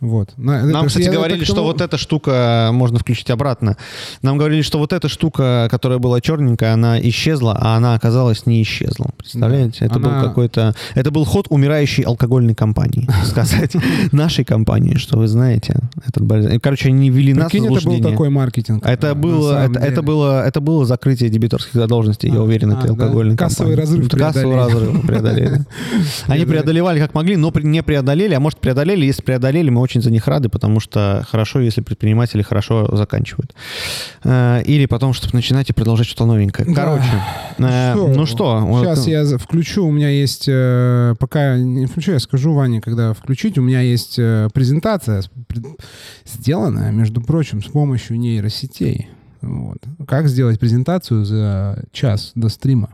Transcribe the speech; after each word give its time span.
Вот. 0.00 0.30
На- 0.36 0.62
Нам, 0.64 0.82
это- 0.82 0.86
кстати, 0.86 1.06
я- 1.06 1.12
говорили, 1.12 1.38
это 1.38 1.44
что 1.46 1.54
тому- 1.56 1.66
вот 1.66 1.80
эта 1.80 1.98
штука 1.98 2.70
можно 2.72 3.00
включить 3.00 3.30
обратно. 3.30 3.76
Нам 4.22 4.38
говорили, 4.38 4.62
что 4.62 4.78
вот 4.78 4.92
эта 4.92 5.08
штука, 5.08 5.66
которая 5.72 5.98
была 5.98 6.20
черненькая, 6.20 6.74
она 6.74 7.00
исчезла, 7.00 7.58
а 7.60 7.76
она 7.76 7.94
оказалась 7.94 8.46
не 8.46 8.62
исчезла. 8.62 9.08
Представляете? 9.18 9.86
Это 9.86 9.96
Она- 9.96 10.08
был 10.20 10.28
какой-то... 10.28 10.76
Это 10.94 11.10
был 11.10 11.24
ход 11.24 11.46
умирающей 11.50 12.04
алкогольной 12.04 12.54
компании, 12.54 13.08
сказать. 13.24 13.72
Нашей 14.12 14.44
компании, 14.44 14.94
что 14.94 15.18
вы 15.18 15.26
знаете. 15.26 15.74
Этот 16.06 16.24
бальзам. 16.24 16.60
Короче, 16.60 16.90
они 16.90 17.10
ввели 17.10 17.34
нас 17.34 17.50
Прикинь, 17.50 17.66
это 17.74 17.84
был 17.84 18.00
такой 18.00 18.30
маркетинг. 18.30 18.86
Это 18.86 19.16
было, 19.16 19.64
это, 19.64 19.80
это 19.80 20.02
было, 20.02 20.46
это 20.46 20.60
было 20.60 20.86
закрытие 20.86 21.28
дебиторских 21.28 21.74
задолженностей, 21.74 22.30
я 22.30 22.38
А, 22.38 22.42
уверен, 22.42 22.70
а, 22.70 22.74
этой 22.78 22.86
да? 22.86 22.90
алкогольной 22.92 23.36
Кассовый 23.36 23.74
разрыв 23.74 24.08
Кассовый 24.10 24.54
разрыв 24.54 25.04
преодолели. 25.04 25.66
Они 26.28 26.44
преодолевали 26.44 27.00
как 27.00 27.14
могли, 27.14 27.34
но 27.36 27.52
не 27.62 27.82
преодолели, 27.82 28.34
а 28.34 28.38
может 28.38 28.60
преодолели. 28.60 29.04
Если 29.04 29.22
преодолели, 29.22 29.70
мы 29.70 29.87
очень 29.88 30.02
за 30.02 30.10
них 30.10 30.28
рады, 30.28 30.50
потому 30.50 30.80
что 30.80 31.24
хорошо, 31.26 31.60
если 31.60 31.80
предприниматели 31.80 32.42
хорошо 32.42 32.94
заканчивают. 32.96 33.54
Э, 34.22 34.62
Или 34.66 34.84
потом, 34.86 35.14
чтобы 35.14 35.34
начинать 35.34 35.70
и 35.70 35.72
продолжать 35.72 36.06
что-то 36.06 36.26
новенькое. 36.26 36.68
Да. 36.68 36.74
Короче, 36.84 37.22
э, 37.58 37.94
ну 37.94 38.26
что? 38.26 38.58
вот, 38.60 38.84
Сейчас 38.84 39.06
я 39.06 39.24
за- 39.24 39.38
включу, 39.38 39.86
у 39.86 39.90
меня 39.90 40.10
есть, 40.10 40.44
э, 40.46 41.14
пока 41.18 41.56
не 41.56 41.86
включу, 41.86 42.12
я 42.12 42.18
скажу 42.18 42.52
Ване, 42.52 42.80
когда 42.82 43.14
включить, 43.14 43.56
у 43.56 43.62
меня 43.62 43.80
есть 43.80 44.18
э, 44.18 44.48
презентация, 44.52 45.22
сделанная, 46.26 46.92
между 46.92 47.22
прочим, 47.22 47.62
с 47.62 47.66
помощью 47.66 48.18
нейросетей. 48.18 49.08
Вот. 49.40 49.78
Как 50.06 50.28
сделать 50.28 50.60
презентацию 50.60 51.24
за 51.24 51.84
час 51.92 52.32
до 52.34 52.48
стрима? 52.50 52.90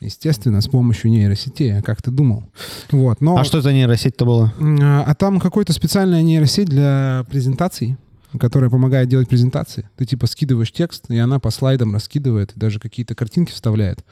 Естественно, 0.00 0.60
с 0.60 0.68
помощью 0.68 1.10
нейросетей, 1.10 1.76
а 1.76 1.82
как 1.82 2.02
ты 2.02 2.10
думал? 2.12 2.44
Вот, 2.92 3.20
но... 3.20 3.36
А 3.36 3.44
что 3.44 3.58
это 3.58 3.72
нейросеть-то 3.72 4.24
было? 4.24 4.54
А 4.60 5.02
а 5.04 5.14
там 5.14 5.40
какой-то 5.40 5.72
специальная 5.72 6.22
нейросеть 6.22 6.68
для 6.68 7.24
презентаций, 7.28 7.96
которая 8.38 8.68
помогает 8.68 9.08
делать 9.08 9.28
презентации. 9.28 9.88
Ты 9.96 10.04
типа 10.04 10.26
скидываешь 10.26 10.70
текст, 10.70 11.04
и 11.10 11.16
она 11.16 11.38
по 11.38 11.50
слайдам 11.50 11.94
раскидывает, 11.94 12.52
и 12.54 12.60
даже 12.60 12.78
какие-то 12.78 13.14
картинки 13.14 13.52
вставляет. 13.52 14.04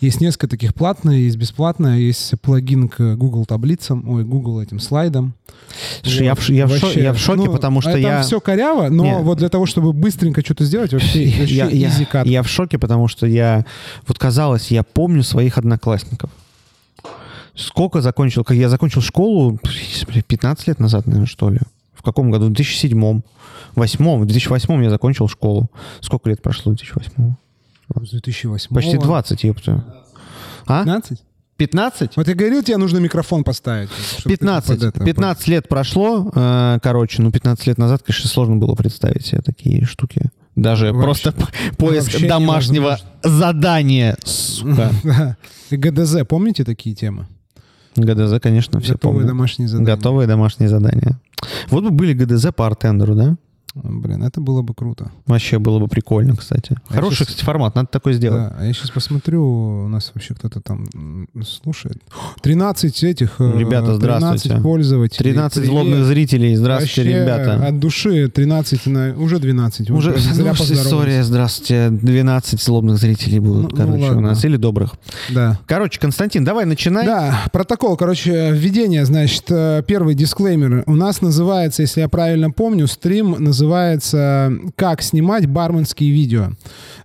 Есть 0.00 0.20
несколько 0.20 0.48
таких 0.48 0.74
платные, 0.74 1.24
есть 1.24 1.36
бесплатные, 1.36 2.04
есть 2.06 2.32
плагин 2.42 2.88
к 2.88 3.14
Google 3.16 3.46
таблицам, 3.46 4.08
ой, 4.08 4.24
Google 4.24 4.60
этим 4.60 4.80
слайдам. 4.80 5.34
Слушай, 6.02 6.24
я 6.26 6.34
в 6.34 6.42
ш- 6.42 6.52
я 6.52 6.66
в 6.66 6.70
шо- 6.76 6.86
Вообще, 6.86 7.02
я 7.02 7.12
в 7.12 7.18
шоке, 7.18 7.42
ну, 7.44 7.52
потому 7.52 7.80
что 7.80 7.90
а 7.90 7.94
там 7.94 8.02
я- 8.02 8.22
все 8.22 8.40
коряво, 8.40 8.88
но 8.88 9.04
Не. 9.04 9.18
вот 9.18 9.38
для 9.38 9.48
того, 9.48 9.66
чтобы 9.66 9.92
быстренько 9.92 10.40
что-то 10.44 10.64
сделать, 10.64 10.92
вообще, 10.92 11.24
вообще 11.38 11.54
Я, 11.54 11.66
я- 11.68 12.22
я 12.24 12.42
в 12.42 12.48
шоке, 12.48 12.76
потому 12.78 13.06
что 13.06 13.26
я, 13.26 13.64
вот 14.08 14.18
казалось, 14.18 14.72
я 14.72 14.82
помню 14.82 15.22
своих 15.22 15.58
одноклассников. 15.58 16.30
Сколько 17.54 18.00
закончил? 18.00 18.42
Как 18.44 18.56
я 18.56 18.68
закончил 18.68 19.00
школу 19.02 19.58
бля, 20.08 20.22
15 20.22 20.68
лет 20.68 20.80
назад, 20.80 21.06
наверное, 21.06 21.26
что 21.26 21.50
ли. 21.50 21.58
В 21.94 22.02
каком 22.02 22.30
году? 22.30 22.46
В 22.46 22.52
2007. 22.52 23.20
Восьмом. 23.74 24.20
В 24.20 24.26
2008 24.26 24.82
я 24.84 24.90
закончил 24.90 25.28
школу. 25.28 25.70
Сколько 26.00 26.28
лет 26.30 26.42
прошло 26.42 26.72
в 26.72 26.76
2008? 26.76 27.34
С 28.04 28.10
2008 28.10 28.74
Почти 28.74 28.98
20, 28.98 29.44
ёпта. 29.44 29.84
А? 30.66 30.80
15? 30.84 31.18
15? 31.56 32.16
Вот 32.16 32.28
я 32.28 32.34
говорил, 32.34 32.62
тебе 32.62 32.76
нужно 32.78 32.98
микрофон 32.98 33.44
поставить. 33.44 33.90
чтобы 33.90 34.22
ты 34.22 34.38
15. 34.38 34.68
под 34.80 34.82
это- 34.96 35.04
15 35.04 35.48
лет 35.48 35.68
прошло, 35.68 36.30
э, 36.34 36.78
короче, 36.82 37.20
ну 37.22 37.30
15 37.30 37.66
лет 37.66 37.76
назад, 37.78 38.02
конечно, 38.02 38.28
сложно 38.30 38.56
было 38.56 38.74
представить 38.74 39.26
себе 39.26 39.42
такие 39.42 39.84
штуки. 39.84 40.30
Даже 40.56 40.92
Вообще- 40.92 41.02
просто 41.32 41.32
поиск 41.78 42.12
вообще 42.12 42.28
домашнего 42.28 42.98
задания, 43.22 44.16
сука. 44.24 44.90
ГДЗ, 45.70 46.24
помните 46.28 46.64
такие 46.64 46.94
темы? 46.94 47.26
ГДЗ, 47.96 48.40
конечно, 48.40 48.80
все 48.80 48.92
Готовые 48.94 49.18
помнят. 49.20 49.28
домашние 49.28 49.68
задания. 49.68 49.96
Готовые 49.96 50.26
домашние 50.28 50.68
задания. 50.68 51.20
Вот 51.68 51.84
бы 51.84 51.90
были 51.90 52.14
ГДЗ 52.14 52.46
по 52.54 52.66
артендеру, 52.66 53.14
да? 53.14 53.36
Блин, 53.74 54.22
это 54.24 54.40
было 54.40 54.62
бы 54.62 54.74
круто. 54.74 55.12
Вообще 55.26 55.58
было 55.60 55.78
бы 55.78 55.86
прикольно, 55.86 56.34
кстати. 56.36 56.76
А 56.88 56.94
Хороший, 56.94 57.18
щас- 57.18 57.28
кстати, 57.28 57.44
формат, 57.44 57.76
надо 57.76 57.88
такой 57.88 58.14
сделать. 58.14 58.50
Да, 58.50 58.56
а 58.58 58.64
я 58.64 58.72
сейчас 58.72 58.90
посмотрю, 58.90 59.84
у 59.84 59.88
нас 59.88 60.10
вообще 60.12 60.34
кто-то 60.34 60.60
там 60.60 60.88
слушает. 61.46 61.98
13 62.42 63.04
этих... 63.04 63.36
э, 63.38 63.52
Ребята, 63.56 63.96
13 63.96 63.96
здравствуйте. 63.98 64.60
пользователей. 64.60 65.30
13 65.32 65.54
Привет. 65.54 65.70
злобных 65.70 66.04
зрителей. 66.04 66.56
Здравствуйте, 66.56 67.02
Вообще 67.02 67.20
ребята. 67.20 67.66
От 67.66 67.78
души 67.78 68.28
13 68.28 68.86
на... 68.86 69.14
Уже 69.16 69.38
12. 69.38 69.90
Вот 69.90 69.98
Уже 69.98 70.18
зря 70.18 70.52
ну, 70.58 70.64
история, 70.74 71.22
здравствуйте. 71.22 71.90
12 71.90 72.60
злобных 72.60 72.98
зрителей 72.98 73.38
будут, 73.38 73.72
Ну, 73.72 73.76
ну 73.78 73.86
короче, 73.86 74.04
у 74.04 74.06
ладно. 74.14 74.20
нас. 74.22 74.44
Или 74.44 74.56
добрых. 74.56 74.94
Да. 75.30 75.60
Короче, 75.66 76.00
Константин, 76.00 76.42
давай 76.44 76.64
начинай. 76.64 77.06
Да, 77.06 77.44
протокол, 77.52 77.96
короче, 77.96 78.50
введение, 78.50 79.04
значит, 79.04 79.44
э, 79.48 79.84
первый 79.86 80.16
дисклеймер. 80.16 80.82
У 80.86 80.94
нас 80.96 81.22
называется, 81.22 81.82
если 81.82 82.00
я 82.00 82.08
правильно 82.08 82.50
помню, 82.50 82.88
стрим 82.88 83.30
называется 83.38 83.59
«Как 84.76 85.02
снимать 85.02 85.46
барменские 85.46 86.10
видео». 86.10 86.50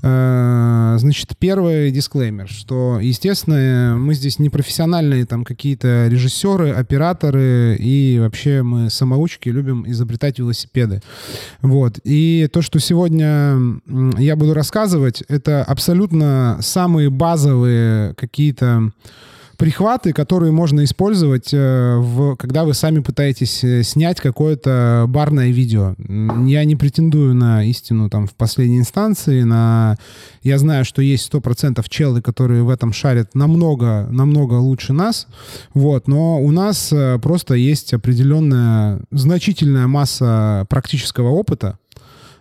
Э, 0.02 0.96
Значит, 0.98 1.34
первый 1.38 1.92
дисклеймер, 1.92 2.48
что, 2.48 3.00
естественно, 3.02 3.96
мы 3.98 4.14
здесь 4.14 4.40
не 4.40 4.50
профессиональные 4.50 5.26
там 5.26 5.44
какие-то 5.44 6.08
режиссеры, 6.08 6.72
операторы, 6.72 7.76
и 7.80 8.18
вообще 8.20 8.64
мы 8.64 8.90
самоучки, 8.90 9.50
любим 9.50 9.86
изобретать 9.88 10.40
велосипеды. 10.40 11.02
Вот. 11.62 12.00
И 12.04 12.48
то, 12.52 12.62
что 12.62 12.80
сегодня 12.80 13.58
я 14.18 14.36
буду 14.36 14.54
рассказывать, 14.54 15.24
это 15.28 15.64
абсолютно 15.64 16.58
самые 16.62 17.10
базовые 17.10 18.14
какие-то 18.16 18.92
прихваты, 19.58 20.14
которые 20.14 20.52
можно 20.52 20.84
использовать, 20.84 21.54
э, 21.54 21.98
в, 21.98 22.36
когда 22.36 22.64
вы 22.64 22.74
сами 22.74 23.00
пытаетесь 23.00 23.64
э, 23.64 23.84
снять 23.84 24.22
какое-то 24.22 25.06
барное 25.08 25.50
видео. 25.50 25.96
Я 26.46 26.66
не 26.66 26.76
претендую 26.76 27.34
на 27.34 27.64
истину 27.64 28.10
там 28.10 28.28
в 28.28 28.36
последней 28.36 28.80
инстанции, 28.80 29.44
на... 29.44 29.98
Я 30.44 30.58
знаю, 30.58 30.86
что 30.86 31.02
есть 31.02 31.32
100% 31.34 31.84
челы, 31.90 32.22
которые 32.22 32.64
в 32.64 32.70
этом 32.70 32.94
шарят 32.94 33.36
намного, 33.36 34.08
намного 34.12 34.56
лучше 34.56 34.94
нас, 34.94 35.28
вот, 35.74 36.08
но 36.08 36.42
у 36.42 36.52
нас 36.52 36.92
э, 36.92 37.20
просто 37.20 37.56
есть 37.56 37.94
определенная 37.94 39.02
значительная 39.12 39.88
масса 39.88 40.66
практического 40.70 41.30
опыта, 41.30 41.80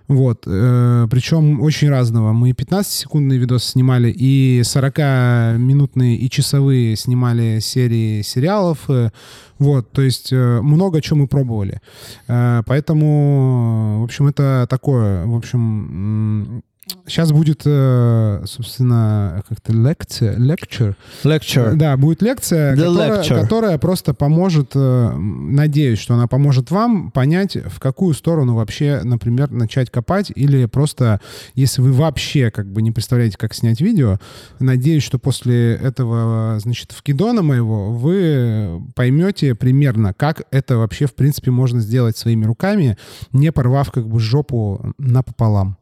вот, 0.07 0.45
э, 0.47 1.07
причем 1.11 1.61
очень 1.63 1.89
разного. 1.89 2.33
Мы 2.33 2.51
15-секундные 2.51 3.39
видосы 3.39 3.71
снимали, 3.71 4.11
и 4.11 4.61
40-минутные, 4.61 6.17
и 6.17 6.29
часовые 6.29 6.97
снимали 6.97 7.59
серии 7.61 8.23
сериалов. 8.23 8.79
э, 8.89 9.11
вот, 9.59 9.91
то 9.93 10.03
есть 10.03 10.33
э, 10.33 10.61
много 10.61 11.01
чего 11.01 11.21
мы 11.21 11.27
пробовали. 11.27 11.81
Поэтому, 12.27 14.01
в 14.01 14.05
общем, 14.05 14.27
это 14.27 14.67
такое, 14.69 15.25
в 15.27 15.35
общем... 15.35 16.63
Сейчас 17.07 17.33
будет, 17.33 17.63
э, 17.65 18.43
собственно, 18.47 19.43
как-то 19.49 19.73
лекция, 19.73 20.37
lecture. 20.37 20.95
Lecture. 21.23 21.75
Да, 21.75 21.97
будет 21.97 22.23
лекция, 22.23 22.75
The 22.75 22.77
которая, 22.77 23.23
lecture. 23.23 23.41
которая 23.41 23.79
просто 23.79 24.15
поможет, 24.15 24.73
э, 24.75 25.13
надеюсь, 25.17 25.99
что 25.99 26.15
она 26.15 26.27
поможет 26.27 26.71
вам 26.71 27.11
понять, 27.11 27.57
в 27.57 27.79
какую 27.81 28.15
сторону 28.15 28.55
вообще, 28.55 29.01
например, 29.03 29.51
начать 29.51 29.91
копать, 29.91 30.31
или 30.35 30.67
просто, 30.67 31.21
если 31.55 31.81
вы 31.81 31.93
вообще 31.93 32.51
как 32.51 32.71
бы 32.71 32.83
не 32.83 32.91
представляете, 32.91 33.37
как 33.39 33.55
снять 33.55 33.81
видео, 33.81 34.19
надеюсь, 34.61 35.03
что 35.03 35.19
после 35.19 35.75
этого, 35.75 36.59
значит, 36.61 36.93
вкидона 36.93 37.43
моего 37.43 37.93
вы 37.93 38.83
поймете 38.95 39.55
примерно, 39.55 40.13
как 40.15 40.43
это 40.51 40.77
вообще, 40.79 41.07
в 41.07 41.15
принципе, 41.15 41.51
можно 41.51 41.81
сделать 41.81 42.17
своими 42.17 42.45
руками, 42.45 42.97
не 43.33 43.53
порвав 43.53 43.91
как 43.91 44.07
бы 44.07 44.21
жопу 44.21 44.95
напополам. 44.99 45.79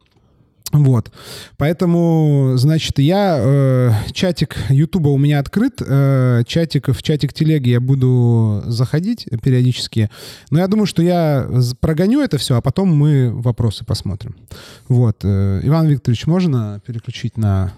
Вот. 0.72 1.12
Поэтому, 1.58 2.54
значит, 2.56 2.98
я... 2.98 3.38
э, 3.38 3.90
чатик 4.12 4.56
Ютуба 4.70 5.08
у 5.08 5.18
меня 5.18 5.38
открыт. 5.38 5.80
э, 5.80 6.42
чатик, 6.46 6.88
в 6.88 7.02
чатик 7.02 7.32
телеги 7.32 7.70
я 7.70 7.80
буду 7.80 8.62
заходить 8.66 9.28
периодически. 9.42 10.10
Но 10.50 10.58
я 10.58 10.66
думаю, 10.68 10.86
что 10.86 11.02
я 11.02 11.46
прогоню 11.80 12.20
это 12.22 12.38
все, 12.38 12.56
а 12.56 12.60
потом 12.60 12.88
мы 12.94 13.30
вопросы 13.32 13.84
посмотрим. 13.84 14.34
Вот. 14.88 15.18
э, 15.24 15.60
Иван 15.62 15.88
Викторович, 15.88 16.26
можно 16.26 16.80
переключить 16.86 17.36
на 17.36 17.72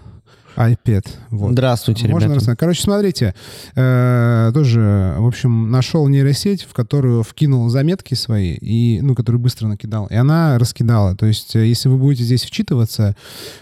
iPad? 0.55 1.05
Вот. 1.31 1.51
Здравствуйте, 1.51 2.07
Можно 2.07 2.25
ребята. 2.25 2.35
рассказать? 2.39 2.59
Короче, 2.59 2.81
смотрите, 2.81 3.35
э, 3.75 4.51
тоже, 4.53 5.15
в 5.17 5.27
общем, 5.27 5.69
нашел 5.71 6.07
нейросеть, 6.07 6.63
в 6.63 6.73
которую 6.73 7.23
вкинул 7.23 7.67
заметки 7.69 8.13
свои, 8.13 8.53
и, 8.53 8.99
ну, 9.01 9.15
которую 9.15 9.39
быстро 9.41 9.67
накидал, 9.67 10.07
и 10.07 10.15
она 10.15 10.57
раскидала. 10.57 11.15
То 11.15 11.25
есть, 11.25 11.55
э, 11.55 11.65
если 11.65 11.89
вы 11.89 11.97
будете 11.97 12.23
здесь 12.23 12.43
вчитываться, 12.43 13.15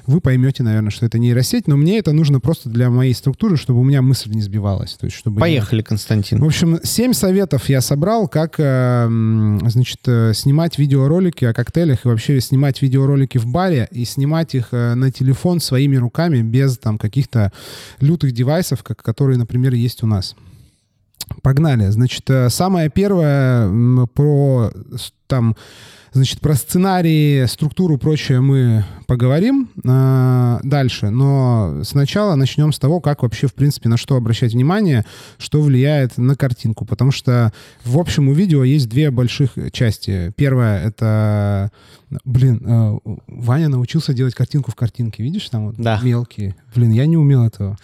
вы 0.06 0.22
поймете, 0.22 0.64
наверное, 0.64 0.92
что 0.92 1.06
это 1.06 1.20
нейросеть, 1.20 1.68
но 1.68 1.78
мне 1.78 1.98
это 2.00 2.12
нужно 2.14 2.40
просто 2.40 2.70
для 2.70 2.90
моей 2.90 3.14
структуры, 3.14 3.58
чтобы 3.58 3.80
у 3.80 3.84
меня 3.84 4.02
мысль 4.02 4.30
не 4.32 4.42
сбивалась. 4.42 4.94
То 4.94 5.06
есть, 5.06 5.18
чтобы 5.18 5.40
Поехали, 5.40 5.82
В 5.82 5.86
Константин. 5.86 6.44
общем, 6.44 6.80
семь 6.84 7.14
советов 7.14 7.70
я 7.70 7.82
собрал, 7.82 8.28
как, 8.28 8.56
э, 8.60 9.08
значит, 9.68 10.00
э, 10.08 10.34
снимать 10.34 10.78
видеоролики 10.78 11.46
о 11.46 11.54
коктейлях 11.54 12.06
и 12.06 12.08
вообще 12.08 12.40
снимать 12.42 12.82
видеоролики 12.82 13.38
в 13.38 13.46
баре 13.48 13.88
и 13.92 14.06
снимать 14.06 14.56
их 14.56 14.70
э, 14.72 14.94
на 14.96 15.12
телефон 15.12 15.60
своими 15.60 15.96
руками 15.96 16.42
без 16.42 16.78
там 16.84 16.98
каких-то 16.98 17.52
лютых 18.00 18.34
девайсов, 18.34 18.84
как, 18.84 19.02
которые, 19.02 19.38
например, 19.38 19.74
есть 19.74 20.04
у 20.04 20.08
нас. 20.08 20.36
Погнали. 21.42 21.90
Значит, 21.90 22.30
э, 22.30 22.50
самое 22.50 22.90
первое 22.90 24.08
про 24.14 24.72
там 25.28 25.56
Значит, 26.14 26.42
про 26.42 26.54
сценарии, 26.54 27.46
структуру, 27.48 27.98
прочее 27.98 28.40
мы 28.40 28.86
поговорим 29.08 29.70
э, 29.84 30.60
дальше, 30.64 31.10
но 31.10 31.82
сначала 31.84 32.36
начнем 32.36 32.72
с 32.72 32.78
того, 32.78 33.02
как 33.02 33.24
вообще, 33.24 33.48
в 33.48 33.56
принципе, 33.56 33.90
на 33.90 33.98
что 33.98 34.16
обращать 34.16 34.54
внимание, 34.54 35.06
что 35.40 35.60
влияет 35.62 36.20
на 36.20 36.36
картинку, 36.36 36.86
потому 36.86 37.12
что 37.12 37.52
в 37.84 37.98
общем 37.98 38.30
у 38.30 38.34
видео 38.34 38.64
есть 38.64 38.90
две 38.90 39.10
больших 39.10 39.58
части. 39.72 40.32
Первая— 40.36 40.84
это 40.86 41.72
Блин, 42.26 42.62
э, 42.64 43.00
Ваня 43.28 43.70
научился 43.70 44.14
делать 44.14 44.36
картинку 44.36 44.72
в 44.72 44.76
картинке. 44.76 45.24
Видишь, 45.24 45.50
там 45.50 45.68
вот 45.68 45.76
да. 45.78 46.00
мелкие. 46.04 46.56
Блин, 46.76 46.92
я 46.92 47.08
не 47.08 47.18
умел 47.18 47.44
этого. 47.44 47.78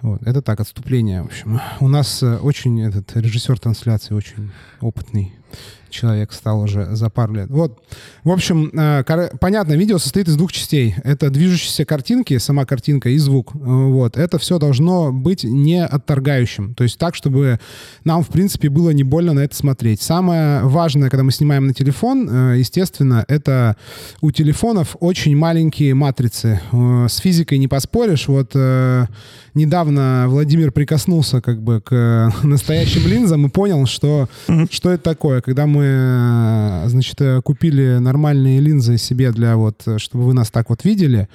Вот. 0.00 0.22
Это 0.22 0.40
так, 0.40 0.60
отступление, 0.60 1.22
в 1.22 1.26
общем. 1.26 1.60
У 1.80 1.88
нас 1.88 2.22
э, 2.22 2.36
очень 2.38 2.80
этот 2.80 3.14
режиссер 3.14 3.58
трансляции 3.58 4.14
очень 4.14 4.50
опытный 4.80 5.34
человек 5.94 6.32
стал 6.32 6.60
уже 6.60 6.94
за 6.94 7.08
пару 7.08 7.34
лет. 7.34 7.48
Вот, 7.48 7.78
в 8.24 8.30
общем, 8.30 8.70
э, 8.72 9.04
понятно, 9.40 9.74
видео 9.74 9.98
состоит 9.98 10.28
из 10.28 10.36
двух 10.36 10.52
частей. 10.52 10.94
Это 11.04 11.30
движущиеся 11.30 11.84
картинки, 11.84 12.36
сама 12.38 12.66
картинка 12.66 13.08
и 13.08 13.18
звук. 13.18 13.54
Э, 13.54 13.58
вот, 13.58 14.16
это 14.16 14.38
все 14.38 14.58
должно 14.58 15.12
быть 15.12 15.44
не 15.44 15.84
отторгающим. 15.84 16.74
То 16.74 16.84
есть 16.84 16.98
так, 16.98 17.14
чтобы 17.14 17.60
нам, 18.04 18.22
в 18.22 18.28
принципе, 18.28 18.68
было 18.68 18.90
не 18.90 19.04
больно 19.04 19.32
на 19.32 19.40
это 19.40 19.54
смотреть. 19.54 20.02
Самое 20.02 20.64
важное, 20.64 21.08
когда 21.08 21.22
мы 21.22 21.30
снимаем 21.30 21.66
на 21.66 21.74
телефон, 21.74 22.28
э, 22.28 22.58
естественно, 22.58 23.24
это 23.28 23.76
у 24.20 24.30
телефонов 24.30 24.96
очень 25.00 25.36
маленькие 25.36 25.94
матрицы. 25.94 26.60
С 26.72 27.18
физикой 27.18 27.58
не 27.58 27.68
поспоришь. 27.68 28.28
Вот 28.28 28.54
недавно 29.54 30.26
Владимир 30.28 30.72
прикоснулся 30.72 31.40
как 31.40 31.62
бы 31.62 31.80
к 31.80 32.32
настоящим 32.42 33.06
линзам 33.06 33.46
и 33.46 33.50
понял, 33.50 33.86
что, 33.86 34.28
что 34.70 34.90
это 34.90 35.02
такое. 35.02 35.40
Когда 35.40 35.66
мы, 35.66 35.83
э, 35.86 36.88
значит, 36.88 37.20
э, 37.20 37.40
купили 37.42 37.98
нормальные 37.98 38.60
линзы 38.60 38.98
себе 38.98 39.32
для 39.32 39.56
вот, 39.56 39.82
чтобы 39.96 40.24
вы 40.24 40.34
нас 40.34 40.50
так 40.50 40.70
вот 40.70 40.84
видели, 40.84 41.28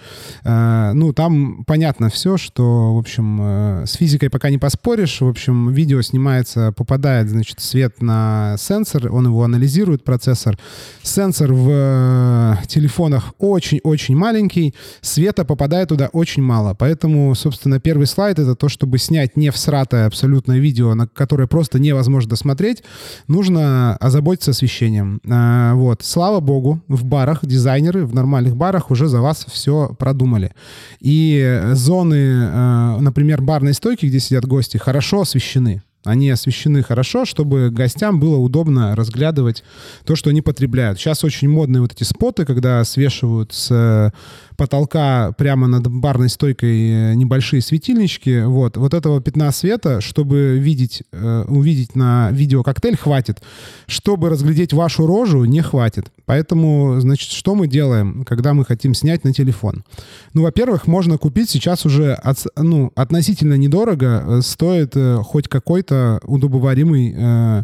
э, 0.44 0.92
ну, 0.94 1.14
там 1.14 1.64
понятно 1.66 2.10
все, 2.10 2.38
что, 2.38 2.96
в 2.96 2.98
общем, 2.98 3.84
с 3.86 3.94
физикой 3.94 4.30
пока 4.30 4.50
не 4.50 4.58
поспоришь. 4.58 5.22
В 5.22 5.28
общем, 5.28 5.72
видео 5.72 6.02
снимается, 6.02 6.72
попадает, 6.72 7.30
значит, 7.30 7.60
свет 7.60 8.02
на 8.02 8.56
сенсор, 8.58 9.14
он 9.14 9.26
его 9.26 9.44
анализирует, 9.44 10.04
процессор. 10.04 10.58
Сенсор 11.04 11.54
в 11.54 12.60
телефонах 12.68 13.34
очень-очень 13.38 14.16
маленький, 14.16 14.74
света 15.02 15.46
попадает 15.46 15.90
туда 15.90 16.10
очень 16.14 16.44
мало. 16.44 16.74
Поэтому, 16.74 17.34
собственно, 17.36 17.80
первый 17.80 18.08
слайд— 18.08 18.40
это 18.40 18.56
то, 18.56 18.70
чтобы 18.70 18.98
снять 18.98 19.38
не 19.38 19.50
всратое 19.52 20.06
абсолютно 20.06 20.58
видео, 20.58 20.96
на 20.96 21.08
которое 21.08 21.48
просто 21.48 21.80
невозможно 21.80 22.30
досмотреть, 22.30 22.84
нужно 23.28 23.98
озаботиться 23.98 24.39
освещением. 24.48 25.20
А, 25.30 25.74
вот. 25.74 26.04
Слава 26.04 26.40
богу, 26.40 26.82
в 26.88 27.04
барах 27.04 27.46
дизайнеры, 27.46 28.06
в 28.06 28.14
нормальных 28.14 28.56
барах 28.56 28.92
уже 28.92 29.08
за 29.08 29.22
вас 29.22 29.46
все 29.50 29.96
продумали. 30.00 30.54
И 31.00 31.62
зоны, 31.74 32.50
а, 32.52 32.98
например, 33.00 33.42
барной 33.42 33.74
стойки, 33.74 34.06
где 34.06 34.20
сидят 34.20 34.46
гости, 34.46 34.78
хорошо 34.78 35.22
освещены. 35.22 35.82
Они 36.06 36.30
освещены 36.30 36.82
хорошо, 36.82 37.26
чтобы 37.26 37.70
гостям 37.72 38.22
было 38.22 38.38
удобно 38.38 38.96
разглядывать 38.96 39.64
то, 40.06 40.16
что 40.16 40.30
они 40.30 40.42
потребляют. 40.42 40.98
Сейчас 40.98 41.26
очень 41.26 41.50
модные 41.50 41.82
вот 41.82 41.92
эти 41.92 42.04
споты, 42.04 42.46
когда 42.46 42.84
свешивают 42.86 43.54
с 43.54 44.14
потолка 44.60 45.32
прямо 45.38 45.68
над 45.68 45.88
барной 45.88 46.28
стойкой 46.28 46.92
э, 46.92 47.14
небольшие 47.16 47.62
светильнички. 47.62 48.42
Вот, 48.42 48.76
вот 48.76 48.94
этого 48.94 49.22
пятна 49.22 49.54
света, 49.54 50.02
чтобы 50.02 50.60
видеть, 50.60 51.04
э, 51.14 51.46
увидеть 51.48 51.96
на 51.96 52.30
видео 52.32 52.62
коктейль, 52.62 52.98
хватит. 52.98 53.42
Чтобы 53.88 54.30
разглядеть 54.30 54.74
вашу 54.74 55.08
рожу, 55.08 55.46
не 55.46 55.62
хватит. 55.62 56.12
Поэтому, 56.26 57.00
значит, 57.00 57.32
что 57.32 57.56
мы 57.56 57.68
делаем, 57.68 58.26
когда 58.26 58.54
мы 58.54 58.66
хотим 58.66 58.94
снять 58.94 59.24
на 59.24 59.34
телефон? 59.34 59.86
Ну, 60.34 60.44
во-первых, 60.44 60.88
можно 60.88 61.18
купить 61.18 61.50
сейчас 61.50 61.86
уже 61.86 62.14
от, 62.14 62.46
ну, 62.58 62.92
относительно 62.96 63.54
недорого, 63.54 64.24
э, 64.28 64.42
стоит 64.42 64.94
хоть 65.24 65.48
какой-то 65.48 66.20
удобоваримый 66.24 67.16
э, 67.16 67.64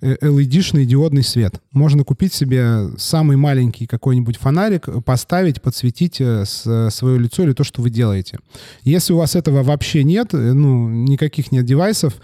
LED-шный 0.00 0.86
диодный 0.86 1.22
свет. 1.22 1.60
Можно 1.72 2.02
купить 2.02 2.32
себе 2.32 2.88
самый 2.96 3.36
маленький 3.36 3.86
какой-нибудь 3.86 4.38
фонарик, 4.38 4.88
поставить, 5.04 5.60
подсветить 5.60 6.22
с, 6.44 6.90
свое 6.90 7.18
лицо 7.18 7.42
или 7.42 7.52
то, 7.52 7.64
что 7.64 7.82
вы 7.82 7.90
делаете. 7.90 8.38
Если 8.84 9.12
у 9.12 9.16
вас 9.16 9.36
этого 9.36 9.62
вообще 9.62 10.04
нет, 10.04 10.34
э, 10.34 10.52
ну, 10.52 10.88
никаких 10.88 11.52
нет 11.52 11.64
девайсов, 11.64 12.14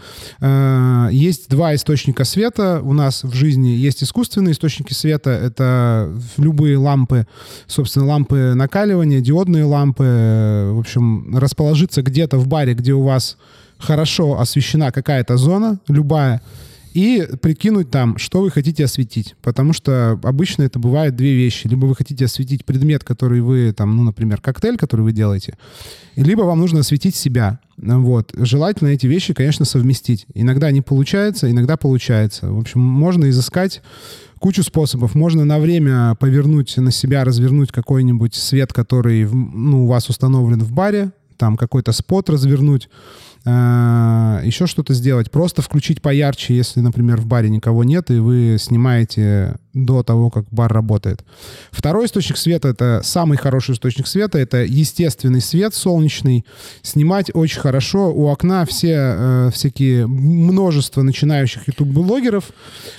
э, 0.41 1.09
есть 1.13 1.49
два 1.49 1.75
источника 1.75 2.25
света 2.25 2.81
у 2.83 2.93
нас 2.93 3.25
в 3.25 3.35
жизни. 3.35 3.69
Есть 3.69 4.03
искусственные 4.03 4.53
источники 4.53 4.93
света, 4.93 5.31
это 5.31 6.13
любые 6.37 6.79
лампы, 6.79 7.27
собственно, 7.67 8.07
лампы 8.07 8.55
накаливания, 8.55 9.21
диодные 9.21 9.65
лампы. 9.65 10.71
В 10.73 10.79
общем, 10.79 11.37
расположиться 11.37 12.03
где-то 12.03 12.39
в 12.39 12.47
баре, 12.47 12.75
где 12.75 12.93
у 12.93 13.03
вас 13.03 13.37
хорошо 13.79 14.41
освещена 14.41 14.93
какая-то 14.93 15.37
зона, 15.37 15.79
любая, 15.89 16.41
и 16.97 17.29
прикинуть 17.43 17.91
там, 17.91 18.17
что 18.17 18.41
вы 18.41 18.51
хотите 18.51 18.83
осветить. 18.83 19.37
Потому 19.43 19.75
что 19.75 20.19
обычно 20.23 20.63
это 20.63 20.79
бывает 20.79 21.15
две 21.15 21.35
вещи. 21.35 21.69
Либо 21.69 21.85
вы 21.85 21.95
хотите 21.95 22.25
осветить 22.25 22.65
предмет, 22.65 23.05
который 23.05 23.43
вы, 23.43 23.75
там, 23.77 23.95
ну, 23.95 24.03
например, 24.03 24.41
коктейль, 24.41 24.79
который 24.79 25.03
вы 25.03 25.13
делаете, 25.13 25.59
либо 26.17 26.41
вам 26.41 26.59
нужно 26.59 26.81
осветить 26.81 27.15
себя. 27.15 27.61
Вот. 27.77 28.33
Желательно 28.35 28.89
эти 28.89 29.07
вещи, 29.07 29.35
конечно, 29.35 29.67
совместить. 29.67 30.25
Иногда 30.33 30.71
не 30.71 30.81
получается, 30.81 31.51
иногда 31.51 31.77
получается. 31.77 32.51
В 32.51 32.59
общем, 32.59 32.81
можно 32.81 33.29
изыскать 33.29 33.83
кучу 34.39 34.63
способов. 34.63 35.15
Можно 35.15 35.45
на 35.45 35.59
время 35.59 36.15
повернуть 36.15 36.79
на 36.79 36.91
себя, 36.91 37.25
развернуть 37.25 37.73
какой-нибудь 37.73 38.35
свет, 38.35 38.73
который 38.73 39.29
ну, 39.29 39.85
у 39.85 39.87
вас 39.87 40.09
установлен 40.09 40.61
в 40.61 40.73
баре, 40.73 41.13
там 41.37 41.59
какой-то 41.59 41.93
спот 41.93 42.31
развернуть, 42.31 42.89
еще 43.47 44.67
что-то 44.67 44.93
сделать. 44.93 45.31
Просто 45.31 45.63
включить 45.63 46.03
поярче, 46.03 46.57
если, 46.57 46.81
например, 46.81 47.21
в 47.21 47.27
баре 47.27 47.49
никого 47.49 47.85
нет, 47.85 48.11
и 48.11 48.19
вы 48.19 48.57
снимаете 48.59 49.57
до 49.77 50.03
того, 50.03 50.31
как 50.31 50.47
бар 50.51 50.73
работает. 50.73 51.25
Второй 51.71 52.07
источник 52.07 52.37
света— 52.39 52.69
это 52.71 53.03
самый 53.05 53.37
хороший 53.37 53.75
источник 53.75 54.07
света. 54.07 54.39
Это 54.39 54.65
естественный 54.65 55.41
свет 55.41 55.75
солнечный. 55.75 56.45
Снимать 56.83 57.31
очень 57.35 57.61
хорошо. 57.61 58.11
У 58.13 58.29
окна 58.29 58.65
все 58.65 58.95
э, 58.97 59.51
всякие 59.53 60.07
множество 60.07 61.03
начинающих 61.03 61.69
YouTube-блогеров 61.69 62.45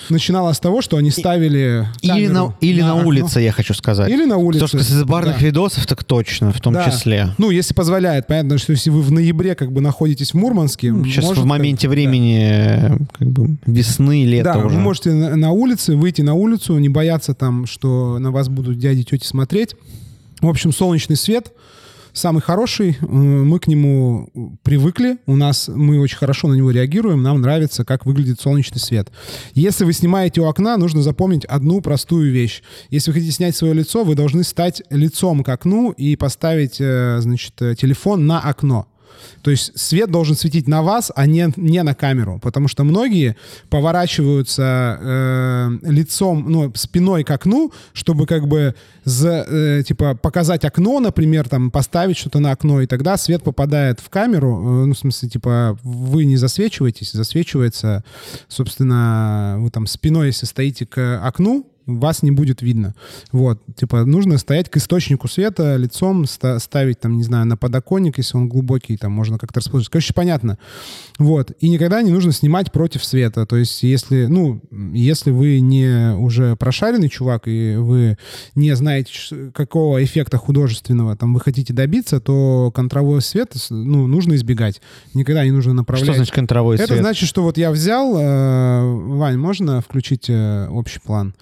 начинало 0.09 0.53
с 0.53 0.59
того, 0.59 0.81
что 0.81 0.97
они 0.97 1.09
ставили 1.09 1.87
Или 2.01 2.27
на, 2.27 2.55
или 2.61 2.81
на, 2.81 2.95
на 2.95 3.05
улице, 3.05 3.39
я 3.39 3.51
хочу 3.51 3.73
сказать. 3.73 4.09
Или 4.09 4.25
на 4.25 4.37
улице. 4.37 4.61
То, 4.61 4.67
что 4.67 4.77
из 4.77 5.03
барных 5.03 5.39
да. 5.39 5.45
видосов, 5.45 5.85
так 5.87 6.03
точно, 6.03 6.51
в 6.51 6.61
том 6.61 6.73
да. 6.73 6.89
числе. 6.89 7.29
Ну, 7.37 7.49
если 7.49 7.73
позволяет. 7.73 8.27
Понятно, 8.27 8.57
что 8.57 8.73
если 8.73 8.89
вы 8.91 9.01
в 9.01 9.11
ноябре 9.11 9.55
как 9.55 9.71
бы 9.71 9.81
находитесь 9.81 10.31
в 10.31 10.33
Мурманске... 10.35 10.93
Сейчас 11.05 11.25
может, 11.25 11.43
в 11.43 11.47
моменте 11.47 11.89
времени 11.89 12.79
да. 12.81 12.97
как 13.17 13.27
бы 13.29 13.57
весны, 13.65 14.25
лета 14.25 14.53
да, 14.53 14.59
уже. 14.59 14.75
вы 14.75 14.81
можете 14.81 15.11
на, 15.11 15.35
на 15.35 15.51
улице, 15.51 15.95
выйти 15.95 16.21
на 16.21 16.33
улицу, 16.33 16.66
улицу, 16.67 16.79
не 16.79 16.89
бояться 16.89 17.33
там, 17.33 17.65
что 17.65 18.19
на 18.19 18.31
вас 18.31 18.49
будут 18.49 18.77
дяди, 18.77 19.03
тети 19.03 19.25
смотреть. 19.25 19.75
В 20.41 20.47
общем, 20.47 20.71
солнечный 20.71 21.15
свет 21.15 21.53
самый 22.13 22.41
хороший, 22.41 22.97
э, 22.99 23.05
мы 23.05 23.59
к 23.59 23.67
нему 23.67 24.57
привыкли, 24.63 25.17
у 25.27 25.35
нас 25.35 25.67
мы 25.67 25.99
очень 25.99 26.17
хорошо 26.17 26.47
на 26.47 26.55
него 26.55 26.71
реагируем, 26.71 27.21
нам 27.21 27.41
нравится, 27.41 27.85
как 27.85 28.07
выглядит 28.07 28.41
солнечный 28.41 28.79
свет. 28.79 29.11
Если 29.53 29.85
вы 29.85 29.93
снимаете 29.93 30.41
у 30.41 30.45
окна, 30.45 30.77
нужно 30.77 31.03
запомнить 31.03 31.45
одну 31.45 31.79
простую 31.79 32.31
вещь. 32.31 32.63
Если 32.89 33.11
вы 33.11 33.15
хотите 33.15 33.31
снять 33.31 33.55
свое 33.55 33.75
лицо, 33.75 34.03
вы 34.03 34.15
должны 34.15 34.43
стать 34.43 34.81
лицом 34.89 35.43
к 35.43 35.49
окну 35.49 35.91
и 35.91 36.15
поставить, 36.15 36.77
э, 36.79 37.19
значит, 37.21 37.53
телефон 37.55 38.25
на 38.25 38.39
окно. 38.39 38.87
То 39.41 39.51
есть 39.51 39.77
свет 39.77 40.11
должен 40.11 40.35
светить 40.35 40.67
на 40.67 40.81
вас, 40.81 41.11
а 41.15 41.25
не, 41.25 41.51
не 41.55 41.83
на 41.83 41.93
камеру. 41.93 42.39
Потому 42.41 42.67
что 42.67 42.83
многие 42.83 43.35
поворачиваются 43.69 44.99
э, 45.01 45.69
лицом, 45.83 46.45
ну, 46.49 46.71
спиной 46.75 47.23
к 47.23 47.31
окну, 47.31 47.71
чтобы 47.93 48.25
как 48.25 48.47
бы 48.47 48.75
за, 49.03 49.45
э, 49.47 49.83
типа 49.87 50.15
показать 50.15 50.65
окно, 50.65 50.99
например, 50.99 51.47
там 51.47 51.71
поставить 51.71 52.17
что-то 52.17 52.39
на 52.39 52.51
окно, 52.51 52.81
и 52.81 52.87
тогда 52.87 53.17
свет 53.17 53.43
попадает 53.43 53.99
в 53.99 54.09
камеру. 54.09 54.83
Э, 54.83 54.85
ну, 54.85 54.93
в 54.93 54.97
смысле, 54.97 55.29
типа, 55.29 55.77
вы 55.83 56.25
не 56.25 56.37
засвечиваетесь, 56.37 57.11
засвечивается, 57.11 58.03
собственно, 58.47 59.57
вы 59.59 59.69
там 59.69 59.87
спиной, 59.87 60.27
если 60.27 60.45
стоите 60.45 60.85
к 60.85 61.21
окну, 61.23 61.65
вас 61.87 62.21
не 62.21 62.31
будет 62.31 62.61
видно. 62.61 62.93
Вот, 63.31 63.61
типа, 63.75 64.05
нужно 64.05 64.37
стоять 64.37 64.69
к 64.69 64.77
источнику 64.77 65.27
света 65.27 65.75
лицом, 65.77 66.25
ста- 66.25 66.59
ставить 66.59 66.99
там, 66.99 67.17
не 67.17 67.23
знаю, 67.23 67.45
на 67.47 67.57
подоконник, 67.57 68.17
если 68.17 68.37
он 68.37 68.49
глубокий, 68.49 68.97
там 68.97 69.11
можно 69.11 69.37
как-то 69.37 69.59
расположить. 69.61 69.89
Короче, 69.89 70.13
понятно. 70.13 70.57
Вот, 71.17 71.51
и 71.59 71.69
никогда 71.69 72.01
не 72.01 72.11
нужно 72.11 72.31
снимать 72.31 72.71
против 72.71 73.03
света. 73.03 73.45
То 73.45 73.55
есть, 73.55 73.81
если, 73.83 74.27
ну, 74.27 74.61
если 74.93 75.31
вы 75.31 75.59
не 75.61 76.13
уже 76.15 76.55
прошаренный 76.55 77.09
чувак, 77.09 77.47
и 77.47 77.75
вы 77.77 78.17
не 78.55 78.75
знаете, 78.75 79.11
какого 79.53 80.03
эффекта 80.03 80.37
художественного 80.37 81.15
там 81.15 81.33
вы 81.33 81.39
хотите 81.39 81.73
добиться, 81.73 82.19
то 82.19 82.71
контровой 82.75 83.21
свет, 83.21 83.53
ну, 83.69 84.07
нужно 84.07 84.35
избегать. 84.35 84.81
Никогда 85.13 85.43
не 85.45 85.51
нужно 85.51 85.73
направлять. 85.73 86.05
Что 86.05 86.15
значит 86.15 86.33
контровой 86.35 86.75
Это 86.75 86.87
свет? 86.87 86.99
значит, 86.99 87.29
что 87.29 87.43
вот 87.43 87.57
я 87.57 87.71
взял, 87.71 88.15
э, 88.17 88.95
Вань, 89.15 89.37
можно 89.37 89.81
включить 89.81 90.25
э, 90.29 90.67
общий 90.69 90.99
план? 90.99 91.33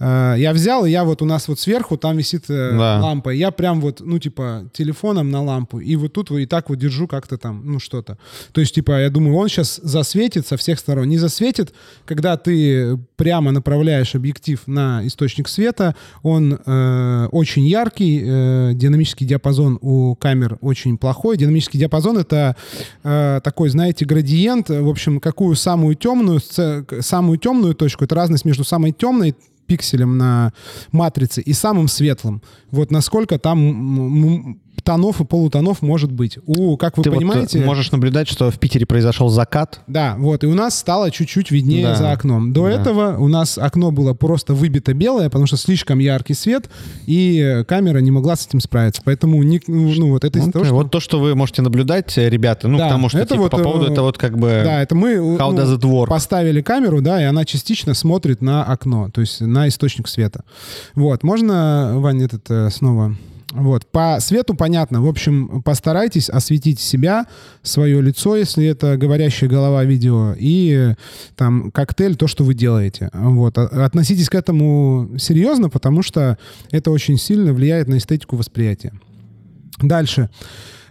Э, 0.00 0.34
я 0.38 0.52
взял, 0.52 0.84
и 0.86 0.90
я 0.90 1.04
вот 1.04 1.22
у 1.22 1.24
нас 1.24 1.48
вот 1.48 1.60
сверху 1.60 1.96
там 1.96 2.16
висит 2.16 2.44
э, 2.48 2.70
Да. 2.76 3.00
лампа, 3.00 3.30
я 3.30 3.50
прям 3.50 3.80
вот, 3.80 4.00
ну 4.00 4.18
типа 4.18 4.68
телефоном 4.72 5.30
на 5.30 5.42
лампу, 5.42 5.78
и 5.80 5.96
вот 5.96 6.12
тут 6.12 6.30
вот 6.30 6.38
и 6.38 6.46
так 6.46 6.68
вот 6.68 6.78
держу 6.78 7.06
как-то 7.06 7.38
там, 7.38 7.62
ну 7.64 7.78
что-то. 7.78 8.18
То 8.52 8.60
есть 8.60 8.74
типа 8.74 9.00
я 9.00 9.10
думаю, 9.10 9.36
он 9.36 9.48
сейчас 9.48 9.80
засветит 9.82 10.46
со 10.46 10.56
всех 10.56 10.78
сторон. 10.78 11.08
Не 11.08 11.18
засветит, 11.18 11.74
когда 12.04 12.36
ты 12.36 12.98
прямо 13.16 13.52
направляешь 13.52 14.14
объектив 14.14 14.60
на 14.66 15.06
источник 15.06 15.48
света, 15.48 15.94
он 16.22 16.58
э, 16.64 17.28
очень 17.32 17.66
яркий, 17.66 18.22
э, 18.24 18.72
динамический 18.74 19.26
диапазон 19.26 19.78
у 19.80 20.14
камер 20.16 20.58
очень 20.60 20.98
плохой. 20.98 21.36
Динамический 21.36 21.78
диапазон 21.78 22.18
это 22.18 22.56
э, 23.02 23.40
такой, 23.42 23.68
знаете, 23.68 24.04
градиент, 24.04 24.68
в 24.68 24.88
общем, 24.88 25.20
какую 25.20 25.54
самую 25.56 25.94
темную, 25.94 26.40
самую 27.00 27.38
темную 27.38 27.74
точку, 27.74 28.04
это 28.04 28.14
разность 28.14 28.44
между 28.44 28.64
самой 28.64 28.92
темной 28.92 29.34
пикселем 29.66 30.18
на 30.18 30.52
матрице 30.92 31.40
и 31.40 31.52
самым 31.52 31.88
светлым. 31.88 32.42
Вот 32.70 32.90
насколько 32.90 33.38
там 33.38 34.58
тонов 34.84 35.20
и 35.20 35.24
полутонов 35.24 35.82
может 35.82 36.12
быть. 36.12 36.38
У, 36.46 36.76
как 36.76 36.96
вы 36.96 37.02
Ты 37.02 37.10
вот, 37.10 37.16
э, 37.16 37.18
понимаете... 37.18 37.64
можешь 37.64 37.90
наблюдать, 37.90 38.28
что 38.28 38.50
в 38.50 38.58
Питере 38.58 38.86
произошел 38.86 39.28
закат. 39.28 39.80
Да, 39.86 40.14
вот, 40.18 40.44
и 40.44 40.46
у 40.46 40.54
нас 40.54 40.78
стало 40.78 41.10
чуть-чуть 41.10 41.50
виднее 41.50 41.86
Да. 41.86 41.94
за 41.96 42.12
окном. 42.12 42.52
До 42.52 42.64
Да. 42.64 42.70
этого 42.70 43.16
у 43.18 43.28
нас 43.28 43.58
окно 43.58 43.90
было 43.90 44.14
просто 44.14 44.54
выбито 44.54 44.94
белое, 44.94 45.24
потому 45.30 45.46
что 45.46 45.56
слишком 45.56 45.98
яркий 45.98 46.34
свет, 46.34 46.68
и 47.06 47.64
камера 47.66 47.98
не 47.98 48.10
могла 48.10 48.36
с 48.36 48.46
этим 48.46 48.60
справиться. 48.60 49.02
Поэтому, 49.04 49.42
не, 49.42 49.60
ну, 49.66 49.92
ну, 49.96 50.10
вот 50.10 50.24
это 50.24 50.38
из-за 50.38 50.46
Вот, 50.48 50.52
того, 50.52 50.64
что... 50.64 50.74
вот 50.74 50.90
то, 50.90 51.00
что 51.00 51.18
вы 51.18 51.34
можете 51.34 51.62
наблюдать, 51.62 52.16
э, 52.18 52.28
ребята, 52.28 52.68
ну, 52.68 52.78
Да, 52.78 52.84
потому 52.88 53.08
что, 53.08 53.18
это 53.18 53.28
типа, 53.34 53.42
вот, 53.42 53.50
по 53.50 53.58
поводу, 53.58 53.86
э, 53.88 53.92
это 53.92 54.02
вот 54.02 54.18
как 54.18 54.38
бы... 54.38 54.62
Да, 54.64 54.82
это 54.82 54.94
мы 54.94 55.14
How 55.14 55.52
ну, 55.52 55.58
does 55.58 55.76
it 55.78 55.80
work? 55.80 56.08
поставили 56.08 56.60
камеру, 56.60 57.00
да, 57.00 57.20
и 57.20 57.24
она 57.24 57.44
частично 57.44 57.94
смотрит 57.94 58.42
на 58.42 58.64
окно, 58.64 59.08
то 59.12 59.20
есть 59.20 59.40
на 59.40 59.66
источник 59.68 60.08
света. 60.08 60.44
Вот, 60.94 61.22
можно, 61.22 61.94
Вань, 61.96 62.22
этот 62.22 62.72
снова... 62.72 63.16
Вот, 63.54 63.86
по 63.86 64.18
свету 64.18 64.54
понятно. 64.54 65.00
В 65.00 65.06
общем, 65.06 65.62
постарайтесь 65.62 66.28
осветить 66.28 66.80
себя, 66.80 67.26
свое 67.62 68.02
лицо, 68.02 68.34
если 68.34 68.66
это 68.66 68.96
говорящая 68.96 69.48
голова 69.48 69.84
видео, 69.84 70.34
и 70.36 70.94
там 71.36 71.70
коктейль, 71.70 72.16
то, 72.16 72.26
что 72.26 72.42
вы 72.42 72.54
делаете. 72.54 73.10
Вот, 73.12 73.56
а- 73.56 73.84
относитесь 73.84 74.28
к 74.28 74.34
этому 74.34 75.10
серьезно, 75.18 75.70
потому 75.70 76.02
что 76.02 76.36
это 76.72 76.90
очень 76.90 77.16
сильно 77.16 77.52
влияет 77.52 77.86
на 77.86 77.98
эстетику 77.98 78.36
восприятия. 78.36 78.92
Дальше. 79.80 80.30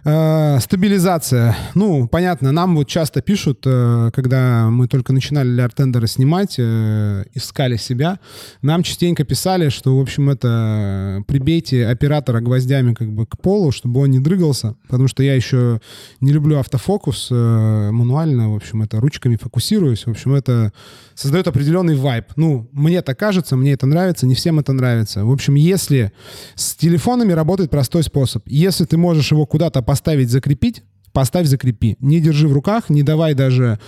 Э, 0.06 0.58
стабилизация. 0.60 1.56
Ну, 1.74 2.06
понятно, 2.08 2.52
нам 2.52 2.76
вот 2.76 2.88
часто 2.88 3.22
пишут, 3.22 3.62
э, 3.64 4.10
когда 4.12 4.68
мы 4.70 4.86
только 4.86 5.14
начинали 5.14 5.48
для 5.48 5.64
артендера 5.64 6.06
снимать, 6.06 6.56
э, 6.58 7.24
искали 7.32 7.76
себя, 7.76 8.18
нам 8.60 8.82
частенько 8.82 9.24
писали, 9.24 9.70
что, 9.70 9.96
в 9.96 10.00
общем, 10.00 10.28
это 10.28 11.20
э, 11.20 11.22
прибейте 11.26 11.86
оператора 11.86 12.40
гвоздями 12.40 12.92
как 12.92 13.10
бы 13.12 13.24
к 13.24 13.38
полу, 13.38 13.72
чтобы 13.72 14.00
он 14.00 14.10
не 14.10 14.18
дрыгался, 14.18 14.74
потому 14.88 15.08
что 15.08 15.22
я 15.22 15.34
еще 15.34 15.80
не 16.20 16.32
люблю 16.32 16.58
автофокус 16.58 17.28
э, 17.30 17.90
мануально, 17.90 18.52
в 18.52 18.56
общем, 18.56 18.82
это 18.82 19.00
ручками 19.00 19.36
фокусируюсь, 19.36 20.04
в 20.04 20.10
общем, 20.10 20.34
это 20.34 20.74
создает 21.14 21.48
определенный 21.48 21.94
вайб. 21.94 22.26
Ну, 22.36 22.68
мне 22.72 23.00
так 23.00 23.18
кажется, 23.18 23.56
мне 23.56 23.72
это 23.72 23.86
нравится, 23.86 24.26
не 24.26 24.34
всем 24.34 24.58
это 24.58 24.74
нравится. 24.74 25.24
В 25.24 25.32
общем, 25.32 25.54
если 25.54 26.12
с 26.56 26.74
телефонами 26.74 27.32
работает 27.32 27.70
простой 27.70 28.02
способ. 28.02 28.42
Если 28.46 28.84
ты 28.84 28.96
можешь 28.96 29.30
его 29.30 29.46
куда-то 29.46 29.80
поставить, 29.80 29.93
закрепить, 30.30 30.82
поставь, 31.14 31.46
закрепи. 31.46 31.96
Не 32.00 32.20
держи 32.20 32.48
в 32.48 32.52
руках, 32.52 32.90
не 32.90 33.02
давай 33.02 33.34
даже 33.34 33.78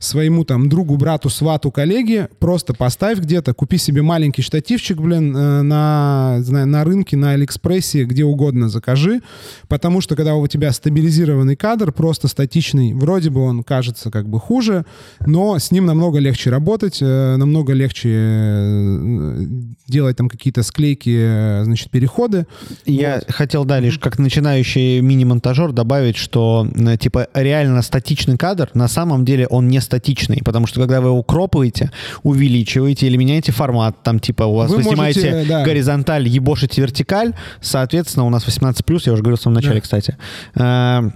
своему 0.00 0.44
там 0.44 0.68
другу, 0.68 0.96
брату, 0.96 1.30
свату, 1.30 1.70
коллеге. 1.70 2.28
Просто 2.40 2.74
поставь 2.74 3.20
где-то, 3.20 3.54
купи 3.54 3.78
себе 3.78 4.02
маленький 4.02 4.42
штативчик, 4.42 4.98
блин, 4.98 5.34
э, 5.34 5.62
на, 5.62 6.38
знаю, 6.40 6.66
на 6.66 6.84
рынке, 6.84 7.16
на 7.16 7.30
Алиэкспрессе, 7.30 8.04
где 8.04 8.24
угодно 8.24 8.68
закажи. 8.68 9.22
Потому 9.68 10.00
что 10.00 10.16
когда 10.16 10.34
у 10.34 10.46
тебя 10.48 10.72
стабилизированный 10.72 11.56
кадр, 11.56 11.92
просто 11.92 12.26
статичный, 12.28 12.92
вроде 12.94 13.30
бы 13.30 13.40
он 13.40 13.62
кажется 13.62 14.10
как 14.10 14.28
бы 14.28 14.40
хуже, 14.40 14.84
но 15.24 15.58
с 15.58 15.70
ним 15.70 15.86
намного 15.86 16.18
легче 16.18 16.50
работать, 16.50 16.98
э, 17.00 17.36
намного 17.36 17.72
легче 17.72 18.10
э, 18.12 19.44
делать 19.86 20.16
там 20.16 20.28
какие-то 20.28 20.64
склейки, 20.64 21.62
значит, 21.62 21.90
переходы. 21.90 22.46
Я 22.86 23.22
хотел, 23.28 23.64
да, 23.64 23.78
лишь 23.78 23.98
как 23.98 24.18
начинающий 24.18 25.00
мини-монтажер 25.00 25.70
добавить, 25.70 26.16
что, 26.16 26.66
типа, 26.98 27.28
реально 27.34 27.82
статичный 27.82 28.36
кадр, 28.36 28.70
на 28.74 28.88
самом 28.88 29.24
деле 29.24 29.46
он 29.46 29.68
не 29.68 29.80
статичный, 29.80 30.40
потому 30.44 30.66
что 30.66 30.80
когда 30.80 31.00
вы 31.00 31.08
его 31.08 31.22
кропаете, 31.22 31.90
увеличиваете 32.22 33.06
или 33.06 33.16
меняете 33.16 33.52
формат, 33.52 34.02
там, 34.02 34.18
типа, 34.18 34.44
у 34.44 34.54
вас 34.54 34.70
Вы 34.70 34.78
вы, 34.78 34.82
можете, 34.82 35.20
снимаете 35.20 35.48
да. 35.48 35.64
горизонталь, 35.64 36.28
ебошите 36.28 36.80
вертикаль, 36.80 37.34
соответственно, 37.60 38.26
у 38.26 38.30
нас 38.30 38.46
18+, 38.46 38.82
я 39.06 39.12
уже 39.12 39.22
говорил 39.22 39.36
в 39.38 39.42
самом 39.42 39.56
начале, 39.56 39.76
Да. 39.76 39.80
кстати, 39.80 40.16
э, 40.54 41.10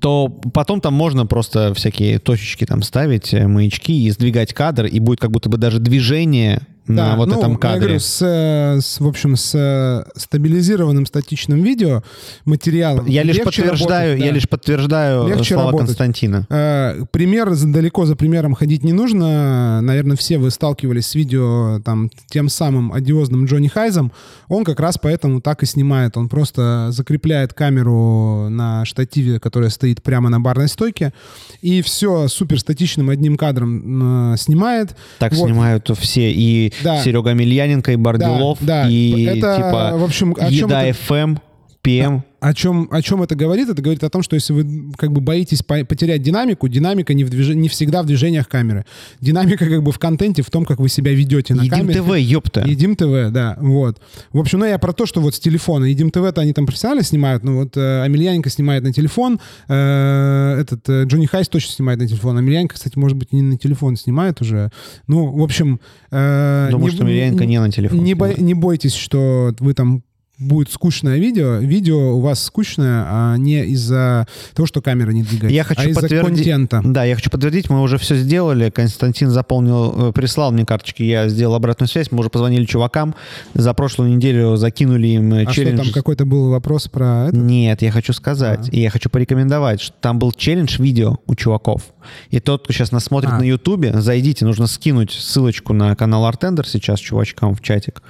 то 0.00 0.28
потом 0.52 0.80
там 0.80 0.94
можно 0.94 1.26
просто 1.26 1.72
всякие 1.74 2.18
точечки 2.18 2.64
там 2.64 2.82
ставить, 2.82 3.32
э, 3.32 3.46
маячки 3.46 4.06
и 4.06 4.10
сдвигать 4.10 4.52
кадр, 4.52 4.86
и 4.86 4.98
будет 5.00 5.20
как 5.20 5.30
будто 5.30 5.48
бы 5.48 5.56
даже 5.56 5.78
движение 5.78 6.62
на 6.86 7.16
вот 7.16 7.28
ну, 7.28 7.38
этом 7.38 7.52
Я 7.52 7.58
кадре. 7.58 7.80
говорю, 7.80 7.98
с, 7.98 8.20
э, 8.22 8.80
с, 8.80 9.00
в 9.00 9.06
общем, 9.06 9.36
с 9.36 9.54
э, 9.54 10.04
стабилизированным 10.18 11.06
статичным 11.06 11.62
видео 11.62 12.02
материалом. 12.44 13.06
Я 13.06 13.22
лишь 13.22 13.40
подтверждаю, 13.40 14.10
работать, 14.10 14.24
я 14.24 14.30
да. 14.30 14.34
лишь 14.34 14.48
подтверждаю 14.48 15.28
Легче 15.28 15.54
слова 15.54 15.70
работать. 15.70 15.88
Константина. 15.88 16.46
Э, 16.50 17.04
Пример, 17.10 17.54
далеко 17.56 18.04
за 18.04 18.16
примером 18.16 18.54
ходить 18.54 18.84
не 18.84 18.92
нужно. 18.92 19.80
Наверное, 19.80 20.16
все 20.16 20.38
вы 20.38 20.50
сталкивались 20.50 21.06
с 21.06 21.14
видео 21.14 21.80
там 21.84 22.10
тем 22.28 22.48
самым 22.48 22.92
одиозным 22.92 23.46
Джонни 23.46 23.68
Хайзом. 23.68 24.12
Он 24.48 24.64
как 24.64 24.78
раз 24.78 24.98
поэтому 25.00 25.40
так 25.40 25.62
и 25.62 25.66
снимает. 25.66 26.16
Он 26.16 26.28
просто 26.28 26.88
закрепляет 26.90 27.54
камеру 27.54 28.48
на 28.50 28.84
штативе, 28.84 29.40
которая 29.40 29.70
стоит 29.70 30.02
прямо 30.02 30.28
на 30.28 30.38
барной 30.38 30.68
стойке, 30.68 31.12
и 31.62 31.80
все 31.80 32.28
супер 32.28 32.60
статичным 32.60 33.08
одним 33.08 33.36
кадром 33.36 34.34
э, 34.34 34.36
снимает. 34.36 34.96
Так 35.18 35.32
Вот. 35.32 35.46
снимают 35.46 35.90
все 35.98 36.30
и 36.30 36.73
Да. 36.82 37.02
Серега 37.02 37.32
Мельяненко, 37.34 37.92
и 37.92 37.96
Бардюлов, 37.96 38.58
Да, 38.60 38.82
да. 38.84 38.88
и 38.88 39.24
Это, 39.24 39.56
типа 39.56 39.90
в 39.94 40.04
общем, 40.04 40.32
о 40.38 40.50
чем 40.50 40.68
Еда 40.68 40.82
это- 40.84 40.98
FM, 40.98 41.38
ПМ. 41.82 42.22
О 42.44 42.52
чем, 42.52 42.88
о 42.90 43.00
чем 43.00 43.22
это 43.22 43.34
говорит? 43.34 43.70
Это 43.70 43.80
говорит 43.80 44.04
о 44.04 44.10
том, 44.10 44.22
что 44.22 44.34
если 44.36 44.52
вы 44.52 44.92
как 44.98 45.12
бы 45.12 45.22
боитесь 45.22 45.62
по- 45.62 45.82
потерять 45.84 46.20
динамику, 46.22 46.68
динамика 46.68 47.14
не, 47.14 47.24
в 47.24 47.30
движ... 47.30 47.48
не 47.54 47.68
всегда 47.68 48.02
в 48.02 48.06
движениях 48.06 48.48
камеры. 48.48 48.84
Динамика 49.22 49.64
как 49.66 49.82
бы 49.82 49.92
в 49.92 49.98
контенте, 49.98 50.42
в 50.42 50.50
том, 50.50 50.66
как 50.66 50.78
вы 50.78 50.90
себя 50.90 51.12
ведете 51.14 51.54
на 51.54 51.62
Едим 51.62 51.78
камере. 51.78 52.02
ТВ, 52.02 52.16
ёпта. 52.18 52.64
Едим 52.66 52.96
ТВ, 52.96 53.32
да, 53.32 53.56
вот. 53.60 53.98
В 54.32 54.38
общем, 54.38 54.58
ну 54.58 54.66
я 54.66 54.78
про 54.78 54.92
то, 54.92 55.06
что 55.06 55.22
вот 55.22 55.34
с 55.34 55.40
телефона. 55.40 55.86
Едим 55.86 56.10
ТВ-то 56.10 56.42
они 56.42 56.52
там 56.52 56.66
профессионально 56.66 57.02
снимают, 57.02 57.44
но 57.44 57.54
вот 57.56 57.78
э, 57.78 58.02
Амельяненко 58.02 58.50
снимает 58.50 58.82
на 58.82 58.92
телефон, 58.92 59.40
э, 59.68 60.56
этот 60.60 60.88
э, 60.88 61.04
Джонни 61.06 61.26
Хайс 61.26 61.48
точно 61.48 61.72
снимает 61.72 61.98
на 61.98 62.06
телефон. 62.08 62.36
Амельяненко, 62.36 62.74
кстати, 62.74 62.98
может 62.98 63.16
быть, 63.16 63.32
не 63.32 63.40
на 63.42 63.56
телефон 63.56 63.96
снимает 63.96 64.40
уже. 64.42 64.70
Ну, 65.06 65.26
в 65.32 65.42
общем... 65.42 65.80
Э, 66.10 66.68
Думаю, 66.70 66.90
не- 66.90 66.96
что 66.96 67.04
Мельяненко 67.04 67.46
не 67.46 67.58
на 67.58 67.70
телефон. 67.70 68.04
не, 68.04 68.14
бо- 68.14 68.34
не 68.38 68.54
бойтесь, 68.54 68.94
что 68.94 69.54
вы 69.60 69.72
там 69.74 70.02
будет 70.38 70.70
скучное 70.70 71.18
видео. 71.18 71.56
Видео 71.58 72.16
у 72.16 72.20
вас 72.20 72.42
скучное, 72.42 73.04
а 73.06 73.36
не 73.36 73.64
из-за 73.66 74.26
того, 74.54 74.66
что 74.66 74.82
камера 74.82 75.10
не 75.12 75.22
двигается, 75.22 75.54
Я 75.54 75.62
хочу 75.62 75.82
а 75.82 75.84
из-за 75.86 76.00
подтвердить- 76.00 76.36
контента. 76.44 76.82
Да, 76.84 77.04
я 77.04 77.14
хочу 77.14 77.30
подтвердить, 77.30 77.70
мы 77.70 77.80
уже 77.80 77.98
все 77.98 78.16
сделали. 78.16 78.70
Константин 78.70 79.30
заполнил, 79.30 80.08
э, 80.08 80.12
прислал 80.12 80.50
мне 80.50 80.66
карточки, 80.66 81.02
я 81.04 81.28
сделал 81.28 81.54
обратную 81.54 81.88
связь. 81.88 82.10
Мы 82.10 82.18
уже 82.18 82.30
позвонили 82.30 82.64
чувакам. 82.64 83.14
За 83.54 83.74
прошлую 83.74 84.10
неделю 84.16 84.56
закинули 84.56 85.06
им 85.06 85.32
э, 85.34 85.44
А 85.44 85.52
челлендж. 85.52 85.76
что 85.76 85.84
там, 85.84 85.92
какой-то 85.94 86.24
был 86.26 86.50
вопрос 86.50 86.88
про 86.88 87.26
это? 87.28 87.36
Нет, 87.36 87.82
я 87.82 87.92
хочу 87.92 88.12
сказать, 88.12 88.68
А. 88.68 88.70
и 88.72 88.80
я 88.80 88.90
хочу 88.90 89.08
порекомендовать, 89.10 89.80
что 89.80 89.94
там 90.00 90.18
был 90.18 90.32
челлендж 90.32 90.80
видео 90.82 91.18
у 91.26 91.34
чуваков. 91.36 91.82
И 92.30 92.40
тот, 92.40 92.64
кто 92.64 92.72
сейчас 92.72 92.90
нас 92.92 93.04
смотрит 93.04 93.30
А. 93.32 93.38
на 93.38 93.44
Ютубе, 93.44 93.92
зайдите, 94.00 94.44
нужно 94.44 94.66
скинуть 94.66 95.12
ссылочку 95.12 95.72
на 95.72 95.94
канал 95.96 96.26
Артендер 96.26 96.66
сейчас 96.66 96.98
чувачкам 96.98 97.54
в 97.54 97.60
чатик. 97.62 98.02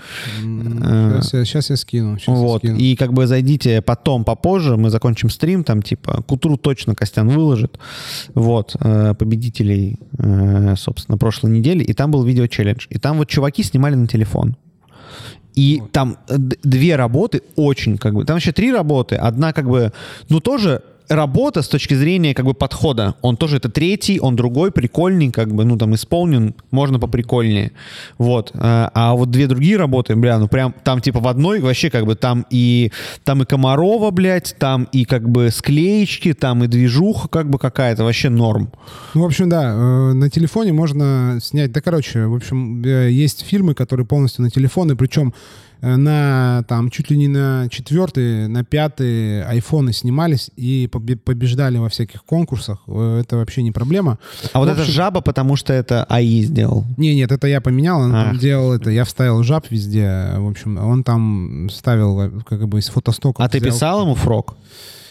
М, 0.43 0.83
Э, 0.83 1.21
Сейчас 1.23 1.35
я, 1.35 1.45
щас 1.45 1.71
я 1.71 1.77
скину. 1.77 2.14
Я 2.27 2.33
Вот. 2.35 2.59
скину. 2.59 2.79
И 2.79 2.97
как 2.97 3.13
бы 3.13 3.27
зайдите 3.27 3.83
потом, 3.83 4.25
попозже, 4.25 4.77
мы 4.77 4.91
закончим 4.91 5.31
стрим, 5.31 5.65
там 5.65 5.83
типа 5.83 6.23
к 6.23 6.33
утру 6.33 6.57
точно 6.57 6.95
Костян 6.95 7.29
выложит. 7.29 7.79
Вот. 8.35 8.77
э, 8.81 9.15
Победителей, 9.19 9.99
э, 10.19 10.75
собственно, 10.77 11.19
прошлой 11.19 11.51
недели. 11.51 11.83
И 11.85 11.93
там 11.93 12.11
был 12.11 12.25
видео-челлендж. 12.25 12.87
И 12.91 12.99
там 12.99 13.19
вот 13.19 13.29
чуваки 13.29 13.63
снимали 13.63 13.95
на 13.95 14.07
телефон. 14.07 14.57
И 15.55 15.83
там 15.93 16.17
э, 16.29 16.37
д- 16.37 16.57
две 16.63 16.97
работы 16.97 17.43
очень 17.57 17.97
как 17.99 18.15
бы... 18.15 18.25
Там 18.25 18.35
вообще 18.37 18.53
три 18.53 18.73
работы. 18.73 19.15
Одна 19.17 19.53
как 19.53 19.69
бы, 19.69 19.93
ну 20.29 20.41
тоже 20.41 20.83
работа 21.09 21.63
с 21.63 21.69
точки 21.69 21.95
зрения 21.95 22.35
как 22.35 22.47
бы 22.47 22.55
подхода. 22.55 23.15
Он 23.23 23.37
тоже 23.37 23.59
это 23.59 23.69
третий, 23.69 24.21
он 24.21 24.37
другой, 24.37 24.73
прикольный, 24.73 25.31
как 25.31 25.53
бы, 25.53 25.65
ну 25.65 25.77
там 25.77 25.95
исполнен, 25.95 26.55
можно 26.71 26.99
поприкольнее. 26.99 27.73
Вот. 28.19 28.53
А 28.55 28.91
а 28.95 29.15
вот 29.15 29.31
две 29.31 29.47
другие 29.47 29.77
работы, 29.77 30.17
бля, 30.17 30.39
ну 30.39 30.49
прям 30.49 30.75
там 30.85 31.01
типа 31.01 31.21
в 31.21 31.29
одной 31.29 31.61
вообще 31.61 31.91
как 31.91 32.07
бы 32.07 32.15
там 32.15 32.47
и 32.51 32.91
там 33.25 33.43
и 33.43 33.45
Комарова, 33.45 34.11
блядь, 34.11 34.57
там 34.59 34.89
и 34.93 35.05
как 35.05 35.29
бы 35.29 35.51
склеечки, 35.51 36.33
там 36.33 36.65
и 36.65 36.67
движуха 36.67 37.29
как 37.29 37.51
бы 37.51 37.59
какая-то, 37.59 38.05
вообще 38.05 38.31
норм. 38.31 38.71
Ну, 39.15 39.23
в 39.23 39.27
общем, 39.27 39.49
да, 39.49 39.73
э, 39.73 40.13
на 40.13 40.31
телефоне 40.31 40.73
можно 40.73 41.39
снять. 41.43 41.73
Да, 41.73 41.81
короче, 41.81 42.27
в 42.27 42.35
общем, 42.35 42.83
э, 42.83 43.11
есть 43.11 43.45
фильмы, 43.45 43.75
которые 43.75 44.07
полностью 44.07 44.43
на 44.43 44.51
телефоны, 44.51 44.97
причем 44.97 45.29
э, 45.29 45.64
на 45.81 46.65
там 46.69 46.91
чуть 46.91 47.11
ли 47.11 47.17
не 47.17 47.29
на 47.29 47.69
четвертый, 47.71 48.49
на 48.49 48.65
пятый 48.65 49.43
айфоны 49.45 49.93
снимались 49.93 50.51
и 50.57 50.89
побе- 50.91 51.17
побеждали 51.17 51.79
во 51.79 51.89
всяких 51.89 52.25
конкурсах. 52.25 52.79
Э, 52.87 53.21
Это 53.21 53.37
вообще 53.37 53.63
не 53.63 53.71
проблема. 53.73 54.19
А 54.53 54.59
вот 54.59 54.69
В 54.69 54.73
это 54.73 54.81
общем- 54.83 54.95
жаба, 54.95 55.21
потому 55.21 55.57
что 55.57 55.73
это 55.73 56.05
АИ 56.05 56.43
сделал. 56.43 56.85
Не, 56.97 57.15
нет, 57.15 57.33
это 57.33 57.47
я 57.47 57.61
поменял, 57.61 58.01
он 58.01 58.15
А. 58.15 58.25
там 58.25 58.39
делал 58.39 58.73
это, 58.73 58.91
я 58.91 59.05
вставил 59.05 59.43
жаб 59.43 59.67
везде, 59.71 60.31
в 60.37 60.49
общем, 60.49 60.79
он 60.79 61.05
там 61.05 61.69
ставил 61.71 62.21
э, 62.21 62.31
как 62.49 62.67
бы 62.69 62.79
из 62.79 62.89
фотостока. 62.89 63.43
А 63.45 63.49
ты 63.49 63.61
писал 63.61 64.03
ему 64.03 64.15
фрог? 64.15 64.57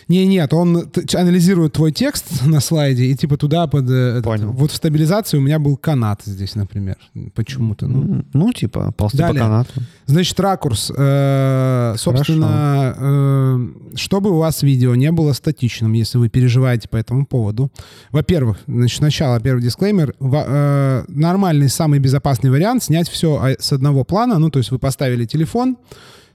Не, 0.07 0.25
нет, 0.27 0.53
он 0.53 0.89
анализирует 1.15 1.73
твой 1.73 1.91
текст 1.91 2.45
на 2.45 2.59
слайде 2.59 3.05
и 3.05 3.15
типа 3.15 3.37
туда 3.37 3.67
под... 3.67 3.89
э, 3.89 3.93
этот- 4.19 4.23
Понял. 4.23 4.51
вот 4.51 4.71
в 4.71 4.75
стабилизации 4.75 5.37
у 5.37 5.41
меня 5.41 5.59
был 5.59 5.77
канат 5.77 6.21
здесь, 6.25 6.55
например, 6.55 6.97
почему-то. 7.35 7.87
Ну, 7.87 8.23
Ну, 8.33 8.51
типа, 8.53 8.91
ползти 8.97 9.17
по 9.19 9.23
Далее. 9.27 9.41
канату. 9.43 9.71
Значит, 10.05 10.39
ракурс. 10.39 10.91
Э, 10.95 11.95
собственно, 11.97 12.95
э, 12.97 13.67
чтобы 13.95 14.31
у 14.31 14.37
вас 14.37 14.63
видео 14.63 14.95
не 14.95 15.11
было 15.11 15.33
статичным, 15.33 15.93
если 15.93 16.17
вы 16.17 16.29
переживаете 16.29 16.87
по 16.89 16.97
этому 16.97 17.25
поводу. 17.25 17.71
Во-первых, 18.11 18.57
значит, 18.67 18.97
сначала 18.97 19.39
первый 19.39 19.61
дисклеймер. 19.63 20.13
Во- 20.19 20.45
э, 20.47 21.03
нормальный, 21.07 21.69
самый 21.69 21.99
безопасный 21.99 22.49
вариант 22.49 22.83
снять 22.83 23.09
все 23.09 23.55
с 23.59 23.71
одного 23.73 24.03
плана. 24.03 24.39
Ну, 24.39 24.49
то 24.49 24.59
есть 24.59 24.71
вы 24.71 24.79
поставили 24.79 25.25
телефон, 25.25 25.77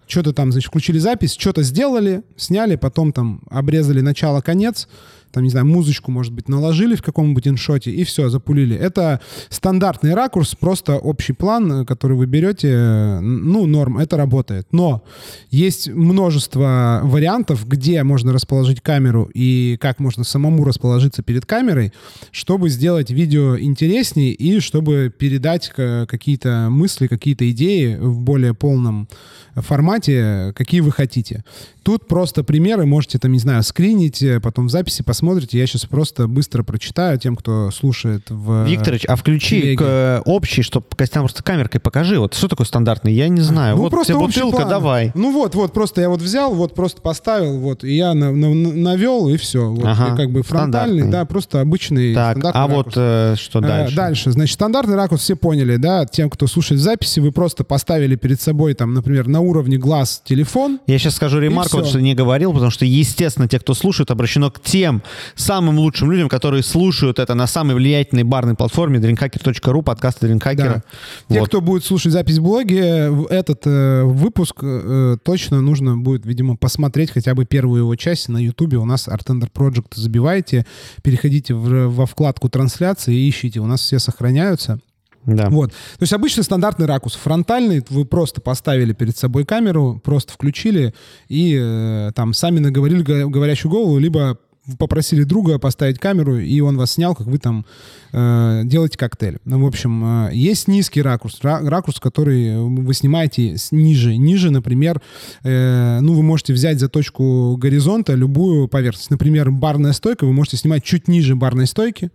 что-то 0.08 0.32
там, 0.32 0.50
значит, 0.50 0.68
включили 0.68 0.98
запись, 0.98 1.36
что-то 1.38 1.62
сделали, 1.62 2.22
сняли, 2.36 2.76
потом 2.76 3.12
там 3.12 3.42
обрезали 3.50 4.00
начало-конец, 4.00 4.88
там, 5.30 5.44
не 5.44 5.50
знаю, 5.50 5.66
музычку, 5.66 6.10
может 6.10 6.32
быть, 6.32 6.48
наложили 6.48 6.94
в 6.94 7.02
каком-нибудь 7.02 7.46
иншоте, 7.48 7.90
и 7.90 8.04
все, 8.04 8.28
запулили. 8.28 8.76
Это 8.76 9.20
стандартный 9.50 10.14
ракурс, 10.14 10.54
просто 10.54 10.96
общий 10.96 11.32
план, 11.32 11.72
э, 11.72 11.84
который 11.84 12.16
вы 12.16 12.26
берете, 12.26 12.68
э, 12.70 13.20
ну, 13.20 13.66
норм, 13.66 13.98
это 13.98 14.16
работает. 14.16 14.66
Но 14.72 15.02
есть 15.50 15.88
множество 15.88 17.00
вариантов, 17.04 17.66
где 17.66 18.02
можно 18.02 18.32
расположить 18.32 18.80
камеру 18.80 19.30
и 19.34 19.76
как 19.80 19.98
можно 19.98 20.24
самому 20.24 20.64
расположиться 20.64 21.22
перед 21.22 21.46
камерой, 21.46 21.92
чтобы 22.30 22.68
сделать 22.68 23.10
видео 23.10 23.58
интереснее 23.58 24.32
и 24.32 24.60
чтобы 24.60 25.12
передать 25.16 25.70
э, 25.76 26.06
какие-то 26.06 26.68
мысли, 26.70 27.06
какие-то 27.06 27.50
идеи 27.50 27.96
в 27.96 28.20
более 28.20 28.54
полном 28.54 29.08
формате, 29.54 30.52
какие 30.56 30.80
вы 30.80 30.92
хотите. 30.92 31.44
Тут 31.82 32.06
просто 32.06 32.44
примеры, 32.44 32.86
можете 32.86 33.18
там, 33.18 33.32
не 33.32 33.38
знаю, 33.38 33.62
скринить, 33.62 34.22
потом 34.42 34.66
в 34.66 34.70
записи 34.70 35.02
посмотрите. 35.18 35.58
Я 35.58 35.66
сейчас 35.66 35.84
просто 35.84 36.28
быстро 36.28 36.62
прочитаю 36.62 37.18
тем, 37.18 37.34
кто 37.34 37.70
слушает 37.72 38.22
в... 38.28 38.64
Викторович, 38.64 39.04
а 39.08 39.16
включи 39.16 39.60
телеге. 39.60 39.76
к, 39.76 39.82
э, 39.82 40.20
общий, 40.24 40.62
чтобы 40.62 40.86
Костян 40.96 41.22
просто 41.22 41.42
камеркой 41.42 41.80
покажи. 41.80 42.20
Вот 42.20 42.34
что 42.34 42.46
такое 42.46 42.66
стандартный? 42.66 43.12
Я 43.12 43.28
не 43.28 43.40
знаю. 43.40 43.74
Ну, 43.76 43.82
вот 43.82 43.90
просто 43.90 44.12
тебе 44.12 44.20
бутылка, 44.24 44.58
план. 44.58 44.68
давай. 44.68 45.12
Ну 45.16 45.32
вот, 45.32 45.56
вот, 45.56 45.72
просто 45.72 46.00
я 46.02 46.08
вот 46.08 46.22
взял, 46.22 46.54
вот 46.54 46.74
просто 46.76 47.00
поставил, 47.02 47.58
вот, 47.58 47.82
и 47.82 47.96
я 47.96 48.14
на- 48.14 48.30
на- 48.32 48.54
на- 48.54 48.72
навел, 48.72 49.28
и 49.28 49.36
все. 49.36 49.68
Вот, 49.68 49.84
Ага, 49.84 50.14
и 50.14 50.16
как 50.16 50.30
бы 50.30 50.42
фронтальный, 50.44 51.10
да, 51.10 51.24
просто 51.24 51.60
обычный 51.60 52.14
Так, 52.14 52.38
стандартный 52.38 52.62
а 52.62 52.68
ракурс. 52.68 52.86
вот 52.86 52.94
э, 52.96 53.34
что 53.38 53.58
Э, 53.58 53.62
дальше? 53.62 53.96
Дальше. 53.96 54.30
Значит, 54.30 54.54
стандартный 54.54 54.94
ракурс 54.94 55.22
все 55.22 55.34
поняли, 55.34 55.76
да? 55.76 56.06
Тем, 56.06 56.30
кто 56.30 56.46
слушает 56.46 56.80
записи, 56.80 57.18
вы 57.18 57.32
просто 57.32 57.64
поставили 57.64 58.14
перед 58.14 58.40
собой, 58.40 58.74
там, 58.74 58.94
например, 58.94 59.26
на 59.26 59.40
уровне 59.40 59.78
глаз 59.78 60.22
телефон. 60.24 60.78
Я 60.86 60.98
сейчас 60.98 61.16
скажу 61.16 61.40
ремарку, 61.40 61.78
вот 61.78 61.88
что 61.88 62.00
не 62.00 62.14
говорил, 62.14 62.52
потому 62.52 62.70
что, 62.70 62.84
естественно, 62.84 63.48
те, 63.48 63.58
кто 63.58 63.74
слушает, 63.74 64.12
обращено 64.12 64.50
к 64.52 64.60
тем 64.62 65.02
самым 65.34 65.78
лучшим 65.78 66.10
людям, 66.10 66.28
которые 66.28 66.62
слушают 66.62 67.18
это 67.18 67.34
на 67.34 67.46
самой 67.46 67.74
влиятельной 67.76 68.24
барной 68.24 68.54
платформе 68.54 68.98
drinkhacker.ru, 68.98 69.82
подкасты 69.82 70.26
Дринкхакера. 70.26 70.82
Да. 71.28 71.34
Те, 71.34 71.40
Вот. 71.40 71.48
кто 71.48 71.60
будет 71.60 71.84
слушать 71.84 72.12
запись 72.12 72.38
в 72.38 72.42
блоге, 72.42 73.10
этот 73.30 73.62
э, 73.66 74.02
выпуск 74.04 74.56
э, 74.62 75.16
точно 75.22 75.60
нужно 75.60 75.96
будет, 75.96 76.26
видимо, 76.26 76.56
посмотреть 76.56 77.10
хотя 77.12 77.34
бы 77.34 77.44
первую 77.44 77.80
его 77.82 77.96
часть 77.96 78.28
на 78.28 78.38
Ютубе. 78.38 78.78
У 78.78 78.84
нас 78.84 79.08
Artender 79.08 79.48
Project 79.52 79.92
забивайте, 79.94 80.66
переходите 81.02 81.54
в- 81.54 81.88
во 81.88 82.06
вкладку 82.06 82.48
трансляции 82.48 83.14
и 83.14 83.28
ищите. 83.28 83.60
У 83.60 83.66
нас 83.66 83.80
все 83.80 83.98
сохраняются. 83.98 84.80
Да. 85.26 85.50
Вот. 85.50 85.72
То 85.72 86.02
есть 86.02 86.12
обычный 86.14 86.42
стандартный 86.42 86.86
ракурс. 86.86 87.14
Фронтальный, 87.16 87.84
вы 87.90 88.06
просто 88.06 88.40
поставили 88.40 88.94
перед 88.94 89.16
собой 89.16 89.44
камеру, 89.44 90.00
просто 90.02 90.32
включили 90.32 90.94
и 91.28 91.54
э, 91.60 92.12
там 92.14 92.32
сами 92.32 92.60
наговорили 92.60 93.02
говорящую 93.02 93.70
голову, 93.70 93.98
либо 93.98 94.38
попросили 94.78 95.22
друга 95.22 95.58
поставить 95.58 95.98
камеру, 95.98 96.38
и 96.38 96.60
он 96.60 96.76
вас 96.76 96.92
снял, 96.92 97.14
как 97.14 97.26
вы 97.26 97.38
там 97.38 97.64
э, 98.12 98.62
делаете 98.64 98.98
коктейль. 98.98 99.38
Ну, 99.44 99.62
в 99.62 99.66
общем, 99.66 100.26
э, 100.28 100.34
есть 100.34 100.68
низкий 100.68 101.02
ракурс, 101.02 101.40
ра- 101.42 101.66
ракурс, 101.68 102.00
который 102.00 102.58
вы 102.58 102.92
снимаете 102.94 103.56
ниже. 103.70 104.16
Ниже, 104.16 104.50
например, 104.50 105.00
э, 105.42 106.00
ну, 106.00 106.14
вы 106.14 106.22
можете 106.22 106.52
взять 106.52 106.80
за 106.80 106.88
точку 106.88 107.56
горизонта 107.56 108.14
любую 108.14 108.68
поверхность. 108.68 109.10
Например, 109.10 109.50
барная 109.50 109.92
стойка, 109.92 110.26
вы 110.26 110.32
можете 110.32 110.56
снимать 110.56 110.84
чуть 110.84 111.08
ниже 111.08 111.36
барной 111.36 111.66
стойки, 111.66 112.10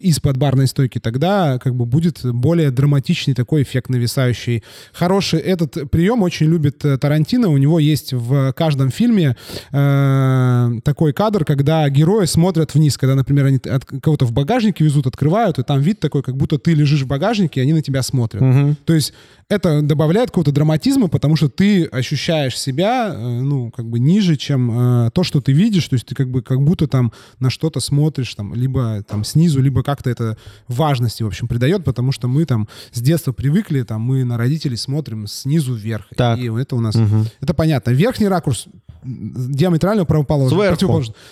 из-под 0.00 0.36
барной 0.36 0.66
стойки, 0.68 1.00
тогда 1.00 1.58
как 1.58 1.74
бы 1.74 1.84
будет 1.84 2.20
более 2.24 2.70
драматичный 2.70 3.34
такой 3.34 3.62
эффект 3.62 3.90
нависающий. 3.90 4.62
Хороший 4.92 5.40
этот 5.40 5.90
прием 5.90 6.22
очень 6.22 6.46
любит 6.46 6.84
э, 6.84 6.96
Тарантино. 6.96 7.48
У 7.48 7.56
него 7.58 7.80
есть 7.80 8.12
в 8.12 8.52
каждом 8.52 8.90
фильме 8.90 9.36
э, 9.72 10.70
такой 10.84 11.12
кадр, 11.12 11.44
когда 11.44 11.88
герои 11.88 12.26
смотрят 12.26 12.74
вниз, 12.74 12.96
когда, 12.96 13.16
например, 13.16 13.46
они 13.46 13.58
от 13.64 13.84
кого-то 13.84 14.26
в 14.26 14.32
багажнике 14.32 14.84
везут, 14.84 15.06
открывают, 15.06 15.58
и 15.58 15.64
там 15.64 15.80
вид 15.80 15.98
такой, 15.98 16.22
как 16.22 16.36
будто 16.36 16.58
ты 16.58 16.74
лежишь 16.74 17.02
в 17.02 17.06
багажнике, 17.06 17.60
и 17.60 17.62
они 17.62 17.72
на 17.72 17.82
тебя 17.82 18.02
смотрят. 18.02 18.42
Мгм. 18.42 18.76
То 18.84 18.94
есть 18.94 19.12
это 19.48 19.82
добавляет 19.82 20.30
какого-то 20.30 20.52
драматизма, 20.52 21.08
потому 21.08 21.36
что 21.36 21.48
ты 21.48 21.84
ощущаешь 21.84 22.58
себя, 22.58 23.12
э, 23.14 23.40
ну, 23.40 23.70
как 23.70 23.86
бы 23.86 23.98
ниже, 23.98 24.36
чем 24.36 25.06
э, 25.06 25.10
то, 25.12 25.22
что 25.22 25.40
ты 25.40 25.52
видишь. 25.52 25.88
То 25.88 25.94
есть 25.94 26.06
ты 26.06 26.14
как 26.14 26.30
бы 26.30 26.42
как 26.42 26.62
будто 26.62 26.86
там 26.86 27.12
на 27.40 27.50
что-то 27.50 27.80
смотришь, 27.80 28.34
там, 28.34 28.54
либо 28.54 29.02
там 29.02 29.24
снизу, 29.24 29.60
либо 29.64 29.82
как-то 29.82 30.10
это 30.10 30.36
важности, 30.68 31.22
в 31.22 31.26
общем, 31.26 31.48
придает, 31.48 31.84
потому 31.84 32.12
что 32.12 32.28
мы 32.28 32.44
там 32.44 32.68
с 32.92 33.00
детства 33.00 33.32
привыкли, 33.32 33.82
там, 33.82 34.02
мы 34.02 34.24
на 34.24 34.38
родителей 34.38 34.76
смотрим 34.76 35.26
снизу 35.26 35.74
вверх. 35.74 36.06
Так. 36.16 36.38
И 36.38 36.48
это 36.48 36.76
у 36.76 36.80
нас... 36.80 36.94
Мгм. 36.94 37.26
Это 37.40 37.54
понятно. 37.54 37.90
Верхний 37.90 38.28
ракурс 38.28 38.66
диаметрально 39.04 40.04
правоположный. 40.04 40.58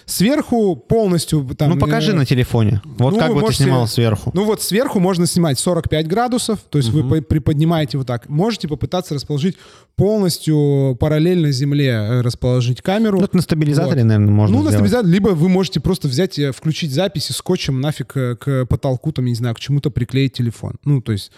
Сверху. 0.07 0.77
полностью... 0.77 1.49
Там, 1.57 1.71
ну, 1.71 1.79
покажи 1.79 2.13
э, 2.13 2.15
на 2.15 2.27
телефоне. 2.27 2.83
Вот 2.85 3.15
ну, 3.15 3.19
как 3.19 3.29
вы 3.29 3.35
бы 3.35 3.41
ты 3.41 3.47
можете- 3.47 3.65
снимал 3.65 3.87
сверху. 3.87 4.31
ну 4.35 4.45
вот 4.45 4.63
сверху 4.63 5.01
можно 5.01 5.27
снимать 5.27 5.59
45 5.59 6.07
градусов, 6.07 6.59
то 6.69 6.79
есть 6.79 6.91
вы 6.91 7.03
по- 7.03 7.23
приподнимаете 7.23 7.99
вот 7.99 8.07
так. 8.07 8.29
Можете 8.29 8.69
попытаться 8.69 9.15
расположить 9.15 9.57
полностью 9.97 10.97
параллельно 11.01 11.51
земле, 11.51 11.91
э, 11.91 12.21
расположить 12.21 12.83
камеру. 12.83 13.19
Ну, 13.19 13.25
это 13.25 13.37
на 13.37 13.43
стабилизаторе, 13.43 14.03
Вот. 14.03 14.09
наверное, 14.09 14.33
можно 14.33 14.57
ну, 14.57 14.63
на 14.63 14.71
сделать. 14.71 14.89
стабилизатор, 14.89 15.11
либо 15.11 15.29
вы 15.31 15.49
можете 15.49 15.81
просто 15.81 16.09
взять, 16.09 16.39
э, 16.39 16.53
включить 16.53 16.93
запись 16.93 17.31
и 17.31 17.33
скотчем 17.33 17.81
нафиг 17.81 18.13
э, 18.23 18.37
к 18.37 18.67
потолку, 18.67 19.13
там, 19.13 19.25
я 19.27 19.31
не 19.31 19.37
знаю, 19.37 19.55
к 19.55 19.61
чему-то 19.61 19.91
приклеить 19.91 20.35
телефон. 20.35 20.75
Ну, 20.85 21.01
то 21.01 21.13
есть, 21.13 21.33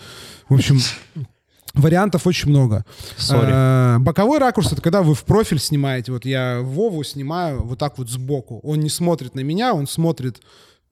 в 0.49 0.55
общем, 0.55 0.79
вариантов 1.75 2.27
очень 2.27 2.51
много. 2.51 2.85
Сори. 3.17 3.51
Э, 3.51 3.99
Боковой 3.99 4.39
ракурс— 4.39 4.73
это 4.73 4.83
когда 4.83 5.03
вы 5.03 5.15
в 5.15 5.25
профиль 5.25 5.59
снимаете. 5.59 6.13
Вот 6.13 6.25
я 6.25 6.61
Вову 6.63 7.03
снимаю 7.05 7.63
вот 7.63 7.79
так 7.79 7.99
вот 7.99 8.09
сбоку. 8.09 8.61
Он 8.63 8.81
не 8.81 8.91
смотрит 8.91 9.35
на 9.35 9.41
меня, 9.41 9.75
он 9.75 9.87
смотрит 9.87 10.41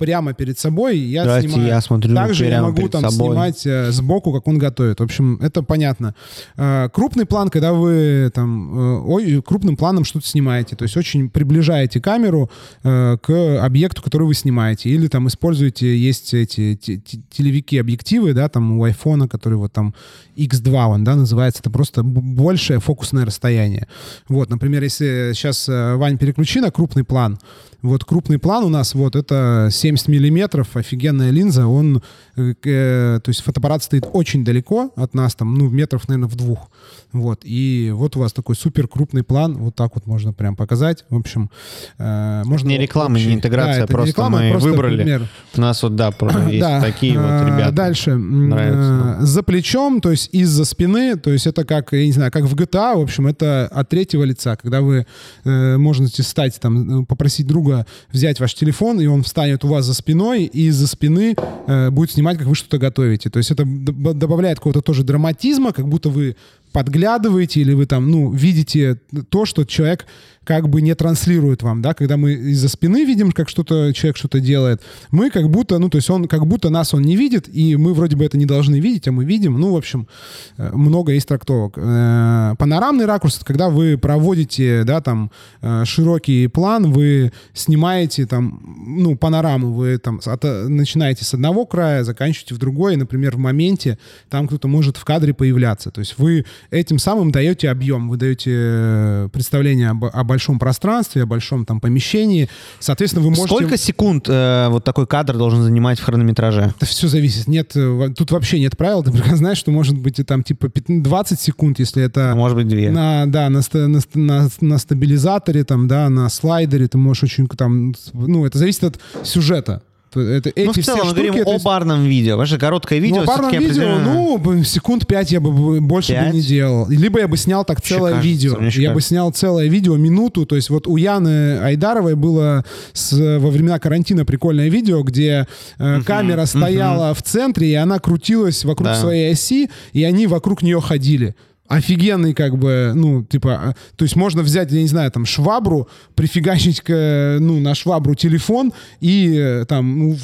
прямо 0.03 0.33
перед 0.35 0.59
собой, 0.59 0.99
я 0.99 1.25
Давайте 1.25 1.49
снимаю. 1.49 1.69
я 1.69 1.81
смотрю 1.81 2.15
Также 2.15 2.47
я 2.47 2.62
могу 2.62 2.88
там 2.88 3.03
собой. 3.09 3.29
снимать 3.29 3.67
э, 3.67 3.93
сбоку, 3.93 4.33
как 4.33 4.49
он 4.49 4.59
готовит. 4.59 4.99
В 4.99 5.03
общем, 5.05 5.38
это 5.41 5.62
понятно. 5.62 6.15
Э, 6.57 6.88
крупный 6.93 7.25
план, 7.25 7.49
когда 7.51 7.73
вы 7.73 8.31
там 8.35 8.79
э, 8.79 9.01
ой, 9.07 9.43
крупным 9.43 9.77
планом 9.77 10.05
что-то 10.05 10.27
снимаете, 10.27 10.75
то 10.77 10.83
есть 10.85 10.97
очень 10.97 11.31
приближаете 11.31 12.01
камеру 12.01 12.51
э, 12.83 13.17
к 13.23 13.65
объекту, 13.65 14.03
который 14.03 14.27
вы 14.27 14.35
снимаете, 14.35 14.88
или 14.91 15.07
там 15.07 15.29
используете, 15.29 15.97
есть 15.97 16.35
эти 16.35 16.75
те- 16.75 16.97
те- 16.97 17.21
телевики 17.31 17.79
объективы, 17.79 18.35
да, 18.35 18.49
там 18.49 18.79
у 18.79 18.85
айфона, 18.85 19.29
который 19.29 19.55
вот 19.59 19.73
там 19.73 19.95
X2 20.37 20.87
он, 20.87 21.05
да, 21.05 21.15
называется, 21.15 21.61
это 21.61 21.71
просто 21.71 22.03
большее 22.03 22.81
фокусное 22.81 23.25
расстояние. 23.25 23.87
Вот, 24.29 24.51
например, 24.51 24.83
если 24.83 25.33
сейчас, 25.35 25.69
Вань, 25.69 26.19
переключи 26.19 26.61
на 26.61 26.71
крупный 26.71 27.05
план, 27.05 27.38
вот 27.83 28.05
крупный 28.05 28.38
план 28.38 28.65
у 28.65 28.69
нас, 28.69 28.95
вот 28.95 29.17
это 29.17 29.69
70 29.96 30.09
миллиметров, 30.09 30.76
офигенная 30.76 31.31
линза, 31.31 31.66
он, 31.66 32.02
э, 32.37 32.55
э, 32.64 33.21
то 33.23 33.29
есть 33.29 33.42
фотоаппарат 33.42 33.83
стоит 33.83 34.07
очень 34.12 34.45
далеко 34.45 34.92
от 34.97 35.14
нас, 35.14 35.35
там, 35.35 35.55
ну, 35.55 35.68
метров, 35.71 36.09
наверное, 36.09 36.29
в 36.29 36.37
двух, 36.37 36.71
вот, 37.12 37.40
и 37.45 37.90
вот 37.95 38.16
у 38.16 38.21
вас 38.21 38.33
такой 38.33 38.57
супер 38.57 38.88
крупный 38.88 39.23
план, 39.23 39.57
вот 39.59 39.75
так 39.75 39.95
вот 39.95 40.07
можно 40.07 40.33
прям 40.33 40.57
показать, 40.57 41.05
в 41.11 41.16
общем, 41.16 41.51
э, 41.99 42.42
можно... 42.45 42.68
Не 42.68 42.79
реклама, 42.79 43.18
не 43.18 43.35
интеграция, 43.35 43.75
Да, 43.81 43.85
это 43.85 43.92
не 43.92 43.97
просто 43.97 44.09
реклама, 44.09 44.40
мы 44.40 44.51
просто 44.51 44.68
выбрали. 44.71 45.03
пример. 45.03 45.29
У 45.57 45.61
нас 45.61 45.83
вот, 45.83 45.97
да, 45.97 46.11
есть 46.49 46.61
Да, 46.61 46.81
такие 46.81 47.18
вот 47.18 47.31
э, 47.31 47.47
ребята. 47.47 47.73
Дальше. 47.73 48.14
Нравится. 48.14 49.18
За 49.21 49.42
плечом, 49.42 50.01
то 50.01 50.11
есть 50.11 50.31
из-за 50.33 50.64
спины, 50.64 51.16
то 51.16 51.31
есть 51.31 51.47
это 51.47 51.64
как, 51.64 51.92
я 51.92 52.05
не 52.07 52.12
знаю, 52.12 52.33
как 52.33 52.45
в 52.45 52.55
GTA, 52.55 52.97
в 52.97 53.03
общем, 53.03 53.27
это 53.27 53.68
от 53.71 53.88
третьего 53.88 54.25
лица, 54.25 54.57
когда 54.57 54.81
вы 54.81 55.07
э, 55.45 55.77
можете 55.77 56.23
стать 56.23 56.59
там, 56.61 57.05
попросить 57.07 57.47
друга 57.47 57.87
взять 58.11 58.40
ваш 58.40 58.55
телефон, 58.55 59.01
и 59.01 59.07
он 59.07 59.23
встанет 59.23 59.64
у 59.64 59.68
вас 59.68 59.85
за 59.85 59.95
спиной, 59.95 60.45
и 60.45 60.68
из-за 60.68 60.87
спины 60.87 61.37
э, 61.66 61.90
будет 61.90 62.11
снимать, 62.11 62.21
как 62.30 62.46
вы 62.46 62.54
что-то 62.54 62.78
готовите. 62.78 63.30
То 63.30 63.38
есть 63.38 63.50
это 63.50 63.64
добавляет 63.64 64.58
какого-то 64.58 64.80
тоже 64.80 65.04
драматизма, 65.04 65.72
как 65.72 65.88
будто 65.88 66.08
вы 66.08 66.37
подглядываете 66.72 67.61
или 67.61 67.74
вы 67.74 67.87
там, 67.87 68.11
ну, 68.11 68.30
видите 68.32 69.00
то, 69.28 69.44
что 69.44 69.64
человек 69.64 70.06
как 70.44 70.68
бы 70.68 70.82
не 70.82 70.94
транслирует 70.94 71.62
вам, 71.62 71.82
да, 71.82 71.94
когда 71.94 72.16
мы 72.16 72.32
из-за 72.32 72.68
спины 72.68 73.04
видим, 73.04 73.30
как 73.30 73.48
что-то 73.48 73.92
человек 73.92 74.16
что-то 74.16 74.40
делает, 74.40 74.82
мы 75.12 75.30
как 75.30 75.48
будто, 75.48 75.78
ну, 75.78 75.88
то 75.88 75.98
есть 75.98 76.11
он 76.11 76.26
как 76.26 76.46
будто 76.46 76.68
нас 76.68 76.94
он 76.94 77.02
не 77.02 77.16
видит, 77.16 77.48
и 77.48 77.76
мы 77.76 77.94
вроде 77.94 78.16
бы 78.16 78.24
это 78.24 78.37
не 78.37 78.46
должны 78.46 78.80
видеть, 78.80 79.06
а 79.06 79.12
мы 79.12 79.24
видим, 79.24 79.61
ну, 79.61 79.72
в 79.72 79.76
общем, 79.76 80.08
э, 80.56 80.72
много 80.72 81.12
есть 81.12 81.28
трактовок. 81.28 81.74
Э, 81.76 82.54
Панорамный 82.58 83.06
ракурс, 83.06 83.37
это 83.37 83.44
когда 83.44 83.68
вы 83.70 83.96
проводите, 83.96 84.82
да, 84.85 85.00
там, 85.00 85.30
э, 85.61 85.85
широкий 85.85 86.48
план, 86.48 86.90
вы 86.90 87.32
снимаете 87.54 88.26
там, 88.26 88.61
ну, 88.85 89.16
панораму, 89.16 89.72
вы 89.72 89.98
там 89.98 90.20
от- 90.24 90.68
начинаете 90.68 91.24
с 91.24 91.35
одного 91.35 91.66
края, 91.66 92.02
заканчиваете 92.02 92.54
в 92.54 92.58
другой, 92.58 92.96
например, 92.96 93.37
в 93.37 93.38
моменте 93.38 93.96
там 94.28 94.48
кто-то 94.48 94.66
может 94.66 94.96
в 94.96 95.04
кадре 95.04 95.35
появляться, 95.35 95.92
то 95.92 96.00
есть 96.00 96.18
вы 96.18 96.44
этим 96.70 96.98
самым 96.98 97.31
даете 97.31 97.70
объем, 97.70 98.09
вы 98.09 98.16
даете 98.16 98.51
э, 98.55 99.29
представление 99.33 99.90
об, 99.90 100.05
о 100.05 100.25
большом 100.25 100.59
пространстве, 100.59 101.22
о 101.22 101.27
большом 101.27 101.64
там 101.64 101.81
помещении, 101.81 102.48
соответственно, 102.81 103.25
вы 103.25 103.31
можете... 103.31 103.48
Сколько 103.48 103.77
секунд 103.77 104.27
э, 104.29 104.68
вот 104.68 104.85
такой 104.85 105.07
кадр 105.07 105.37
должен 105.37 105.62
занимать 105.62 105.98
в 105.98 106.05
хронометраже? 106.05 106.72
Это 106.77 106.87
все 106.87 107.09
зависит. 107.09 107.46
Нет, 107.46 107.72
э, 107.75 108.09
тут 108.16 108.31
вообще 108.31 108.59
нет 108.59 108.77
правил. 108.77 109.03
Ты 109.03 109.11
прекрасно 109.11 109.37
знаешь, 109.37 109.59
что 109.59 109.70
может 109.70 109.98
быть 109.98 110.18
и 110.18 110.25
там 110.25 110.42
типа 110.42 110.68
15 110.68 111.03
20 111.03 111.40
секунд, 111.40 111.79
если 111.79 112.03
это 112.03 112.33
А 112.33 112.35
может 112.35 112.57
быть, 112.57 112.68
две. 112.68 112.90
на, 112.90 113.27
да, 113.27 113.48
на, 113.48 113.61
на, 113.72 114.01
на, 114.14 114.48
на 114.61 114.79
стабилизаторе, 114.79 115.64
там, 115.64 115.88
да, 115.88 116.09
на 116.09 116.29
слайдере 116.29 116.88
ты 116.88 116.98
можешь 116.98 117.25
очень 117.25 117.46
там, 117.48 117.94
ну, 118.12 118.46
это 118.46 118.59
зависит 118.59 118.85
от 118.85 119.01
сюжета. 119.25 119.83
Это, 120.14 120.51
эти 120.55 120.66
Ну, 120.66 120.70
в 120.72 120.75
все 120.75 120.83
целом, 120.83 120.98
мы 121.01 121.05
штуки, 121.07 121.16
говорим 121.27 121.35
это 121.42 121.51
о 121.51 121.59
барном 121.59 122.05
видео. 122.05 122.37
Ваше 122.37 122.59
короткое 122.59 122.98
видео 122.98 123.20
ну, 123.20 123.25
барном 123.27 123.51
видео, 123.51 123.66
определенно- 123.66 124.12
ну, 124.57 124.64
секунд 124.64 125.07
5 125.07 125.33
я 125.33 125.40
бы 125.40 125.81
больше 125.81 126.12
Пять? 126.12 126.31
бы 126.31 126.37
не 126.37 126.42
делал. 126.42 126.88
Либо 126.88 127.20
я 127.20 127.29
бы 127.29 127.37
снял 127.37 127.64
так 127.64 127.81
целое 127.81 128.12
кажется, 128.12 128.29
видео. 128.29 128.57
мне 128.59 128.70
Я 128.77 128.92
бы 128.92 129.01
снял 129.01 129.31
целое 129.33 129.68
видео, 129.68 129.96
минуту. 129.96 130.44
То 130.46 130.57
есть 130.57 130.70
вот 130.70 130.87
у 130.87 130.96
Яны 130.96 131.59
Айдаровой 131.61 132.14
было 132.14 132.64
с- 132.92 133.12
во 133.38 133.51
времена 133.51 133.79
карантина 133.79 134.25
прикольное 134.25 134.68
видео, 134.68 135.03
где 135.03 135.46
э, 135.79 136.01
камера 136.05 136.44
стояла 136.46 137.14
в 137.14 137.22
центре, 137.22 137.70
и 137.70 137.75
она 137.75 137.98
крутилась 137.98 138.64
вокруг 138.64 138.88
Да. 138.88 138.94
своей 139.01 139.33
оси, 139.33 139.70
и 139.92 140.05
они 140.05 140.27
вокруг 140.27 140.62
нее 140.62 140.81
ходили. 140.81 141.35
Офигенный, 141.72 142.35
как 142.35 142.58
бы, 142.58 142.92
ну, 142.94 143.24
типа, 143.24 143.50
а, 143.54 143.74
то 143.96 144.04
есть 144.04 144.14
можно 144.16 144.42
взять, 144.42 144.70
я 144.72 144.80
не 144.80 144.88
знаю, 144.88 145.11
там, 145.11 145.24
швабру, 145.24 145.88
прифигачить, 146.14 146.80
к, 146.82 147.38
ну, 147.40 147.61
на 147.61 147.74
швабру 147.74 148.14
телефон 148.14 148.72
и 149.00 149.35
э, 149.37 149.64
там 149.66 149.98
ну, 149.98 150.16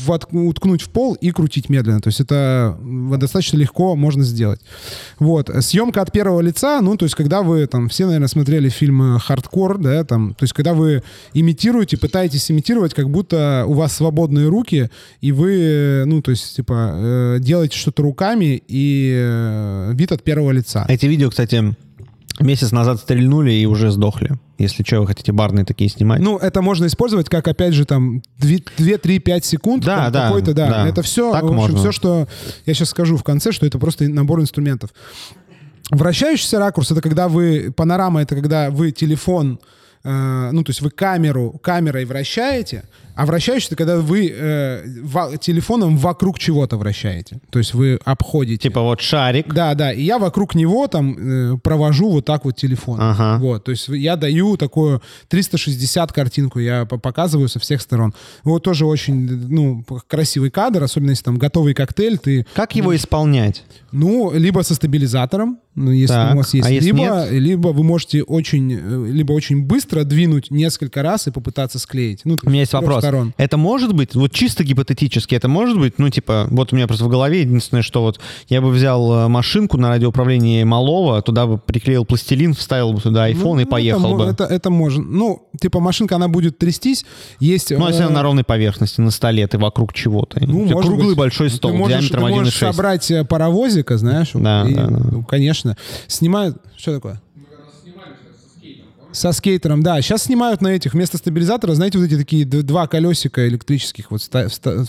уткнуть 0.49 0.83
в 0.83 0.91
пол 0.91 1.15
и 1.15 1.31
крутить 1.31 1.69
медленно. 1.71 2.01
То 2.01 2.09
есть 2.09 2.21
это 2.21 2.77
достаточно 3.17 3.57
легко 3.57 3.97
можно 3.97 4.25
сделать. 4.25 4.61
Вот. 5.19 5.51
Съемка 5.61 6.03
от 6.03 6.13
первого 6.13 6.41
лица, 6.41 6.81
ну, 6.83 6.97
то 6.97 7.05
есть 7.05 7.15
когда 7.15 7.43
вы, 7.43 7.67
там, 7.67 7.89
все, 7.89 8.05
наверное, 8.05 8.29
смотрели 8.29 8.69
фильм 8.69 9.17
э, 9.17 9.19
«Хардкор», 9.19 9.79
да, 9.79 10.05
там, 10.05 10.35
то 10.35 10.45
есть 10.45 10.53
когда 10.53 10.75
вы 10.75 11.03
имитируете, 11.33 11.97
пытаетесь 11.97 12.51
имитировать, 12.51 12.95
как 12.95 13.09
будто 13.09 13.65
у 13.67 13.73
вас 13.73 13.95
свободные 13.97 14.49
руки, 14.49 14.91
и 15.21 15.33
вы, 15.33 15.59
э, 15.59 16.05
ну, 16.05 16.21
то 16.21 16.31
есть, 16.31 16.57
типа, 16.57 16.91
э, 16.93 17.37
делаете 17.41 17.79
что-то 17.79 18.03
руками 18.03 18.63
и 18.69 19.13
э, 19.17 19.93
вид 19.95 20.13
от 20.13 20.23
первого 20.23 20.51
лица. 20.51 20.85
Эти 20.89 21.07
видео, 21.07 21.31
кстати, 21.39 21.77
месяц 22.41 22.73
назад 22.73 22.99
стрельнули 22.99 23.53
и 23.53 23.65
уже 23.65 23.93
сдохли. 23.93 24.33
Если 24.59 24.83
что, 24.83 25.03
вы 25.03 25.07
хотите 25.07 25.31
барные 25.31 25.65
такие 25.65 25.89
снимать. 25.89 26.21
Ну, 26.21 26.37
это 26.37 26.63
можно 26.63 26.87
использовать 26.87 27.29
как, 27.29 27.47
опять 27.47 27.75
же, 27.75 27.85
там, 27.85 28.23
2-3-5 28.41 29.45
секунд. 29.45 29.85
Да, 29.85 30.11
да, 30.11 30.27
какой-то, 30.27 30.53
да. 30.53 30.69
да. 30.69 30.89
Это 30.89 31.03
все, 31.03 31.31
Так 31.31 31.45
в 31.45 31.47
общем, 31.47 31.57
можно. 31.57 31.79
все, 31.79 31.93
что 31.93 32.27
я 32.67 32.75
сейчас 32.75 32.89
скажу 32.89 33.17
в 33.17 33.23
конце, 33.23 33.53
что 33.53 33.67
это 33.67 33.79
просто 33.79 34.09
набор 34.09 34.41
инструментов. 34.41 34.91
Вращающийся 35.93 36.59
ракурс— 36.59 36.91
это 36.93 37.01
когда 37.01 37.29
вы... 37.29 37.73
Панорама— 37.77 38.21
это 38.23 38.35
когда 38.35 38.71
вы 38.71 38.91
телефон... 38.91 39.61
э, 40.05 40.51
ну, 40.53 40.63
то 40.65 40.71
есть 40.71 40.81
вы 40.81 40.91
камеру 40.91 41.59
камерой 41.63 42.05
вращаете, 42.05 42.85
а 43.15 43.27
вращающийся— 43.27 43.75
когда 43.77 43.97
вы 43.99 44.33
э, 44.33 44.85
во- 45.03 45.37
телефоном 45.37 45.97
вокруг 45.97 46.39
чего-то 46.39 46.77
вращаете. 46.77 47.41
То 47.51 47.59
есть 47.59 47.75
вы 47.75 47.99
обходите. 48.05 48.63
Типа 48.69 48.81
вот 48.83 49.01
шарик. 49.01 49.53
Да, 49.53 49.75
да, 49.75 49.93
и 49.93 50.03
я 50.03 50.19
вокруг 50.19 50.55
него 50.55 50.87
там 50.87 51.17
э, 51.55 51.59
провожу 51.59 52.11
вот 52.11 52.25
так 52.25 52.45
вот 52.45 52.55
телефон. 52.57 52.99
Ага. 53.01 53.39
Вот, 53.41 53.65
то 53.65 53.73
есть 53.73 53.89
я 53.89 54.15
даю 54.17 54.57
такую 54.57 55.03
360 55.29 56.13
картинку, 56.13 56.61
я 56.61 56.85
по- 56.85 56.99
показываю 56.99 57.49
со 57.49 57.59
всех 57.59 57.81
сторон. 57.83 58.15
Вот 58.45 58.63
тоже 58.63 58.87
очень, 58.87 59.27
ну, 59.49 59.85
красивый 60.07 60.51
кадр, 60.51 60.83
особенно 60.85 61.11
если 61.11 61.25
там 61.25 61.39
готовый 61.39 61.75
коктейль, 61.75 62.19
ты, 62.19 62.47
Как 62.55 62.77
его 62.77 62.95
исполнять? 62.95 63.65
Ну, 63.93 64.33
либо 64.35 64.61
со 64.63 64.75
стабилизатором, 64.75 65.59
ну, 65.75 65.93
если 65.93 66.13
Так, 66.15 66.35
у 66.35 66.39
вас 66.39 66.55
есть, 66.55 66.67
а 66.67 66.71
если 66.71 66.87
либо, 66.89 66.99
нет? 66.99 67.31
либо 67.31 67.69
вы 67.69 67.85
можете 67.85 68.23
очень, 68.25 68.73
э, 68.73 69.11
либо 69.13 69.33
очень 69.33 69.63
быстро 69.65 70.03
двинуть 70.05 70.51
несколько 70.51 71.03
раз 71.03 71.29
и 71.29 71.31
попытаться 71.31 71.79
склеить. 71.79 72.23
Ну, 72.25 72.37
У 72.45 72.51
меня 72.51 72.61
есть 72.61 72.73
вопрос. 72.73 72.99
сторон. 72.99 73.33
Это 73.37 73.57
может 73.57 73.95
быть, 73.95 74.15
вот 74.17 74.33
чисто 74.33 74.65
гипотетически, 74.65 75.35
это 75.37 75.49
может 75.49 75.79
быть, 75.79 75.99
ну, 75.99 76.11
типа, 76.11 76.49
вот 76.51 76.73
у 76.73 76.77
меня 76.77 76.87
просто 76.89 77.05
в 77.05 77.09
голове 77.09 77.43
единственное, 77.43 77.83
что 77.83 78.03
вот 78.03 78.19
я 78.49 78.61
бы 78.61 78.71
взял 78.71 79.13
э, 79.13 79.29
машинку 79.29 79.77
на 79.79 79.89
радиоуправлении 79.89 80.65
малого, 80.65 81.23
туда 81.23 81.47
бы 81.47 81.59
приклеил 81.59 82.05
пластилин, 82.05 82.55
вставил 82.55 82.93
бы 82.93 83.01
туда 83.01 83.31
iPhone 83.31 83.55
Ну, 83.55 83.61
и 83.61 83.65
поехал 83.65 84.15
это, 84.17 84.17
бы. 84.17 84.25
Это, 84.25 84.45
это 84.45 84.71
можно. 84.71 85.05
Ну, 85.05 85.49
типа 85.61 85.79
машинка, 85.81 86.17
она 86.17 86.29
будет 86.29 86.59
трястись. 86.59 87.05
Есть... 87.41 87.71
Ну, 87.71 87.87
если 87.87 88.03
э, 88.03 88.07
она 88.07 88.17
на 88.17 88.23
ровной 88.25 88.43
поверхности, 88.45 89.01
на 89.01 89.11
столе, 89.13 89.47
ты 89.47 89.59
вокруг 89.59 89.93
чего-то. 89.93 90.41
Ну, 90.45 90.69
круглый 90.69 91.09
быть. 91.11 91.17
большой 91.19 91.51
Ты 91.51 91.57
стол, 91.57 91.73
можешь- 91.73 91.99
диаметром 91.99 92.25
ты 92.25 92.31
можешь 92.31 92.55
1,6. 92.63 92.73
собрать 92.73 93.11
э, 93.13 93.25
паровозика, 93.83 93.99
знаешь. 93.99 94.31
Да, 94.35 94.67
и, 94.69 94.75
да, 94.75 94.87
да. 94.89 95.01
ну, 95.13 95.23
конечно. 95.25 95.77
Снимают... 96.07 96.57
Что 96.77 96.95
такое? 96.95 97.21
Со 99.11 99.33
скейтером, 99.33 99.83
да. 99.83 100.01
Сейчас 100.03 100.25
снимают 100.25 100.61
на 100.61 100.69
этих 100.69 100.93
вместо 100.93 101.17
стабилизатора, 101.17 101.73
знаете, 101.75 101.99
вот 101.99 102.05
эти 102.05 102.17
такие 102.17 102.45
два 102.45 102.87
колесика 102.87 103.49
электрических, 103.49 104.11
вот 104.11 104.21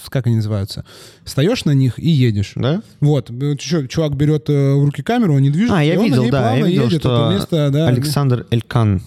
как 0.10 0.28
они 0.28 0.36
называются? 0.36 0.86
Встаешь 1.24 1.64
на 1.66 1.72
них 1.72 1.98
и 1.98 2.10
едешь. 2.10 2.52
Да? 2.56 2.82
Вот, 3.00 3.32
чувак 3.58 4.16
берет 4.18 4.50
э, 4.50 4.74
в 4.74 4.84
руки 4.84 5.02
камеру, 5.04 5.36
он 5.36 5.42
не 5.42 5.50
движет, 5.50 5.72
А, 5.72 5.84
я 5.84 5.96
видел, 5.96 6.30
да, 6.30 6.54
я 6.54 6.66
видел, 6.66 6.84
едет. 6.84 7.00
что 7.00 7.28
Это 7.28 7.34
место, 7.34 7.70
да, 7.72 7.88
Александр 7.88 8.46
Элькан 8.52 9.02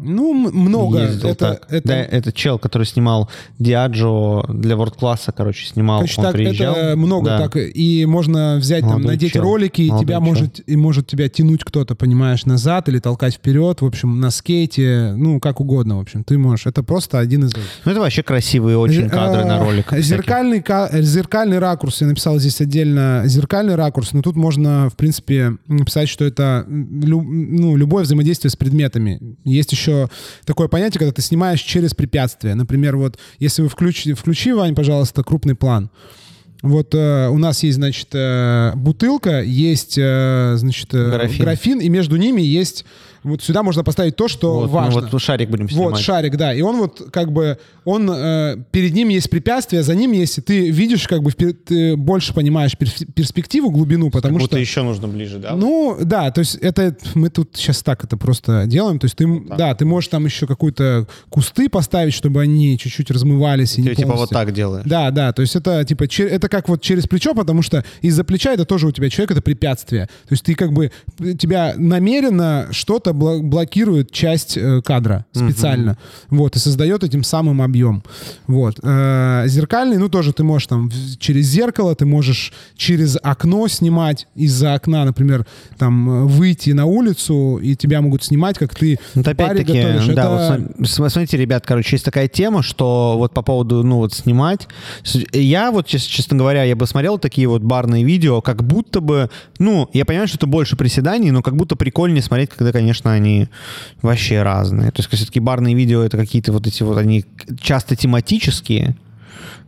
Ну, 0.00 0.32
много. 0.32 1.00
ездил 1.02 1.28
это, 1.30 1.54
так. 1.54 1.66
это, 1.72 1.88
Да, 1.88 1.96
это 1.96 2.32
чел, 2.32 2.58
который 2.58 2.84
снимал 2.84 3.28
Диаджо 3.58 4.42
для 4.48 4.76
World 4.76 4.96
класса, 4.98 5.32
короче, 5.32 5.66
снимал. 5.66 5.98
Короче, 6.00 6.20
он 6.20 6.24
так, 6.26 6.32
приезжал. 6.34 6.74
это 6.76 6.96
много 6.96 7.26
Да. 7.26 7.38
так. 7.48 7.56
И 7.56 8.06
можно 8.06 8.56
взять, 8.58 8.80
там, 8.80 8.90
Молодой 8.90 9.12
надеть 9.14 9.32
чел. 9.32 9.42
ролики, 9.42 9.82
и 9.82 9.88
тебя 9.88 10.14
чел. 10.16 10.20
может, 10.20 10.60
и 10.66 10.76
может 10.76 11.06
тебя 11.08 11.28
тянуть 11.28 11.64
кто-то, 11.64 11.94
понимаешь, 11.94 12.46
назад 12.46 12.88
или 12.88 12.98
толкать 13.00 13.34
вперед, 13.34 13.80
в 13.80 13.86
общем, 13.86 14.20
на 14.20 14.30
скейте, 14.30 15.14
ну, 15.16 15.40
как 15.40 15.60
угодно, 15.60 15.96
в 15.98 16.00
общем. 16.00 16.22
Ты 16.24 16.38
можешь. 16.38 16.66
Это 16.66 16.82
просто 16.82 17.18
один 17.18 17.44
из... 17.46 17.52
Ну, 17.84 17.90
это 17.90 18.00
вообще 18.00 18.22
красивые 18.22 18.78
очень 18.78 19.08
кадры 19.08 19.44
на 19.44 19.58
э, 19.58 19.64
ролик. 19.64 19.86
всякие. 19.86 20.02
Зеркальный, 20.04 20.62
ка- 20.62 20.90
зеркальный 20.92 21.58
ракурс. 21.58 22.00
Я 22.00 22.06
написал 22.06 22.38
здесь 22.38 22.60
отдельно 22.60 23.22
зеркальный 23.26 23.74
ракурс, 23.74 24.12
но 24.12 24.22
тут 24.22 24.36
можно, 24.36 24.88
в 24.90 24.96
принципе, 24.96 25.56
написать, 25.66 26.08
что 26.08 26.24
это 26.24 26.64
ну, 26.68 27.76
любое 27.76 28.04
взаимодействие 28.04 28.50
с 28.50 28.56
предметами. 28.56 29.36
Есть 29.44 29.72
еще 29.72 29.87
еще 29.88 30.08
такое 30.44 30.68
понятие, 30.68 30.98
когда 30.98 31.12
ты 31.12 31.22
снимаешь 31.22 31.60
через 31.60 31.94
препятствие. 31.94 32.54
Например, 32.54 32.96
вот 32.96 33.18
если 33.38 33.62
вы 33.62 33.68
включите, 33.68 34.14
включи, 34.14 34.52
Вань, 34.52 34.74
пожалуйста, 34.74 35.22
крупный 35.22 35.54
план. 35.54 35.90
Вот 36.60 36.92
э, 36.92 37.28
у 37.28 37.38
нас 37.38 37.62
есть, 37.62 37.76
значит, 37.76 38.08
э, 38.14 38.72
бутылка, 38.74 39.42
есть, 39.42 39.96
э, 39.96 40.54
значит, 40.56 40.92
э, 40.92 41.10
Графин. 41.10 41.44
графин, 41.44 41.78
и 41.80 41.88
между 41.88 42.16
ними 42.16 42.42
есть 42.42 42.84
вот 43.28 43.42
сюда 43.42 43.62
можно 43.62 43.84
поставить 43.84 44.16
то, 44.16 44.28
что 44.28 44.60
Вот, 44.60 44.70
важно. 44.70 45.02
Мы 45.02 45.08
вот 45.08 45.22
шарик 45.22 45.50
будем 45.50 45.68
снимать. 45.68 45.90
Вот 45.92 46.00
шарик, 46.00 46.36
да. 46.36 46.52
И 46.54 46.60
он 46.62 46.76
вот 46.78 47.08
как 47.12 47.32
бы, 47.32 47.58
он, 47.84 48.10
э, 48.10 48.56
перед 48.70 48.92
ним 48.94 49.08
есть 49.08 49.30
препятствие, 49.30 49.82
за 49.82 49.94
ним 49.94 50.12
есть, 50.12 50.38
и 50.38 50.40
ты 50.40 50.70
видишь, 50.70 51.06
как 51.08 51.22
бы, 51.22 51.30
ты 51.32 51.96
больше 51.96 52.34
понимаешь 52.34 52.72
перс- 52.76 53.04
перспективу, 53.14 53.70
глубину, 53.70 54.10
потому 54.10 54.34
Как 54.36 54.42
будто 54.42 54.56
что... 54.56 54.60
еще 54.60 54.82
нужно 54.82 55.08
ближе, 55.08 55.38
да? 55.38 55.54
Ну, 55.54 55.96
да, 56.02 56.30
то 56.30 56.40
есть 56.40 56.56
это 56.56 56.96
мы 57.14 57.30
тут 57.30 57.50
сейчас 57.54 57.82
так 57.82 58.04
это 58.04 58.16
просто 58.16 58.64
делаем. 58.66 58.98
То 58.98 59.04
есть 59.06 59.16
ты, 59.16 59.26
да, 59.56 59.74
ты 59.74 59.84
можешь 59.84 60.08
там 60.08 60.24
еще 60.24 60.46
какую-то 60.46 61.06
кусты 61.28 61.68
поставить, 61.68 62.14
чтобы 62.14 62.40
они 62.42 62.78
чуть-чуть 62.78 63.10
размывались 63.10 63.78
и 63.78 63.82
Ты 63.82 63.88
не 63.90 63.94
типа 63.94 64.08
вот 64.08 64.14
полностью- 64.14 64.34
так 64.34 64.52
делаешь. 64.52 64.84
да, 64.86 65.10
да, 65.10 65.32
то 65.32 65.42
есть 65.42 65.54
это 65.56 65.84
типа 65.84 66.04
это 66.18 66.48
как 66.48 66.68
вот 66.68 66.82
через 66.82 67.06
плечо, 67.06 67.34
потому 67.34 67.62
что 67.62 67.84
из-за 68.02 68.24
плеча 68.24 68.52
это 68.52 68.64
тоже 68.64 68.86
у 68.86 68.90
тебя 68.92 69.10
человек 69.10 69.32
это 69.32 69.42
препятствие. 69.42 70.06
То 70.06 70.32
есть 70.32 70.44
ты 70.44 70.54
как 70.54 70.72
бы 70.72 70.90
тебя 71.38 71.74
намеренно 71.76 72.68
что-то 72.70 73.12
блокирует 73.18 74.10
часть 74.12 74.56
э, 74.56 74.80
кадра 74.82 75.24
специально, 75.32 75.98
вот 76.30 76.56
и 76.56 76.58
создает 76.58 77.04
этим 77.04 77.22
самым 77.24 77.60
объем. 77.62 78.02
Вот 78.46 78.78
Э, 78.82 79.44
зеркальный, 79.46 79.98
ну 79.98 80.08
тоже 80.08 80.32
ты 80.32 80.44
можешь 80.44 80.66
там 80.68 80.90
через 81.18 81.46
зеркало, 81.46 81.94
ты 81.94 82.06
можешь 82.06 82.52
через 82.76 83.16
окно 83.22 83.66
снимать 83.68 84.26
из-за 84.34 84.74
окна, 84.74 85.04
например, 85.04 85.46
там 85.78 86.08
э, 86.10 86.24
выйти 86.24 86.70
на 86.70 86.84
улицу 86.86 87.58
и 87.62 87.74
тебя 87.76 88.00
могут 88.00 88.22
снимать, 88.24 88.58
как 88.58 88.74
ты 88.74 88.98
Вот 89.14 89.24
паре 89.24 89.34
опять-таки, 89.34 89.80
готовишь. 89.82 90.06
да, 90.14 90.22
Это- 90.22 90.64
вот 90.78 90.88
см- 90.88 91.10
смотрите, 91.10 91.36
ребят, 91.36 91.64
короче, 91.66 91.96
есть 91.96 92.04
такая 92.04 92.28
тема, 92.28 92.62
что 92.62 93.14
вот 93.18 93.32
по 93.34 93.42
поводу, 93.42 93.82
ну, 93.82 93.96
вот 93.96 94.12
снимать. 94.14 94.68
Я 95.32 95.70
вот, 95.70 95.86
чес- 95.86 96.02
честно 96.06 96.36
говоря, 96.36 96.62
я 96.64 96.76
бы 96.76 96.86
смотрел 96.86 97.18
такие 97.18 97.48
вот 97.48 97.62
барные 97.62 98.04
видео, 98.04 98.40
как 98.40 98.62
будто 98.64 99.00
бы, 99.00 99.30
ну, 99.58 99.88
я 99.92 100.04
понимаю, 100.04 100.28
что 100.28 100.36
это 100.38 100.46
больше 100.46 100.76
приседаний, 100.76 101.30
но 101.30 101.42
как 101.42 101.56
будто 101.56 101.76
прикольнее 101.76 102.22
смотреть, 102.22 102.50
когда, 102.50 102.72
конечно, 102.72 102.97
они 103.06 103.48
вообще 104.02 104.42
разные. 104.42 104.90
То 104.90 105.00
есть, 105.00 105.10
все-таки 105.12 105.40
барные 105.40 105.74
видео 105.74 106.02
это 106.02 106.16
какие-то 106.16 106.52
вот 106.52 106.66
эти 106.66 106.82
вот, 106.82 106.98
они 106.98 107.24
часто 107.60 107.96
тематические 107.96 108.96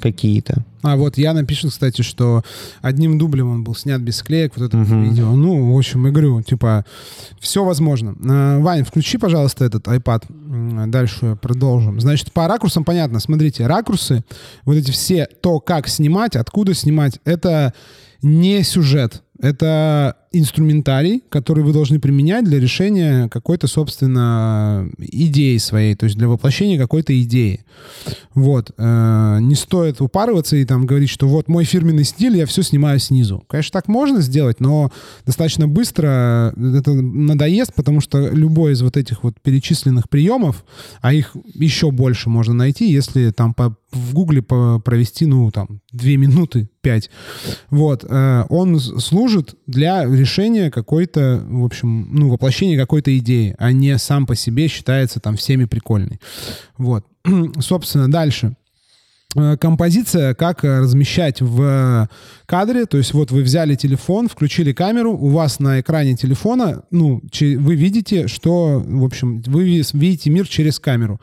какие-то. 0.01 0.65
А 0.83 0.97
вот 0.97 1.19
я 1.19 1.35
напишу, 1.35 1.69
кстати, 1.69 2.01
что 2.01 2.43
одним 2.81 3.19
дублем 3.19 3.51
он 3.51 3.65
был 3.65 3.75
снят 3.75 4.01
без 4.01 4.17
склеек, 4.17 4.53
вот 4.57 4.65
это 4.69 4.77
Мгм. 4.79 5.03
видео. 5.11 5.31
Ну, 5.37 5.75
в 5.75 5.77
общем, 5.77 6.03
говорю, 6.05 6.41
типа, 6.41 6.87
все 7.39 7.63
возможно. 7.65 8.15
А, 8.27 8.59
Вань, 8.61 8.85
включи, 8.85 9.19
пожалуйста, 9.19 9.65
этот 9.67 9.87
iPad. 9.89 10.87
Дальше 10.89 11.37
продолжим. 11.41 12.01
Значит, 12.01 12.33
по 12.33 12.49
ракурсам 12.49 12.85
понятно. 12.85 13.21
Смотрите, 13.21 13.67
ракурсы, 13.67 14.25
вот 14.65 14.77
эти 14.77 14.91
все, 14.91 15.29
то, 15.43 15.61
как 15.61 15.87
снимать, 15.87 16.35
откуда 16.35 16.73
снимать, 16.73 17.19
это 17.27 17.75
не 18.23 18.63
сюжет. 18.63 19.23
Это 19.39 20.17
инструментарий, 20.33 21.23
который 21.29 21.65
вы 21.65 21.73
должны 21.73 21.99
применять 21.99 22.45
для 22.45 22.61
решения 22.61 23.29
какой-то, 23.29 23.67
собственно, 23.67 24.89
идеи 24.99 25.57
своей, 25.59 25.97
то 25.97 26.05
есть 26.05 26.17
для 26.17 26.29
воплощения 26.29 26.79
какой-то 26.79 27.21
идеи. 27.23 27.65
Вот. 28.35 28.71
Э, 28.79 29.39
Не 29.41 29.57
стоит 29.57 30.01
упарываться 30.01 30.57
и 30.57 30.65
там 30.65 30.87
говорить, 30.87 31.11
что 31.11 31.27
вот 31.27 31.49
мой 31.49 31.65
фирменный 31.65 32.05
стиль, 32.05 32.37
я 32.37 32.47
все 32.47 32.63
снимаю 32.63 33.01
снизу. 33.01 33.43
Конечно, 33.49 33.73
так 33.73 33.89
можно 33.89 34.21
сделать, 34.21 34.61
но 34.61 34.93
достаточно 35.27 35.67
быстро 35.67 36.53
это 36.57 36.93
надоест, 36.93 37.75
потому 37.75 38.01
что 38.01 38.29
любой 38.29 38.73
из 38.73 38.83
вот 38.83 38.97
этих 38.97 39.25
вот 39.25 39.41
перечисленных 39.41 40.09
приемов, 40.09 40.65
а 41.01 41.13
их 41.13 41.37
еще 41.55 41.91
больше 41.91 42.31
можно 42.31 42.55
найти, 42.55 42.91
если 42.91 43.31
там 43.31 43.53
по, 43.53 43.77
в 43.91 44.15
Гугле 44.15 44.43
провести, 44.43 45.27
ну, 45.27 45.51
там, 45.51 45.81
две 45.93 46.17
минуты, 46.17 46.69
пять. 46.83 47.11
Вот. 47.71 48.05
э, 48.09 48.45
Он 48.49 48.79
служит 48.79 49.57
для 49.67 50.05
решения 50.21 50.71
какой-то, 50.71 51.43
в 51.45 51.65
общем, 51.65 52.09
ну, 52.13 52.29
воплощения 52.29 52.79
какой-то 52.79 53.17
идеи, 53.19 53.55
а 53.59 53.73
не 53.73 53.99
сам 53.99 54.27
по 54.27 54.35
себе 54.35 54.69
считается 54.69 55.21
там 55.21 55.37
всеми 55.37 55.65
прикольный. 55.65 56.21
Вот. 56.79 57.05
Собственно, 57.61 58.11
дальше. 58.11 58.57
Э, 59.37 59.57
Композиция, 59.57 60.35
как 60.35 60.65
э, 60.65 60.81
размещать 60.81 61.41
в 61.41 62.09
кадре, 62.47 62.87
то 62.87 62.99
есть 62.99 63.15
вот 63.15 63.31
вы 63.31 63.43
взяли 63.43 63.77
телефон, 63.77 64.29
включили 64.29 64.73
камеру, 64.73 65.13
у 65.13 65.29
вас 65.29 65.61
на 65.61 65.81
экране 65.81 66.17
телефона, 66.17 66.83
ну, 66.91 67.23
вы 67.41 67.75
видите, 67.77 68.27
что, 68.27 68.83
в 68.85 69.05
общем, 69.05 69.41
вы 69.47 69.63
ви- 69.65 69.85
видите 69.93 70.31
мир 70.31 70.49
через 70.49 70.81
камеру. 70.81 71.21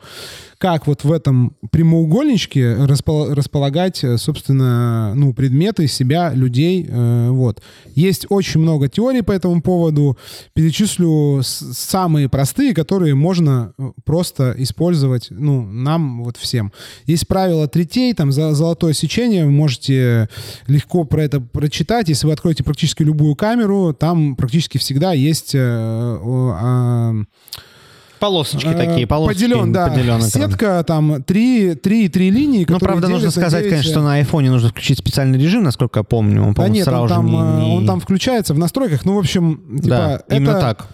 Как 0.56 0.86
вот 0.88 1.04
в 1.04 1.12
этом 1.12 1.54
прямоугольничке 1.70 2.74
распол- 2.74 3.34
располагать, 3.34 4.02
э, 4.02 4.16
собственно, 4.16 5.12
ну, 5.14 5.34
предметы, 5.34 5.86
себя, 5.86 6.32
людей, 6.34 6.86
э, 6.88 7.28
вот. 7.30 7.62
Есть 7.94 8.26
очень 8.30 8.60
много 8.60 8.88
теорий 8.88 9.22
по 9.22 9.32
этому 9.32 9.60
поводу. 9.60 10.16
Перечислю 10.54 11.42
самые 11.42 12.28
простые, 12.28 12.74
которые 12.74 13.14
можно 13.14 13.72
э, 13.78 13.90
просто 14.04 14.54
использовать, 14.58 15.26
ну, 15.30 15.62
нам 15.62 16.24
вот 16.24 16.36
всем. 16.38 16.72
Есть 17.06 17.28
правило 17.28 17.68
третей, 17.98 18.14
там 18.14 18.32
золотое 18.32 18.92
сечение, 18.92 19.44
вы 19.44 19.50
можете 19.50 20.28
легко 20.66 21.04
про 21.04 21.22
это 21.24 21.40
прочитать. 21.40 22.08
Если 22.08 22.26
вы 22.26 22.32
откроете 22.32 22.62
практически 22.64 23.02
любую 23.02 23.34
камеру, 23.34 23.92
там 23.98 24.36
практически 24.36 24.78
всегда 24.78 25.12
есть 25.12 25.54
э, 25.54 25.58
а, 25.60 27.14
Полосочки 28.20 28.66
э, 28.66 28.74
такие, 28.74 29.06
полосочки. 29.06 29.42
поделен, 29.44 29.72
да, 29.72 29.88
поделен 29.88 30.22
сетка, 30.22 30.82
там 30.84 31.22
три, 31.22 31.74
три, 31.76 32.08
три 32.08 32.30
линии, 32.30 32.66
Ну, 32.68 32.78
правда, 32.80 33.06
нужно 33.08 33.30
сказать, 33.30 33.62
9, 33.62 33.70
конечно, 33.70 33.90
что 33.92 34.02
на 34.02 34.14
айфоне 34.14 34.50
нужно 34.50 34.70
включить 34.70 34.98
специальный 34.98 35.38
режим, 35.38 35.62
насколько 35.62 36.00
я 36.00 36.04
помню. 36.04 36.42
Он, 36.42 36.48
Да 36.48 36.54
по-моему, 36.54 36.74
нет, 36.74 36.84
сразу 36.84 37.02
он 37.02 37.08
там, 37.08 37.26
не- 37.26 37.32
э, 37.36 37.64
не- 37.64 37.76
он 37.76 37.86
там 37.86 38.00
включается 38.00 38.54
в 38.54 38.58
настройках. 38.58 39.04
Ну, 39.04 39.14
в 39.14 39.18
общем, 39.18 39.60
типа, 39.76 39.88
Да, 39.88 40.14
это, 40.26 40.34
именно 40.36 40.60
так. 40.60 40.88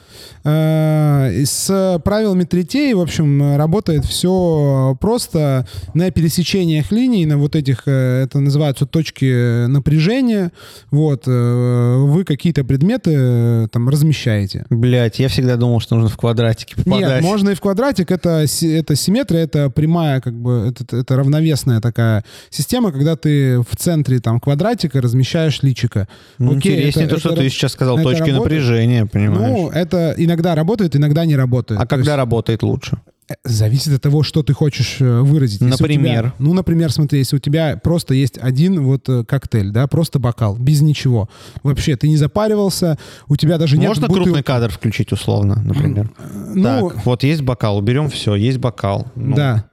Э, 0.44 1.44
с 1.44 2.00
правилами 2.04 2.44
третей, 2.44 2.94
в 2.94 3.00
общем, 3.00 3.42
э, 3.42 3.56
работает 3.56 4.04
все 4.04 4.96
просто 5.00 5.66
на 5.94 6.10
пересечениях 6.10 6.92
линий, 6.92 7.26
на 7.26 7.38
вот 7.38 7.56
этих, 7.56 7.82
э, 7.86 8.22
это 8.24 8.40
называются 8.40 8.86
точки 8.86 9.66
напряжения. 9.66 10.52
Вот, 10.90 11.24
э, 11.26 11.96
вы 11.98 12.24
какие-то 12.24 12.64
предметы 12.64 13.12
э, 13.14 13.68
там 13.72 13.88
размещаете. 13.88 14.66
Блять, 14.70 15.18
я 15.18 15.28
всегда 15.28 15.56
думал, 15.56 15.80
что 15.80 15.94
нужно 15.94 16.10
в 16.10 16.16
квадратике 16.16 16.76
попадать. 16.76 17.14
Нет, 17.14 17.22
можно 17.22 17.50
и 17.50 17.54
в 17.54 17.60
квадратик. 17.60 18.10
Это, 18.10 18.44
это 18.62 18.96
симметрия, 18.96 19.40
это 19.44 19.70
прямая, 19.70 20.20
как 20.20 20.34
бы, 20.34 20.70
это, 20.70 20.96
это 20.96 21.16
равновесная 21.16 21.80
такая 21.80 22.24
система, 22.50 22.92
когда 22.92 23.16
ты 23.16 23.60
в 23.60 23.76
центре 23.76 24.18
там 24.20 24.40
квадратика 24.40 25.00
размещаешь 25.00 25.62
личика. 25.62 26.06
Ну, 26.38 26.56
Окей, 26.58 26.74
Интереснее 26.76 27.06
это- 27.06 27.14
то, 27.14 27.20
что 27.20 27.28
это 27.30 27.40
ты 27.42 27.48
сейчас 27.48 27.72
сказал, 27.72 27.96
это 27.98 28.04
точки 28.04 28.30
работает? 28.30 28.42
напряжения, 28.42 29.06
понимаешь? 29.06 29.50
Ну, 29.56 29.70
это 29.70 30.14
иногда 30.16 30.33
работает, 30.42 30.96
иногда 30.96 31.24
не 31.24 31.36
работает. 31.36 31.80
а 31.80 31.84
То 31.84 31.88
когда 31.88 32.12
есть, 32.12 32.16
работает 32.18 32.62
лучше? 32.62 32.98
э, 33.28 33.34
зависит 33.44 33.92
от 33.94 34.02
того, 34.02 34.22
что 34.22 34.42
ты 34.42 34.52
хочешь 34.52 34.96
э, 35.00 35.20
выразить. 35.20 35.60
Если 35.60 35.70
Например? 35.82 36.22
тебя- 36.24 36.34
ну, 36.38 36.52
например, 36.52 36.92
смотри, 36.92 37.18
если 37.20 37.36
у 37.36 37.38
тебя 37.38 37.80
просто 37.82 38.14
есть 38.14 38.38
один 38.38 38.82
вот 38.84 39.08
э, 39.08 39.24
коктейль, 39.24 39.70
да, 39.70 39.86
просто 39.86 40.18
бокал, 40.18 40.56
без 40.56 40.80
ничего. 40.82 41.28
Вообще, 41.62 41.96
ты 41.96 42.08
не 42.08 42.16
запаривался, 42.16 42.98
у 43.28 43.36
тебя 43.36 43.56
даже 43.58 43.78
нет 43.78 43.88
Можно 43.88 44.08
бутылки. 44.08 44.24
крупный 44.24 44.42
кадр 44.42 44.68
включить 44.70 45.12
условно, 45.12 45.62
например? 45.64 46.10
Ну, 46.54 46.62
так, 46.90 47.06
вот 47.06 47.22
есть 47.22 47.42
бокал, 47.42 47.78
уберем 47.78 48.10
все, 48.10 48.34
есть 48.34 48.58
бокал. 48.58 49.06
Ну, 49.14 49.34
да. 49.34 49.64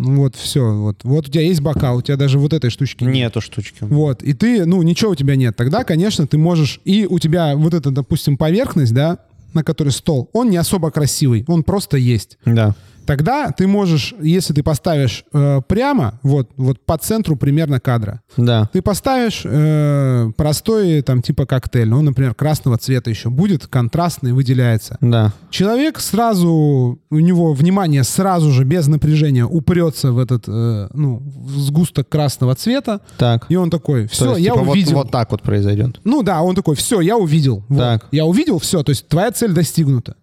Ну, 0.00 0.18
вот 0.18 0.36
все. 0.36 0.60
Вот. 0.76 1.02
вот 1.02 1.26
у 1.26 1.30
тебя 1.30 1.42
есть 1.42 1.60
бокал, 1.60 1.96
у 1.96 2.02
тебя 2.02 2.16
даже 2.16 2.38
вот 2.38 2.52
этой 2.52 2.70
штучки 2.70 3.02
нет. 3.02 3.14
Нету 3.14 3.40
штучки. 3.40 3.78
Вот, 3.80 4.22
и 4.22 4.32
ты, 4.32 4.64
ну, 4.64 4.80
ничего 4.82 5.10
у 5.10 5.14
тебя 5.16 5.34
нет. 5.34 5.56
Тогда, 5.56 5.82
конечно, 5.82 6.24
ты 6.28 6.38
можешь... 6.38 6.80
И 6.84 7.04
у 7.04 7.18
тебя 7.18 7.56
вот 7.56 7.74
эта, 7.74 7.90
допустим, 7.90 8.36
поверхность, 8.36 8.94
да, 8.94 9.18
на 9.58 9.64
которой 9.64 9.90
стол, 9.90 10.30
он 10.32 10.50
не 10.50 10.56
особо 10.56 10.90
красивый, 10.90 11.44
он 11.48 11.62
просто 11.62 11.96
есть. 11.96 12.38
Да. 12.44 12.74
Тогда 13.08 13.50
ты 13.52 13.66
можешь, 13.66 14.14
если 14.20 14.52
ты 14.52 14.62
поставишь 14.62 15.24
э, 15.32 15.62
прямо, 15.66 16.20
вот, 16.22 16.50
вот 16.58 16.84
по 16.84 16.98
центру 16.98 17.36
примерно 17.36 17.80
кадра, 17.80 18.20
Да. 18.36 18.68
ты 18.70 18.82
поставишь 18.82 19.42
э, 19.46 20.30
простой, 20.36 21.00
там, 21.00 21.22
типа 21.22 21.46
коктейль, 21.46 21.88
ну, 21.88 22.02
например, 22.02 22.34
красного 22.34 22.76
цвета 22.76 23.08
еще 23.08 23.30
будет, 23.30 23.66
контрастный, 23.66 24.32
выделяется. 24.34 24.98
Да. 25.00 25.32
Человек 25.48 26.00
сразу, 26.00 26.98
у 27.10 27.18
него 27.18 27.54
внимание 27.54 28.04
сразу 28.04 28.50
же, 28.50 28.64
без 28.64 28.86
напряжения, 28.88 29.46
упрется 29.46 30.12
в 30.12 30.18
этот, 30.18 30.44
э, 30.46 30.88
ну, 30.92 31.22
в 31.24 31.58
сгусток 31.60 32.10
красного 32.10 32.54
цвета, 32.56 33.00
Так. 33.16 33.46
и 33.48 33.56
он 33.56 33.70
такой, 33.70 34.02
То 34.08 34.12
все, 34.12 34.30
есть, 34.36 34.40
я 34.40 34.52
типа, 34.52 34.64
вот- 34.64 34.72
увидел. 34.72 34.92
Вот, 34.98 35.10
так 35.10 35.30
вот 35.30 35.40
произойдет. 35.40 35.98
Ну 36.04 36.22
да, 36.22 36.42
он 36.42 36.54
такой, 36.54 36.76
все, 36.76 37.00
я 37.00 37.16
увидел. 37.16 37.64
Вот. 37.70 37.78
Так. 37.78 38.06
Я 38.12 38.26
увидел, 38.26 38.58
все, 38.58 38.82
то 38.82 38.90
есть 38.90 39.08
твоя 39.08 39.30
цель 39.30 39.52
достигнута. 39.52 40.14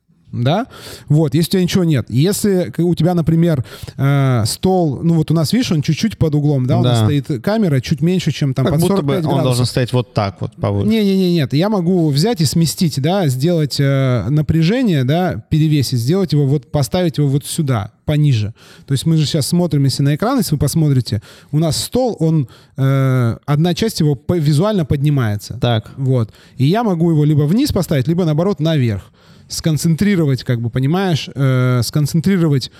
Да, 0.43 0.67
вот, 1.07 1.33
если 1.35 1.49
у 1.49 1.51
тебя 1.51 1.63
ничего 1.63 1.83
нет. 1.83 2.05
Если 2.09 2.73
у 2.77 2.95
тебя, 2.95 3.13
например, 3.13 3.63
э, 3.97 4.43
стол, 4.45 5.01
ну 5.03 5.15
вот 5.15 5.31
у 5.31 5.33
нас, 5.33 5.53
видишь, 5.53 5.71
он 5.71 5.81
чуть-чуть 5.81 6.17
под 6.17 6.35
углом, 6.35 6.65
да, 6.65 6.79
у 6.79 6.83
нас 6.83 6.99
Да. 6.99 7.05
стоит 7.05 7.43
камера 7.43 7.79
чуть 7.81 8.01
меньше, 8.01 8.31
чем 8.31 8.53
там 8.53 8.65
Как 8.65 8.75
под 8.75 8.81
будто 8.81 8.95
45 8.97 9.05
бы 9.07 9.15
он 9.15 9.21
градусов. 9.23 9.43
должен 9.43 9.65
стоять 9.65 9.93
вот 9.93 10.13
так 10.13 10.41
вот 10.41 10.53
повыше. 10.55 10.89
Не-не-не, 10.89 11.33
нет. 11.33 11.53
Я 11.53 11.69
могу 11.69 12.09
взять 12.09 12.41
и 12.41 12.45
сместить, 12.45 13.01
да, 13.01 13.27
сделать 13.27 13.77
э, 13.79 14.25
напряжение, 14.29 15.03
да, 15.03 15.43
перевесить, 15.49 15.99
сделать 15.99 16.33
его 16.33 16.45
вот, 16.45 16.71
поставить 16.71 17.17
его 17.17 17.27
вот 17.27 17.45
сюда, 17.45 17.91
пониже. 18.05 18.53
То 18.85 18.91
есть 18.93 19.05
мы 19.05 19.17
же 19.17 19.25
сейчас 19.25 19.47
смотрим, 19.47 19.83
если 19.83 20.03
на 20.03 20.15
экран, 20.15 20.37
если 20.37 20.55
вы 20.55 20.59
посмотрите, 20.59 21.21
у 21.51 21.59
нас 21.59 21.77
стол, 21.77 22.15
он, 22.19 22.47
э, 22.77 23.37
одна 23.45 23.73
часть 23.73 23.99
его 23.99 24.15
по- 24.15 24.37
визуально 24.37 24.85
поднимается. 24.85 25.57
Так. 25.59 25.91
Вот. 25.97 26.31
И 26.57 26.65
я 26.65 26.83
могу 26.83 27.09
его 27.11 27.23
либо 27.25 27.43
вниз 27.43 27.71
поставить, 27.71 28.07
либо 28.07 28.25
наоборот 28.25 28.59
наверх. 28.59 29.11
Сконцентрировать, 29.47 30.43
как 30.43 30.59
бы, 30.61 30.69
понимаешь, 30.69 31.29
э, 31.33 31.81
сконцентрировать 31.83 32.71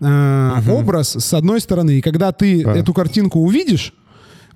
э, 0.00 0.60
образ 0.68 1.16
с 1.16 1.34
одной 1.34 1.60
стороны. 1.60 1.98
И 1.98 2.00
когда 2.00 2.32
ты 2.32 2.64
Да. 2.64 2.74
эту 2.76 2.92
картинку 2.92 3.40
увидишь, 3.40 3.92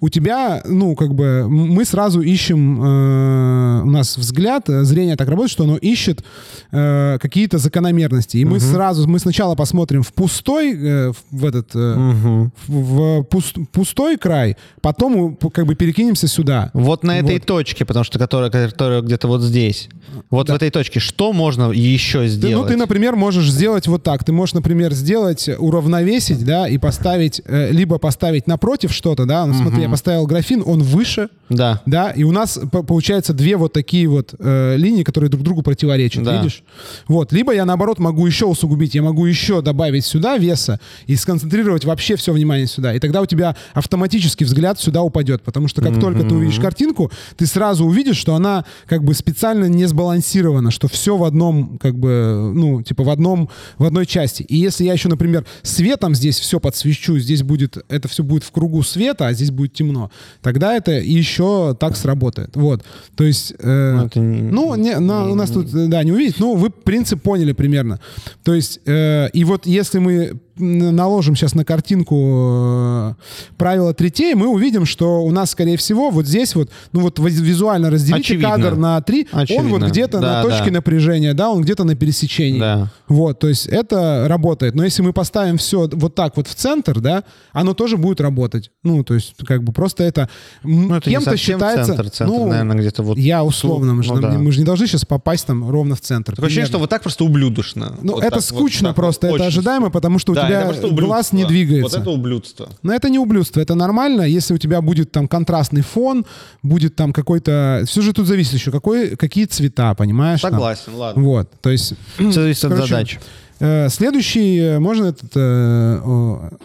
у 0.01 0.09
тебя, 0.09 0.63
ну, 0.65 0.95
как 0.95 1.15
бы, 1.15 1.47
мы 1.49 1.85
сразу 1.85 2.21
ищем, 2.21 2.81
э, 2.83 3.83
у 3.83 3.91
нас 3.91 4.17
взгляд, 4.17 4.69
э, 4.69 4.85
зрение 4.85 5.17
так 5.17 5.29
работает, 5.29 5.51
что 5.51 5.65
оно 5.65 5.77
ищет 5.77 6.23
э, 6.71 7.19
какие-то 7.21 7.59
закономерности. 7.59 8.37
И 8.37 8.45
мы 8.45 8.61
сразу, 8.61 9.09
мы 9.09 9.19
сначала 9.19 9.55
посмотрим 9.55 10.03
в 10.03 10.13
пустой, 10.13 10.73
э, 10.75 11.13
в, 11.31 11.45
этот, 11.45 11.71
э, 11.75 11.95
Мгм. 11.97 12.53
в, 12.67 12.73
в 12.73 13.23
пуст- 13.25 13.67
пустой 13.73 14.17
край, 14.19 14.57
потом 14.83 15.37
как 15.37 15.67
бы 15.67 15.75
перекинемся 15.75 16.29
сюда. 16.29 16.71
Вот 16.75 17.03
на 17.03 17.19
этой 17.19 17.35
Вот. 17.39 17.47
точке, 17.47 17.85
потому 17.85 18.05
что 18.05 18.19
которая, 18.19 18.51
которая 18.51 19.03
где-то 19.03 19.29
вот 19.29 19.43
здесь. 19.43 19.89
Вот 20.31 20.47
Да. 20.47 20.53
в 20.55 20.57
этой 20.57 20.71
точке. 20.71 21.01
Что 21.01 21.33
можно 21.33 21.71
еще 21.73 22.21
Ты, 22.23 22.29
сделать? 22.29 22.57
ну, 22.57 22.67
ты, 22.73 22.77
например, 22.77 23.17
можешь 23.17 23.51
сделать 23.51 23.87
вот 23.89 24.03
так. 24.03 24.25
Ты 24.25 24.33
можешь, 24.33 24.55
например, 24.55 24.93
сделать, 24.95 25.49
уравновесить, 25.59 26.45
да, 26.45 26.69
и 26.69 26.79
поставить, 26.79 27.41
э, 27.45 27.71
либо 27.73 27.99
поставить 27.99 28.47
напротив 28.47 28.93
что-то, 28.93 29.27
да. 29.27 29.47
Ну, 29.47 29.55
смотри, 29.55 29.88
я 29.89 29.91
поставил 29.91 30.27
графин, 30.27 30.63
он 30.65 30.83
выше, 30.83 31.29
Да. 31.49 31.83
да, 31.87 32.11
и 32.11 32.23
у 32.25 32.33
нас 32.33 32.59
получается 32.87 33.33
две 33.33 33.57
вот 33.57 33.73
такие 33.73 34.07
вот 34.09 34.35
э, 34.39 34.77
линии, 34.77 35.03
которые 35.03 35.31
друг 35.31 35.43
другу 35.43 35.63
противоречат, 35.63 36.23
Да. 36.25 36.39
видишь? 36.39 36.63
Вот, 37.07 37.33
либо 37.33 37.55
я 37.55 37.65
наоборот 37.65 37.99
могу 37.99 38.27
еще 38.27 38.47
усугубить, 38.47 38.95
я 38.95 39.03
могу 39.03 39.27
еще 39.27 39.63
добавить 39.63 40.05
сюда 40.05 40.37
веса 40.39 40.81
и 41.07 41.17
сконцентрировать 41.17 41.85
вообще 41.85 42.17
все 42.17 42.33
внимание 42.33 42.67
сюда, 42.67 42.95
и 42.95 42.99
тогда 42.99 43.21
у 43.23 43.27
тебя 43.27 43.57
автоматически 43.75 44.45
взгляд 44.45 44.81
сюда 44.81 45.03
упадет, 45.03 45.43
потому 45.43 45.69
что 45.69 45.83
как 45.83 45.99
только 46.01 46.23
ты 46.25 46.35
увидишь 46.35 46.59
картинку, 46.61 47.11
ты 47.37 47.47
сразу 47.47 47.85
увидишь, 47.85 48.17
что 48.17 48.35
она 48.35 48.65
как 48.87 49.05
бы 49.05 49.15
специально 49.15 49.65
не 49.67 49.87
сбалансирована, 49.87 50.71
что 50.71 50.89
все 50.89 51.17
в 51.17 51.25
одном, 51.25 51.79
как 51.79 51.99
бы, 51.99 52.53
ну, 52.55 52.83
типа 52.83 53.05
в 53.05 53.11
одном, 53.11 53.49
в 53.79 53.85
одной 53.85 54.07
части. 54.07 54.43
И 54.43 54.57
если 54.57 54.85
я 54.85 54.93
еще, 54.93 55.09
например, 55.09 55.45
светом 55.63 56.15
здесь 56.15 56.39
все 56.39 56.61
подсвечу, 56.61 57.19
здесь 57.19 57.43
будет, 57.43 57.79
это 57.89 58.09
все 58.09 58.23
будет 58.23 58.45
в 58.45 58.51
кругу 58.51 58.83
света, 58.83 59.27
а 59.27 59.33
здесь 59.33 59.51
будет 59.51 59.73
темно, 59.79 60.11
тогда 60.43 60.77
это 60.77 60.91
еще 61.19 61.75
так 61.81 61.97
сработает. 61.97 62.57
Вот. 62.57 62.83
То 63.17 63.25
есть... 63.25 63.55
э, 63.59 63.93
Ну, 63.97 64.07
это 64.07 64.21
не- 64.21 64.43
ну, 64.53 64.75
не, 64.77 64.99
на- 64.99 65.31
у 65.31 65.35
нас 65.35 65.51
тут, 65.51 65.75
э, 65.75 65.87
да, 65.89 66.03
не 66.05 66.13
увидеть, 66.13 66.41
но 66.41 66.55
вы 66.55 66.71
принцип 66.71 67.23
поняли 67.23 67.53
примерно. 67.53 67.99
То 68.45 68.55
есть, 68.55 68.81
э, 68.87 69.29
и 69.33 69.45
вот 69.45 69.67
если 69.67 70.01
мы 70.01 70.33
наложим 70.59 71.37
сейчас 71.37 71.55
на 71.55 71.65
картинку 71.65 72.17
э, 72.19 73.15
правило 73.57 73.95
третей, 73.95 74.35
мы 74.35 74.49
увидим, 74.49 74.85
что 74.87 75.23
у 75.23 75.31
нас, 75.31 75.51
скорее 75.51 75.77
всего, 75.77 76.11
вот 76.11 76.27
здесь 76.27 76.55
вот, 76.55 76.71
ну 76.93 77.01
вот 77.01 77.19
ви- 77.19 77.31
визуально 77.31 77.91
разделите 77.91 78.35
Очевидно. 78.35 78.51
кадр 78.51 78.77
на 78.77 79.01
три, 79.03 79.27
он 79.33 79.69
вот 79.69 79.83
где-то 79.83 80.21
Да, 80.21 80.37
на 80.37 80.43
точке 80.43 80.67
да. 80.67 80.73
напряжения, 80.73 81.35
да, 81.35 81.51
он 81.51 81.63
где-то 81.63 81.85
на 81.85 81.95
пересечении. 81.95 82.61
Да. 82.61 82.91
Вот, 83.09 83.39
то 83.39 83.49
есть 83.49 83.67
это 83.67 84.27
работает. 84.29 84.75
Но 84.75 84.85
если 84.85 85.03
мы 85.03 85.13
поставим 85.13 85.57
все 85.59 85.89
вот 85.93 86.15
так 86.15 86.37
вот 86.37 86.47
в 86.49 86.55
центр, 86.55 87.01
да, 87.01 87.25
оно 87.53 87.75
тоже 87.75 87.97
будет 87.97 88.21
работать. 88.21 88.71
Ну, 88.83 89.05
то 89.05 89.15
есть 89.15 89.35
как 89.47 89.63
бы 89.65 89.73
просто 89.73 90.05
это, 90.05 90.29
Ну, 90.63 90.95
это 90.95 91.09
кем-то 91.11 91.37
считается... 91.37 91.85
центр. 91.95 92.11
Центр, 92.11 92.33
ну, 92.35 92.47
наверное, 92.49 92.77
где-то 92.77 93.03
вот... 93.03 93.19
я 93.19 93.45
условно, 93.45 93.95
мы 93.95 94.03
же, 94.03 94.13
ну 94.15 94.21
нам- 94.21 94.33
да. 94.33 94.39
мы 94.39 94.53
же 94.53 94.59
не 94.61 94.65
должны 94.65 94.87
сейчас 94.87 95.05
попасть 95.05 95.47
там 95.47 95.69
ровно 95.69 95.95
в 95.95 96.01
центр. 96.01 96.33
Такое 96.33 96.47
ощущение, 96.47 96.69
что 96.69 96.79
вот 96.79 96.91
так 96.91 97.03
просто 97.03 97.25
ублюдочно. 97.25 97.97
Ну, 98.03 98.15
Вот 98.15 98.25
это 98.25 98.37
так, 98.37 98.43
скучно 98.45 98.89
вот 98.89 98.97
так 98.97 98.97
просто, 98.97 99.27
вот, 99.29 99.37
это 99.37 99.45
очень 99.45 99.59
ожидаемо, 99.59 99.91
потому 99.91 100.19
что 100.19 100.33
у 100.33 100.35
Да, 100.49 100.55
это 100.63 100.75
тебя 100.75 100.81
просто 100.81 101.03
глаз 101.03 101.33
не 101.33 101.45
двигается. 101.45 101.99
Вот 101.99 102.01
это 102.01 102.11
ублюдство. 102.11 102.69
Но 102.83 102.93
это 102.93 103.09
не 103.09 103.19
ублюдство, 103.19 103.61
это 103.61 103.75
нормально, 103.75 104.23
если 104.23 104.55
у 104.55 104.59
тебя 104.59 104.81
будет 104.81 105.13
там 105.13 105.29
контрастный 105.29 105.83
фон, 105.83 106.27
будет 106.63 106.97
там 106.97 107.13
какой-то... 107.13 107.85
Все 107.87 108.03
же 108.03 108.13
тут 108.13 108.27
зависит 108.27 108.55
еще, 108.55 108.71
какой, 108.71 109.17
какие 109.17 109.45
цвета, 109.45 109.95
понимаешь? 109.95 110.41
там? 110.41 110.53
Согласен, 110.53 110.95
ладно. 110.95 111.23
Вот, 111.23 111.51
то 111.61 111.71
есть... 111.71 111.95
Все 112.17 112.33
зависит 112.33 112.65
от 112.65 112.77
задач. 112.77 113.19
э, 113.61 113.89
следующий, 113.89 114.59
э, 114.59 114.79
можно 114.79 115.07
этот 115.07 115.31
э, 115.35 116.01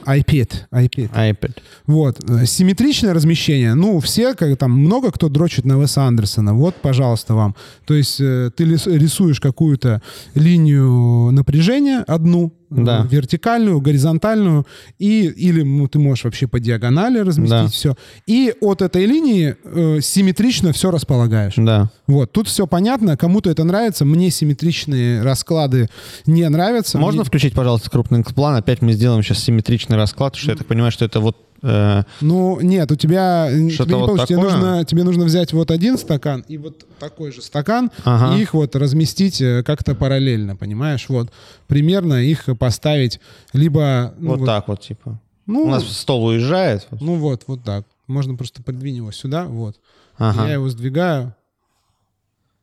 iPad, 0.05 0.51
iPad. 0.71 1.09
iPad. 1.11 1.57
Вот. 1.87 2.19
Симметричное 2.45 3.13
размещение. 3.13 3.73
Ну, 3.73 3.99
все, 3.99 4.33
как 4.35 4.57
там, 4.57 4.71
много 4.71 5.11
кто 5.11 5.29
дрочит 5.29 5.65
на 5.65 5.79
Веса 5.79 6.03
Андерсона. 6.03 6.53
Вот, 6.53 6.75
пожалуйста, 6.75 7.33
вам. 7.33 7.55
То 7.85 7.93
есть 7.93 8.21
э, 8.21 8.51
ты 8.55 8.65
рисуешь 8.65 9.39
какую-то 9.39 10.01
линию 10.35 11.31
напряжения, 11.31 12.03
одну, 12.07 12.53
Да. 12.75 13.07
вертикальную, 13.09 13.79
горизонтальную, 13.81 14.65
и, 14.99 15.25
или 15.27 15.61
ну, 15.61 15.87
ты 15.87 15.99
можешь 15.99 16.23
вообще 16.25 16.47
по 16.47 16.59
диагонали 16.59 17.19
разместить 17.19 17.49
Да. 17.49 17.67
все. 17.67 17.95
И 18.27 18.53
от 18.61 18.81
этой 18.81 19.05
линии 19.05 19.55
э, 19.63 19.99
симметрично 20.01 20.73
все 20.73 20.91
располагаешь. 20.91 21.53
Да. 21.57 21.89
Вот, 22.07 22.31
тут 22.31 22.47
все 22.47 22.67
понятно, 22.67 23.15
кому-то 23.17 23.49
это 23.49 23.63
нравится, 23.63 24.05
мне 24.05 24.29
симметричные 24.29 25.21
расклады 25.21 25.89
не 26.25 26.47
нравятся. 26.49 26.97
Можно 26.97 27.21
Мне- 27.21 27.27
включить, 27.27 27.53
пожалуйста, 27.53 27.89
крупный 27.89 28.23
план? 28.23 28.55
Опять 28.55 28.81
мы 28.81 28.93
сделаем 28.93 29.23
сейчас 29.23 29.39
симметричный 29.39 29.97
расклад, 29.97 30.33
потому 30.33 30.41
что 30.43 30.51
я 30.51 30.57
так 30.57 30.67
понимаю, 30.67 30.91
что 30.91 31.05
это 31.05 31.19
вот... 31.19 31.37
э, 31.63 32.03
Ну, 32.21 32.59
нет, 32.61 32.91
у 32.91 32.95
тебя 32.95 33.49
Что-то 33.49 33.85
тебе 33.85 33.95
не 33.95 33.99
вот 34.01 34.05
получится. 34.07 34.27
Тебе 34.27 34.41
нужно, 34.43 34.85
тебе 34.85 35.03
нужно 35.03 35.23
взять 35.25 35.53
вот 35.53 35.71
один 35.71 35.97
стакан 35.97 36.45
и 36.47 36.57
вот 36.57 36.85
такой 36.99 37.31
же 37.31 37.41
стакан, 37.41 37.89
Ага. 38.03 38.37
и 38.37 38.41
их 38.41 38.53
вот 38.53 38.75
разместить 38.75 39.41
э, 39.41 39.63
как-то 39.63 39.95
параллельно, 39.95 40.55
понимаешь? 40.55 41.05
Вот 41.09 41.31
примерно 41.67 42.15
их 42.23 42.45
поставить 42.59 43.19
либо... 43.53 44.13
Ну, 44.19 44.35
вот, 44.37 44.45
так 44.45 44.67
вот, 44.67 44.81
типа. 44.81 45.19
Ну, 45.45 45.63
У 45.63 45.69
нас 45.69 45.83
стол 45.87 46.25
уезжает. 46.25 46.87
вот. 46.91 47.01
ну 47.01 47.15
вот, 47.15 47.43
вот 47.47 47.63
так. 47.63 47.85
Можно 48.07 48.35
просто 48.35 48.61
подвинь 48.61 48.97
его 48.97 49.11
сюда, 49.11 49.45
вот. 49.45 49.77
Ага. 50.17 50.47
Я 50.47 50.53
его 50.53 50.69
сдвигаю. 50.69 51.35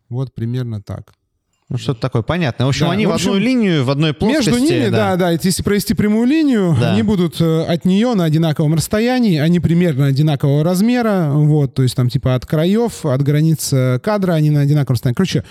Вот 0.08 0.32
примерно 0.34 0.82
так. 0.82 1.12
Ну, 1.70 1.78
что-то 1.78 2.00
такое 2.00 2.22
понятное. 2.22 2.66
В 2.66 2.68
общем, 2.70 2.86
Да, 2.86 2.92
они 2.92 3.06
в 3.06 3.10
в, 3.10 3.12
общем, 3.12 3.30
одну 3.30 3.40
линию, 3.40 3.84
в 3.84 3.90
одной 3.90 4.12
плоскости. 4.12 4.50
Между 4.50 4.64
ними, 4.64 4.88
да, 4.88 5.14
да, 5.14 5.30
если 5.30 5.62
провести 5.62 5.94
прямую 5.94 6.26
линию, 6.26 6.76
Да. 6.78 6.92
они 6.92 7.02
будут 7.02 7.40
э, 7.40 7.62
от 7.62 7.84
нее 7.84 8.14
на 8.14 8.24
одинаковом 8.24 8.74
расстоянии, 8.74 9.38
они 9.38 9.60
примерно 9.60 10.06
одинакового 10.06 10.64
размера, 10.64 11.30
вот, 11.32 11.74
то 11.74 11.84
есть 11.84 11.94
там 11.94 12.08
типа 12.08 12.34
от 12.34 12.44
краев, 12.44 13.06
от 13.06 13.22
границ 13.22 13.70
э, 13.72 14.00
кадра 14.02 14.32
они 14.32 14.50
на 14.50 14.62
одинаковом 14.62 14.94
расстоянии. 14.94 15.14
Короче, 15.14 15.44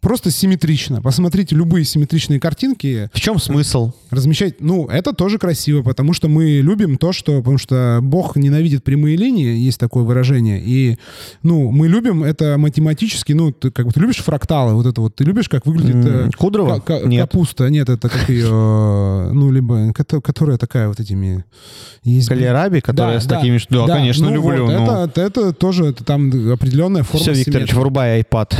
просто 0.00 0.30
симметрично. 0.30 1.02
Посмотрите 1.02 1.54
любые 1.54 1.84
симметричные 1.84 2.40
картинки, 2.40 3.10
В 3.12 3.20
чем 3.20 3.38
смысл? 3.38 3.92
размещать. 4.10 4.60
Ну, 4.60 4.86
это 4.86 5.12
тоже 5.12 5.36
красиво, 5.38 5.82
потому 5.82 6.14
что 6.14 6.28
мы 6.28 6.60
любим 6.62 6.96
то, 6.96 7.12
что, 7.12 7.36
потому 7.38 7.58
что 7.58 7.98
Бог 8.02 8.36
ненавидит 8.36 8.82
прямые 8.82 9.16
линии, 9.16 9.58
есть 9.58 9.78
такое 9.78 10.04
выражение, 10.04 10.62
и, 10.64 10.96
ну, 11.42 11.70
мы 11.70 11.86
любим 11.88 12.24
это 12.24 12.56
математически, 12.56 13.32
ну, 13.34 13.52
ты 13.52 13.70
как 13.70 13.86
бы 13.86 13.92
ты 13.92 14.00
любишь 14.00 14.16
фракталы, 14.18 14.72
вот 14.74 14.86
это 14.86 15.02
вот, 15.02 15.14
ты 15.16 15.24
любишь, 15.24 15.50
как 15.50 15.65
выглядит 15.66 15.96
э, 15.96 16.22
М, 16.24 16.30
Кудрова? 16.32 16.78
Ка- 16.80 17.00
ка- 17.00 17.06
Нет. 17.06 17.22
Капуста, 17.30 17.68
нет, 17.68 17.88
это 17.88 18.08
как 18.08 18.28
ее, 18.28 18.48
ну, 18.48 19.50
либо, 19.50 19.92
кото- 19.92 20.20
которая 20.20 20.56
такая 20.58 20.88
вот 20.88 21.00
этими... 21.00 21.44
Есть... 22.04 22.28
Калераби, 22.28 22.80
которая 22.80 23.20
с 23.20 23.26
такими... 23.26 23.58
что- 23.58 23.86
Да, 23.86 23.94
конечно, 23.96 24.28
ну 24.28 24.34
люблю. 24.34 24.64
вот, 24.66 24.72
ну. 24.72 25.02
это, 25.04 25.20
это 25.20 25.52
тоже 25.52 25.86
это 25.86 26.04
там 26.04 26.28
определенная 26.52 27.02
форма 27.02 27.22
Все, 27.22 27.32
Викторович, 27.32 27.68
симметрии. 27.70 27.78
врубай 27.78 28.20
iPad. 28.22 28.54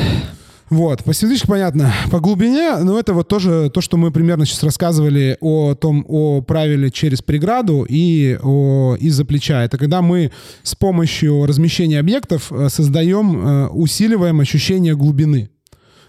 Вот, 0.69 1.05
по 1.05 1.15
симметричке 1.15 1.47
понятно. 1.47 1.93
По 2.11 2.19
глубине, 2.19 2.79
ну, 2.83 2.99
это 2.99 3.15
вот 3.15 3.29
тоже 3.29 3.71
то, 3.73 3.81
что 3.81 3.97
мы 3.97 4.11
примерно 4.11 4.45
сейчас 4.45 4.65
рассказывали 4.65 5.37
о 5.41 5.75
том, 5.77 6.05
о 6.09 6.43
правиле 6.43 6.91
через 6.91 7.23
преграду 7.23 7.87
и 7.89 8.37
о 8.43 8.97
из-за 8.99 9.25
плеча. 9.25 9.63
Это 9.63 9.79
когда 9.79 10.03
мы 10.03 10.33
с 10.65 10.75
помощью 10.75 11.47
размещения 11.47 12.01
объектов 12.01 12.51
э, 12.51 12.69
создаем, 12.69 13.47
э, 13.47 13.67
усиливаем 13.69 14.41
ощущение 14.41 14.97
глубины. 14.97 15.51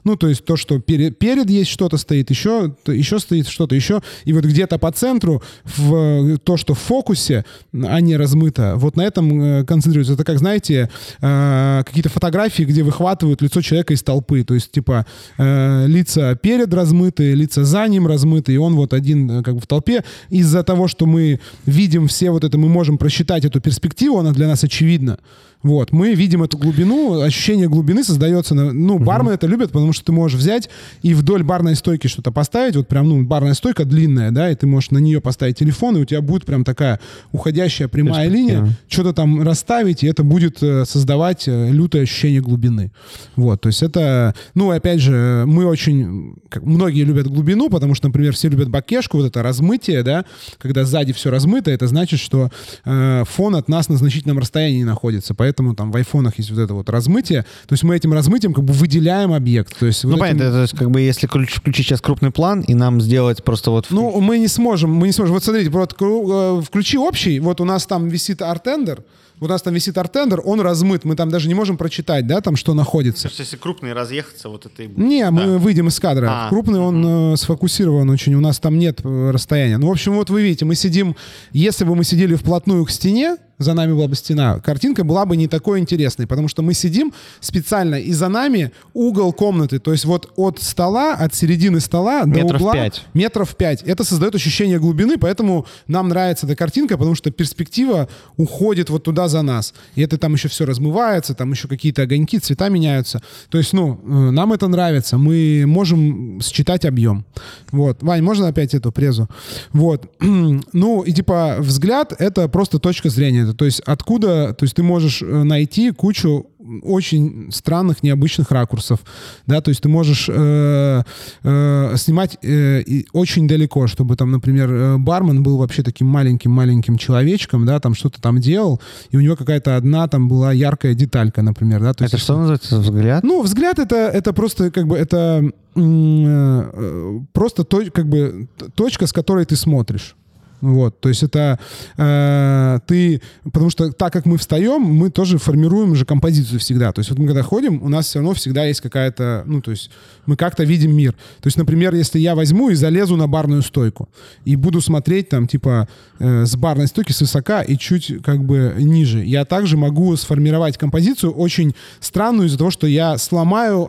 Ну, 0.08 0.15
то 0.15 0.30
есть 0.30 0.46
то, 0.46 0.56
что 0.56 0.80
перед, 0.80 1.20
перед 1.20 1.50
есть 1.50 1.70
что-то 1.70 1.98
стоит, 1.98 2.30
еще, 2.30 2.74
еще 2.86 3.20
стоит 3.20 3.50
что-то, 3.50 3.76
еще. 3.76 4.02
И 4.24 4.32
вот 4.32 4.46
где-то 4.46 4.78
по 4.78 4.89
центру 4.93 5.43
в 5.65 6.38
то, 6.38 6.56
что 6.56 6.74
в 6.74 6.80
фокусе, 6.80 7.43
а 7.74 8.00
не 8.00 8.15
размыто, 8.15 8.76
вот 8.78 8.96
на 8.96 9.02
этом 9.02 9.41
э, 9.41 9.65
концентрируется. 9.65 10.13
Это 10.13 10.24
как, 10.24 10.39
знаете, 10.39 10.89
э, 11.20 11.84
какие-то 11.86 12.08
фотографии, 12.08 12.63
где 12.63 12.84
выхватывают 12.84 13.41
лицо 13.41 13.62
человека 13.62 13.93
из 13.93 14.02
толпы. 14.02 14.46
То 14.46 14.54
есть, 14.54 14.72
типа, 14.72 15.06
э, 15.38 15.88
лица 15.88 16.36
перед 16.36 16.74
размыты, 16.74 17.34
лица 17.34 17.65
за 17.65 17.86
ним 17.89 18.08
размыты, 18.08 18.54
и 18.54 18.58
он 18.58 18.76
вот 18.76 18.93
один 18.93 19.43
как 19.43 19.56
бы 19.56 19.60
в 19.60 19.67
толпе. 19.67 20.06
Из-за 20.30 20.63
того, 20.63 20.88
что 20.88 21.06
мы 21.06 21.41
видим 21.65 22.08
все 22.08 22.32
вот 22.32 22.46
это, 22.46 22.58
мы 22.58 22.70
можем 22.70 22.98
просчитать 22.98 23.43
эту 23.43 23.60
перспективу, 23.60 24.20
она 24.20 24.32
для 24.32 24.48
нас 24.48 24.63
очевидна. 24.63 25.20
Вот, 25.68 25.92
мы 25.92 26.14
видим 26.14 26.44
эту 26.44 26.58
глубину, 26.58 27.20
ощущение 27.20 27.68
глубины 27.68 28.02
создается, 28.02 28.56
на, 28.56 28.72
ну, 28.72 29.00
бармены 29.00 29.34
это 29.34 29.48
любят, 29.48 29.72
потому 29.72 29.92
что 29.92 30.06
ты 30.06 30.12
можешь 30.14 30.40
взять 30.40 30.70
и 31.02 31.14
вдоль 31.14 31.44
барной 31.44 31.76
стойки 31.76 32.08
что-то 32.08 32.32
поставить, 32.32 32.78
вот 32.78 32.88
прям, 32.88 33.10
ну, 33.10 33.24
барная 33.24 33.54
стойка 33.54 33.84
длинная, 33.84 34.32
да, 34.32 34.50
и 34.50 34.56
ты 34.56 34.66
можешь 34.66 34.92
на 34.92 35.00
нее 35.00 35.20
поставить 35.20 35.58
телефон, 35.58 35.98
и 35.98 36.02
у 36.02 36.06
тебя 36.06 36.22
будет 36.22 36.46
прям 36.46 36.64
такая 36.64 37.02
уходящая 37.34 37.90
прямая 37.90 38.30
линия, 38.30 38.70
что-то 38.88 39.12
там 39.12 39.42
расставить, 39.44 40.04
и 40.04 40.08
это 40.08 40.24
будет 40.24 40.64
э, 40.64 40.86
создавать 40.86 41.50
э, 41.50 41.70
лютое 41.70 42.04
ощущение 42.04 42.40
глубины. 42.40 42.94
Вот, 43.36 43.60
то 43.60 43.68
есть 43.68 43.84
это, 43.84 44.36
ну, 44.56 44.72
опять 44.72 45.02
же, 45.02 45.44
мы 45.46 45.66
очень, 45.66 46.36
как, 46.48 46.64
многие 46.64 47.04
любят 47.04 47.28
глубину, 47.28 47.70
потому 47.70 47.94
что, 47.94 48.08
например, 48.08 48.34
все 48.34 48.48
любят 48.48 48.70
бакешку, 48.70 49.18
вот 49.18 49.26
это 49.26 49.44
размытие, 49.44 50.02
да, 50.04 50.24
когда 50.60 50.86
сзади 50.86 51.12
все 51.12 51.30
размыто, 51.30 51.72
это 51.72 51.88
значит, 51.88 52.22
что 52.22 52.52
э, 52.86 53.24
фон 53.28 53.58
от 53.58 53.68
нас 53.68 53.90
на 53.90 53.98
значительном 53.98 54.40
расстоянии 54.40 54.86
находится, 54.86 55.34
поэтому 55.34 55.57
там 55.76 55.91
в 55.91 55.96
айфонах 55.96 56.38
есть 56.38 56.52
вот 56.52 56.60
это 56.60 56.74
вот 56.74 56.89
размытие, 56.89 57.43
то 57.67 57.74
есть 57.74 57.84
мы 57.84 57.96
этим 57.96 58.13
размытием 58.13 58.54
как 58.54 58.63
бы 58.63 58.74
выделяем 58.74 59.34
объект. 59.34 59.78
То 59.78 59.86
есть 59.86 60.04
ну, 60.04 60.12
вот 60.12 60.20
понятно, 60.20 60.43
этим... 60.43 60.52
то 60.52 60.62
есть 60.62 60.78
как 60.78 60.91
бы 60.91 61.02
если 61.02 61.28
включить 61.28 61.88
сейчас 61.88 62.02
крупный 62.02 62.32
план 62.32 62.62
и 62.62 62.74
нам 62.74 63.02
сделать 63.02 63.43
просто 63.43 63.72
вот... 63.72 63.88
Ну, 63.89 64.20
мы 64.22 64.39
не 64.39 64.48
сможем, 64.48 64.91
мы 64.93 65.08
не 65.08 65.13
сможем. 65.13 65.34
Вот 65.34 65.43
смотрите, 65.43 65.70
вот 65.70 65.96
э, 66.00 66.62
включи 66.65 66.98
общий, 66.98 67.39
вот 67.39 67.62
у 67.62 67.65
нас 67.65 67.86
там 67.86 68.08
висит 68.08 68.41
артендер, 68.41 69.04
вот 69.40 69.50
у 69.50 69.54
нас 69.54 69.62
там 69.62 69.73
висит 69.73 69.98
артендер, 69.98 70.42
он 70.44 70.62
размыт, 70.62 71.06
мы 71.06 71.15
там 71.15 71.29
даже 71.29 71.48
не 71.48 71.54
можем 71.54 71.77
прочитать, 71.77 72.25
да, 72.25 72.42
там 72.42 72.56
что 72.56 72.73
находится. 72.73 73.23
То 73.23 73.27
есть 73.29 73.40
если 73.40 73.58
крупный 73.58 73.94
разъехаться, 73.94 74.50
вот 74.50 74.65
это 74.65 74.84
и 74.84 74.88
будет. 74.88 74.98
Не, 74.98 75.23
Да. 75.23 75.32
мы 75.32 75.58
выйдем 75.60 75.88
из 75.88 76.00
кадра. 76.00 76.27
А, 76.29 76.50
Крупный 76.50 76.79
он 76.79 77.34
э, 77.34 77.38
сфокусирован 77.38 78.10
очень, 78.10 78.34
у 78.34 78.42
нас 78.42 78.60
там 78.60 78.79
нет 78.79 79.02
э, 79.04 79.32
расстояния. 79.32 79.77
Ну, 79.77 79.88
в 79.88 79.92
общем, 79.92 80.13
вот 80.13 80.29
вы 80.29 80.42
видите, 80.42 80.65
мы 80.65 80.75
сидим, 80.75 81.15
если 81.52 81.86
бы 81.86 81.96
мы 81.96 82.04
сидели 82.04 82.36
вплотную 82.36 82.84
к 82.86 82.90
стене, 82.90 83.38
за 83.60 83.74
нами 83.74 83.94
была 83.94 84.08
бы 84.08 84.16
стена, 84.16 84.60
картинка 84.60 85.04
была 85.04 85.26
бы 85.26 85.36
не 85.38 85.48
такой 85.48 85.80
интересной, 85.80 86.28
потому 86.28 86.48
что 86.48 86.62
мы 86.62 86.74
сидим 86.74 87.14
специально, 87.40 87.96
и 87.96 88.12
за 88.14 88.28
нами 88.28 88.72
угол 88.94 89.34
комнаты, 89.34 89.80
то 89.80 89.92
есть 89.92 90.06
вот 90.06 90.32
от 90.36 90.60
стола, 90.62 91.14
от 91.14 91.34
середины 91.34 91.80
стола 91.80 92.24
до 92.24 92.30
Метров 92.30 92.62
угла 92.62 92.74
пять. 92.74 93.06
метров 93.14 93.56
пять. 93.56 93.84
Это 93.84 94.04
создает 94.04 94.36
ощущение 94.36 94.80
глубины, 94.80 95.18
поэтому 95.18 95.66
нам 95.88 96.10
нравится 96.10 96.46
эта 96.46 96.56
картинка, 96.56 96.98
потому 96.98 97.16
что 97.16 97.32
перспектива 97.32 98.08
уходит 98.38 98.90
вот 98.90 99.04
туда 99.04 99.28
за 99.28 99.42
нас. 99.42 99.74
И 99.96 100.02
это 100.02 100.18
там 100.18 100.34
еще 100.34 100.48
все 100.50 100.66
размывается, 100.66 101.34
там 101.34 101.52
еще 101.52 101.68
какие-то 101.68 102.04
огоньки, 102.04 102.40
цвета 102.40 102.70
меняются. 102.70 103.22
То 103.50 103.58
есть, 103.58 103.74
ну, 103.74 104.00
э, 104.04 104.32
нам 104.32 104.54
это 104.54 104.68
нравится. 104.68 105.18
Мы 105.18 105.66
можем 105.68 106.40
считать 106.42 106.86
объем. 106.86 107.26
Вот. 107.72 108.04
Вань, 108.04 108.22
можно 108.22 108.48
опять 108.48 108.74
эту 108.74 108.92
презу? 108.92 109.28
Вот. 109.74 110.06
Ну, 110.74 111.02
и 111.02 111.12
типа 111.12 111.58
взгляд— 111.60 112.14
это 112.20 112.48
просто 112.48 112.80
точка 112.80 113.10
зрения. 113.10 113.46
Это, 113.48 113.54
То 113.58 113.65
есть 113.65 113.81
откуда... 113.81 114.54
То 114.54 114.63
есть 114.63 114.75
ты 114.75 114.83
можешь 114.83 115.21
э, 115.21 115.43
найти 115.43 115.91
кучу 115.91 116.48
очень 116.83 117.50
странных, 117.52 118.04
необычных 118.04 118.52
ракурсов, 118.52 119.00
да, 119.45 119.62
то 119.62 119.69
есть 119.69 119.81
ты 119.81 119.89
можешь 119.89 120.27
э, 120.29 121.02
э, 121.43 121.93
снимать 121.95 122.37
э, 122.43 122.83
очень 123.13 123.48
далеко, 123.48 123.87
чтобы 123.87 124.15
там, 124.17 124.31
например, 124.31 124.69
э, 124.71 124.98
бармен 124.98 125.43
был 125.43 125.58
вообще 125.58 125.81
таким 125.81 126.08
маленьким-маленьким 126.08 126.98
человечком, 126.98 127.65
да, 127.65 127.79
там 127.79 127.95
что-то 127.95 128.21
там 128.21 128.39
делал, 128.41 128.81
и 129.12 129.17
у 129.17 129.21
него 129.21 129.35
какая-то 129.35 129.77
одна 129.77 130.08
там 130.08 130.27
была 130.27 130.52
яркая 130.52 130.93
деталька, 130.93 131.41
например, 131.41 131.81
да. 131.81 131.93
То 131.93 132.04
Это 132.04 132.15
есть, 132.15 132.23
что 132.25 132.37
называется 132.37 132.79
взгляд? 132.79 133.23
ну, 133.23 133.41
взгляд 133.43 133.79
это, 133.79 133.95
это 133.95 134.33
просто 134.33 134.69
как 134.69 134.87
бы 134.87 134.98
это 134.98 135.50
э, 135.75 137.19
просто 137.31 137.63
то, 137.63 137.81
как 137.93 138.10
бы 138.10 138.50
точка, 138.75 139.08
с 139.08 139.13
которой 139.13 139.45
ты 139.45 139.56
смотришь. 139.56 140.17
Вот, 140.62 141.00
то 141.00 141.10
есть 141.10 141.24
это 141.24 141.60
э, 141.98 142.80
ты, 142.88 143.22
потому 143.44 143.70
что 143.70 143.92
так 143.92 144.12
как 144.12 144.26
мы 144.26 144.38
встаем, 144.38 144.82
мы 144.82 145.10
тоже 145.10 145.38
формируем 145.38 145.96
же 145.96 146.06
композицию 146.06 146.60
всегда. 146.60 146.92
То 146.92 147.00
есть 147.00 147.12
вот 147.12 147.20
мы 147.20 147.28
когда 147.28 147.44
ходим, 147.44 147.84
у 147.84 147.90
нас 147.90 148.08
все 148.08 148.20
равно 148.20 148.34
всегда 148.34 148.66
есть 148.66 148.82
какая-то, 148.82 149.44
ну 149.46 149.62
то 149.62 149.72
есть 149.72 149.92
мы 150.26 150.36
как-то 150.36 150.64
видим 150.64 150.96
мир. 150.96 151.14
То 151.42 151.48
есть, 151.48 151.58
например, 151.58 151.94
если 151.94 152.20
я 152.20 152.36
возьму 152.36 152.70
и 152.70 152.76
залезу 152.76 153.16
на 153.16 153.28
барную 153.28 153.62
стойку 153.62 154.10
и 154.46 154.56
буду 154.56 154.82
смотреть 154.82 155.30
там 155.30 155.48
типа 155.48 155.88
э, 156.20 156.46
с 156.46 156.56
барной 156.56 156.88
стойки 156.88 157.12
свысока 157.12 157.62
и 157.62 157.78
чуть 157.78 158.22
как 158.24 158.44
бы 158.44 158.76
ниже, 158.80 159.24
я 159.24 159.46
также 159.46 159.78
могу 159.78 160.16
сформировать 160.16 160.78
композицию 160.78 161.34
очень 161.34 161.76
странную 162.00 162.48
из-за 162.48 162.58
того, 162.58 162.72
что 162.72 162.88
я 162.88 163.18
сломаю 163.18 163.88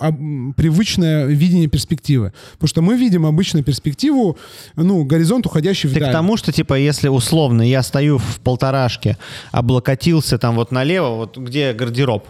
привычное 0.57 1.27
видение 1.27 1.69
перспективы. 1.69 2.33
Потому 2.53 2.69
что 2.69 2.83
мы 2.83 2.97
видим 2.97 3.25
обычно 3.27 3.63
перспективу, 3.63 4.37
ну, 4.77 5.05
горизонт, 5.05 5.47
уходящий 5.47 5.89
Ты 5.89 5.97
вдаль. 5.97 6.11
к 6.11 6.13
тому, 6.13 6.37
что, 6.37 6.53
типа, 6.59 6.75
если 6.75 7.07
условно 7.07 7.63
я 7.63 7.85
стою 7.85 8.19
в 8.19 8.41
полторашке, 8.41 9.17
облокотился 9.53 10.39
там 10.39 10.57
вот 10.57 10.73
налево, 10.73 11.11
вот 11.11 11.39
где 11.39 11.73
гардероб, 11.73 12.27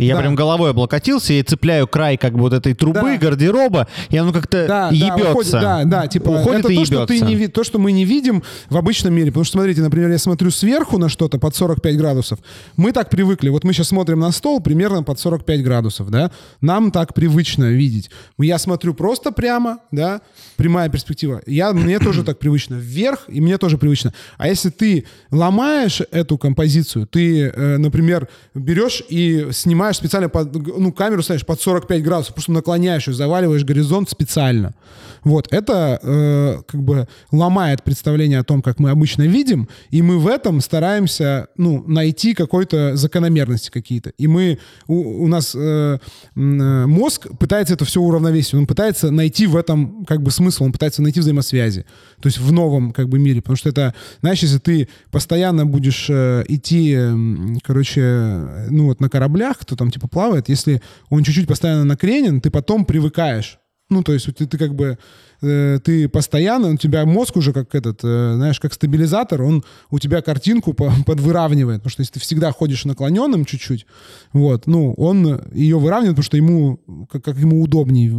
и 0.00 0.06
я 0.06 0.14
Да. 0.14 0.22
прям 0.22 0.34
головой 0.34 0.70
облокотился 0.70 1.34
и 1.34 1.42
цепляю 1.42 1.86
край 1.86 2.16
как 2.16 2.32
бы 2.32 2.40
вот 2.40 2.54
этой 2.54 2.72
трубы 2.72 3.00
Да. 3.02 3.16
гардероба, 3.18 3.86
и 4.08 4.16
оно 4.16 4.32
как-то 4.32 4.66
Да, 4.66 4.88
ебется. 4.90 5.18
да, 5.18 5.30
уходит, 5.30 5.52
да, 5.52 5.84
да, 5.84 6.06
типа 6.06 6.28
Уходит 6.30 6.60
это 6.64 6.72
и 6.72 6.76
то, 6.76 6.84
что 6.86 7.06
ты 7.06 7.14
ебется. 7.16 7.34
не 7.34 7.46
то, 7.48 7.64
что 7.64 7.78
мы 7.78 7.92
не 7.92 8.06
видим 8.06 8.42
в 8.70 8.76
обычном 8.78 9.12
мире. 9.12 9.26
Потому 9.30 9.44
что, 9.44 9.58
смотрите, 9.58 9.82
например, 9.82 10.10
я 10.10 10.16
смотрю 10.18 10.50
сверху 10.50 10.96
на 10.96 11.10
что-то 11.10 11.38
под 11.38 11.54
45 11.54 11.98
градусов. 11.98 12.38
Мы 12.76 12.92
так 12.92 13.10
привыкли. 13.10 13.50
Вот 13.50 13.64
мы 13.64 13.74
сейчас 13.74 13.88
смотрим 13.88 14.20
на 14.20 14.32
стол 14.32 14.60
примерно 14.60 15.02
под 15.02 15.18
45 15.20 15.62
градусов, 15.62 16.08
да. 16.10 16.30
Нам 16.62 16.92
так 16.92 17.12
привычно 17.12 17.64
видеть. 17.64 18.10
Я 18.38 18.56
смотрю 18.58 18.94
просто 18.94 19.32
прямо, 19.32 19.80
да, 19.92 20.22
прямая 20.56 20.88
перспектива. 20.88 21.42
Я, 21.46 21.72
мне 21.74 21.98
тоже 21.98 22.24
так 22.24 22.38
привычно. 22.38 22.76
Вверх, 22.76 23.24
и 23.28 23.40
мне 23.42 23.58
тоже 23.58 23.76
привычно. 23.76 24.14
А 24.38 24.48
если 24.48 24.70
ты 24.70 25.04
ломаешь 25.30 26.00
эту 26.10 26.38
композицию, 26.38 27.06
ты, 27.06 27.48
э, 27.48 27.76
например, 27.76 28.28
берешь 28.54 29.02
и 29.08 29.48
снимаешь 29.52 29.89
специально 29.96 30.28
под, 30.28 30.54
ну, 30.54 30.92
камеру 30.92 31.22
ставишь 31.22 31.44
под 31.44 31.60
45 31.60 32.02
градусов, 32.02 32.34
просто 32.34 32.52
наклоняешь 32.52 33.08
ее, 33.08 33.14
заваливаешь 33.14 33.64
горизонт 33.64 34.10
специально. 34.10 34.74
Вот, 35.22 35.48
это 35.50 35.98
э, 36.02 36.62
как 36.66 36.82
бы 36.82 37.08
ломает 37.30 37.82
представление 37.82 38.38
о 38.38 38.44
том, 38.44 38.62
как 38.62 38.78
мы 38.78 38.90
обычно 38.90 39.22
видим, 39.22 39.68
и 39.90 40.02
мы 40.02 40.18
в 40.18 40.26
этом 40.26 40.60
стараемся, 40.60 41.48
ну, 41.56 41.84
найти 41.86 42.34
какой-то 42.34 42.96
закономерности 42.96 43.70
какие-то. 43.70 44.10
И 44.16 44.26
мы, 44.26 44.58
у, 44.86 45.24
у 45.24 45.26
нас 45.26 45.54
э, 45.54 45.98
э, 45.98 45.98
мозг 46.34 47.26
пытается 47.38 47.74
это 47.74 47.84
все 47.84 48.00
уравновесить, 48.00 48.54
он 48.54 48.66
пытается 48.66 49.10
найти 49.10 49.46
в 49.46 49.56
этом 49.56 50.04
как 50.06 50.22
бы 50.22 50.30
смысл, 50.30 50.64
он 50.64 50.72
пытается 50.72 51.02
найти 51.02 51.20
взаимосвязи, 51.20 51.84
то 52.20 52.26
есть 52.26 52.38
в 52.38 52.52
новом 52.52 52.92
как 52.92 53.08
бы 53.08 53.18
мире, 53.18 53.42
потому 53.42 53.56
что 53.56 53.68
это, 53.68 53.94
знаешь, 54.20 54.40
если 54.40 54.58
ты 54.58 54.88
постоянно 55.10 55.66
будешь 55.66 56.06
э, 56.08 56.44
идти, 56.48 56.94
м, 56.94 57.58
короче, 57.62 58.00
э, 58.00 58.66
ну 58.70 58.86
вот 58.86 59.00
на 59.00 59.08
кораблях, 59.08 59.58
кто 59.58 59.76
там 59.80 59.90
типа 59.90 60.08
плавает, 60.08 60.50
если 60.50 60.82
он 61.08 61.24
чуть-чуть 61.24 61.48
постоянно 61.48 61.84
накренен, 61.84 62.42
ты 62.42 62.50
потом 62.50 62.84
привыкаешь. 62.84 63.58
Ну, 63.88 64.02
то 64.02 64.12
есть 64.12 64.26
ты, 64.36 64.46
ты 64.46 64.58
как 64.58 64.74
бы 64.74 64.98
э, 65.42 65.78
ты 65.82 66.08
постоянно, 66.08 66.70
у 66.70 66.76
тебя 66.76 67.04
мозг 67.04 67.36
уже 67.36 67.52
как 67.52 67.74
этот, 67.74 68.00
э, 68.02 68.34
знаешь, 68.34 68.60
как 68.60 68.72
стабилизатор, 68.72 69.42
он 69.42 69.64
у 69.90 69.98
тебя 69.98 70.22
картинку 70.22 70.72
по- 70.72 70.92
подвыравнивает, 71.06 71.78
потому 71.80 71.90
что 71.90 72.02
если 72.02 72.14
ты 72.14 72.20
всегда 72.20 72.52
ходишь 72.52 72.84
наклоненным 72.84 73.44
чуть-чуть, 73.44 73.86
вот, 74.32 74.66
ну, 74.66 74.94
он 74.94 75.40
ее 75.52 75.78
выравнивает, 75.78 76.16
потому 76.16 76.24
что 76.24 76.36
ему, 76.36 76.80
как, 77.10 77.24
как 77.24 77.38
ему 77.38 77.62
удобнее 77.62 78.10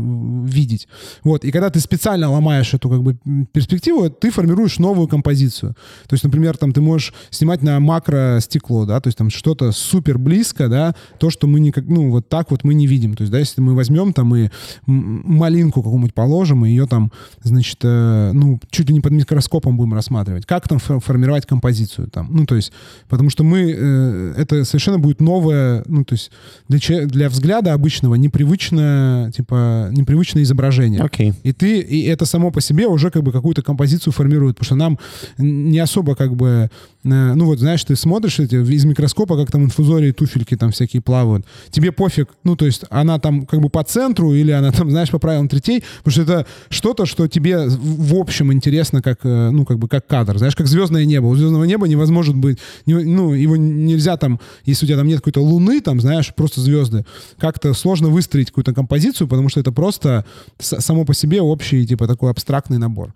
видеть. 0.46 0.88
Вот, 1.24 1.46
и 1.46 1.52
когда 1.52 1.70
ты 1.70 1.80
специально 1.80 2.30
ломаешь 2.30 2.74
эту 2.74 2.90
как 2.90 3.04
бы 3.04 3.18
перспективу, 3.52 4.10
ты 4.10 4.32
формируешь 4.32 4.80
новую 4.80 5.08
композицию. 5.08 5.76
То 6.08 6.14
есть, 6.14 6.24
например, 6.24 6.58
там 6.58 6.74
ты 6.74 6.82
можешь 6.82 7.14
снимать 7.30 7.62
на 7.62 7.80
макро 7.80 8.40
стекло, 8.42 8.86
да, 8.86 9.00
то 9.00 9.08
есть 9.08 9.18
там 9.18 9.30
что-то 9.30 9.72
супер 9.72 10.18
близко, 10.18 10.68
да, 10.68 10.96
то, 11.20 11.30
что 11.30 11.48
мы 11.48 11.60
никак, 11.60 11.86
ну, 11.88 12.12
вот 12.12 12.30
так 12.30 12.52
вот 12.52 12.64
мы 12.64 12.74
не 12.74 12.88
видим. 12.88 13.16
То 13.16 13.22
есть, 13.24 13.32
да, 13.32 13.40
если 13.40 13.62
мы 13.62 13.76
возьмем 13.76 14.14
там 14.14 14.36
и 14.36 14.50
малинку 14.86 15.82
какую-нибудь 15.82 16.14
положим, 16.14 16.66
и 16.66 16.70
ее 16.70 16.88
там, 16.88 17.11
значит, 17.44 17.78
э, 17.84 18.32
ну, 18.34 18.60
чуть 18.70 18.88
ли 18.90 18.94
не 18.94 19.02
под 19.02 19.14
микроскопом 19.14 19.78
будем 19.78 19.94
рассматривать. 19.94 20.46
Как 20.46 20.68
там 20.68 20.78
фо- 20.78 21.00
формировать 21.00 21.46
композицию 21.46 22.08
там? 22.08 22.30
Ну, 22.32 22.46
то 22.46 22.56
есть, 22.56 22.72
потому 23.10 23.30
что 23.30 23.44
мы, 23.44 23.72
э, 23.72 24.34
это 24.38 24.66
совершенно 24.66 25.00
будет 25.00 25.22
новое, 25.22 25.84
ну, 25.88 26.04
то 26.04 26.14
есть 26.14 26.32
для, 26.68 27.06
для 27.06 27.30
взгляда 27.30 27.74
обычного 27.74 28.16
непривычное, 28.16 29.32
типа, 29.32 29.90
непривычное 29.92 30.44
изображение. 30.44 31.02
Окей. 31.02 31.34
И 31.44 31.54
ты, 31.54 31.80
и 31.80 32.04
это 32.04 32.26
само 32.26 32.52
по 32.52 32.62
себе 32.62 32.88
уже 32.88 33.12
как 33.12 33.24
бы 33.24 33.32
какую-то 33.32 33.62
композицию 33.62 34.14
формирует, 34.14 34.58
потому 34.58 34.66
что 34.66 34.76
нам 34.76 35.00
не 35.38 35.80
особо 35.80 36.16
как 36.16 36.36
бы, 36.36 36.70
э, 37.04 37.34
ну 37.34 37.46
вот 37.46 37.60
знаешь, 37.60 37.84
ты 37.84 37.96
смотришь 37.96 38.40
эти 38.40 38.56
из 38.56 38.86
микроскопа, 38.86 39.36
как 39.38 39.52
там 39.52 39.64
инфузории 39.64 40.12
туфельки 40.12 40.56
там 40.56 40.72
всякие 40.72 41.02
плавают, 41.02 41.46
тебе 41.70 41.92
пофиг, 41.92 42.30
ну 42.44 42.56
то 42.56 42.66
есть 42.66 42.86
она 42.90 43.20
там 43.20 43.46
как 43.46 43.60
бы 43.62 43.70
по 43.70 43.84
центру 43.84 44.34
или 44.34 44.52
она 44.52 44.72
там, 44.72 44.90
знаешь, 44.90 45.10
по 45.10 45.20
правилам 45.20 45.48
третей, 45.48 45.84
потому 46.04 46.12
что 46.12 46.22
это 46.22 46.48
что-то, 46.70 47.01
что 47.06 47.28
тебе 47.28 47.68
в 47.68 48.16
общем 48.16 48.52
интересно 48.54 49.02
как, 49.02 49.20
э, 49.24 49.50
ну 49.52 49.66
как 49.66 49.80
бы 49.80 49.88
как 49.88 50.08
кадр, 50.08 50.38
знаешь, 50.38 50.56
как 50.56 50.68
звездное 50.68 51.06
небо. 51.06 51.28
У 51.28 51.36
звездного 51.36 51.64
неба 51.64 51.88
невозможно 51.88 52.34
быть, 52.36 52.60
ну 52.86 53.34
его 53.34 53.56
нельзя 53.56 54.18
там, 54.18 54.40
если 54.66 54.86
у 54.86 54.88
тебя 54.88 54.98
там 54.98 55.08
нет 55.08 55.20
какой-то 55.20 55.42
луны, 55.42 55.82
там, 55.82 56.00
знаешь, 56.00 56.34
просто 56.36 56.62
звезды, 56.62 57.06
как-то 57.38 57.74
сложно 57.74 58.10
выстроить 58.10 58.48
какую-то 58.48 58.74
композицию, 58.74 59.28
потому 59.28 59.50
что 59.50 59.60
это 59.60 59.72
просто 59.72 60.26
само 60.60 61.06
по 61.06 61.14
себе 61.14 61.42
общий, 61.42 61.86
типа, 61.86 62.08
такой 62.08 62.32
абстрактный 62.32 62.78
набор. 62.78 63.14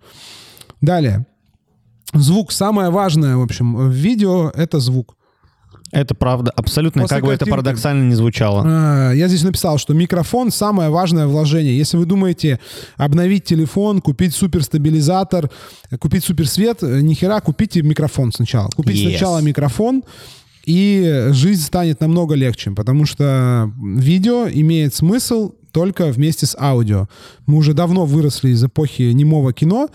Далее. 0.80 1.26
Звук. 2.14 2.52
Самое 2.52 2.90
важное, 2.90 3.36
в 3.36 3.42
общем, 3.42 3.76
в 3.76 3.90
видео— 3.90 4.50
это 4.54 4.78
звук. 4.80 5.16
Это 5.92 6.14
правда, 6.14 6.50
абсолютно, 6.56 7.02
После 7.02 7.16
как 7.16 7.24
бы 7.24 7.30
это 7.30 7.38
картинки. 7.44 7.50
парадоксально 7.50 8.08
не 8.08 8.14
звучало. 8.16 8.64
А, 8.66 9.12
Я 9.12 9.28
здесь 9.28 9.42
написал, 9.44 9.78
что 9.78 9.94
микрофон 9.94 10.50
самое 10.50 10.90
важное 10.90 11.26
вложение. 11.26 11.76
Если 11.78 11.96
вы 11.96 12.06
думаете 12.06 12.58
обновить 12.96 13.44
телефон, 13.44 14.00
купить 14.00 14.34
суперстабилизатор, 14.34 15.48
купить 16.00 16.24
суперсвет, 16.24 16.82
э, 16.82 17.00
нихера, 17.00 17.40
купите 17.40 17.82
микрофон 17.82 18.32
сначала. 18.32 18.68
Купите 18.74 19.04
Yes. 19.04 19.10
сначала 19.10 19.38
микрофон, 19.40 20.02
и 20.64 21.28
жизнь 21.30 21.62
станет 21.62 22.00
намного 22.00 22.34
легче, 22.34 22.72
потому 22.72 23.06
что 23.06 23.70
видео 23.80 24.48
имеет 24.50 24.92
смысл 24.94 25.52
только 25.76 26.06
вместе 26.06 26.46
с 26.46 26.56
аудио. 26.58 27.06
Мы 27.44 27.58
уже 27.58 27.74
давно 27.74 28.06
выросли 28.06 28.48
из 28.48 28.64
эпохи 28.64 29.02
немого 29.12 29.52
кино, 29.52 29.90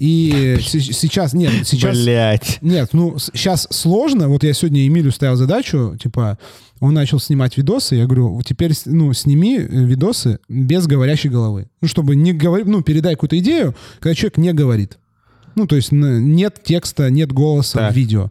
и 0.00 0.58
се- 0.60 0.80
сейчас, 0.80 1.34
нет, 1.34 1.52
сейчас... 1.64 1.96
Блять. 1.96 2.58
Нет, 2.62 2.88
ну, 2.92 3.16
сейчас 3.16 3.68
сложно. 3.70 4.28
Вот 4.28 4.42
я 4.42 4.52
сегодня 4.54 4.84
Эмилю 4.84 5.12
ставил 5.12 5.36
задачу, 5.36 5.96
типа, 6.02 6.36
он 6.80 6.94
начал 6.94 7.20
снимать 7.20 7.56
видосы, 7.56 7.94
я 7.94 8.06
говорю, 8.06 8.42
теперь, 8.44 8.72
ну, 8.86 9.12
сними 9.12 9.58
э, 9.58 9.62
видосы 9.84 10.40
без 10.48 10.88
говорящей 10.88 11.30
головы. 11.30 11.68
Ну, 11.80 11.86
чтобы 11.86 12.16
не 12.16 12.32
говорить, 12.32 12.66
ну, 12.66 12.82
передай 12.82 13.14
какую-то 13.14 13.38
идею, 13.38 13.76
когда 14.00 14.16
человек 14.16 14.36
не 14.36 14.52
говорит. 14.52 14.98
Ну, 15.56 15.66
то 15.66 15.76
есть 15.76 15.90
нет 15.92 16.60
текста, 16.62 17.10
нет 17.10 17.32
голоса 17.32 17.78
Так. 17.78 17.92
в 17.92 17.96
видео. 17.96 18.30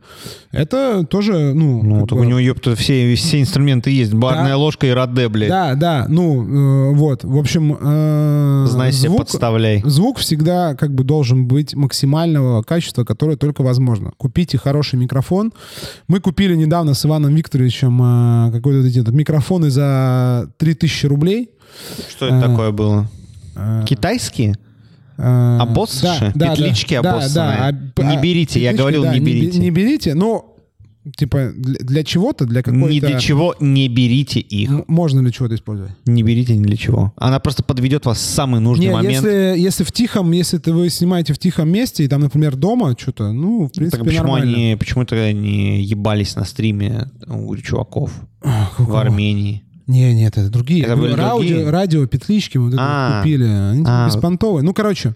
Это 0.51 1.03
тоже, 1.05 1.53
ну... 1.53 1.83
Ну, 1.83 2.07
так 2.07 2.17
бы- 2.17 2.25
у 2.25 2.27
него, 2.27 2.39
ёпта, 2.39 2.75
все, 2.75 3.13
все 3.15 3.41
инструменты 3.41 3.91
есть. 3.91 4.13
Барная 4.13 4.49
Да. 4.53 4.57
ложка 4.57 4.87
и 4.87 4.89
раде, 4.91 5.27
блядь. 5.29 5.49
Да, 5.49 5.75
да, 5.75 6.05
ну, 6.09 6.91
э, 6.91 6.95
вот, 6.95 7.23
в 7.23 7.37
общем... 7.37 7.77
э, 7.79 8.65
Знай 8.69 8.91
себе, 8.91 9.09
звук- 9.09 9.19
подставляй. 9.19 9.81
Звук 9.85 10.17
всегда 10.19 10.75
как 10.75 10.93
бы 10.95 11.03
должен 11.03 11.45
быть 11.47 11.75
максимального 11.75 12.63
качества, 12.63 13.03
которое 13.03 13.37
только 13.37 13.61
возможно. 13.61 14.11
Купите 14.17 14.57
хороший 14.57 14.97
микрофон. 14.97 15.51
Мы 16.07 16.19
купили 16.19 16.55
недавно 16.55 16.93
с 16.93 17.05
Иваном 17.05 17.35
Викторовичем 17.35 18.01
э, 18.01 18.51
какой-то 18.51 18.87
этот 18.87 19.13
микрофоны 19.13 19.69
за 19.69 20.49
3000 20.57 21.05
рублей. 21.05 21.49
Что 22.09 22.25
это 22.27 22.39
А. 22.39 22.41
такое 22.49 22.71
было? 22.71 23.07
Э, 23.55 23.83
Китайские? 23.87 24.55
Э, 25.19 25.57
Обоссыши? 25.61 26.31
да, 26.35 26.47
да, 26.47 26.55
Петлички 26.55 26.99
да, 27.01 27.11
обоссанные? 27.11 27.91
да, 27.95 28.03
Не 28.03 28.17
а, 28.17 28.21
берите, 28.21 28.61
я 28.61 28.73
говорил, 28.73 29.03
да, 29.03 29.13
не 29.13 29.19
бе- 29.19 29.33
берите. 29.33 29.59
Не 29.59 29.69
берите, 29.71 30.13
но 30.15 30.45
типа 31.17 31.51
для, 31.55 32.03
чего-то, 32.03 32.45
для 32.45 32.61
какой-то... 32.61 32.87
Ни 32.93 32.99
для 32.99 33.19
чего 33.19 33.55
не 33.59 33.87
берите 33.87 34.39
их. 34.39 34.69
Можно 34.87 35.21
для 35.23 35.31
чего-то 35.31 35.55
использовать? 35.55 35.91
Не 36.05 36.21
берите 36.23 36.55
ни 36.55 36.61
для 36.63 36.77
чего. 36.77 37.13
Она 37.15 37.39
просто 37.39 37.63
подведет 37.63 38.05
вас 38.05 38.17
в 38.17 38.21
самый 38.21 38.59
нужный 38.61 38.87
Не, 38.87 38.91
момент. 38.93 39.13
если, 39.15 39.55
если 39.57 39.83
в 39.83 39.91
тихом, 39.91 40.31
если 40.31 40.57
ты 40.57 40.71
вы 40.73 40.89
снимаете 40.89 41.33
в 41.33 41.39
тихом 41.39 41.69
месте, 41.69 42.03
и 42.03 42.07
там, 42.07 42.21
например, 42.21 42.55
дома 42.55 42.95
что-то, 42.99 43.31
ну, 43.31 43.67
в 43.67 43.71
принципе, 43.71 43.97
Так 43.97 44.05
почему 44.07 44.23
нормально. 44.33 44.53
они 44.57 44.75
почему 44.77 45.05
то 45.05 45.15
они 45.15 45.81
ебались 45.81 46.35
на 46.35 46.45
стриме 46.45 47.09
у 47.27 47.55
чуваков 47.57 48.11
у 48.43 48.83
в? 48.83 48.95
Армении? 48.95 49.63
Не, 49.89 50.13
нет, 50.13 50.37
это 50.37 50.49
другие. 50.49 50.85
Это 50.85 50.95
были 50.95 51.13
радио, 51.13 51.37
другие? 51.37 51.69
радио, 51.69 52.05
петлички 52.05 52.59
мы 52.59 52.69
вот 52.69 52.75
А. 52.79 53.21
купили. 53.21 53.43
Они 53.45 53.79
типа 53.79 54.05
А. 54.05 54.07
беспонтовые. 54.07 54.63
Ну, 54.63 54.71
короче, 54.73 55.15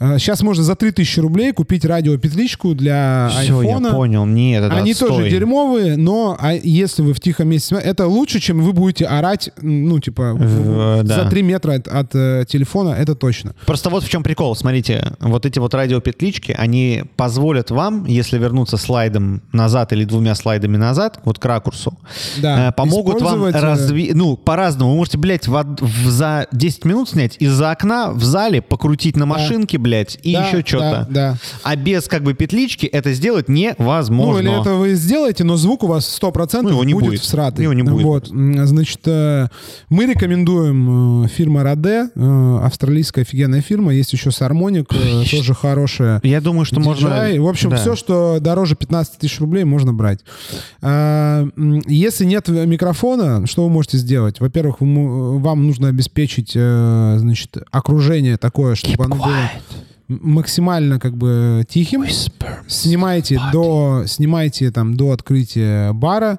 сейчас 0.00 0.42
можно 0.42 0.64
за 0.64 0.74
3000 0.76 1.20
рублей 1.20 1.52
купить 1.52 1.84
радио-петличку 1.84 2.74
для 2.74 3.28
Все, 3.30 3.60
я 3.62 3.68
айфона. 3.68 3.90
понял. 3.92 4.24
Нет, 4.26 4.64
это 4.64 4.74
Они 4.76 4.92
отстой. 4.92 5.08
тоже 5.08 5.30
дерьмовые, 5.30 5.96
но 5.96 6.36
а 6.40 6.54
если 6.54 7.02
вы 7.02 7.12
в 7.12 7.20
тихом 7.20 7.48
месте, 7.48 7.74
это 7.76 8.06
лучше, 8.06 8.40
чем 8.40 8.62
вы 8.62 8.72
будете 8.72 9.04
орать, 9.06 9.50
ну, 9.60 9.98
типа, 10.00 10.32
В- 10.34 11.02
да. 11.02 11.24
за 11.24 11.30
3 11.30 11.42
метра 11.42 11.72
от, 11.74 11.86
от, 11.88 12.14
э, 12.14 12.44
телефона, 12.48 12.94
это 12.98 13.14
точно. 13.14 13.54
Просто 13.66 13.90
вот 13.90 14.02
в 14.04 14.08
чем 14.08 14.22
прикол. 14.22 14.56
Смотрите, 14.56 15.12
вот 15.20 15.44
эти 15.44 15.58
вот 15.58 15.74
радиопетлички, 15.74 16.52
они 16.58 17.04
позволят 17.16 17.70
вам, 17.70 18.06
если 18.06 18.38
вернуться 18.38 18.78
слайдом 18.78 19.42
назад 19.52 19.92
или 19.92 20.04
двумя 20.04 20.34
слайдами 20.34 20.78
назад, 20.78 21.20
вот 21.24 21.38
к 21.38 21.44
ракурсу, 21.44 21.98
Да, 22.40 22.68
э, 22.68 22.72
помогут 22.72 23.20
вам 23.20 23.44
э, 23.44 23.50
разви... 23.50 24.12
Ну, 24.14 24.36
по-разному. 24.38 24.92
Вы 24.92 24.96
можете, 24.96 25.18
блядь, 25.18 25.46
в 25.46 25.60
в- 25.80 26.08
за 26.08 26.46
10 26.52 26.84
минут 26.86 27.10
снять 27.10 27.36
из-за 27.38 27.70
окна 27.70 28.12
в 28.12 28.24
зале, 28.24 28.62
покрутить 28.62 29.16
на 29.16 29.26
машинке, 29.26 29.76
блядь, 29.76 29.89
и 30.22 30.32
Да, 30.34 30.46
еще 30.48 30.64
что-то. 30.66 31.06
Да, 31.10 31.32
да. 31.32 31.36
А 31.62 31.76
без 31.76 32.06
как 32.08 32.22
бы 32.22 32.34
петлички 32.34 32.86
это 32.86 33.12
сделать 33.12 33.48
невозможно. 33.48 34.42
Ну, 34.42 34.48
или 34.52 34.60
это 34.60 34.74
вы 34.74 34.94
сделаете, 34.94 35.44
но 35.44 35.56
звук 35.56 35.82
у 35.84 35.86
вас 35.86 36.18
100% 36.20 36.62
Ну, 36.62 36.68
его 36.70 36.84
не 36.84 36.94
будет, 36.94 37.06
будет. 37.10 37.20
всратый. 37.20 37.62
Его 37.64 37.72
не 37.72 37.82
будет. 37.82 38.04
Вот. 38.04 38.26
Значит, 38.28 39.00
э, 39.06 39.48
мы 39.88 40.06
рекомендуем 40.06 41.24
э, 41.24 41.28
фирма 41.28 41.62
Раде, 41.62 42.08
э, 42.14 42.58
австралийская 42.62 43.24
офигенная 43.24 43.60
фирма. 43.62 43.92
Есть 43.92 44.12
еще 44.12 44.30
Сармоник, 44.30 44.88
тоже 45.30 45.54
хорошая. 45.54 46.20
Я 46.22 46.40
думаю, 46.40 46.64
что 46.64 46.80
можно... 46.80 47.08
DJI. 47.08 47.40
В 47.40 47.48
общем, 47.48 47.70
Да. 47.70 47.76
все, 47.76 47.96
что 47.96 48.38
дороже 48.40 48.76
15 48.76 49.18
тысяч 49.18 49.40
рублей, 49.40 49.64
можно 49.64 49.92
брать. 49.92 50.20
Если 50.82 52.24
нет 52.24 52.48
микрофона, 52.48 53.46
что 53.46 53.64
вы 53.64 53.70
можете 53.70 53.98
сделать? 53.98 54.40
Во-первых, 54.40 54.76
вам 54.80 55.66
нужно 55.66 55.88
обеспечить 55.88 56.52
значит, 56.52 57.56
окружение 57.70 58.36
такое, 58.36 58.74
чтобы 58.74 59.04
оно 59.04 59.16
было 59.16 59.26
м- 59.26 59.48
максимально 60.10 60.98
как 60.98 61.16
бы 61.16 61.64
тихим. 61.68 62.04
Снимайте 62.66 63.40
до, 63.52 64.04
снимайте 64.06 64.70
там 64.70 64.96
до 64.96 65.12
открытия 65.12 65.92
бара. 65.92 66.38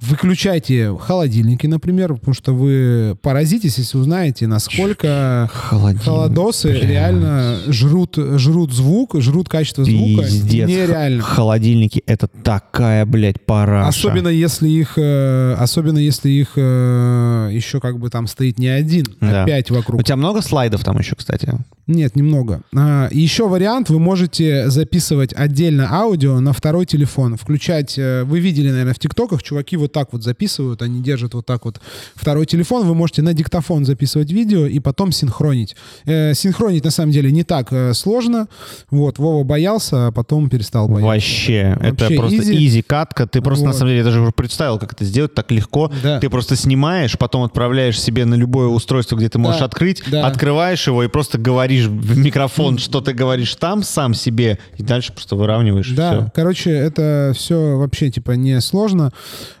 Выключайте 0.00 0.96
холодильники, 0.98 1.66
например, 1.66 2.14
потому 2.14 2.32
что 2.34 2.54
вы 2.54 3.16
поразитесь, 3.20 3.76
если 3.78 3.98
узнаете, 3.98 4.46
насколько 4.46 5.50
Холодильник, 5.52 6.04
холодосы 6.04 6.70
бля. 6.70 6.88
реально 6.88 7.58
жрут, 7.68 8.16
жрут 8.16 8.72
звук, 8.72 9.20
жрут 9.20 9.48
качество 9.50 9.84
звука. 9.84 10.22
Пиздец. 10.22 10.68
Нереально. 10.68 11.22
Холодильники 11.22 12.02
это 12.06 12.28
такая, 12.28 13.04
блядь, 13.04 13.42
параша. 13.44 13.88
Особенно 13.88 14.28
если 14.28 14.68
их, 14.68 14.94
э, 14.96 15.54
особенно 15.58 15.98
если 15.98 16.30
их 16.30 16.52
э, 16.56 17.50
еще 17.52 17.78
как 17.80 17.98
бы 17.98 18.08
там 18.08 18.26
стоит 18.26 18.58
не 18.58 18.68
один, 18.68 19.04
Да. 19.20 19.42
а 19.42 19.46
пять 19.46 19.70
У 19.70 19.74
вокруг. 19.74 20.02
тебя 20.02 20.16
много 20.16 20.40
слайдов 20.40 20.82
там 20.82 20.98
еще, 20.98 21.14
кстати? 21.14 21.52
Нет, 21.86 22.14
немного. 22.16 22.62
А, 22.74 23.08
еще 23.10 23.48
вариант, 23.48 23.90
вы 23.90 23.98
можете 23.98 24.70
записывать 24.70 25.32
отдельно 25.34 25.88
аудио 25.92 26.38
на 26.40 26.52
второй 26.52 26.86
телефон, 26.86 27.36
включать, 27.36 27.98
э, 27.98 28.22
вы 28.24 28.40
видели, 28.40 28.70
наверное, 28.70 28.94
в 28.94 28.98
ТикТоках, 28.98 29.42
чуваки 29.42 29.76
вот 29.76 29.89
так 29.92 30.12
вот 30.12 30.22
записывают, 30.22 30.82
они 30.82 31.00
держат 31.02 31.34
вот 31.34 31.46
так 31.46 31.64
вот 31.64 31.80
второй 32.14 32.46
телефон, 32.46 32.86
вы 32.86 32.94
можете 32.94 33.22
на 33.22 33.34
диктофон 33.34 33.84
записывать 33.84 34.30
видео 34.32 34.66
и 34.66 34.78
потом 34.80 35.12
синхронить. 35.12 35.76
Э, 36.06 36.34
синхронить 36.34 36.84
на 36.84 36.90
самом 36.90 37.12
деле 37.12 37.30
не 37.32 37.44
так 37.44 37.72
э, 37.72 37.92
сложно, 37.94 38.48
вот, 38.90 39.18
Вова 39.18 39.44
боялся, 39.44 40.08
а 40.08 40.12
потом 40.12 40.48
перестал 40.48 40.88
бояться. 40.88 41.06
Вообще, 41.06 41.76
это 41.80 42.04
Вообще 42.04 42.16
просто 42.16 42.36
easy. 42.42 42.56
изи 42.66 42.82
катка. 42.82 43.26
Ты 43.26 43.40
просто 43.42 43.64
на 43.64 43.70
Вот. 43.70 43.78
самом 43.78 43.90
деле, 43.90 43.98
я 43.98 44.04
даже 44.04 44.20
уже 44.20 44.32
представил, 44.32 44.78
как 44.78 44.92
это 44.92 45.04
сделать 45.04 45.34
так 45.34 45.50
легко. 45.50 45.90
Да. 46.02 46.18
Ты 46.20 46.28
просто 46.30 46.56
снимаешь, 46.56 47.16
потом 47.18 47.42
отправляешь 47.42 48.00
себе 48.00 48.24
на 48.24 48.34
любое 48.34 48.68
устройство, 48.68 49.16
где 49.16 49.28
ты 49.28 49.38
можешь 49.38 49.60
Да, 49.60 49.66
открыть, 49.66 50.02
да. 50.10 50.26
открываешь 50.26 50.86
его 50.86 51.02
и 51.04 51.08
просто 51.08 51.38
говоришь 51.38 51.86
в 51.86 52.18
микрофон, 52.18 52.78
что 52.78 53.00
ты 53.00 53.12
говоришь 53.12 53.54
там 53.56 53.82
сам 53.82 54.14
себе, 54.14 54.58
и 54.76 54.82
дальше 54.82 55.12
просто 55.12 55.36
выравниваешь. 55.36 55.90
Да, 55.90 56.12
всё. 56.12 56.30
короче, 56.34 56.70
это 56.70 57.32
все 57.34 57.76
вообще 57.76 58.10
типа 58.10 58.32
не 58.32 58.60
сложно. 58.60 59.12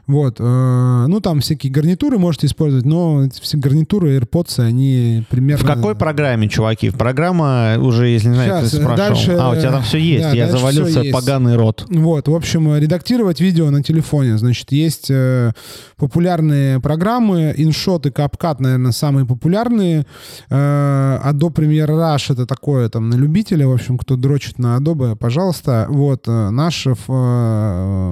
Вот, 0.06 0.36
э, 0.38 1.04
ну 1.08 1.20
там 1.20 1.40
всякие 1.40 1.72
гарнитуры 1.72 2.18
можете 2.18 2.46
использовать, 2.46 2.84
но 2.84 3.28
все 3.40 3.56
гарнитуры 3.56 4.18
AirPods, 4.18 4.64
они 4.64 5.24
примерно... 5.30 5.64
В 5.64 5.66
какой 5.66 5.94
программе, 5.94 6.48
чуваки? 6.48 6.90
Программа 6.90 7.76
уже, 7.78 8.08
если 8.08 8.28
не 8.28 8.34
знаю, 8.34 8.50
Щас, 8.62 8.70
ты 8.70 8.76
спрашивал. 8.78 8.96
дальше, 8.96 9.36
а, 9.38 9.50
у 9.50 9.56
тебя 9.56 9.70
там 9.70 9.82
все 9.82 9.98
есть. 9.98 10.24
да, 10.24 10.32
я 10.32 10.48
завалился 10.50 11.02
поганый 11.12 11.56
рот. 11.56 11.86
Вот, 11.88 12.28
в 12.28 12.34
общем, 12.34 12.72
э, 12.72 12.80
редактировать 12.80 13.40
видео 13.40 13.70
на 13.70 13.82
телефоне. 13.82 14.36
Значит, 14.38 14.72
есть 14.72 15.10
э, 15.10 15.52
популярные 15.96 16.80
программы, 16.80 17.54
InShot 17.56 18.08
и 18.08 18.10
CapCut, 18.10 18.56
наверное, 18.58 18.92
самые 18.92 19.26
популярные. 19.26 20.06
Э, 20.48 21.20
Adobe 21.24 21.54
Premiere 21.54 21.88
Rush— 21.90 22.26
это 22.32 22.46
такое 22.46 22.88
там 22.88 23.10
на 23.10 23.14
любителя, 23.14 23.66
в 23.68 23.72
общем, 23.72 23.98
кто 23.98 24.16
дрочит 24.16 24.58
на 24.58 24.76
Adobe, 24.76 25.16
пожалуйста. 25.16 25.86
Вот, 25.88 26.26
э, 26.26 26.50
наш, 26.50 26.86
э, 26.86 26.92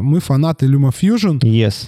мы 0.03 0.21
фанаты 0.21 0.67
LumaFusion, 0.67 1.41
Yes. 1.41 1.88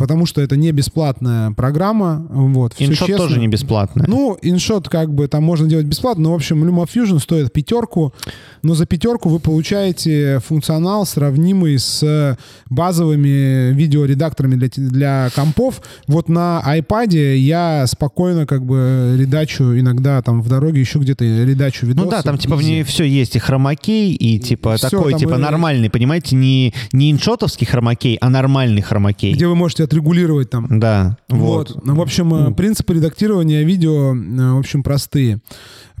потому 0.00 0.24
что 0.24 0.40
это 0.40 0.56
не 0.56 0.72
бесплатная 0.72 1.50
программа. 1.50 2.26
Вот, 2.30 2.72
InShot 2.78 3.18
тоже 3.18 3.38
не 3.38 3.48
бесплатная. 3.48 4.06
Ну, 4.08 4.38
InShot 4.42 4.88
как 4.88 5.12
бы 5.12 5.28
там 5.28 5.44
можно 5.44 5.68
делать 5.68 5.84
бесплатно, 5.84 6.22
но, 6.24 6.32
в 6.32 6.36
общем, 6.36 6.64
LumaFusion 6.64 7.20
стоит 7.20 7.52
пятерку, 7.52 8.14
но 8.62 8.74
за 8.74 8.86
пятерку 8.86 9.28
вы 9.28 9.40
получаете 9.40 10.40
функционал, 10.40 11.04
сравнимый 11.04 11.78
с 11.78 12.38
базовыми 12.70 13.74
видеоредакторами 13.74 14.54
для, 14.54 14.68
для 14.74 15.30
компов. 15.34 15.82
Вот 16.06 16.30
на 16.30 16.62
iPad 16.66 17.36
я 17.36 17.86
спокойно 17.86 18.46
как 18.46 18.64
бы 18.64 19.16
редачу 19.18 19.78
иногда 19.78 20.22
там 20.22 20.40
в 20.40 20.48
дороге 20.48 20.80
еще 20.80 20.98
где-то 20.98 21.26
редачу 21.26 21.84
видосы. 21.84 22.06
Ну 22.06 22.10
да, 22.10 22.22
там 22.22 22.38
типа 22.38 22.56
в 22.56 22.62
ней 22.62 22.84
все 22.84 23.04
есть, 23.04 23.36
и 23.36 23.38
хромакей, 23.38 24.14
и 24.14 24.38
типа 24.38 24.76
Всё 24.76 24.88
такой, 24.88 25.18
типа 25.18 25.34
и- 25.34 25.36
нормальный, 25.36 25.90
понимаете, 25.90 26.36
не, 26.36 26.72
не 26.92 27.12
иншотовский 27.12 27.66
хромакей, 27.66 28.16
а 28.18 28.30
нормальный 28.30 28.80
хромакей. 28.80 29.34
Где 29.34 29.46
вы 29.46 29.56
можете 29.56 29.89
отрегулировать 29.90 30.50
там 30.50 30.78
Да, 30.78 31.16
Вот. 31.28 31.70
вот. 31.70 31.84
Ну, 31.84 31.94
в 31.96 32.00
общем, 32.00 32.32
э, 32.34 32.54
принципы 32.54 32.94
редактирования 32.94 33.64
видео, 33.64 34.14
э, 34.14 34.52
в 34.54 34.58
общем, 34.58 34.82
простые. 34.82 35.40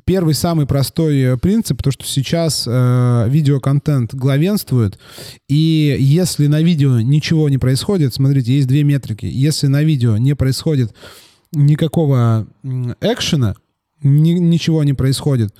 Первый 0.04 0.34
самый 0.34 0.66
простой 0.66 1.18
э, 1.20 1.36
принцип, 1.36 1.82
то 1.82 1.90
что 1.90 2.04
сейчас 2.04 2.64
э, 2.66 3.26
видеоконтент 3.28 4.14
главенствует, 4.14 4.98
и 5.48 5.96
если 5.98 6.46
на 6.46 6.62
видео 6.62 7.00
ничего 7.00 7.48
не 7.48 7.58
происходит, 7.58 8.14
смотрите, 8.14 8.54
есть 8.54 8.68
две 8.68 8.84
метрики. 8.84 9.26
Если 9.26 9.66
на 9.66 9.82
видео 9.82 10.16
не 10.16 10.34
происходит 10.34 10.94
никакого 11.52 12.46
экшена, 13.00 13.54
ни, 14.02 14.30
ничего 14.32 14.84
не 14.84 14.94
происходит, 14.94 15.52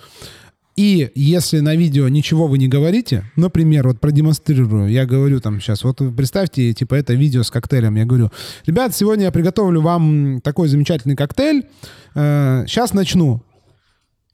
и 0.76 1.10
если 1.14 1.60
на 1.60 1.74
видео 1.74 2.08
ничего 2.08 2.46
вы 2.46 2.58
не 2.58 2.68
говорите, 2.68 3.24
например, 3.36 3.88
вот 3.88 4.00
продемонстрирую, 4.00 4.90
я 4.90 5.06
говорю 5.06 5.40
там 5.40 5.60
сейчас, 5.60 5.84
вот 5.84 6.00
представьте, 6.16 6.72
типа, 6.72 6.94
это 6.94 7.14
видео 7.14 7.42
с 7.42 7.50
коктейлем, 7.50 7.96
я 7.96 8.04
говорю, 8.04 8.30
ребят, 8.66 8.94
сегодня 8.94 9.24
я 9.24 9.32
приготовлю 9.32 9.80
вам 9.80 10.40
такой 10.42 10.68
замечательный 10.68 11.16
коктейль, 11.16 11.66
э, 12.14 12.64
сейчас 12.66 12.94
начну. 12.94 13.42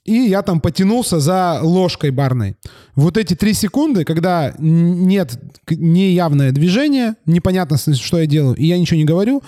И 0.06 0.28
я 0.28 0.42
там 0.42 0.60
потянулся 0.60 1.18
за 1.18 1.58
ложкой 1.62 2.10
барной. 2.10 2.56
Вот 2.94 3.16
эти 3.16 3.34
три 3.34 3.52
секунды, 3.52 4.04
когда 4.04 4.54
нет 4.58 5.38
неявное 5.68 6.52
движение, 6.52 7.16
непонятно, 7.26 7.76
что 7.76 8.18
я 8.18 8.26
делаю, 8.26 8.56
и 8.56 8.66
я 8.66 8.78
ничего 8.78 8.98
не 8.98 9.04
говорю, 9.04 9.42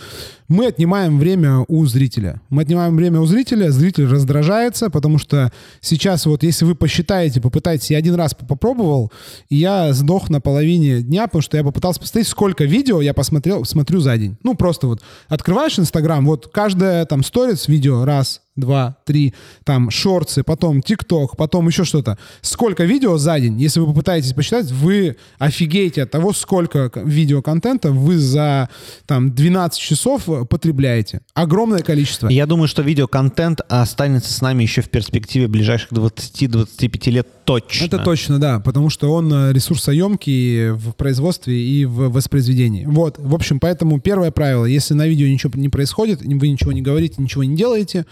мы 0.49 0.67
отнимаем 0.67 1.19
время 1.19 1.65
у 1.69 1.87
зрителя. 1.87 2.41
Мы 2.49 2.63
отнимаем 2.63 2.97
время 2.97 3.21
у 3.21 3.27
зрителя, 3.27 3.71
зритель 3.71 4.07
раздражается, 4.07 4.91
потому 4.91 5.19
что 5.19 5.53
сейчас 5.81 6.27
вот 6.27 6.43
если 6.43 6.65
вы 6.65 6.75
посчитаете, 6.75 7.41
попытаетесь, 7.41 7.91
я 7.91 7.99
один 7.99 8.15
раз 8.15 8.35
попробовал, 8.35 9.13
и 9.51 9.57
я 9.57 9.93
сдох 9.93 10.31
на 10.31 10.41
половине 10.41 11.03
дня, 11.03 11.27
потому 11.27 11.43
что 11.43 11.57
я 11.57 11.63
попытался 11.63 12.01
посмотреть, 12.01 12.29
сколько 12.29 12.65
видео 12.65 13.01
я 13.01 13.15
посмотрел, 13.15 13.65
смотрю 13.65 14.01
за 14.01 14.17
день. 14.17 14.37
Ну, 14.43 14.55
просто 14.55 14.87
вот 14.87 15.03
открываешь 15.29 15.79
Инстаграм, 15.79 16.25
вот 16.25 16.49
каждое 16.49 17.05
там 17.05 17.23
сторис 17.23 17.69
видео 17.69 18.05
раз, 18.05 18.41
два, 18.59 18.97
три, 19.05 19.35
там 19.65 19.91
шорты, 19.91 20.43
потом 20.43 20.83
ТикТок, 20.83 21.37
потом 21.37 21.69
еще 21.69 21.85
что-то. 21.85 22.19
Сколько 22.41 22.85
видео 22.85 23.17
за 23.19 23.39
день, 23.41 23.61
если 23.61 23.81
вы 23.81 23.87
попытаетесь 23.87 24.33
посчитать, 24.33 24.71
вы 24.71 25.17
офигеете 25.39 26.03
от 26.03 26.11
того, 26.11 26.33
сколько 26.33 26.91
видеоконтента 26.95 27.93
вы 27.93 28.19
за 28.19 28.69
там 29.07 29.33
12 29.33 29.79
часов 29.79 30.25
потребляете. 30.49 31.21
Огромное 31.35 31.81
количество. 31.81 32.29
Я 32.29 32.47
думаю, 32.47 32.69
что 32.69 32.83
видеоконтент 32.83 33.61
останется 33.69 34.33
с 34.33 34.41
нами 34.41 34.63
еще 34.63 34.83
в 34.83 34.91
перспективе 34.91 35.49
ближайших 35.49 35.93
20-25 35.93 37.11
лет 37.11 37.27
точно. 37.45 37.85
Это 37.87 37.99
точно, 37.99 38.39
да, 38.39 38.61
потому 38.61 38.91
что 38.91 39.13
он 39.13 39.33
э, 39.33 39.53
ресурсоемкий 39.53 40.71
в 40.73 40.93
производстве 40.93 41.59
и 41.59 41.87
в 41.87 42.11
воспроизведении. 42.11 42.85
Вот, 42.85 43.17
в 43.19 43.35
общем, 43.35 43.59
поэтому 43.59 44.01
первое 44.01 44.31
правило, 44.31 44.67
если 44.67 44.95
на 44.95 45.07
видео 45.07 45.27
ничего 45.27 45.53
не 45.55 45.71
происходит, 45.71 46.21
вы 46.21 46.49
ничего 46.49 46.73
не 46.73 46.83
говорите, 46.83 47.17
ничего 47.19 47.45
не 47.45 47.57
делаете, 47.57 48.05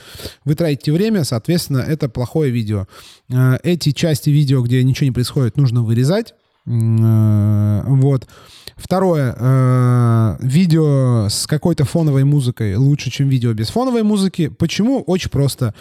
вы 0.45 0.55
тратите 0.55 0.93
время, 0.93 1.25
соответственно, 1.25 1.79
это 1.79 2.09
плохое 2.09 2.51
видео. 2.51 2.87
Э, 3.29 3.57
эти 3.63 3.93
части 3.93 4.31
видео, 4.31 4.63
где 4.63 4.83
ничего 4.83 5.07
не 5.07 5.13
происходит, 5.13 5.57
нужно 5.57 5.83
вырезать. 5.83 6.35
Э, 6.67 7.83
вот. 7.87 8.27
Второе. 8.77 9.35
Э, 9.39 10.37
видео 10.41 11.29
с 11.29 11.47
какой-то 11.47 11.85
фоновой 11.85 12.25
музыкой 12.25 12.77
лучше, 12.77 13.11
чем 13.11 13.29
видео 13.29 13.53
без 13.53 13.69
фоновой 13.69 14.03
музыки. 14.03 14.49
Почему? 14.49 15.03
Очень 15.03 15.31
просто. 15.31 15.75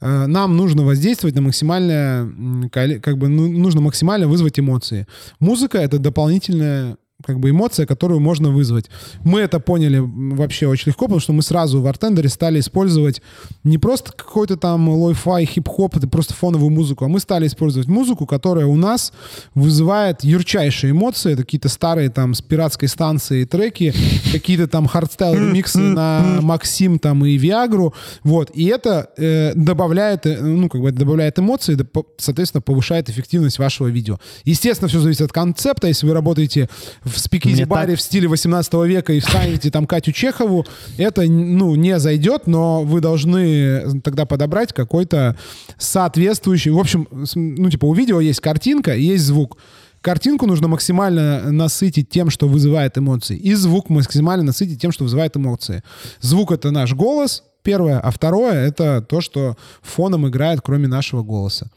Нам 0.00 0.56
нужно 0.56 0.82
воздействовать 0.82 1.36
на 1.36 1.42
максимальное, 1.42 2.28
как 2.70 3.18
бы 3.18 3.28
ну, 3.28 3.48
нужно 3.48 3.80
максимально 3.80 4.26
вызвать 4.26 4.58
эмоции. 4.58 5.06
Музыка— 5.38 5.78
это 5.80 5.98
дополнительная 5.98 6.96
как 7.24 7.38
бы 7.38 7.50
эмоция, 7.50 7.86
которую 7.86 8.20
можно 8.20 8.50
вызвать. 8.50 8.90
Мы 9.24 9.40
это 9.40 9.60
поняли 9.60 9.98
вообще 10.00 10.66
очень 10.66 10.88
легко, 10.88 11.06
потому 11.06 11.20
что 11.20 11.32
мы 11.32 11.42
сразу 11.42 11.80
в 11.80 11.86
Артендере 11.86 12.28
стали 12.28 12.60
использовать 12.60 13.22
не 13.64 13.78
просто 13.78 14.12
какой-то 14.12 14.56
там 14.56 14.88
lo-fi, 14.88 15.44
хип-хоп, 15.44 15.96
это 15.96 16.08
просто 16.08 16.34
фоновую 16.34 16.70
музыку, 16.70 17.04
а 17.04 17.08
мы 17.08 17.20
стали 17.20 17.46
использовать 17.46 17.88
музыку, 17.88 18.26
которая 18.26 18.66
у 18.66 18.76
нас 18.76 19.12
вызывает 19.54 20.24
ярчайшие 20.24 20.92
эмоции, 20.92 21.32
это 21.32 21.42
какие-то 21.42 21.68
старые 21.68 22.10
там 22.10 22.34
с 22.34 22.42
пиратской 22.42 22.88
станции 22.88 23.44
треки, 23.44 23.92
какие-то 24.32 24.66
там 24.66 24.86
hardstyle 24.86 25.34
ремиксы 25.34 25.78
на 25.78 26.38
Максим 26.40 26.98
там 26.98 27.24
и 27.24 27.36
Виагру, 27.36 27.94
вот, 28.22 28.50
и 28.54 28.66
это 28.66 29.10
э, 29.16 29.52
добавляет, 29.54 30.26
э, 30.26 30.40
ну, 30.40 30.68
как 30.68 30.80
бы 30.80 30.92
добавляет 30.92 31.38
эмоции, 31.38 31.78
соответственно, 32.18 32.62
повышает 32.62 33.08
эффективность 33.10 33.58
вашего 33.58 33.88
видео. 33.88 34.18
Естественно, 34.44 34.88
все 34.88 35.00
зависит 35.00 35.22
от 35.22 35.32
концепта, 35.32 35.88
если 35.88 36.06
вы 36.06 36.14
работаете 36.14 36.68
в 37.10 37.18
спикизи-баре 37.18 37.92
так... 37.92 37.98
в 37.98 38.02
стиле 38.02 38.28
18 38.28 38.72
века 38.86 39.12
и 39.12 39.20
встанете 39.20 39.70
там 39.70 39.86
Катю 39.86 40.12
Чехову, 40.12 40.66
это, 40.98 41.22
ну, 41.22 41.74
не 41.74 41.98
зайдет, 41.98 42.46
но 42.46 42.82
вы 42.82 43.00
должны 43.00 44.00
тогда 44.00 44.24
подобрать 44.26 44.72
какой-то 44.72 45.36
соответствующий... 45.78 46.70
В 46.70 46.78
общем, 46.78 47.08
ну, 47.34 47.70
типа, 47.70 47.86
у 47.86 47.94
видео 47.94 48.20
есть 48.20 48.40
картинка 48.40 48.94
и 48.94 49.02
есть 49.02 49.24
звук. 49.24 49.58
Картинку 50.00 50.46
нужно 50.46 50.68
максимально 50.68 51.52
насытить 51.52 52.08
тем, 52.08 52.30
что 52.30 52.48
вызывает 52.48 52.96
эмоции. 52.96 53.36
И 53.36 53.52
звук 53.54 53.90
максимально 53.90 54.44
насытить 54.44 54.80
тем, 54.80 54.92
что 54.92 55.04
вызывает 55.04 55.36
эмоции. 55.36 55.82
Звук— 56.20 56.52
это 56.52 56.70
наш 56.70 56.94
голос, 56.94 57.42
первое. 57.62 58.00
А 58.00 58.10
второе— 58.10 58.54
это 58.68 59.02
то, 59.02 59.20
что 59.20 59.56
фоном 59.82 60.26
играет, 60.26 60.60
кроме 60.62 60.88
нашего 60.88 61.22
голоса. 61.22 61.70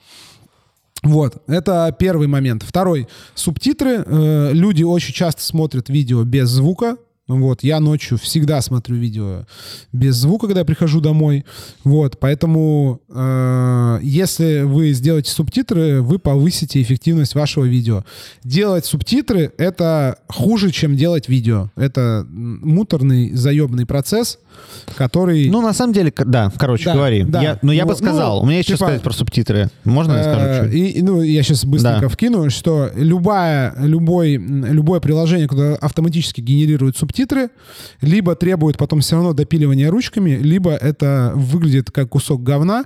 Вот, 1.03 1.43
это 1.47 1.93
первый 1.99 2.27
момент. 2.27 2.63
Второй, 2.63 3.07
субтитры. 3.35 4.03
Э, 4.05 4.51
люди 4.53 4.83
очень 4.83 5.13
часто 5.13 5.41
смотрят 5.41 5.89
видео 5.89 6.23
без 6.23 6.49
звука, 6.49 6.97
вот, 7.27 7.63
я 7.63 7.79
ночью 7.79 8.17
всегда 8.17 8.59
смотрю 8.61 8.97
видео 8.97 9.45
без 9.93 10.15
звука, 10.15 10.47
когда 10.47 10.61
я 10.61 10.65
прихожу 10.65 10.99
домой. 10.99 11.45
Вот, 11.85 12.19
поэтому 12.19 13.01
э, 13.07 13.99
если 14.01 14.63
вы 14.63 14.91
сделаете 14.91 15.31
субтитры, 15.31 16.01
вы 16.01 16.19
повысите 16.19 16.81
эффективность 16.81 17.33
вашего 17.33 17.63
видео. 17.63 18.03
Делать 18.43 18.85
субтитры— 18.85 19.53
это 19.57 20.19
хуже, 20.27 20.71
чем 20.71 20.97
делать 20.97 21.29
видео. 21.29 21.71
Это 21.77 22.27
муторный, 22.29 23.31
заебный 23.31 23.85
процесс, 23.85 24.39
который... 24.95 25.49
Ну, 25.49 25.61
на 25.61 25.73
самом 25.73 25.93
деле, 25.93 26.13
да, 26.15 26.51
короче, 26.57 26.85
да, 26.85 26.93
говори. 26.93 27.23
Да. 27.23 27.41
Я, 27.41 27.59
ну, 27.61 27.71
я 27.71 27.83
ну, 27.83 27.89
бы 27.89 27.95
сказал, 27.95 28.37
ну, 28.37 28.43
у 28.43 28.45
меня 28.45 28.57
есть 28.57 28.67
типа, 28.67 28.77
что 28.77 28.85
сказать 28.85 29.01
про 29.01 29.13
субтитры. 29.13 29.69
Можно 29.83 30.13
я 30.13 30.23
скажу 30.23 30.45
э, 30.45 30.63
чуть? 30.65 30.73
И, 30.73 31.01
ну, 31.01 31.21
я 31.21 31.43
сейчас 31.43 31.65
быстренько 31.65 32.01
да. 32.01 32.09
вкину, 32.09 32.49
что 32.49 32.89
любая, 32.95 33.75
любой, 33.79 34.37
любое 34.37 34.99
приложение, 34.99 35.47
которое 35.47 35.75
автоматически 35.75 36.41
генерирует 36.41 36.97
субтитры, 36.97 37.49
либо 38.01 38.35
требует 38.35 38.77
потом 38.77 39.01
все 39.01 39.15
равно 39.15 39.33
допиливания 39.33 39.89
ручками, 39.89 40.31
либо 40.31 40.71
это 40.71 41.31
выглядит 41.35 41.91
как 41.91 42.09
кусок 42.09 42.43
говна. 42.43 42.85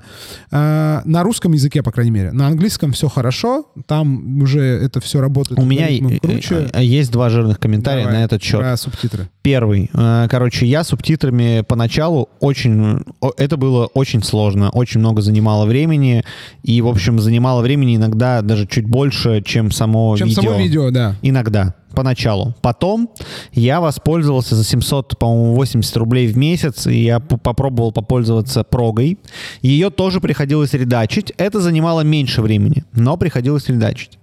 А, 0.51 1.01
на 1.05 1.23
русском 1.23 1.53
языке, 1.53 1.83
по 1.83 1.91
крайней 1.91 2.11
мере. 2.11 2.31
На 2.31 2.47
английском 2.47 2.93
все 2.93 3.07
хорошо, 3.07 3.69
там 3.85 4.41
уже 4.41 4.61
это 4.61 4.99
все 5.01 5.19
работает. 5.21 5.59
У 5.59 5.65
меня 5.65 5.87
круче. 6.19 6.69
есть 6.79 7.11
два 7.11 7.29
жирных 7.29 7.59
комментария 7.59 8.03
Давай, 8.03 8.19
на 8.19 8.23
этот 8.23 8.41
счет. 8.41 8.59
Про 8.59 8.77
субтитры. 8.77 9.29
Первый. 9.41 9.89
А, 9.93 10.27
короче, 10.27 10.65
я 10.65 10.83
субтитрами 10.83 11.56
поначалу 11.63 12.29
очень... 12.39 12.99
Это 13.37 13.57
было 13.57 13.85
очень 13.87 14.23
сложно, 14.23 14.69
очень 14.69 14.99
много 14.99 15.21
занимало 15.21 15.65
времени, 15.65 16.23
и, 16.63 16.81
в 16.81 16.87
общем, 16.87 17.19
занимало 17.19 17.61
времени 17.61 17.95
иногда 17.95 18.41
даже 18.41 18.67
чуть 18.67 18.85
больше, 18.85 19.41
чем 19.41 19.71
само 19.71 20.17
чем 20.17 20.27
видео. 20.27 20.41
Чем 20.41 20.51
само 20.51 20.63
видео, 20.63 20.91
да. 20.91 21.15
Иногда 21.21 21.73
поначалу. 21.93 22.53
Потом 22.61 23.09
я 23.53 23.81
воспользовался 23.81 24.55
за 24.55 24.63
700, 24.63 25.17
по-моему, 25.17 25.55
80 25.55 25.97
рублей 25.97 26.27
в 26.27 26.37
месяц, 26.37 26.85
и 26.85 27.03
я 27.03 27.19
попробовал 27.19 27.91
попользоваться 27.91 28.63
прогой. 28.63 29.17
Ее 29.61 29.89
тоже 29.89 30.21
приходилось 30.21 30.73
редачить. 30.73 31.33
Это 31.37 31.59
занимало 31.59 32.01
меньше 32.01 32.41
времени, 32.43 32.83
но 32.93 33.17
приходилось 33.17 33.67
редачить. 33.67 34.19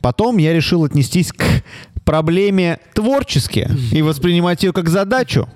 Потом 0.00 0.38
я 0.38 0.54
решил 0.54 0.84
отнестись 0.84 1.32
к 1.32 1.44
проблеме 2.04 2.78
творчески 2.94 3.68
и 3.92 4.00
воспринимать 4.00 4.62
ее 4.62 4.72
как 4.72 4.88
задачу. 4.88 5.46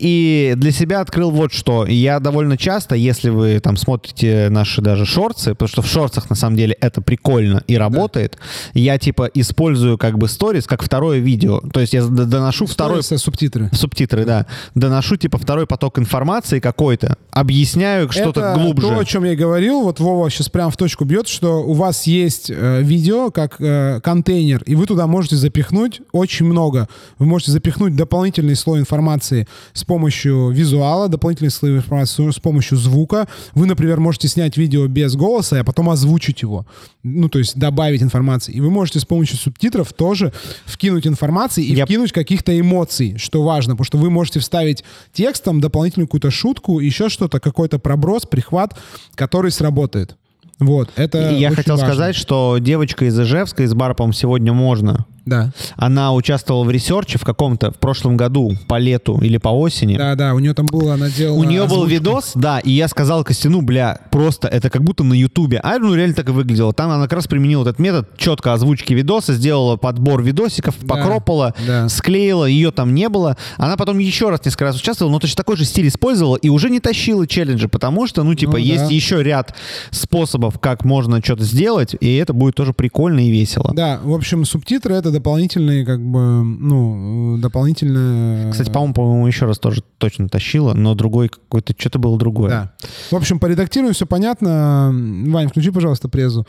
И 0.00 0.54
для 0.56 0.72
себя 0.72 1.02
открыл 1.02 1.30
вот 1.30 1.52
что. 1.52 1.84
Я 1.84 2.20
довольно 2.20 2.56
часто, 2.56 2.94
если 2.94 3.28
вы 3.28 3.60
там 3.60 3.76
смотрите 3.76 4.48
наши 4.48 4.80
даже 4.80 5.04
шорты, 5.04 5.50
потому 5.50 5.68
что 5.68 5.82
в 5.82 5.86
шортах 5.86 6.30
на 6.30 6.36
самом 6.36 6.56
деле 6.56 6.74
это 6.80 7.02
прикольно 7.02 7.62
и 7.66 7.76
работает, 7.76 8.38
да. 8.72 8.80
я 8.80 8.98
типа 8.98 9.30
использую 9.34 9.98
как 9.98 10.16
бы 10.16 10.28
сторис 10.28 10.66
как 10.66 10.82
второе 10.82 11.18
видео. 11.18 11.60
То 11.60 11.80
есть 11.80 11.92
я 11.92 12.02
доношу 12.06 12.64
Stories 12.64 12.72
второй... 12.72 13.02
субтитры. 13.02 13.68
Субтитры, 13.74 14.24
да. 14.24 14.46
Доношу 14.74 15.16
типа 15.16 15.36
второй 15.36 15.66
поток 15.66 15.98
информации 15.98 16.60
какой-то, 16.60 17.18
объясняю 17.30 18.10
что-то 18.10 18.54
глубже. 18.56 18.86
то, 18.86 18.98
о 18.98 19.04
чем 19.04 19.24
я 19.24 19.36
говорил, 19.36 19.82
вот 19.82 20.00
Вова 20.00 20.30
сейчас 20.30 20.48
прям 20.48 20.70
в 20.70 20.78
точку 20.78 21.04
бьет, 21.04 21.28
что 21.28 21.62
у 21.62 21.74
вас 21.74 22.06
есть 22.06 22.50
э, 22.50 22.80
видео 22.80 23.30
как 23.30 23.60
э, 23.60 24.00
контейнер, 24.02 24.62
и 24.64 24.76
вы 24.76 24.86
туда 24.86 25.06
можете 25.06 25.36
запихнуть 25.36 26.00
очень 26.12 26.46
много. 26.46 26.88
Вы 27.18 27.26
можете 27.26 27.52
запихнуть 27.52 27.94
дополнительный 27.96 28.56
слой 28.56 28.80
информации 28.80 29.46
с 29.74 29.84
помощью 29.90 30.50
визуала, 30.50 31.08
дополнительной 31.08 31.50
слоевой 31.50 31.80
информации 31.80 32.30
с 32.30 32.38
помощью 32.38 32.78
звука. 32.78 33.26
Вы, 33.54 33.66
например, 33.66 33.98
можете 33.98 34.28
снять 34.28 34.56
видео 34.56 34.86
без 34.86 35.16
голоса, 35.16 35.58
а 35.60 35.64
потом 35.64 35.90
озвучить 35.90 36.42
его. 36.42 36.64
Ну, 37.02 37.28
то 37.28 37.40
есть 37.40 37.58
добавить 37.58 38.00
информации. 38.02 38.52
И 38.52 38.60
вы 38.60 38.70
можете 38.70 39.00
с 39.00 39.04
помощью 39.04 39.36
субтитров 39.36 39.92
тоже 39.92 40.32
вкинуть 40.64 41.08
информации 41.08 41.64
и 41.64 41.74
Я- 41.74 41.86
вкинуть 41.86 42.12
каких-то 42.12 42.52
эмоций, 42.58 43.16
что 43.18 43.42
важно, 43.42 43.74
потому 43.74 43.84
что 43.84 43.98
вы 43.98 44.10
можете 44.10 44.38
вставить 44.38 44.84
текстом 45.12 45.60
дополнительную 45.60 46.06
какую-то 46.06 46.30
шутку, 46.30 46.78
еще 46.78 47.08
что-то, 47.08 47.40
какой-то 47.40 47.80
проброс, 47.80 48.26
прихват, 48.26 48.78
который 49.16 49.50
сработает. 49.50 50.16
Вот, 50.60 50.90
это 50.96 51.30
Я 51.32 51.50
хотел 51.50 51.74
важно. 51.76 51.88
сказать, 51.88 52.14
что 52.16 52.58
девочка 52.60 53.06
из 53.06 53.18
Ижевска, 53.18 53.62
из 53.64 53.74
бара, 53.74 53.94
по-моему, 53.94 54.12
сегодня 54.12 54.52
можно. 54.52 55.06
Да, 55.26 55.50
Она 55.76 56.12
участвовала 56.14 56.64
в 56.64 56.70
ресерче 56.70 57.18
в 57.18 57.24
каком-то 57.24 57.70
в 57.70 57.78
прошлом 57.78 58.16
году 58.16 58.52
по 58.68 58.78
лету 58.78 59.18
или 59.20 59.36
по 59.38 59.48
осени. 59.48 59.96
да, 59.96 60.14
да, 60.14 60.34
у 60.34 60.38
нее 60.38 60.54
там 60.54 60.66
было, 60.66 60.94
она 60.94 61.08
делала... 61.10 61.38
У 61.38 61.44
нее 61.44 61.60
был 61.66 61.82
озвучку. 61.82 61.90
видос, 61.90 62.32
да, 62.34 62.58
и 62.58 62.70
я 62.72 62.88
сказал 62.88 63.22
Костяну, 63.24 63.60
бля, 63.60 64.00
просто 64.10 64.48
это 64.48 64.70
как 64.70 64.82
будто 64.82 65.04
на 65.04 65.14
Ютубе. 65.14 65.60
А 65.62 65.78
ну 65.78 65.94
реально 65.94 66.14
так 66.14 66.28
и 66.28 66.32
выглядело. 66.32 66.72
Там 66.72 66.90
она 66.90 67.04
как 67.04 67.14
раз 67.14 67.26
применила 67.26 67.62
этот 67.62 67.78
метод 67.78 68.08
четко 68.16 68.52
озвучки 68.54 68.92
видоса, 68.92 69.34
сделала 69.34 69.76
подбор 69.76 70.22
видосиков, 70.22 70.74
Да, 70.80 70.86
покропала, 70.86 71.54
да. 71.66 71.88
склеила, 71.88 72.44
ее 72.46 72.70
там 72.70 72.94
не 72.94 73.08
было. 73.08 73.36
Она 73.56 73.76
потом 73.76 73.98
еще 73.98 74.30
раз 74.30 74.44
несколько 74.44 74.64
раз 74.64 74.76
участвовала, 74.80 75.12
но 75.12 75.18
точно 75.18 75.36
такой 75.36 75.56
же 75.56 75.64
стиль 75.64 75.88
использовала 75.88 76.36
и 76.36 76.48
уже 76.48 76.70
не 76.70 76.80
тащила 76.80 77.26
челленджи, 77.26 77.68
потому 77.68 78.06
что, 78.06 78.22
ну, 78.22 78.34
типа, 78.34 78.52
Ну, 78.52 78.58
есть 78.58 78.88
да. 78.88 78.94
еще 78.94 79.22
ряд 79.22 79.54
способов, 79.90 80.58
как 80.58 80.84
можно 80.84 81.22
что-то 81.22 81.44
сделать, 81.44 81.94
и 82.00 82.16
это 82.16 82.32
будет 82.32 82.54
тоже 82.54 82.72
прикольно 82.72 83.20
и 83.26 83.30
весело. 83.30 83.72
Да, 83.74 84.00
в 84.02 84.12
общем, 84.14 84.44
субтитры 84.44 84.94
это 84.94 85.09
дополнительные, 85.10 85.84
как 85.84 86.00
бы, 86.00 86.42
ну, 86.42 87.36
э, 87.36 87.40
дополнительные... 87.40 88.50
Кстати, 88.52 88.70
по-моему, 88.70 88.94
по-моему, 88.94 89.26
еще 89.26 89.46
раз 89.46 89.58
тоже 89.58 89.82
точно 89.98 90.28
тащила, 90.28 90.74
но 90.74 90.94
другой 90.94 91.28
какой-то, 91.28 91.74
что-то 91.76 91.98
было 91.98 92.18
другое. 92.18 92.50
Да. 92.50 92.72
В 93.10 93.14
общем, 93.16 93.38
по 93.38 93.46
редактированию 93.46 93.94
все 93.94 94.06
понятно. 94.06 94.90
Вань, 95.28 95.48
включи, 95.48 95.70
пожалуйста, 95.70 96.08
презу. 96.08 96.46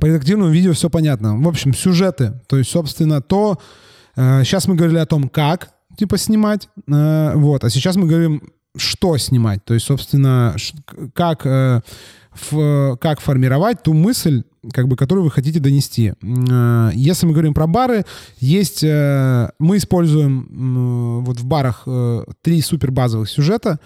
По 0.00 0.06
редактированию 0.06 0.52
видео 0.52 0.72
все 0.72 0.90
понятно. 0.90 1.38
В 1.38 1.48
общем, 1.48 1.74
сюжеты. 1.74 2.40
То 2.46 2.56
есть, 2.58 2.70
собственно, 2.70 3.20
то... 3.22 3.58
э, 4.16 4.44
сейчас 4.44 4.68
мы 4.68 4.74
говорили 4.74 4.98
о 4.98 5.06
том, 5.06 5.28
как, 5.28 5.70
типа, 5.96 6.18
снимать. 6.18 6.68
э, 6.86 7.32
вот. 7.34 7.64
А 7.64 7.70
сейчас 7.70 7.96
мы 7.96 8.06
говорим, 8.06 8.42
что 8.76 9.16
снимать. 9.16 9.64
То 9.64 9.74
есть, 9.74 9.86
собственно, 9.86 10.54
как... 11.14 11.46
э, 11.46 11.80
ф- 12.34 12.98
как 13.00 13.20
формировать 13.20 13.82
ту 13.82 13.94
мысль, 13.94 14.44
как 14.72 14.88
бы, 14.88 14.96
которую 14.96 15.24
вы 15.24 15.30
хотите 15.30 15.60
донести. 15.60 16.12
Э, 16.22 16.90
Если 16.94 17.26
мы 17.26 17.32
говорим 17.32 17.54
про 17.54 17.66
бары, 17.66 18.04
есть, 18.38 18.82
э, 18.82 19.50
мы 19.58 19.76
используем 19.76 20.48
м, 20.50 21.24
вот 21.24 21.38
в 21.40 21.44
барах 21.44 21.82
э, 21.86 22.24
три 22.42 22.60
супер 22.62 22.90
базовых 22.90 23.28
сюжета, 23.28 23.78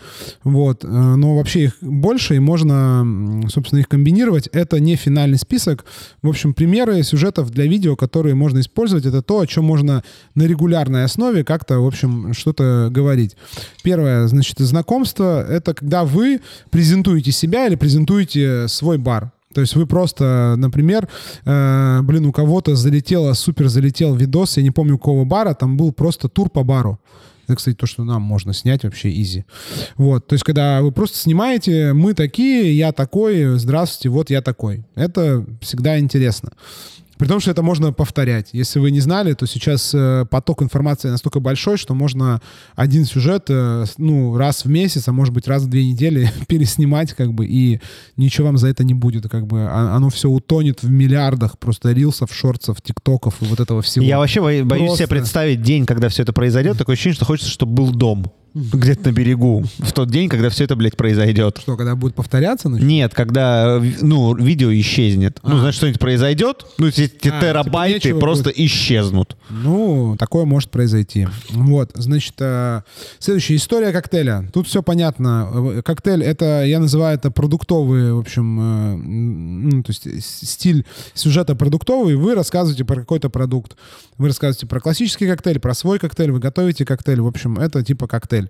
вот, 0.44 0.84
э, 0.84 0.88
но 0.88 1.36
вообще 1.36 1.64
их 1.64 1.78
больше, 1.80 2.36
и 2.36 2.38
можно, 2.38 3.46
собственно, 3.48 3.80
их 3.80 3.88
комбинировать. 3.88 4.48
Это 4.52 4.80
не 4.80 4.96
финальный 4.96 5.38
список. 5.38 5.84
В 6.22 6.28
общем, 6.28 6.54
примеры 6.54 7.02
сюжетов 7.02 7.50
для 7.50 7.66
видео, 7.66 7.96
которые 7.96 8.34
можно 8.34 8.60
использовать, 8.60 9.06
это 9.06 9.22
то, 9.22 9.40
о 9.40 9.46
чем 9.46 9.64
можно 9.64 10.02
на 10.34 10.42
регулярной 10.44 11.04
основе 11.04 11.44
как-то, 11.44 11.80
в 11.80 11.86
общем, 11.86 12.32
что-то 12.34 12.88
говорить. 12.90 13.36
Первое, 13.82 14.26
значит, 14.26 14.58
знакомство— 14.58 15.44
это 15.48 15.74
когда 15.74 16.04
вы 16.04 16.40
презентуете 16.70 17.32
себя 17.32 17.66
или 17.66 17.76
презентуете 17.76 18.68
свой 18.68 18.98
бар. 18.98 19.32
То 19.54 19.60
есть 19.60 19.74
вы 19.74 19.86
просто, 19.86 20.54
например, 20.56 21.08
э, 21.44 22.00
блин, 22.02 22.26
у 22.26 22.32
кого-то 22.32 22.74
залетело, 22.74 23.32
супер 23.34 23.68
залетел 23.68 24.14
видос, 24.14 24.56
я 24.56 24.62
не 24.62 24.70
помню, 24.70 24.94
у 24.94 24.98
какого 24.98 25.24
бара, 25.24 25.54
там 25.54 25.76
был 25.76 25.92
просто 25.92 26.28
тур 26.28 26.50
по 26.50 26.64
бару. 26.64 26.98
Это, 27.46 27.56
кстати, 27.56 27.76
то, 27.76 27.86
что 27.86 28.04
нам 28.04 28.22
можно 28.22 28.52
снять 28.52 28.84
вообще 28.84 29.10
изи. 29.10 29.44
Вот, 29.96 30.26
то 30.26 30.34
есть, 30.34 30.44
когда 30.44 30.80
вы 30.80 30.92
просто 30.92 31.18
снимаете, 31.18 31.92
мы 31.92 32.14
такие, 32.14 32.76
я 32.76 32.92
такой, 32.92 33.58
здравствуйте, 33.58 34.08
вот 34.10 34.30
я 34.30 34.42
такой. 34.42 34.84
Это 34.94 35.44
всегда 35.60 35.98
интересно. 35.98 36.52
При 37.22 37.28
том, 37.28 37.38
что 37.38 37.52
это 37.52 37.62
можно 37.62 37.92
повторять. 37.92 38.48
Если 38.50 38.80
вы 38.80 38.90
не 38.90 38.98
знали, 38.98 39.32
то 39.34 39.46
сейчас 39.46 39.92
э, 39.94 40.26
поток 40.28 40.60
информации 40.60 41.08
настолько 41.08 41.38
большой, 41.38 41.76
что 41.76 41.94
можно 41.94 42.42
один 42.74 43.04
сюжет, 43.04 43.44
э, 43.48 43.84
ну, 43.96 44.36
раз 44.36 44.64
в 44.64 44.68
месяц, 44.68 45.06
а 45.06 45.12
может 45.12 45.32
быть 45.32 45.46
раз 45.46 45.62
в 45.62 45.68
две 45.68 45.86
недели 45.86 46.28
переснимать, 46.48 47.12
как 47.12 47.32
бы, 47.32 47.46
и 47.46 47.80
ничего 48.16 48.48
вам 48.48 48.58
за 48.58 48.66
это 48.66 48.82
не 48.82 48.94
будет, 48.94 49.28
как 49.28 49.46
бы. 49.46 49.60
А- 49.70 49.94
Оно 49.94 50.10
все 50.10 50.28
утонет 50.28 50.82
в 50.82 50.90
миллиардах 50.90 51.60
просто 51.60 51.92
рилсов, 51.92 52.34
шортсов, 52.34 52.82
тиктоков 52.82 53.36
и 53.40 53.44
вот 53.44 53.60
этого 53.60 53.82
всего. 53.82 54.04
Я 54.04 54.18
вообще 54.18 54.40
бо- 54.40 54.64
боюсь 54.64 54.86
Просто. 54.86 55.04
себе 55.04 55.06
представить 55.06 55.62
день, 55.62 55.86
когда 55.86 56.08
все 56.08 56.24
это 56.24 56.32
произойдет. 56.32 56.76
Такое 56.76 56.94
ощущение, 56.94 57.14
что 57.14 57.24
хочется, 57.24 57.52
чтобы 57.52 57.72
был 57.74 57.92
дом. 57.92 58.32
Где-то 58.54 59.10
на 59.10 59.12
берегу. 59.12 59.64
В 59.78 59.92
тот 59.92 60.10
день, 60.10 60.28
когда 60.28 60.50
все 60.50 60.64
это, 60.64 60.76
блядь, 60.76 60.96
произойдет. 60.96 61.58
Что, 61.58 61.76
когда 61.76 61.96
будет 61.96 62.14
повторяться? 62.14 62.68
Ну, 62.68 62.76
Нет, 62.78 63.14
когда, 63.14 63.78
э, 63.82 63.92
ну, 64.02 64.34
видео 64.34 64.72
исчезнет. 64.72 65.38
Ну, 65.42 65.58
значит, 65.58 65.76
что-нибудь 65.76 66.00
произойдет, 66.00 66.66
ну, 66.78 66.88
эти 66.88 67.10
А, 67.28 67.40
терабайты 67.40 68.00
типа 68.00 68.20
просто 68.20 68.50
исчезнут. 68.50 69.36
Ну, 69.48 70.16
такое 70.18 70.44
может 70.44 70.70
произойти. 70.70 71.28
Вот, 71.50 71.92
значит, 71.94 72.34
э, 72.40 72.82
следующая 73.18 73.56
история 73.56 73.92
коктейля. 73.92 74.48
Тут 74.52 74.68
все 74.68 74.82
понятно. 74.82 75.48
Э, 75.52 75.82
Коктейль 75.82 76.22
это, 76.22 76.64
я 76.64 76.78
называю 76.78 77.16
это 77.16 77.30
продуктовый, 77.30 78.12
в 78.12 78.18
общем, 78.18 78.60
э, 78.60 78.96
ну, 78.96 79.82
то 79.82 79.92
есть 79.92 80.46
стиль 80.46 80.84
сюжета 81.14 81.54
продуктовый. 81.54 82.16
Вы 82.16 82.34
рассказываете 82.34 82.84
про 82.84 82.96
какой-то 82.96 83.30
продукт. 83.30 83.76
Вы 84.18 84.28
рассказываете 84.28 84.66
про 84.66 84.80
классический 84.80 85.26
коктейль, 85.26 85.58
про 85.58 85.74
свой 85.74 85.98
коктейль, 85.98 86.30
вы 86.32 86.38
готовите 86.38 86.84
коктейль. 86.84 87.20
В 87.20 87.26
общем, 87.26 87.58
это 87.58 87.82
типа 87.82 88.06
коктейль. 88.06 88.41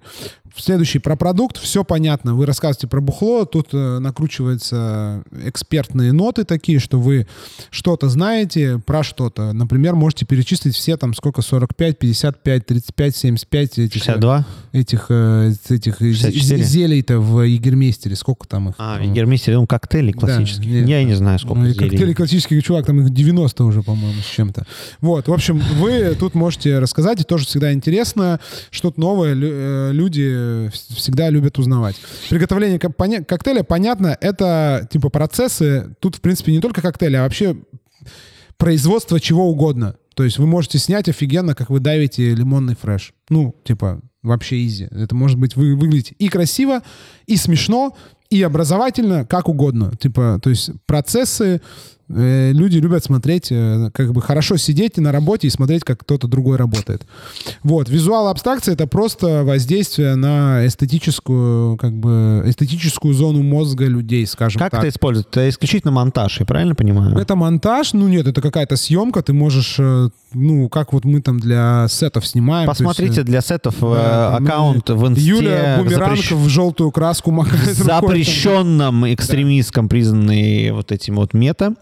Следующий 0.54 0.98
про 0.98 1.16
продукт. 1.16 1.56
Все 1.56 1.82
понятно. 1.82 2.34
Вы 2.34 2.44
рассказываете 2.44 2.86
про 2.86 3.00
бухло. 3.00 3.46
Тут 3.46 3.68
э, 3.72 3.98
накручиваются 4.00 5.22
экспертные 5.46 6.12
ноты 6.12 6.44
такие, 6.44 6.78
что 6.78 7.00
вы 7.00 7.26
что-то 7.70 8.08
знаете 8.10 8.78
про 8.84 9.02
что-то. 9.02 9.52
Например, 9.54 9.94
можете 9.94 10.26
перечислить 10.26 10.74
все 10.74 10.96
там 10.98 11.14
сколько 11.14 11.40
45, 11.42 11.98
55, 11.98 12.66
35, 12.66 13.16
75 13.16 13.78
этих, 13.78 13.92
62? 14.02 14.46
этих, 14.72 15.06
э, 15.08 15.52
этих 15.70 16.00
зе- 16.02 16.14
64? 16.14 16.62
зелей-то 16.62 17.18
в 17.20 17.40
Егермейстере. 17.46 18.14
Сколько 18.16 18.46
там 18.46 18.68
их? 18.70 18.74
А, 18.78 19.00
Гермистер, 19.02 19.54
ну, 19.54 19.66
коктейли 19.66 20.12
классические. 20.12 20.80
нет, 20.80 20.88
Я 20.88 21.00
и 21.00 21.04
да. 21.04 21.08
не 21.10 21.14
знаю, 21.16 21.38
сколько 21.38 21.60
Ну, 21.60 21.68
зелий. 21.68 21.88
коктейли 21.88 22.12
классический 22.12 22.60
чувак, 22.62 22.84
там 22.86 23.00
их 23.00 23.10
90 23.10 23.64
уже, 23.64 23.82
по-моему, 23.82 24.20
с 24.20 24.26
чем-то. 24.26 24.66
Вот, 25.00 25.28
в 25.28 25.32
общем, 25.32 25.58
вы 25.80 26.14
тут 26.18 26.34
можете 26.34 26.78
рассказать, 26.78 27.20
и 27.22 27.24
тоже 27.24 27.46
всегда 27.46 27.72
интересно, 27.72 28.38
что-то 28.70 29.00
новое 29.00 29.34
э, 29.34 29.81
люди 29.90 30.66
вс- 30.68 30.94
всегда 30.94 31.30
любят 31.30 31.58
узнавать. 31.58 31.96
Приготовление 32.30 32.78
коктейля, 32.78 33.62
понятно, 33.62 34.16
это 34.20 34.86
типа 34.90 35.08
процессы, 35.08 35.94
тут, 36.00 36.16
в 36.16 36.20
принципе, 36.20 36.52
не 36.52 36.60
только 36.60 36.80
коктейли, 36.82 37.16
а 37.16 37.22
вообще 37.22 37.56
производство 38.56 39.18
чего 39.18 39.48
угодно. 39.48 39.96
То 40.14 40.24
есть 40.24 40.38
вы 40.38 40.46
можете 40.46 40.78
снять 40.78 41.08
офигенно, 41.08 41.54
как 41.54 41.70
вы 41.70 41.80
давите 41.80 42.34
лимонный 42.34 42.76
фреш. 42.76 43.14
Ну, 43.30 43.54
типа, 43.64 44.00
вообще 44.22 44.64
изи. 44.66 44.88
Это 44.90 45.14
может 45.14 45.38
быть 45.38 45.56
вы, 45.56 45.74
выглядеть 45.74 46.14
и 46.18 46.28
красиво, 46.28 46.82
и 47.26 47.36
смешно, 47.36 47.96
и 48.30 48.42
образовательно, 48.42 49.24
как 49.26 49.48
угодно. 49.48 49.92
Типа, 49.98 50.38
то 50.42 50.50
есть 50.50 50.70
процессы, 50.86 51.56
э, 51.56 51.60
люди 52.14 52.78
любят 52.78 53.04
смотреть, 53.04 53.48
э, 53.50 53.90
как 53.92 54.12
бы 54.12 54.20
хорошо 54.22 54.56
сидеть 54.56 54.96
на 54.98 55.12
работе 55.12 55.46
и 55.46 55.50
смотреть, 55.50 55.84
как 55.84 56.00
кто-то 56.00 56.28
другой 56.28 56.56
работает. 56.56 57.02
Вот, 57.62 57.88
визуал 57.88 58.28
абстракция— 58.28 58.74
это 58.74 58.86
просто 58.86 59.44
воздействие 59.44 60.14
на 60.14 60.66
эстетическую, 60.66 61.76
как 61.76 61.92
бы, 61.92 62.42
эстетическую 62.46 63.14
зону 63.14 63.42
мозга 63.42 63.86
людей, 63.86 64.26
скажем 64.26 64.58
Как 64.58 64.72
так. 64.72 64.80
это 64.80 64.88
используют? 64.88 65.28
Это 65.28 65.48
исключительно 65.48 65.92
монтаж, 65.92 66.40
я 66.40 66.46
правильно 66.46 66.74
понимаю? 66.74 67.16
Это 67.18 67.34
монтаж, 67.36 67.92
ну 67.92 68.08
нет, 68.08 68.26
это 68.26 68.40
какая-то 68.40 68.76
съемка, 68.76 69.22
ты 69.22 69.32
можешь, 69.32 69.76
э, 69.78 70.08
ну, 70.34 70.68
как 70.68 70.92
вот 70.92 71.04
мы 71.04 71.20
там 71.20 71.38
для 71.40 71.86
сетов 71.88 72.26
снимаем. 72.26 72.68
есть, 72.68 72.78
Посмотрите 72.78 73.20
э, 73.22 73.24
для 73.24 73.40
сетов 73.40 73.76
э, 73.80 73.94
да, 73.94 74.32
там, 74.32 74.44
аккаунт 74.44 74.90
в 74.90 75.06
инсте. 75.08 75.24
Юля 75.24 75.76
Бумеранг 75.78 76.18
запрещ- 76.18 76.34
в 76.34 76.48
желтую 76.48 76.90
краску 76.90 77.30
макает 77.30 77.76
запрещенном 77.76 79.12
экстремистском 79.12 79.88
признанный 79.88 80.70
вот 80.72 80.92
этим 80.92 81.16
вот 81.16 81.34
мета 81.34 81.74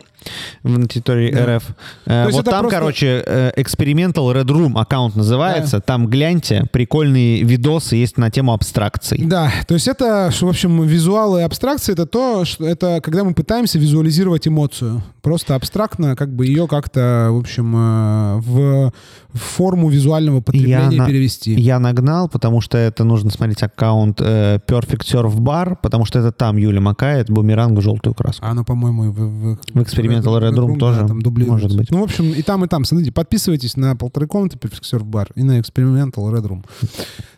на 0.62 0.87
территории 0.87 1.33
Да. 1.33 1.57
РФ. 1.57 1.64
Э, 2.07 2.25
есть 2.27 2.37
Вот 2.37 2.45
там, 2.45 2.61
просто- 2.61 2.79
короче, 2.79 3.23
э, 3.27 3.53
Experimental 3.57 4.33
Red 4.35 4.47
Room 4.47 4.79
аккаунт 4.79 5.16
называется. 5.16 5.81
Там 5.81 6.07
гляньте, 6.09 6.64
прикольные 6.73 7.43
видосы 7.43 7.97
есть 7.97 8.18
на 8.18 8.31
тему 8.31 8.53
абстракций. 8.53 9.23
Да, 9.25 9.51
то 9.66 9.75
есть 9.75 9.89
это, 9.89 10.31
в 10.33 10.43
общем, 10.49 10.83
визуалы 10.85 11.41
и 11.41 11.43
абстракции, 11.45 11.93
это 11.93 12.07
то, 12.07 12.45
что 12.45 12.66
это 12.66 13.01
когда 13.03 13.25
мы 13.25 13.35
пытаемся 13.35 13.79
визуализировать 13.79 14.47
эмоцию. 14.49 15.03
Просто 15.23 15.55
абстрактно, 15.55 16.16
как 16.16 16.35
бы 16.35 16.47
ее 16.47 16.66
как-то, 16.66 17.29
в 17.31 17.39
общем, 17.39 17.75
э, 17.77 18.37
в, 18.41 18.93
форму 19.35 19.89
визуального 19.89 20.41
потребления 20.41 20.91
на- 20.99 21.07
перевести. 21.07 21.55
Я 21.55 21.79
нагнал, 21.79 22.29
потому 22.29 22.61
что 22.61 22.77
это 22.79 23.05
нужно 23.05 23.31
смотреть 23.31 23.62
аккаунт 23.62 24.21
э, 24.21 24.59
Perfect 24.66 25.05
Surf 25.05 25.37
Bar, 25.37 25.77
потому 25.81 26.05
что 26.05 26.18
это 26.18 26.33
там 26.33 26.57
Юля 26.57 26.81
макает 26.81 27.31
бумеранг 27.31 27.79
в 27.79 27.83
желтую 27.83 28.14
краску. 28.14 28.45
А 28.45 28.51
оно, 28.51 28.64
по-моему, 28.64 29.12
в, 29.12 29.14
в- 29.14 29.59
В 29.75 29.79
Experimental 29.79 30.10
Experimental 30.11 30.41
Red 30.41 30.55
Room 30.55 30.73
да, 30.75 30.79
тоже 30.79 31.07
там 31.07 31.23
дублируется. 31.23 31.67
может 31.67 31.79
быть. 31.79 31.91
Ну, 31.91 32.01
в 32.01 32.03
общем, 32.03 32.33
и 32.33 32.43
там, 32.43 32.65
и 32.65 32.69
там. 32.69 32.85
Смотрите, 32.85 33.13
подписывайтесь 33.13 33.77
на 33.77 33.97
полторы 33.97 34.27
комнаты 34.27 34.57
Perfect 34.57 35.05
бар 35.05 35.29
и 35.35 35.43
на 35.43 35.59
Experimental 35.59 36.31
Red 36.33 36.47
Room. 36.47 36.65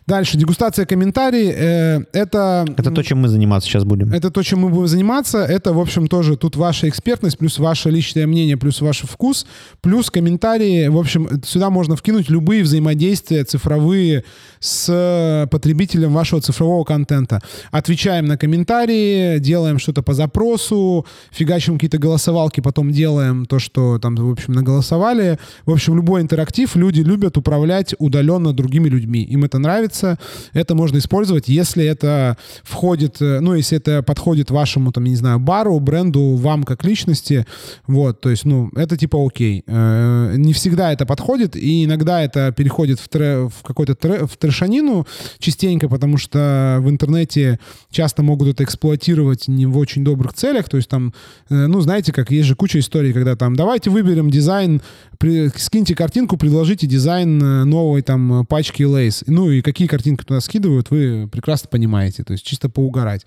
Дальше, 0.05 0.37
дегустация 0.37 0.85
комментарий. 0.85 1.49
Э, 1.49 2.01
это... 2.11 2.65
Это 2.77 2.91
то, 2.91 3.03
чем 3.03 3.19
мы 3.19 3.29
заниматься 3.29 3.69
сейчас 3.69 3.85
будем. 3.85 4.11
Это 4.11 4.31
то, 4.31 4.43
чем 4.43 4.59
мы 4.59 4.69
будем 4.69 4.87
заниматься. 4.87 5.37
Это, 5.37 5.71
в 5.71 5.79
общем, 5.79 6.07
тоже 6.07 6.35
тут 6.35 6.57
ваша 6.57 6.89
экспертность, 6.89 7.37
плюс 7.37 7.57
ваше 7.57 7.89
личное 7.89 8.27
мнение, 8.27 8.57
плюс 8.57 8.81
ваш 8.81 9.01
вкус, 9.01 9.45
плюс 9.81 10.09
комментарии. 10.09 10.87
В 10.89 10.97
общем, 10.97 11.41
сюда 11.45 11.69
можно 11.69 11.95
вкинуть 11.95 12.29
любые 12.29 12.63
взаимодействия 12.63 13.45
цифровые 13.45 14.25
с 14.59 15.47
потребителем 15.51 16.13
вашего 16.13 16.41
цифрового 16.41 16.83
контента. 16.83 17.41
Отвечаем 17.71 18.25
на 18.25 18.37
комментарии, 18.37 19.39
делаем 19.39 19.79
что-то 19.79 20.03
по 20.03 20.13
запросу, 20.13 21.05
фигачим 21.31 21.75
какие-то 21.75 21.97
голосовалки, 21.97 22.61
потом 22.63 22.91
делаем 22.91 23.45
то, 23.45 23.59
что 23.59 23.99
там, 23.99 24.15
в 24.15 24.31
общем, 24.31 24.53
наголосовали. 24.53 25.37
В 25.65 25.71
общем, 25.71 25.95
любой 25.95 26.21
интерактив 26.21 26.75
люди 26.75 27.01
любят 27.01 27.37
управлять 27.37 27.93
удаленно 27.99 28.53
другими 28.53 28.89
людьми. 28.89 29.21
Им 29.23 29.43
это 29.43 29.59
нравится. 29.59 30.17
Это 30.53 30.73
можно 30.73 30.97
использовать, 30.97 31.47
если 31.47 31.85
это 31.85 32.37
входит, 32.63 33.21
э, 33.21 33.39
ну, 33.41 33.53
если 33.53 33.77
это 33.77 34.01
подходит 34.01 34.49
вашему, 34.51 34.91
там, 34.91 35.03
не 35.03 35.15
знаю, 35.15 35.39
бару, 35.39 35.79
бренду, 35.79 36.35
вам 36.37 36.63
как 36.63 36.83
личности. 36.83 37.45
Вот, 37.87 38.21
то 38.21 38.29
есть, 38.29 38.45
ну, 38.45 38.69
это 38.75 38.97
типа 38.97 39.17
окей. 39.23 39.63
Э, 39.67 40.33
Не 40.37 40.53
всегда 40.53 40.91
это 40.93 41.05
подходит, 41.05 41.55
и 41.55 41.85
иногда 41.85 42.21
это 42.23 42.51
переходит 42.51 42.99
в, 42.99 43.07
тре- 43.09 43.49
в 43.49 43.61
какой-то 43.63 43.93
тре- 43.95 44.25
в 44.25 44.37
трешанину 44.37 45.05
частенько, 45.39 45.89
потому 45.89 46.17
что 46.17 46.77
в 46.81 46.89
интернете 46.89 47.59
часто 47.91 48.23
могут 48.23 48.47
это 48.47 48.63
эксплуатировать 48.63 49.47
не 49.47 49.65
в 49.65 49.77
очень 49.77 50.03
добрых 50.03 50.33
целях. 50.33 50.69
То 50.69 50.77
есть 50.77 50.89
там, 50.89 51.13
э, 51.49 51.67
ну, 51.67 51.81
знаете, 51.81 52.11
как 52.13 52.31
есть 52.31 52.47
же 52.47 52.52
куча 52.55 52.79
историй, 52.79 53.13
когда 53.13 53.35
там 53.35 53.55
давайте 53.55 53.89
выберем 53.89 54.29
дизайн, 54.29 54.81
при- 55.17 55.49
скиньте 55.55 55.95
картинку, 55.95 56.37
предложите 56.37 56.87
дизайн 56.87 57.41
э, 57.41 57.63
новой 57.63 58.01
там 58.01 58.41
э, 58.41 58.45
пачки 58.45 58.83
Lays. 58.83 59.23
Ну 59.27 59.49
и 59.49 59.61
какие 59.61 59.87
картинки 59.87 60.23
туда 60.23 60.41
скидывают, 60.41 60.91
вы 60.91 61.27
прекрасно 61.31 61.69
понимаете. 61.69 62.23
То 62.23 62.33
есть 62.33 62.45
чисто 62.45 62.69
поугарать. 62.69 63.25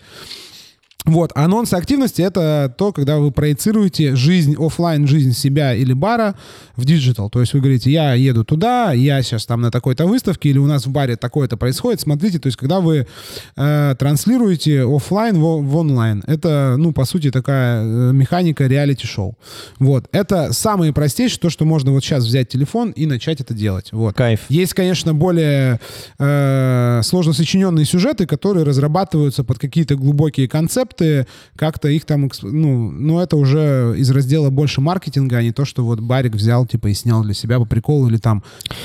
Вот, 1.07 1.31
анонсы 1.37 1.75
активности— 1.75 2.21
это 2.23 2.75
то, 2.77 2.93
когда 2.93 3.19
вы 3.19 3.31
проецируете 3.31 4.17
жизнь, 4.17 4.57
оффлайн 4.59 5.07
жизнь 5.07 5.33
себя 5.33 5.73
или 5.73 5.93
бара 5.93 6.35
в 6.75 6.85
digital. 6.85 7.31
То 7.31 7.41
есть 7.41 7.55
вы 7.55 7.61
говорите, 7.61 7.93
я 7.93 8.15
еду 8.15 8.45
туда, 8.45 8.93
я 8.93 9.23
сейчас 9.23 9.47
там 9.47 9.61
на 9.61 9.71
такой-то 9.71 10.05
выставке, 10.07 10.49
или 10.49 10.59
у 10.59 10.67
нас 10.67 10.85
в 10.85 10.91
баре 10.91 11.15
такое-то 11.15 11.57
происходит. 11.57 12.01
Смотрите, 12.01 12.41
то 12.41 12.49
есть 12.49 12.57
когда 12.57 12.81
вы 12.81 13.07
э, 13.57 13.95
транслируете 13.97 14.83
оффлайн 14.85 15.37
в, 15.39 15.63
в 15.63 15.77
онлайн, 15.77 16.25
это, 16.27 16.75
ну, 16.77 16.93
по 16.93 17.05
сути, 17.05 17.31
такая 17.31 17.85
э, 17.85 18.13
механика 18.13 18.67
реалити-шоу. 18.67 19.39
Вот, 19.79 20.09
это 20.11 20.53
самое 20.53 20.93
простейшее, 20.93 21.39
то, 21.39 21.51
что 21.51 21.65
можно 21.65 21.93
вот 21.93 22.03
сейчас 22.03 22.25
взять 22.25 22.49
телефон 22.49 22.91
и 22.91 23.07
начать 23.07 23.41
это 23.41 23.55
делать. 23.55 23.93
Вот. 23.93 24.17
Кайф. 24.17 24.41
Есть, 24.49 24.75
конечно, 24.75 25.15
более 25.15 25.79
э, 26.19 27.01
сложно 27.05 27.33
сочиненные 27.33 27.85
сюжеты, 27.85 28.27
которые 28.27 28.65
разрабатываются 28.65 29.45
под 29.45 29.61
какие-то 29.61 29.95
глубокие 29.95 30.49
концепты, 30.49 30.96
как-то 31.57 31.89
их 31.89 32.05
там, 32.05 32.31
ну, 32.43 32.91
ну, 32.91 33.21
это 33.21 33.37
уже 33.37 33.95
из 33.97 34.11
раздела 34.11 34.51
больше 34.51 34.81
маркетинга, 34.81 35.39
а 35.39 35.43
не 35.43 35.53
то, 35.53 35.65
что 35.65 35.85
вот 35.85 36.01
Барик 36.01 36.35
взял, 36.35 36.67
типа, 36.67 36.89
и 36.89 36.95
снял 36.95 37.23
для 37.23 37.35
себя 37.35 37.59
по 37.59 37.65
приколу, 37.65 38.09
или 38.09 38.17
там 38.17 38.43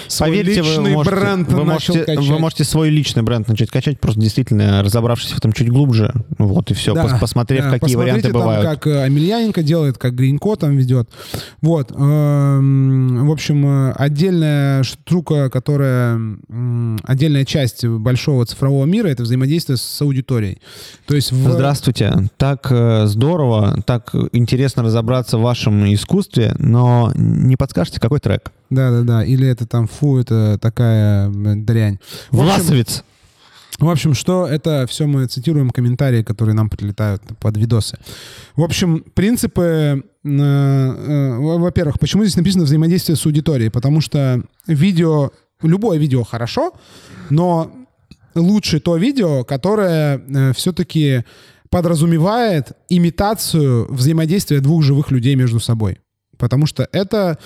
свой 0.08 0.30
Поверьте, 0.30 0.62
вы 0.62 0.68
личный 0.70 0.92
можете, 0.94 1.16
бренд 1.16 1.52
вы, 1.52 1.64
начал 1.64 1.94
можете, 1.94 2.16
качать. 2.16 2.30
вы 2.30 2.40
можете 2.40 2.64
свой 2.64 2.90
личный 2.90 3.24
бренд 3.24 3.48
начать 3.48 3.70
качать, 3.70 4.00
просто 4.00 4.20
действительно 4.20 4.84
разобравшись 4.84 5.32
в 5.32 5.38
этом 5.38 5.54
чуть 5.54 5.70
глубже. 5.70 6.14
Вот 6.38 6.72
и 6.72 6.74
все, 6.74 6.94
Да, 6.94 7.18
посмотрев, 7.20 7.66
да, 7.66 7.80
какие 7.80 7.96
варианты 7.96 8.32
там, 8.32 8.34
бывают. 8.42 8.66
как 8.66 8.88
э, 8.88 9.04
Амельяненко 9.04 9.64
делает, 9.64 9.98
как 9.98 10.16
Гринько 10.16 10.56
там 10.56 10.76
ведет. 10.78 11.10
Вот. 11.62 11.92
эм, 11.92 13.28
В 13.28 13.32
общем, 13.32 13.66
э, 13.66 13.92
отдельная 13.94 14.84
штука, 14.84 15.50
которая... 15.50 16.20
Отдельная 17.04 17.46
часть 17.46 17.86
большого 17.86 18.46
цифрового 18.46 18.86
мира— 18.86 19.08
это 19.10 19.24
взаимодействие 19.24 19.78
с 19.78 20.02
аудиторией. 20.02 20.60
То 21.06 21.16
есть 21.16 21.32
в... 21.32 21.52
Здравствуйте. 21.52 21.91
Так 22.38 22.68
э, 22.70 23.06
здорово, 23.06 23.82
так 23.86 24.14
интересно 24.32 24.84
разобраться 24.84 25.38
в 25.38 25.42
вашем 25.42 25.92
искусстве, 25.94 26.54
но 26.58 27.12
не 27.16 27.56
подскажете, 27.56 28.00
какой 28.00 28.20
трек? 28.20 28.52
Да-да-да. 28.70 29.24
Или 29.24 29.48
это 29.48 29.68
там, 29.68 29.88
фу, 29.88 30.18
это 30.18 30.58
такая 30.60 31.30
дрянь. 31.30 32.00
В 32.30 32.38
Власовец. 32.38 33.04
В 33.80 33.90
общем, 33.90 34.14
что 34.14 34.46
это 34.46 34.86
все 34.88 35.08
мы 35.08 35.26
цитируем 35.26 35.72
комментарии, 35.72 36.22
которые 36.22 36.54
нам 36.54 36.70
прилетают 36.70 37.24
под 37.40 37.58
видосы. 37.58 37.98
В 38.56 38.64
общем, 38.64 39.04
принципы, 39.16 39.64
э, 39.64 40.30
э, 40.30 41.38
во-первых, 41.38 42.00
почему 42.00 42.24
здесь 42.24 42.38
написано 42.38 42.66
взаимодействие 42.66 43.16
с 43.16 43.26
аудиторией? 43.26 43.72
Потому 43.72 44.02
что 44.02 44.44
видео, 44.68 45.32
любое 45.64 45.98
видео 45.98 46.24
хорошо, 46.24 46.74
но 47.32 47.72
лучше 48.36 48.80
то 48.80 48.98
видео, 48.98 49.44
которое 49.44 50.54
все-таки 50.54 51.24
подразумевает 51.72 52.74
имитацию 52.90 53.92
взаимодействия 53.92 54.60
двух 54.60 54.84
живых 54.84 55.10
людей 55.10 55.36
между 55.36 55.60
собой. 55.60 56.00
Потому 56.38 56.66
что 56.66 56.88
это 56.92 57.38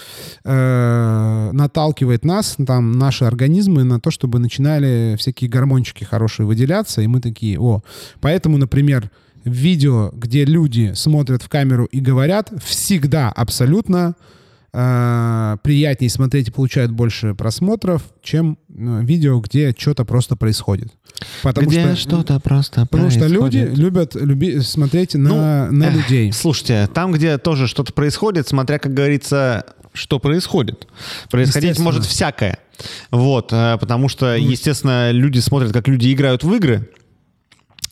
э, 0.44 1.50
наталкивает 1.54 2.26
нас, 2.26 2.56
там, 2.66 2.94
наши 2.94 3.26
организмы 3.26 3.84
на 3.84 4.00
то, 4.00 4.10
чтобы 4.10 4.40
начинали 4.40 5.16
всякие 5.18 5.50
гормончики 5.50 6.04
хорошие 6.04 6.46
выделяться, 6.46 7.02
и 7.02 7.08
мы 7.08 7.22
такие, 7.22 7.60
о. 7.60 7.82
Поэтому, 8.20 8.58
например, 8.58 9.12
видео, 9.44 10.12
где 10.14 10.44
люди 10.44 10.94
смотрят 10.96 11.44
в 11.44 11.50
камеру 11.50 11.86
и 11.86 12.00
говорят, 12.00 12.52
всегда 12.64 13.30
абсолютно 13.30 14.16
э, 14.76 15.58
приятнее 15.64 16.10
смотреть 16.10 16.50
и 16.50 16.52
получают 16.52 16.92
больше 16.92 17.34
просмотров, 17.34 18.04
чем 18.22 18.58
э, 18.70 19.02
видео, 19.04 19.40
где 19.40 19.74
что-то 19.78 20.04
просто 20.06 20.36
происходит. 20.36 20.92
Потому 21.44 21.70
Где 21.70 21.96
что, 21.96 21.96
что-то 21.96 22.40
просто 22.42 22.82
потому 22.82 23.10
что 23.10 23.28
люди 23.28 23.60
происходит. 23.62 23.78
любят 23.78 24.16
люби, 24.16 24.60
смотреть 24.60 25.16
на, 25.16 25.72
на 25.72 25.86
эх, 25.86 25.96
людей. 25.96 26.34
Слушайте, 26.34 26.90
там, 26.94 27.14
где 27.14 27.38
тоже 27.38 27.68
что-то 27.68 27.94
происходит, 27.94 28.48
смотря, 28.50 28.80
как 28.80 28.94
говорится, 28.94 29.66
что 29.94 30.20
происходит. 30.20 30.88
Происходить 31.32 31.80
может 31.80 32.04
всякое. 32.04 32.60
Вот, 33.12 33.54
э, 33.54 33.78
потому 33.80 34.10
что, 34.10 34.36
естественно, 34.36 35.12
люди 35.12 35.40
смотрят, 35.40 35.72
как 35.72 35.88
люди 35.88 36.12
играют 36.12 36.44
в 36.44 36.54
игры 36.54 36.90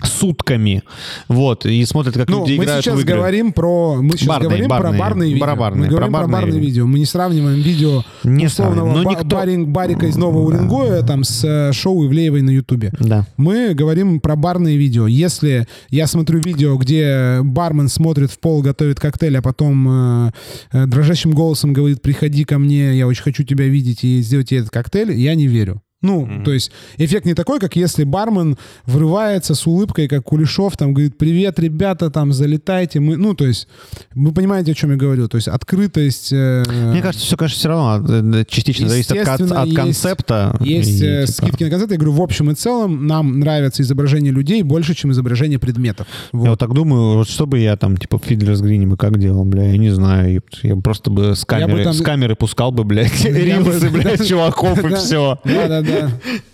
сутками. 0.06 0.84
Вот, 1.28 1.66
и 1.66 1.84
смотрят, 1.86 2.16
как 2.16 2.28
Ну, 2.30 2.40
люди 2.46 2.58
мы 2.58 2.64
играют 2.66 2.84
сейчас 2.86 2.96
в 2.98 3.02
игры. 3.02 3.16
говорим 3.18 3.54
про, 3.54 4.02
мы 4.02 4.12
сейчас 4.18 4.28
Барные, 4.28 4.50
говорим 4.50 4.68
барные, 4.68 4.92
про 4.92 5.00
барные 5.00 5.30
видео. 5.30 5.42
барабарные, 5.42 5.82
мы 5.84 5.88
говорим 5.88 6.12
про 6.12 6.20
про 6.20 6.28
барные 6.28 6.42
барные 6.42 6.60
видео. 6.62 6.88
Мы 6.88 7.00
не 7.00 7.06
сравниваем 7.06 7.62
видео 7.62 8.04
Не 8.24 8.46
условного. 8.48 8.94
Но 8.98 9.04
ба- 9.04 9.12
никто- 9.12 9.26
барин- 9.38 9.66
барика 9.68 10.06
из 10.08 10.16
Нового 10.16 10.48
Уренгоя 10.48 11.02
там 11.04 11.24
с 11.24 11.44
э, 11.44 11.72
шоу 11.74 12.06
Ивлеевой 12.06 12.42
на 12.42 12.50
Ютубе. 12.52 12.92
Да. 13.00 13.26
Мы 13.38 13.74
говорим 13.74 14.20
про 14.20 14.36
барные 14.36 14.78
видео. 14.78 15.08
Если 15.08 15.68
я 15.90 16.08
смотрю 16.08 16.40
видео, 16.44 16.76
где 16.78 17.40
бармен 17.42 17.88
смотрит 17.90 18.32
в 18.32 18.40
пол, 18.40 18.62
готовит 18.62 19.00
коктейль, 19.00 19.38
а 19.38 19.42
потом 19.42 19.88
э, 20.28 20.32
э, 20.72 20.86
дрожащим 20.86 21.32
голосом 21.32 21.74
говорит, 21.74 22.02
приходи 22.02 22.44
ко 22.44 22.60
мне, 22.60 22.98
я 22.98 23.08
очень 23.08 23.24
хочу 23.24 23.44
тебя 23.44 23.66
видеть 23.66 24.04
и 24.04 24.22
сделать 24.22 24.50
тебе 24.50 24.60
этот 24.62 24.72
коктейль, 24.72 25.12
я 25.14 25.36
не 25.36 25.48
верю. 25.48 25.82
Ну, 26.04 26.30
то 26.46 26.52
есть 26.54 26.72
эффект 26.98 27.26
не 27.26 27.34
такой, 27.34 27.60
как 27.60 27.76
если 27.76 28.04
бармен 28.04 28.58
врывается 28.86 29.56
с 29.56 29.66
улыбкой, 29.66 30.08
как 30.08 30.24
Кулешов, 30.24 30.78
там 30.78 30.94
говорит, 30.94 31.18
привет, 31.18 31.60
ребята, 31.60 32.12
там, 32.12 32.32
залетайте. 32.34 33.00
Мы, 33.00 33.18
ну, 33.18 33.34
то 33.34 33.46
есть, 33.46 33.68
вы 34.14 34.32
понимаете, 34.34 34.74
о 34.74 34.76
чем 34.76 34.92
я 34.92 34.98
говорю. 34.98 35.28
То 35.28 35.38
есть 35.38 35.48
открытость... 35.48 36.32
э, 36.32 36.64
Мне 36.92 37.02
кажется, 37.02 37.26
все, 37.26 37.38
конечно, 37.38 37.58
все 37.58 37.70
равно 37.70 38.06
э, 38.38 38.44
частично 38.48 38.88
зависит 38.90 39.12
от, 39.14 39.42
от 39.42 39.66
есть- 39.66 39.76
концепта. 39.76 40.58
Есть 40.60 41.02
и, 41.02 41.06
э, 41.06 41.26
типа, 41.26 41.32
скидки 41.48 41.64
на 41.64 41.70
концерт. 41.70 41.92
Я 41.92 41.98
говорю, 41.98 42.12
в 42.14 42.22
общем 42.22 42.52
и 42.52 42.54
целом 42.56 43.08
нам 43.08 43.40
нравятся 43.40 43.82
изображения 43.82 44.32
людей 44.32 44.62
больше, 44.64 44.94
чем 44.96 45.12
изображения 45.12 45.58
предметов. 45.60 46.06
Я 46.34 46.40
Вот. 46.40 46.48
вот 46.50 46.60
так 46.60 46.74
думаю, 46.74 47.16
вот 47.18 47.30
что 47.30 47.48
бы 47.48 47.60
я 47.60 47.78
там, 47.78 47.98
типа, 47.98 48.20
в 48.20 48.24
Fiddler's 48.24 48.62
Green 48.62 48.88
бы 48.88 48.98
как 48.98 49.18
делал, 49.20 49.46
бля, 49.46 49.64
я 49.72 49.78
не 49.78 49.90
знаю. 49.92 50.44
Я 50.64 50.76
просто 50.76 51.10
бы 51.10 51.36
с 51.36 51.46
Я 51.50 51.60
бы 51.60 51.66
камеры, 51.68 51.84
там- 51.86 51.94
с 51.94 52.02
камеры 52.02 52.36
пускал 52.36 52.72
бы, 52.72 52.84
блядь, 52.84 53.24
Я 53.24 53.32
бы- 53.32 53.40
рилсы, 53.72 53.90
блядь, 53.92 54.28
чуваков 54.28 54.84
и 54.84 54.94
все. 54.96 55.40
Да-да-да. 55.46 55.93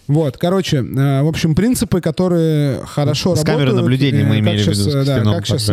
Вот, 0.07 0.37
короче, 0.37 0.77
э, 0.77 1.21
в 1.21 1.27
общем, 1.27 1.53
принципы, 1.53 2.01
которые 2.01 2.83
хорошо 2.85 3.35
С 3.35 3.43
камеры 3.43 3.65
работают. 3.65 3.81
наблюдения 3.83 4.21
э, 4.21 4.25
мы 4.25 4.39
как 4.39 4.39
имели 4.39 4.63
в 4.63 4.67
виду, 4.67 4.89
э, 4.89 5.03
с 5.03 5.05
Да, 5.05 5.23
как 5.23 5.45
сейчас. 5.45 5.71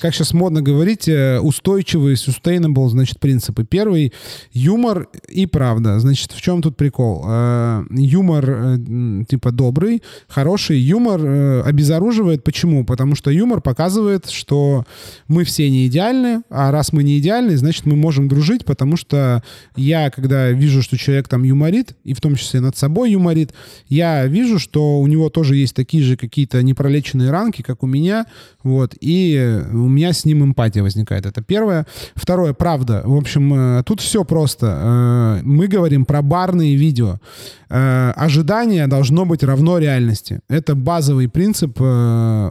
Как 0.00 0.14
сейчас 0.14 0.32
модно 0.32 0.62
говорить, 0.62 1.08
э, 1.08 1.40
устойчивый, 1.40 2.14
sustainable, 2.14 2.88
значит, 2.88 3.18
принципы. 3.20 3.64
Первый— 3.64 4.12
юмор 4.52 5.08
и 5.28 5.46
правда. 5.46 5.98
Значит, 5.98 6.32
в 6.32 6.40
чем 6.40 6.62
тут 6.62 6.76
прикол? 6.76 7.24
Э, 7.26 7.84
Юмор, 7.90 8.44
э, 8.48 9.24
типа, 9.28 9.50
добрый, 9.50 10.02
хороший. 10.28 10.78
Юмор 10.78 11.64
обезоруживает. 11.66 12.44
Почему? 12.44 12.84
Потому 12.84 13.14
что 13.14 13.30
юмор 13.30 13.60
показывает, 13.60 14.28
что 14.30 14.84
мы 15.26 15.44
все 15.44 15.70
не 15.70 15.86
идеальны, 15.86 16.42
а 16.50 16.70
раз 16.70 16.92
мы 16.92 17.02
не 17.02 17.18
идеальны, 17.18 17.56
значит, 17.56 17.86
мы 17.86 17.96
можем 17.96 18.28
дружить, 18.28 18.64
потому 18.64 18.96
что 18.96 19.42
я, 19.76 20.10
когда 20.10 20.50
вижу, 20.50 20.82
что 20.82 20.96
человек 20.96 21.28
там 21.28 21.42
юморит, 21.42 21.96
и 22.04 22.14
в 22.14 22.20
том 22.20 22.36
числе 22.36 22.60
над 22.60 22.76
собой 22.76 23.12
юморит, 23.12 23.52
я 23.88 24.26
вижу, 24.26 24.58
что 24.58 25.00
у 25.00 25.06
него 25.06 25.28
тоже 25.28 25.56
есть 25.56 25.74
такие 25.74 26.02
же 26.02 26.16
какие-то 26.16 26.62
непролеченные 26.62 27.30
ранки, 27.30 27.62
как 27.62 27.82
у 27.82 27.86
меня, 27.86 28.26
вот, 28.62 28.94
и 29.00 29.62
у 29.88 29.90
меня 29.90 30.12
с 30.12 30.26
ним 30.26 30.44
эмпатия 30.44 30.82
возникает. 30.82 31.24
Это 31.24 31.42
первое. 31.42 31.86
Второе, 32.14 32.52
правда. 32.52 33.02
В 33.04 33.16
общем, 33.16 33.78
э, 33.78 33.82
тут 33.84 34.00
все 34.00 34.22
просто. 34.22 35.38
Э, 35.40 35.40
мы 35.42 35.66
говорим 35.66 36.04
про 36.04 36.20
барные 36.20 36.76
видео. 36.76 37.18
Э, 37.70 38.12
ожидание 38.14 38.86
должно 38.86 39.24
быть 39.24 39.42
равно 39.42 39.78
реальности. 39.78 40.40
Это 40.48 40.74
базовый 40.74 41.28
принцип 41.28 41.80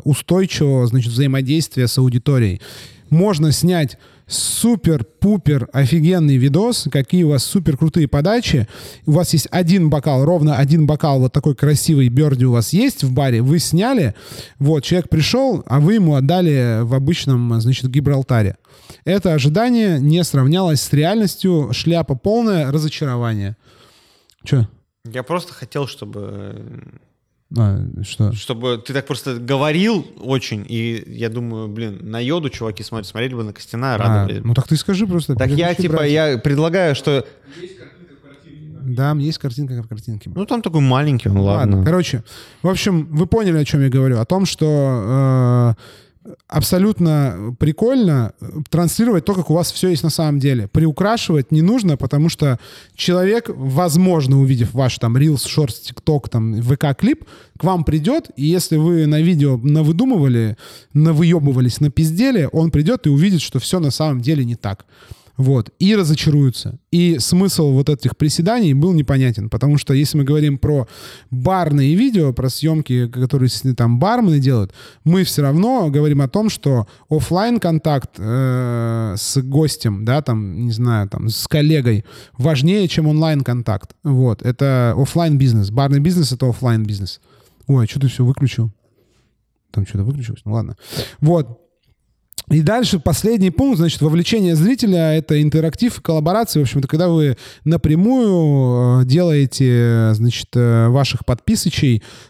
устойчивого, 0.03 0.87
значит, 0.87 1.11
взаимодействия 1.11 1.87
с 1.87 1.97
аудиторией. 1.97 2.59
Можно 3.09 3.51
снять 3.51 3.97
супер-пупер 4.27 5.69
офигенный 5.71 6.37
видос, 6.37 6.87
какие 6.91 7.23
у 7.23 7.29
вас 7.29 7.43
супер 7.43 7.77
крутые 7.77 8.07
подачи. 8.07 8.67
У 9.05 9.11
вас 9.11 9.33
есть 9.33 9.47
один 9.51 9.89
бокал, 9.89 10.25
ровно 10.25 10.57
один 10.57 10.85
бокал 10.85 11.19
вот 11.19 11.33
такой 11.33 11.55
красивый 11.55 12.09
берди 12.09 12.45
у 12.45 12.51
вас 12.51 12.73
есть 12.73 13.03
в 13.03 13.13
баре, 13.13 13.41
вы 13.41 13.59
сняли, 13.59 14.13
вот, 14.59 14.83
человек 14.83 15.09
пришел, 15.09 15.63
а 15.65 15.79
вы 15.79 15.95
ему 15.95 16.15
отдали 16.15 16.81
в 16.81 16.93
обычном, 16.93 17.59
значит, 17.61 17.89
Гибралтаре. 17.89 18.57
Это 19.05 19.33
ожидание 19.33 19.99
не 19.99 20.23
сравнялось 20.23 20.81
с 20.81 20.93
реальностью, 20.93 21.69
шляпа 21.71 22.15
полная, 22.15 22.71
разочарование. 22.71 23.55
Че? 24.43 24.67
Я 25.05 25.23
просто 25.23 25.53
хотел, 25.53 25.87
чтобы 25.87 26.99
а, 27.55 27.79
что? 28.03 28.33
Чтобы 28.33 28.77
ты 28.77 28.93
так 28.93 29.05
просто 29.05 29.35
говорил 29.35 30.05
очень, 30.19 30.65
и 30.67 31.03
я 31.07 31.29
думаю, 31.29 31.69
блин, 31.69 31.99
на 32.01 32.19
йоду 32.19 32.49
чуваки 32.49 32.83
смотрели, 32.83 33.07
смотрели 33.07 33.35
бы 33.35 33.43
на 33.43 33.53
Костяна, 33.53 33.95
а, 33.95 33.97
радовались. 33.97 34.43
ну 34.43 34.53
так 34.53 34.67
ты 34.67 34.75
скажи 34.75 35.07
просто. 35.07 35.35
Так 35.35 35.49
я 35.51 35.73
типа, 35.73 35.97
брать. 35.97 36.11
я 36.11 36.37
предлагаю, 36.37 36.95
что... 36.95 37.25
Да, 38.83 39.13
есть 39.13 39.37
картинка 39.37 39.81
в 39.83 39.87
картинке. 39.87 40.31
Ну, 40.33 40.45
там 40.45 40.61
такой 40.61 40.79
маленький, 40.79 41.27
он, 41.29 41.37
ладно. 41.39 41.75
ладно. 41.75 41.85
Короче, 41.85 42.23
в 42.61 42.69
общем, 42.69 43.05
вы 43.11 43.27
поняли, 43.27 43.57
о 43.57 43.65
чем 43.65 43.81
я 43.81 43.89
говорю. 43.89 44.17
О 44.19 44.25
том, 44.25 44.45
что 44.45 45.75
э, 45.77 45.81
абсолютно 46.47 47.55
прикольно 47.59 48.33
транслировать 48.69 49.25
то, 49.25 49.33
как 49.33 49.49
у 49.49 49.53
вас 49.53 49.71
все 49.71 49.89
есть 49.89 50.03
на 50.03 50.09
самом 50.09 50.39
деле. 50.39 50.67
Приукрашивать 50.67 51.51
не 51.51 51.61
нужно, 51.61 51.97
потому 51.97 52.29
что 52.29 52.59
человек, 52.95 53.49
возможно, 53.49 54.39
увидев 54.39 54.73
ваш 54.73 54.97
там 54.99 55.17
Reels, 55.17 55.45
Shorts, 55.45 55.81
TikTok, 55.83 56.29
там, 56.29 56.61
ВК-клип, 56.61 57.25
к 57.57 57.63
вам 57.63 57.83
придет, 57.83 58.29
и 58.35 58.45
если 58.45 58.77
вы 58.77 59.07
на 59.07 59.21
видео 59.21 59.57
навыдумывали, 59.57 60.57
навыебывались, 60.93 61.79
напиздели, 61.79 62.49
он 62.51 62.71
придет 62.71 63.07
и 63.07 63.09
увидит, 63.09 63.41
что 63.41 63.59
все 63.59 63.79
на 63.79 63.91
самом 63.91 64.21
деле 64.21 64.45
не 64.45 64.55
так. 64.55 64.85
Вот. 65.37 65.69
И 65.77 65.95
разочаруются. 65.95 66.79
И 66.91 67.19
смысл 67.19 67.71
вот 67.71 67.89
этих 67.89 68.17
приседаний 68.17 68.73
был 68.73 68.93
непонятен. 68.93 69.49
Потому 69.49 69.77
что 69.77 69.93
если 69.93 70.17
мы 70.17 70.23
говорим 70.23 70.57
про 70.57 70.87
барные 71.29 71.95
видео, 71.95 72.33
про 72.33 72.49
съемки, 72.49 73.07
которые 73.07 73.49
там 73.75 73.99
бармены 73.99 74.39
делают, 74.39 74.73
мы 75.03 75.23
все 75.23 75.43
равно 75.43 75.89
говорим 75.89 76.21
о 76.21 76.27
том, 76.27 76.49
что 76.49 76.87
офлайн 77.09 77.59
контакт 77.59 78.11
э, 78.17 79.13
с 79.15 79.41
гостем, 79.43 80.05
да, 80.05 80.21
там, 80.23 80.65
не 80.65 80.71
знаю, 80.71 81.07
там, 81.07 81.29
с 81.29 81.47
коллегой 81.47 82.03
важнее, 82.37 82.87
чем 82.87 83.07
онлайн 83.07 83.41
контакт. 83.41 83.91
Вот. 84.03 84.41
Это 84.41 84.95
офлайн 84.97 85.37
бизнес. 85.37 85.69
Барный 85.69 85.99
бизнес— 85.99 86.31
это 86.33 86.49
офлайн 86.49 86.83
бизнес. 86.83 87.21
Ой, 87.67 87.85
а 87.85 87.87
что 87.87 87.99
ты 87.99 88.07
все 88.07 88.25
выключил? 88.25 88.71
Там 89.71 89.85
что-то 89.85 90.03
выключилось? 90.03 90.41
Ну 90.45 90.53
ладно. 90.53 90.77
Вот. 91.19 91.66
И 92.49 92.61
дальше 92.61 92.99
последний 92.99 93.51
пункт, 93.51 93.77
значит, 93.77 94.01
вовлечение 94.01 94.55
зрителя— 94.55 95.13
это 95.17 95.41
интерактив 95.41 95.97
и 95.97 96.01
коллаборация. 96.01 96.61
В 96.61 96.63
общем-то, 96.63 96.87
когда 96.87 97.09
вы 97.09 97.35
напрямую 97.65 99.01
э, 99.01 99.05
делаете, 99.05 100.11
значит, 100.13 100.47
э, 100.55 100.87
ваших 100.87 101.25
подписчиков 101.25 101.57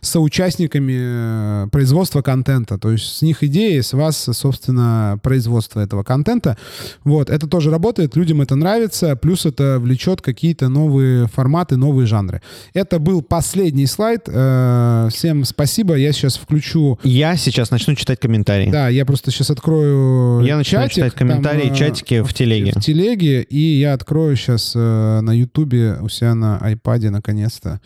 соучастниками 0.02 1.66
э, 1.66 1.68
производства 1.72 2.22
контента. 2.22 2.80
То 2.80 2.92
есть 2.92 3.18
с 3.18 3.22
них 3.22 3.44
идеи, 3.44 3.82
с 3.82 3.94
вас, 3.94 4.30
собственно, 4.32 5.20
производство 5.22 5.82
этого 5.82 6.04
контента. 6.04 6.58
Вот, 7.04 7.30
это 7.30 7.46
тоже 7.46 7.70
работает, 7.70 8.16
людям 8.16 8.42
это 8.42 8.56
нравится, 8.56 9.16
плюс 9.16 9.46
это 9.46 9.78
влечет 9.80 10.22
какие-то 10.22 10.70
новые 10.70 11.28
форматы, 11.28 11.78
новые 11.78 12.08
жанры. 12.08 12.42
Это 12.74 13.00
был 13.00 13.22
последний 13.22 13.86
слайд. 13.86 14.24
Всем 14.24 15.44
спасибо. 15.44 15.96
Я 15.96 16.12
сейчас 16.14 16.38
включу... 16.38 17.00
Я 17.04 17.36
сейчас 17.36 17.70
начну 17.70 17.96
читать 17.96 18.20
комментарии. 18.20 18.70
Да, 18.72 18.90
я 18.90 19.06
просто 19.06 19.30
сейчас 19.32 19.50
открою 19.52 20.07
я 20.44 20.58
начинаю 20.58 20.90
чатик, 20.90 20.96
читать 20.96 21.14
комментарии, 21.16 21.68
там, 21.68 21.74
э, 21.74 21.76
чатики 21.76 22.22
в 22.22 22.34
телеге. 22.34 22.72
В 22.76 22.84
телеге, 22.84 23.42
и 23.44 23.80
я 23.80 23.94
открою 23.94 24.36
сейчас 24.36 24.74
э, 24.76 25.20
на 25.22 25.32
Ютубе 25.32 25.98
у 26.02 26.10
себя 26.10 26.36
на 26.36 26.58
айпаде 26.60 27.10
наконец-то. 27.10 27.82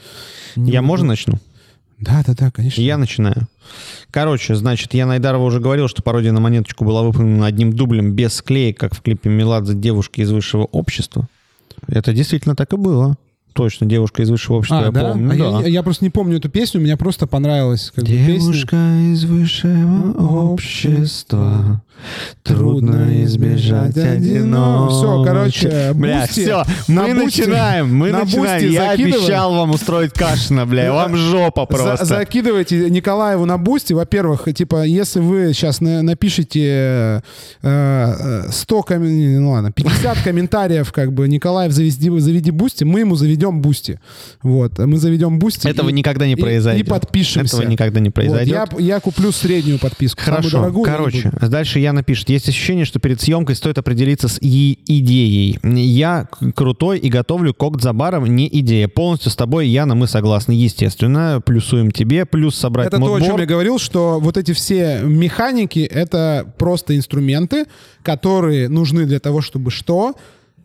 Не 0.55 0.71
я 0.71 0.81
можно 0.81 1.07
начну? 1.07 1.35
Да, 1.99 2.23
да, 2.25 2.33
да, 2.33 2.51
конечно. 2.51 2.81
Я 2.81 2.97
начинаю. 2.97 3.47
Короче, 4.09 4.55
значит, 4.55 4.93
я 4.95 5.05
Найдарова 5.05 5.43
уже 5.43 5.59
говорил, 5.59 5.87
что 5.87 6.01
пародия 6.01 6.31
на 6.31 6.39
монеточку 6.39 6.83
была 6.83 7.03
выполнена 7.03 7.45
одним 7.45 7.73
дублем 7.73 8.13
без 8.13 8.33
склеек, 8.33 8.79
как 8.79 8.95
в 8.95 9.01
клипе 9.01 9.29
Меладзе 9.29 9.75
«Девушки 9.75 10.21
из 10.21 10.31
высшего 10.31 10.63
общества». 10.63 11.27
Это 11.87 12.13
действительно 12.13 12.55
так 12.55 12.73
и 12.73 12.77
было. 12.77 13.17
Точно, 13.53 13.85
девушка 13.85 14.23
из 14.23 14.29
высшего 14.29 14.57
общества, 14.57 14.79
а, 14.79 14.85
я 14.85 14.91
да? 14.91 15.01
помню. 15.01 15.31
А 15.31 15.35
да. 15.35 15.61
Я, 15.61 15.67
я 15.67 15.83
просто 15.83 16.03
не 16.05 16.09
помню 16.09 16.37
эту 16.37 16.49
песню, 16.49 16.81
мне 16.81 16.97
просто 16.97 17.27
понравилась. 17.27 17.91
Как 17.93 18.05
девушка 18.05 18.75
бы, 18.75 19.13
из 19.13 19.25
высшего 19.25 20.11
общества. 20.51 21.81
Трудно 22.43 23.23
избежать 23.23 23.95
одиночества. 23.95 24.89
Все, 24.89 25.23
короче, 25.23 25.91
бля, 25.93 26.25
все, 26.27 26.63
мы 26.87 27.13
начинаем, 27.13 27.95
мы 27.95 28.11
начинаем. 28.11 28.71
Я 28.71 28.91
обещал 28.91 29.53
вам 29.53 29.71
устроить 29.71 30.11
Кашина, 30.13 30.65
бля, 30.65 30.91
вам 30.91 31.15
жопа 31.15 31.65
просто. 31.65 32.05
За 32.05 32.21
закидывайте 32.21 32.89
Николаеву 32.89 33.45
на 33.45 33.57
Boosty. 33.57 33.93
Во-первых, 33.93 34.47
типа, 34.53 34.83
если 34.83 35.19
вы 35.19 35.53
сейчас 35.53 35.81
на 35.81 36.01
напишите 36.01 37.21
э, 37.61 38.43
100 38.49 38.83
комментариев, 38.83 39.39
ну 39.39 39.51
ладно, 39.51 39.71
50 39.71 40.17
комментариев, 40.23 40.91
как 40.91 41.13
бы, 41.13 41.27
Николаев, 41.27 41.71
заведи, 41.71 42.09
заведи 42.19 42.51
Boosty, 42.51 42.83
мы 42.83 43.01
ему 43.01 43.15
заведем 43.15 43.40
Boosty. 43.49 43.99
Вот, 44.43 44.77
мы 44.77 44.97
заведем 44.97 45.39
Boosty. 45.39 45.67
Этого 45.67 45.89
и, 45.89 45.93
никогда 45.93 46.27
не 46.27 46.35
произойдет. 46.35 46.85
И, 46.85 46.87
и 46.87 46.89
подпишемся. 46.89 47.57
Этого 47.57 47.67
никогда 47.67 47.99
не 47.99 48.11
произойдет. 48.11 48.69
Вот, 48.71 48.79
я, 48.79 48.95
я 48.95 48.99
куплю 48.99 49.31
среднюю 49.31 49.79
подписку. 49.79 50.21
Хорошо, 50.21 50.71
короче, 50.83 51.31
дальше 51.41 51.79
Яна 51.79 51.93
пишет, 51.93 52.29
есть 52.29 52.47
ощущение, 52.47 52.85
что 52.85 52.99
перед 52.99 53.21
съемкой 53.21 53.55
стоит 53.55 53.77
определиться 53.77 54.27
с 54.27 54.37
и 54.41 54.77
идеей. 54.85 55.59
Я 55.63 56.27
крутой 56.55 56.99
и 56.99 57.09
готовлю 57.09 57.53
кокт 57.53 57.81
за 57.81 57.93
баром, 57.93 58.25
не 58.25 58.47
идея. 58.59 58.87
Полностью 58.87 59.31
с 59.31 59.35
тобой, 59.35 59.67
Яна, 59.67 59.95
мы 59.95 60.07
согласны, 60.07 60.51
естественно. 60.51 61.41
Плюсуем 61.45 61.91
тебе, 61.91 62.25
плюс 62.25 62.55
собрать 62.55 62.87
Это 62.87 62.99
moodboard. 62.99 63.21
то, 63.21 63.25
о 63.25 63.29
чем 63.29 63.39
я 63.39 63.45
говорил, 63.45 63.79
что 63.79 64.19
вот 64.19 64.37
эти 64.37 64.53
все 64.53 64.99
механики— 65.03 65.79
это 65.91 66.53
просто 66.57 66.95
инструменты, 66.97 67.65
которые 68.03 68.67
нужны 68.69 69.05
для 69.05 69.19
того, 69.19 69.41
чтобы 69.41 69.71
что? 69.71 70.15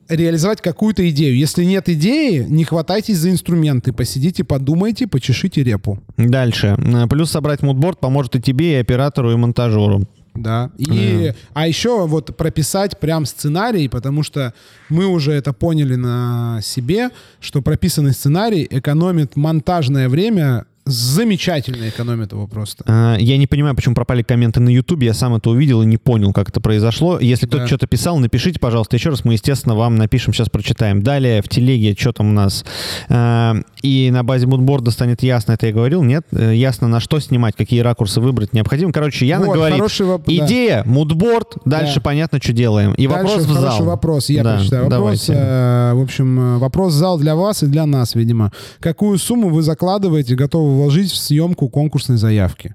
Реализовать 0.09 0.61
какую-то 0.61 1.09
идею. 1.11 1.37
Если 1.37 1.65
нет 1.65 1.89
идеи, 1.89 2.45
не 2.49 2.65
хватайтесь 2.65 3.19
за 3.19 3.31
инструменты, 3.31 3.93
посидите, 3.93 4.45
подумайте, 4.45 5.07
почешите 5.07 5.63
репу. 5.63 5.99
Дальше. 6.17 6.77
Плюс 7.11 7.31
собрать 7.31 7.63
мудборд 7.63 7.99
поможет 8.01 8.37
и 8.37 8.41
тебе, 8.41 8.73
и 8.73 8.81
оператору, 8.81 9.33
и 9.33 9.37
монтажеру. 9.37 10.05
Да. 10.35 10.71
И, 10.77 10.85
mm. 10.85 11.37
А 11.55 11.67
еще 11.67 12.07
вот 12.07 12.37
прописать 12.37 13.01
прям 13.01 13.25
сценарий, 13.25 13.89
потому 13.89 14.23
что 14.23 14.53
мы 14.91 15.07
уже 15.07 15.33
это 15.33 15.53
поняли 15.53 15.95
на 15.95 16.61
себе, 16.63 17.11
что 17.41 17.63
прописанный 17.63 18.13
сценарий 18.13 18.67
экономит 18.71 19.35
монтажное 19.37 20.09
время 20.09 20.67
замечательно 20.87 21.89
экономит 21.89 22.33
его 22.33 22.47
просто. 22.47 22.85
А, 22.87 23.17
я 23.17 23.37
не 23.37 23.47
понимаю, 23.47 23.75
почему 23.75 23.95
пропали 23.95 24.23
комменты 24.23 24.61
на 24.61 24.69
YouTube. 24.69 25.03
Я 25.03 25.15
сам 25.15 25.35
это 25.35 25.51
увидел 25.51 25.83
и 25.83 25.87
не 25.87 25.97
понял, 25.97 26.33
как 26.33 26.49
это 26.49 26.61
произошло. 26.61 27.19
Если 27.19 27.47
кто-то 27.47 27.65
да. 27.65 27.67
что-то 27.67 27.87
писал, 27.87 28.19
напишите, 28.19 28.61
пожалуйста, 28.61 28.97
еще 28.97 29.11
раз. 29.11 29.25
Мы, 29.25 29.35
естественно, 29.35 29.75
вам 29.75 29.97
напишем, 29.97 30.33
сейчас 30.33 30.49
прочитаем. 30.49 31.03
Далее 31.03 31.43
в 31.43 31.49
телеге, 31.49 31.95
что 31.99 32.13
там 32.13 32.31
у 32.31 32.33
нас. 32.33 32.65
А, 33.09 33.57
и 33.83 34.11
на 34.13 34.23
базе 34.23 34.47
мудборда 34.47 34.91
станет 34.91 35.23
ясно, 35.23 35.53
это 35.53 35.67
я 35.67 35.73
говорил, 35.73 36.03
нет? 36.03 36.25
Э, 36.33 36.55
ясно, 36.55 36.89
на 36.89 37.01
что 37.01 37.21
снимать, 37.21 37.55
какие 37.57 37.81
ракурсы 37.81 38.21
выбрать 38.21 38.53
необходимо. 38.53 38.93
Короче, 38.93 39.27
Яна 39.27 39.47
вот, 39.47 39.57
говорит, 39.57 40.01
воп... 40.01 40.23
идея, 40.27 40.83
мудборд, 40.85 41.55
дальше 41.65 41.97
да. 41.97 42.01
понятно, 42.01 42.41
что 42.41 42.53
делаем. 42.53 42.95
И 42.95 43.07
дальше 43.07 43.25
вопрос 43.25 43.45
в 43.45 43.53
зал. 43.53 43.63
Хороший 43.63 43.87
вопрос, 43.87 44.29
я 44.31 44.43
да, 44.43 44.57
прочитаю. 44.57 44.85
Вопрос, 44.85 45.27
э, 45.29 45.93
в 45.95 46.03
общем, 46.03 46.41
э, 46.41 46.59
вопрос 46.59 46.95
в 46.95 46.97
зал 46.97 47.19
для 47.19 47.37
вас 47.37 47.63
и 47.63 47.67
для 47.67 47.87
нас, 47.87 48.15
видимо. 48.15 48.53
Какую 48.81 49.19
сумму 49.19 49.51
вы 49.51 49.63
закладываете, 49.63 50.35
готовы 50.35 50.76
вложить 50.77 51.11
в 51.11 51.17
съемку 51.17 51.69
конкурсной 51.69 52.19
заявки. 52.19 52.75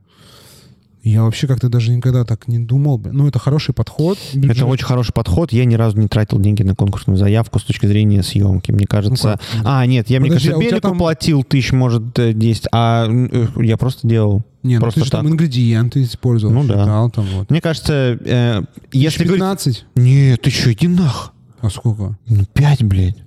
Я 1.04 1.24
вообще 1.24 1.48
как-то 1.48 1.68
даже 1.68 1.92
никогда 1.92 2.26
так 2.26 2.48
не 2.48 2.60
думал. 2.60 3.02
Ну, 3.04 3.28
это 3.28 3.40
хороший 3.40 3.74
подход. 3.74 4.20
Бюджет. 4.36 4.58
Это 4.58 4.66
очень 4.68 4.86
хороший 4.86 5.14
подход. 5.14 5.52
Я 5.52 5.66
ни 5.66 5.74
разу 5.74 5.98
не 5.98 6.08
тратил 6.08 6.40
деньги 6.40 6.62
на 6.62 6.76
конкурсную 6.76 7.18
заявку 7.18 7.58
с 7.58 7.64
точки 7.64 7.88
зрения 7.88 8.22
съемки. 8.22 8.72
Мне 8.72 8.86
кажется... 8.86 9.40
Ну, 9.56 9.62
а, 9.66 9.86
нет, 9.88 10.12
я, 10.12 10.22
Подожди, 10.22 10.22
мне 10.22 10.30
кажется, 10.30 10.56
а 10.56 10.60
Белику 10.60 10.88
там... 10.90 10.98
платил 11.00 11.44
тысяч, 11.44 11.72
может, 11.72 12.14
10, 12.14 12.68
а 12.72 13.08
э, 13.10 13.48
я 13.64 13.78
просто 13.78 14.08
делал. 14.08 14.44
Не, 14.62 14.76
ну 14.76 14.82
просто 14.82 15.00
ты 15.00 15.06
же 15.08 15.12
там 15.12 15.28
ингредиенты 15.28 16.04
использовал. 16.04 16.54
Ну 16.54 16.64
считал, 16.64 17.10
да. 17.10 17.16
Там, 17.16 17.26
вот. 17.34 17.50
Мне 17.50 17.62
кажется, 17.62 18.20
э, 18.24 18.62
если 18.92 19.24
15? 19.24 19.86
Говорить... 19.96 20.14
Нет, 20.14 20.42
ты 20.44 20.52
что, 20.52 20.72
иди 20.72 20.88
нах. 20.88 21.34
А 21.62 21.72
сколько? 21.72 22.16
Ну, 22.28 22.46
5, 22.54 22.84
блядь. 22.84 23.18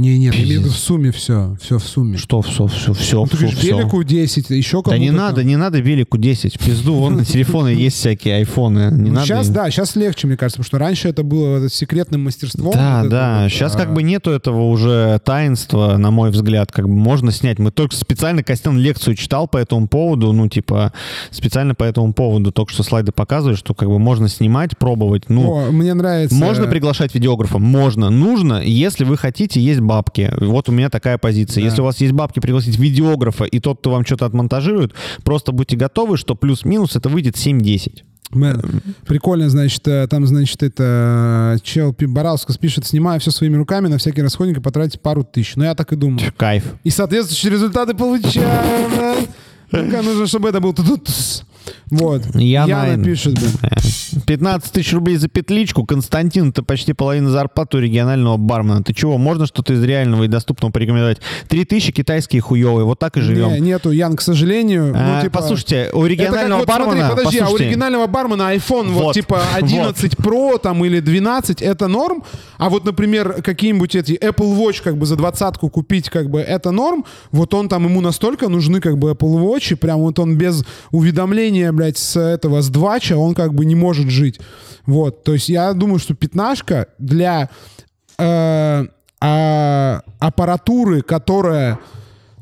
Не, 0.00 0.18
нет, 0.18 0.34
я 0.34 0.44
имею 0.44 0.60
в 0.60 0.64
виду 0.64 0.74
в 0.74 0.78
сумме 0.78 1.12
все. 1.12 1.54
Все 1.60 1.78
в 1.78 1.84
сумме. 1.84 2.16
Что, 2.16 2.40
все, 2.40 2.66
все, 2.68 2.94
все, 2.94 3.20
Ну, 3.20 3.26
ты 3.26 3.36
говоришь, 3.36 3.62
велику 3.62 4.02
10, 4.02 4.48
еще 4.48 4.82
кому-то. 4.82 4.90
Да 4.90 4.98
не 4.98 5.10
надо, 5.10 5.44
не 5.44 5.56
надо 5.56 5.78
велику 5.80 6.16
10. 6.16 6.58
Пизду, 6.58 6.94
вон 6.94 7.16
на 7.16 7.24
телефоны 7.26 7.68
есть 7.68 7.98
всякие 7.98 8.36
айфоны. 8.36 8.90
Не 8.92 9.10
Ну, 9.10 9.14
надо. 9.16 9.26
Сейчас, 9.26 9.48
да, 9.50 9.70
сейчас 9.70 9.96
легче, 9.96 10.26
мне 10.26 10.38
кажется, 10.38 10.56
потому 10.56 10.66
что 10.66 10.78
раньше 10.78 11.08
это 11.08 11.22
было 11.22 11.68
секретным 11.68 12.24
мастерством. 12.24 12.72
Да, 12.72 13.04
да. 13.04 13.48
Сейчас 13.50 13.74
а, 13.74 13.78
как 13.78 13.92
бы 13.92 14.02
нету 14.02 14.30
этого 14.30 14.62
уже 14.70 15.20
таинства, 15.22 15.98
на 15.98 16.10
мой 16.10 16.30
взгляд. 16.30 16.72
Как 16.72 16.88
бы 16.88 16.94
можно 16.94 17.30
снять. 17.30 17.58
Мы 17.58 17.70
только 17.70 17.94
специально 17.94 18.42
Костян 18.42 18.78
лекцию 18.78 19.16
читал 19.16 19.48
по 19.48 19.58
этому 19.58 19.86
поводу. 19.86 20.32
Ну, 20.32 20.48
типа, 20.48 20.94
специально 21.30 21.74
по 21.74 21.84
этому 21.84 22.14
поводу 22.14 22.52
только 22.52 22.72
что 22.72 22.84
слайды 22.84 23.12
показывают, 23.12 23.58
что 23.58 23.74
как 23.74 23.88
бы 23.88 23.98
можно 23.98 24.28
снимать, 24.28 24.78
пробовать. 24.78 25.28
Ну, 25.28 25.68
О, 25.68 25.70
мне 25.70 25.92
нравится. 25.92 26.34
Можно 26.34 26.68
приглашать 26.68 27.14
видеографа? 27.14 27.58
Можно. 27.58 28.08
Нужно, 28.08 28.62
если 28.62 29.04
вы 29.04 29.18
хотите, 29.18 29.60
есть 29.60 29.80
бабки. 29.90 30.32
Вот 30.38 30.68
у 30.68 30.72
меня 30.72 30.88
такая 30.88 31.18
позиция. 31.18 31.62
Да. 31.62 31.68
Если 31.68 31.80
у 31.80 31.84
вас 31.84 32.00
есть 32.00 32.12
бабки 32.12 32.38
пригласить 32.38 32.78
видеографа, 32.78 33.44
и 33.44 33.58
тот, 33.58 33.80
кто 33.80 33.90
вам 33.90 34.06
что-то 34.06 34.24
отмонтажирует, 34.26 34.94
просто 35.24 35.50
будьте 35.50 35.76
готовы, 35.76 36.16
что 36.16 36.36
плюс-минус 36.36 36.94
это 36.94 37.08
выйдет 37.08 37.34
7-10. 37.34 38.02
Мэ- 38.32 38.82
Прикольно, 39.08 39.50
значит, 39.50 39.88
э, 39.88 40.06
там, 40.06 40.24
значит, 40.28 40.62
это 40.62 41.56
э, 41.56 41.58
чел 41.64 41.92
Бараускас 41.98 42.56
пишет, 42.58 42.86
снимаю 42.86 43.18
все 43.18 43.32
своими 43.32 43.56
руками, 43.56 43.88
на 43.88 43.98
всякий 43.98 44.22
расходник 44.22 44.58
и 44.58 44.60
потратить 44.60 45.00
пару 45.00 45.24
тысяч. 45.24 45.56
Ну, 45.56 45.64
я 45.64 45.74
так 45.74 45.92
и 45.92 45.96
думал. 45.96 46.20
Кайф. 46.36 46.62
И 46.84 46.90
соответствующие 46.90 47.50
результаты 47.52 47.94
получаем. 47.94 49.26
Только 49.70 50.02
нужно, 50.02 50.26
чтобы 50.28 50.48
это 50.48 50.60
был. 50.60 50.72
Вот. 51.90 52.22
Я 52.34 52.64
Яна 52.64 52.96
на- 52.96 53.04
пишет, 53.04 53.34
блин. 53.34 53.52
15 54.26 54.72
тысяч 54.72 54.92
рублей 54.92 55.16
за 55.16 55.28
петличку. 55.28 55.84
Константин, 55.84 56.50
это 56.50 56.62
почти 56.62 56.92
половина 56.92 57.30
зарплаты 57.30 57.76
у 57.78 57.80
регионального 57.80 58.36
бармена. 58.36 58.82
Ты 58.82 58.92
чего, 58.94 59.18
можно 59.18 59.46
что-то 59.46 59.74
из 59.74 59.82
реального 59.82 60.24
и 60.24 60.28
доступного 60.28 60.72
порекомендовать? 60.72 61.18
3 61.48 61.64
тысячи 61.64 61.92
китайские 61.92 62.42
хуевые. 62.42 62.84
Вот 62.84 62.98
так 62.98 63.16
и 63.16 63.20
живем. 63.20 63.52
Не, 63.52 63.60
нету, 63.60 63.90
Ян, 63.90 64.16
к 64.16 64.20
сожалению. 64.20 64.92
А, 64.94 65.16
ну, 65.16 65.22
типа, 65.22 65.38
послушайте, 65.38 65.90
у 65.92 66.06
регионального 66.06 66.60
вот, 66.60 66.68
смотри, 66.68 66.84
бармена... 66.86 67.08
подожди, 67.10 67.38
а 67.38 67.42
у 67.42 67.44
послушайте, 67.44 67.64
оригинального 67.64 68.06
бармена 68.06 68.54
iPhone 68.54 68.90
вот, 68.90 69.02
Вот. 69.04 69.14
типа 69.14 69.42
11 69.54 70.14
Pro 70.14 70.58
там 70.58 70.84
или 70.84 71.00
12 71.00 71.62
это 71.62 71.88
норм, 71.88 72.22
а 72.58 72.68
вот, 72.68 72.84
например, 72.84 73.42
какие-нибудь 73.42 73.94
эти 73.94 74.12
Apple 74.12 74.56
Watch 74.56 74.82
как 74.82 74.96
бы 74.96 75.06
за 75.06 75.16
двадцатку 75.16 75.68
купить 75.68 76.08
как 76.10 76.30
бы 76.30 76.40
это 76.40 76.70
норм, 76.70 77.04
вот 77.32 77.54
он 77.54 77.68
там 77.68 77.84
ему 77.84 78.00
настолько 78.00 78.48
нужны 78.48 78.80
как 78.80 78.98
бы 78.98 79.10
Apple 79.10 79.40
Watch, 79.40 79.72
и 79.72 79.74
прям 79.74 80.00
вот 80.00 80.18
он 80.18 80.36
без 80.36 80.64
уведомления, 81.50 81.72
блядь, 81.72 81.98
с 81.98 82.16
этого, 82.18 82.62
с 82.62 82.68
двача, 82.68 83.16
он 83.16 83.34
как 83.34 83.54
бы 83.54 83.64
не 83.64 83.74
может 83.74 84.08
жить. 84.08 84.40
Вот, 84.86 85.24
то 85.24 85.32
есть 85.32 85.48
я 85.48 85.72
думаю, 85.72 85.98
что 85.98 86.14
пятнашка 86.14 86.86
для 86.98 87.50
э, 88.18 88.86
а, 89.20 90.02
аппаратуры, 90.18 91.02
которая 91.02 91.78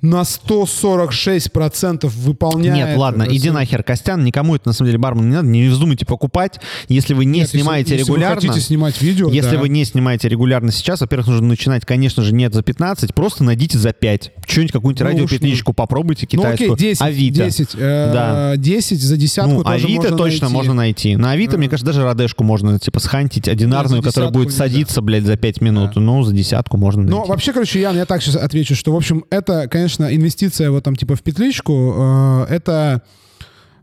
на 0.03 0.25
146% 0.25 2.07
выполняет... 2.09 2.89
Нет, 2.91 2.97
ладно, 2.99 3.25
э, 3.25 3.29
иди 3.31 3.49
свой- 3.49 3.53
нахер, 3.55 3.83
Костян, 3.83 4.25
никому 4.25 4.55
это 4.57 4.69
на 4.69 4.73
самом 4.73 4.89
деле 4.89 4.99
бармен 4.99 5.29
не 5.29 5.35
надо, 5.37 5.49
не 5.49 5.69
вздумайте 5.69 6.07
покупать, 6.07 6.61
если 6.89 7.15
вы 7.15 7.25
не 7.25 7.41
Нет, 7.41 7.49
если- 7.49 7.59
снимаете 7.59 7.95
если 7.97 8.05
регулярно. 8.07 8.41
вы 8.41 8.49
хотите 8.49 8.67
снимать 8.67 9.01
видео, 9.03 9.29
Если 9.31 9.53
да. 9.57 9.59
вы 9.61 9.69
не 9.69 9.85
снимаете 9.85 10.29
регулярно 10.29 10.73
сейчас, 10.73 11.01
во-первых, 11.01 11.29
нужно 11.29 11.49
начинать, 11.49 11.85
конечно 11.85 12.23
же, 12.23 12.33
нет 12.35 12.55
за 12.55 12.63
15, 12.63 13.15
просто 13.15 13.45
найдите 13.45 13.79
за 13.79 13.93
5. 13.93 14.33
Что-нибудь, 14.47 14.73
какую-нибудь 14.73 15.01
Ну 15.01 15.07
радиопетличку 15.07 15.73
попробуйте 15.73 16.27
Ну 16.33 16.39
китайскую. 16.43 16.73
окей, 16.75 16.89
10, 16.91 17.03
Авито. 17.03 17.45
10, 17.45 17.69
э, 17.75 18.11
Да. 18.13 18.57
10 18.57 19.03
за 19.03 19.17
десятку 19.17 19.51
Ну, 19.53 19.65
тоже 19.65 19.85
Авито 19.87 20.03
можно 20.03 20.17
точно 20.17 20.45
найти. 20.47 20.55
можно 20.57 20.75
найти. 20.75 21.17
На 21.17 21.31
Авито, 21.33 21.59
мне 21.59 21.69
кажется, 21.69 21.87
даже 21.87 22.05
радешку 22.05 22.45
можно, 22.45 22.79
типа, 22.79 23.01
схантить 23.01 23.49
одинарную, 23.49 24.03
Да, 24.03 24.09
которая 24.09 24.31
будет 24.31 24.47
нельзя. 24.49 24.59
садиться, 24.59 25.01
блядь, 25.03 25.25
за 25.25 25.37
5 25.37 25.61
минут. 25.61 25.97
Ну, 25.97 26.23
за 26.23 26.33
десятку 26.33 26.77
можно 26.77 27.03
найти. 27.03 27.17
Но 27.17 27.25
вообще, 27.25 27.53
короче, 27.53 27.81
Ян, 27.81 27.97
я 27.97 28.05
так 28.07 28.23
сейчас 28.23 28.37
отвечу, 28.37 28.75
что, 28.75 28.93
в 28.93 28.97
общем, 28.97 29.25
это, 29.31 29.67
конечно, 29.69 29.88
инвестиция 29.97 30.71
вот 30.71 30.85
там 30.85 30.97
типа 30.97 31.17
в 31.17 31.23
петличку, 31.23 31.95
э, 31.97 32.47
это, 32.51 33.03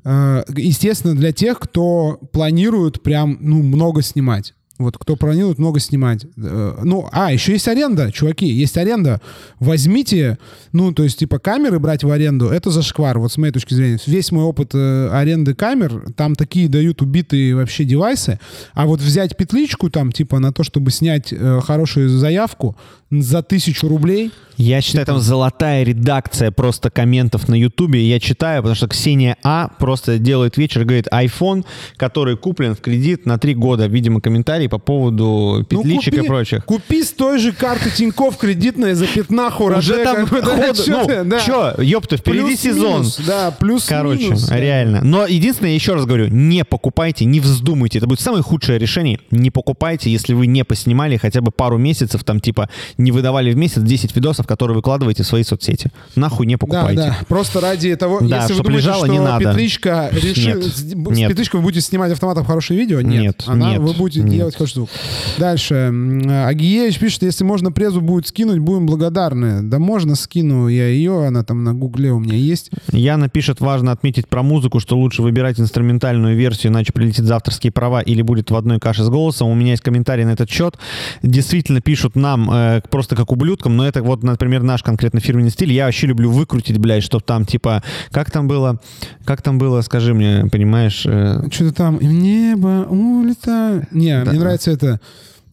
э, 0.04 0.44
естественно, 0.56 1.16
для 1.16 1.32
тех, 1.32 1.60
кто 1.60 2.20
планирует 2.32 3.02
прям, 3.04 3.38
ну, 3.42 3.62
много 3.64 4.02
снимать. 4.02 4.54
Вот 4.78 4.98
кто 4.98 5.16
планирует 5.16 5.58
много 5.58 5.80
снимать. 5.80 6.26
Э, 6.38 6.80
Ну, 6.84 7.08
а, 7.12 7.32
еще 7.32 7.54
есть 7.54 7.68
аренда, 7.68 8.12
чуваки, 8.12 8.46
есть 8.46 8.78
аренда. 8.78 9.22
Возьмите, 9.60 10.38
ну, 10.74 10.92
то 10.92 11.04
есть, 11.04 11.20
типа, 11.20 11.40
камеры 11.40 11.80
брать 11.80 12.04
в 12.04 12.12
аренду, 12.12 12.48
это 12.48 12.72
зашквар, 12.72 13.18
вот 13.20 13.32
с 13.32 13.38
моей 13.38 13.54
точки 13.54 13.74
зрения. 13.74 14.00
Весь 14.06 14.32
мой 14.32 14.44
опыт 14.44 14.72
э, 14.74 15.10
аренды 15.12 15.56
камер, 15.56 16.12
там 16.16 16.36
такие 16.36 16.68
дают 16.68 17.02
убитые 17.02 17.56
вообще 17.56 17.86
девайсы. 17.86 18.40
А 18.74 18.86
вот 18.86 19.00
взять 19.00 19.38
петличку 19.38 19.90
там, 19.90 20.12
типа, 20.12 20.40
на 20.40 20.52
то, 20.52 20.64
чтобы 20.64 20.92
снять 20.92 21.32
э, 21.32 21.62
хорошую 21.64 22.10
заявку 22.10 22.76
за 23.12 23.44
тысячу 23.44 23.88
рублей, 23.88 24.32
Я 24.58 24.82
считаю, 24.82 25.06
там 25.06 25.20
золотая 25.20 25.84
редакция 25.84 26.52
просто 26.52 26.90
комментов 26.90 27.48
на 27.48 27.56
Ютубе. 27.56 28.02
Я 28.08 28.20
читаю, 28.20 28.62
потому 28.62 28.76
что 28.76 28.88
Ксения 28.88 29.38
А 29.44 29.68
просто 29.80 30.18
делает 30.18 30.58
вечер, 30.58 30.84
говорит, 30.86 31.08
iPhone, 31.12 31.66
который 31.98 32.36
куплен 32.38 32.74
в 32.76 32.82
кредит 32.82 33.26
на 33.26 33.38
три 33.38 33.54
года. 33.54 33.88
Видимо, 33.88 34.22
комментарий 34.22 34.65
по 34.68 34.78
поводу 34.78 35.58
Ну, 35.60 35.64
петличек 35.64 36.14
купи, 36.16 36.26
и 36.26 36.28
прочих. 36.28 36.66
Купи 36.66 37.04
с 37.04 37.12
той 37.12 37.40
же 37.40 37.52
карты 37.52 37.90
Тинькофф 37.92 38.38
кредитной 38.38 38.94
за 38.94 39.08
пятнаху. 39.08 39.66
Уже 39.66 40.04
там 40.04 40.28
да, 40.32 40.74
чё 40.74 41.06
ну, 41.08 41.24
да. 41.30 41.40
чё, 41.40 41.74
ёпта, 41.82 42.18
впереди 42.18 42.56
сезон. 42.56 43.02
Плюс-минус, 43.02 43.22
Да, 43.28 43.52
плюс 43.52 43.84
Короче, 43.86 44.24
минус. 44.26 44.50
реально. 44.52 45.02
Но 45.04 45.26
единственное, 45.28 45.74
еще 45.74 45.94
раз 45.94 46.06
говорю, 46.06 46.28
не 46.28 46.64
покупайте, 46.64 47.26
не 47.26 47.40
вздумайте. 47.40 47.98
Это 48.00 48.08
будет 48.08 48.20
самое 48.20 48.44
худшее 48.44 48.78
решение. 48.80 49.20
Не 49.32 49.52
покупайте, 49.52 50.10
если 50.12 50.34
вы 50.34 50.48
не 50.48 50.64
поснимали 50.64 51.18
хотя 51.18 51.42
бы 51.42 51.52
пару 51.52 51.78
месяцев, 51.78 52.24
там 52.24 52.40
типа 52.40 52.70
не 52.98 53.12
выдавали 53.12 53.52
в 53.52 53.58
месяц 53.58 53.82
10 53.82 54.16
видосов, 54.16 54.48
которые 54.48 54.76
выкладываете 54.76 55.24
в 55.24 55.28
свои 55.28 55.44
соцсети. 55.44 55.92
Нахуй 56.16 56.46
не 56.46 56.56
Да, 56.56 56.58
покупайте. 56.60 57.02
да, 57.02 57.18
просто 57.28 57.60
ради 57.62 57.96
того, 57.96 58.20
Да, 58.22 58.42
если 58.42 58.54
вы 58.54 58.64
думаете, 58.64 58.82
лежало, 58.82 59.06
что 59.06 59.14
не 59.14 59.20
надо. 59.20 59.50
петличка 59.52 60.10
решит, 60.12 60.38
Нет, 60.56 60.64
с, 60.66 60.78
с 60.80 60.94
нет. 60.94 61.30
петличкой 61.30 61.60
вы 61.60 61.64
будете 61.66 61.82
снимать 61.86 62.12
автоматом 62.12 62.46
хорошее 62.46 62.80
видео, 62.80 63.02
нет. 63.02 63.22
Нет, 63.22 63.44
Она, 63.46 63.72
нет, 63.72 63.80
вы 63.82 63.94
будете 63.94 64.22
нет. 64.22 64.34
делать 64.34 64.55
хороший 64.58 64.76
звук. 64.76 64.90
Дальше. 65.38 65.92
Агиевич 66.46 67.00
пишет, 67.00 67.24
если 67.24 67.44
можно 67.44 67.72
презу 67.72 68.02
будет 68.02 68.28
скинуть, 68.28 68.60
будем 68.60 68.86
благодарны. 68.86 69.62
Да 69.62 69.80
можно 69.80 70.16
скину 70.16 70.68
я 70.68 70.88
ее, 70.88 71.26
она 71.28 71.44
там 71.44 71.64
на 71.64 71.74
гугле 71.74 72.12
у 72.12 72.20
меня 72.20 72.36
есть. 72.36 72.72
Яна 72.92 73.30
пишет, 73.30 73.60
важно 73.60 73.92
отметить 73.92 74.28
про 74.28 74.44
музыку, 74.44 74.80
что 74.80 74.98
лучше 74.98 75.22
выбирать 75.22 75.60
инструментальную 75.60 76.36
версию, 76.36 76.72
иначе 76.72 76.94
прилетит 76.94 77.26
за 77.26 77.36
авторские 77.36 77.72
права 77.72 78.02
или 78.02 78.22
будет 78.22 78.52
в 78.52 78.56
одной 78.56 78.80
каше 78.80 79.04
с 79.04 79.10
голосом. 79.10 79.50
У 79.50 79.56
меня 79.56 79.72
есть 79.72 79.84
комментарий 79.84 80.26
на 80.26 80.32
этот 80.32 80.50
счет. 80.50 80.76
Действительно 81.22 81.82
пишут 81.82 82.16
нам 82.16 82.50
э, 82.52 82.82
просто 82.90 83.16
как 83.16 83.32
ублюдкам, 83.32 83.76
но 83.78 83.88
это 83.88 84.02
вот, 84.04 84.24
например, 84.24 84.64
наш 84.64 84.84
конкретно 84.84 85.20
фирменный 85.20 85.50
стиль. 85.52 85.72
Я 85.72 85.86
вообще 85.86 86.08
люблю 86.08 86.32
выкрутить, 86.32 86.78
блядь, 86.78 87.04
чтобы 87.04 87.24
там 87.24 87.46
типа, 87.46 87.84
как 88.12 88.32
там 88.32 88.48
было, 88.48 88.80
как 89.26 89.42
там 89.42 89.58
было, 89.58 89.82
скажи 89.82 90.14
мне, 90.14 90.46
понимаешь, 90.52 91.06
э, 91.06 91.42
Что-то 91.52 91.74
там 91.74 92.00
небо 92.02 92.86
улетаю. 92.90 93.88
Не, 93.92 94.24
Да. 94.24 94.32
мне 94.32 94.40
нравится 94.46 94.72
это. 94.72 95.00